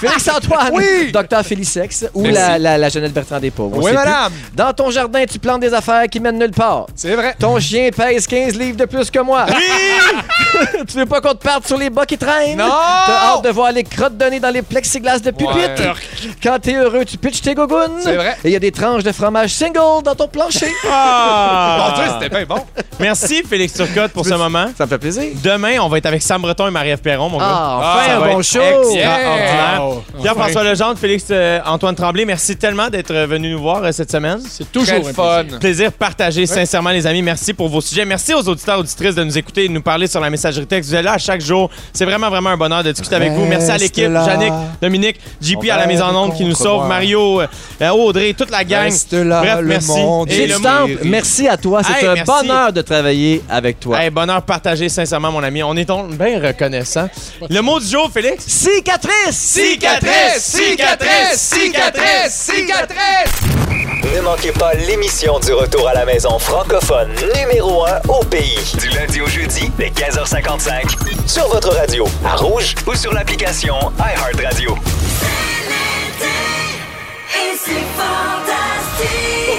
Félix-Antoine, 0.00 0.72
docteur 1.12 1.42
Félicex 1.44 2.06
ou 2.14 2.22
Merci. 2.22 2.34
la, 2.38 2.58
la, 2.58 2.78
la 2.78 2.88
Jeannette 2.88 3.12
Bertrand 3.12 3.38
des 3.40 3.50
pauvres. 3.50 3.76
Oui, 3.78 3.84
plus. 3.90 3.94
madame. 3.94 4.32
Dans 4.54 4.72
ton 4.72 4.90
jardin, 4.90 5.24
tu 5.30 5.38
plantes 5.38 5.60
des 5.60 5.72
affaires 5.72 6.06
qui 6.10 6.20
mènent 6.20 6.38
nulle 6.38 6.50
part. 6.50 6.86
C'est 6.94 7.14
vrai. 7.14 7.34
Ton 7.38 7.58
chien 7.60 7.90
pèse 7.96 8.26
15 8.26 8.54
livres 8.56 8.76
de 8.76 8.84
plus 8.84 9.10
que 9.10 9.18
moi. 9.20 9.46
tu 10.88 10.96
veux 10.96 11.06
pas 11.06 11.20
qu'on 11.20 11.34
te 11.34 11.42
parte 11.44 11.66
sur 11.66 11.76
les 11.78 11.90
bas 11.90 12.04
qui 12.06 12.16
traînent? 12.18 12.56
Non! 12.58 12.64
T'as 13.08 13.34
hâte 13.36 13.44
de 13.44 13.48
voir 13.50 13.72
les 13.72 13.84
crottes 13.84 14.16
données 14.16 14.40
dans 14.40 14.50
les 14.50 14.62
plexiglas 14.62 15.18
de 15.20 15.30
pupitre? 15.30 15.58
Ouais. 15.82 16.30
Quand 16.42 16.58
t'es 16.60 16.74
heureux, 16.76 17.04
tu 17.04 17.16
pitches 17.16 17.40
tes 17.42 17.54
gougounes? 17.54 17.98
C'est 18.02 18.16
vrai. 18.16 18.36
Et 18.44 18.48
il 18.48 18.52
y 18.52 18.56
a 18.56 18.60
des 18.60 18.72
tranches 18.72 19.02
de 19.02 19.12
fromage 19.12 19.50
single 19.50 20.02
dans 20.04 20.14
ton 20.14 20.28
plancher. 20.28 20.72
Ah. 20.90 21.88
Mon 21.90 21.94
Dieu, 22.02 22.12
c'était 22.20 22.28
bien 22.34 22.44
bon. 22.46 22.62
Merci, 23.00 23.42
Félix 23.48 23.72
Turcotte, 23.74 24.12
pour 24.12 24.24
ce 24.26 24.34
moment. 24.34 24.66
Ça 24.76 24.84
me 24.84 24.88
fait 24.90 24.98
plaisir. 24.98 25.24
Demain, 25.42 25.78
on 25.80 25.88
va 25.88 25.98
être 25.98 26.06
avec 26.06 26.22
Sam 26.22 26.42
Breton 26.42 26.66
et 26.66 26.70
Marie-Ève 26.70 27.00
Perron, 27.00 27.28
mon 27.28 27.38
gars. 27.38 27.44
Ah, 27.48 27.80
Ah, 27.80 27.96
enfin 28.02 28.14
un 28.16 28.18
va 28.20 28.26
bon 28.28 28.42
show! 28.42 28.60
extraordinaire. 28.60 29.82
Pierre-François 30.20 30.64
Legendre, 30.64 30.98
Félix 30.98 31.24
euh, 31.30 31.60
Antoine 31.64 31.94
Tremblay, 31.94 32.24
merci 32.24 32.56
tellement 32.56 32.88
d'être 32.88 33.12
venu 33.14 33.52
nous 33.52 33.60
voir 33.60 33.84
euh, 33.84 33.92
cette 33.92 34.10
semaine. 34.10 34.40
C'est 34.48 34.70
toujours 34.72 35.00
Très 35.00 35.10
un 35.10 35.12
fun. 35.12 35.42
plaisir. 35.44 35.58
Plaisir 35.60 35.92
partagé, 35.92 36.46
sincèrement, 36.46 36.90
les 36.90 37.06
amis. 37.06 37.22
Merci 37.22 37.54
pour 37.54 37.68
vos 37.68 37.80
sujets. 37.80 38.04
Merci 38.04 38.34
aux 38.34 38.48
auditeurs, 38.48 38.78
auditrices 38.80 39.14
de 39.14 39.24
nous 39.24 39.38
écouter 39.38 39.64
et 39.64 39.68
de 39.68 39.72
nous 39.72 39.82
parler 39.82 40.06
sur 40.06 40.20
la 40.20 40.30
messagerie 40.30 40.66
texte. 40.66 40.90
Vous 40.90 40.96
êtes 40.96 41.04
là 41.04 41.12
à 41.14 41.18
chaque 41.18 41.40
jour. 41.40 41.70
C'est 41.92 42.04
vraiment, 42.04 42.30
vraiment 42.30 42.50
un 42.50 42.56
bonheur 42.56 42.82
de 42.82 42.92
discuter 42.98 43.16
avec 43.16 43.32
vous. 43.32 43.44
Merci 43.46 43.70
à 43.70 43.78
l'équipe, 43.78 44.08
là. 44.08 44.24
Jannick, 44.24 44.52
Dominique, 44.82 45.16
JP 45.40 45.70
à 45.70 45.76
la 45.76 45.86
mise 45.86 46.02
en 46.02 46.14
onde 46.14 46.34
qui 46.34 46.44
nous 46.44 46.54
sauve, 46.54 46.78
moi. 46.80 46.88
Mario, 46.88 47.40
euh, 47.40 47.88
Audrey, 47.90 48.34
toute 48.36 48.50
la 48.50 48.64
gang. 48.64 48.84
Reste 48.84 49.12
là, 49.12 49.40
Bref, 49.40 49.58
le 49.60 49.66
merci. 49.66 49.88
monde 49.90 50.30
Et 50.30 50.46
le 50.46 50.54
du 50.54 50.60
mo- 50.60 50.68
temps. 50.68 50.86
Merci 51.04 51.48
à 51.48 51.56
toi. 51.56 51.80
C'est 51.84 52.00
Hey, 52.04 52.06
un 52.08 52.14
merci. 52.14 52.30
bonheur 52.30 52.72
de 52.72 52.82
travailler 52.82 53.42
avec 53.48 53.80
toi. 53.80 54.02
Hey, 54.02 54.10
bonheur 54.10 54.42
partagé, 54.42 54.88
sincèrement, 54.88 55.30
mon 55.32 55.42
ami. 55.42 55.62
On 55.62 55.76
est 55.76 55.88
bien 55.88 56.40
reconnaissant. 56.46 57.08
Le 57.48 57.60
mot 57.60 57.78
du 57.80 57.86
jour, 57.86 58.10
Félix? 58.12 58.44
Cicatrice! 58.46 59.12
Cicatrice, 59.30 60.38
cicatrice, 60.38 61.34
cicatrice, 61.34 62.32
cicatrice. 62.32 63.32
Ne 64.14 64.20
manquez 64.22 64.52
pas 64.52 64.72
l'émission 64.74 65.38
du 65.40 65.52
retour 65.52 65.86
à 65.88 65.94
la 65.94 66.04
maison 66.04 66.38
francophone 66.38 67.10
numéro 67.36 67.84
1 67.86 68.00
au 68.08 68.24
pays. 68.24 68.58
Du 68.78 68.88
lundi 68.90 69.20
au 69.20 69.26
jeudi, 69.26 69.70
dès 69.78 69.90
15h55, 69.90 70.94
sur 71.26 71.46
votre 71.48 71.74
radio, 71.74 72.06
à 72.24 72.36
Rouge 72.36 72.74
ou 72.88 72.94
sur 72.94 73.12
l'application 73.12 73.74
iHeartRadio. 73.98 74.74
Et 77.34 77.56
c'est 77.56 77.84
fantastique. 77.98 79.58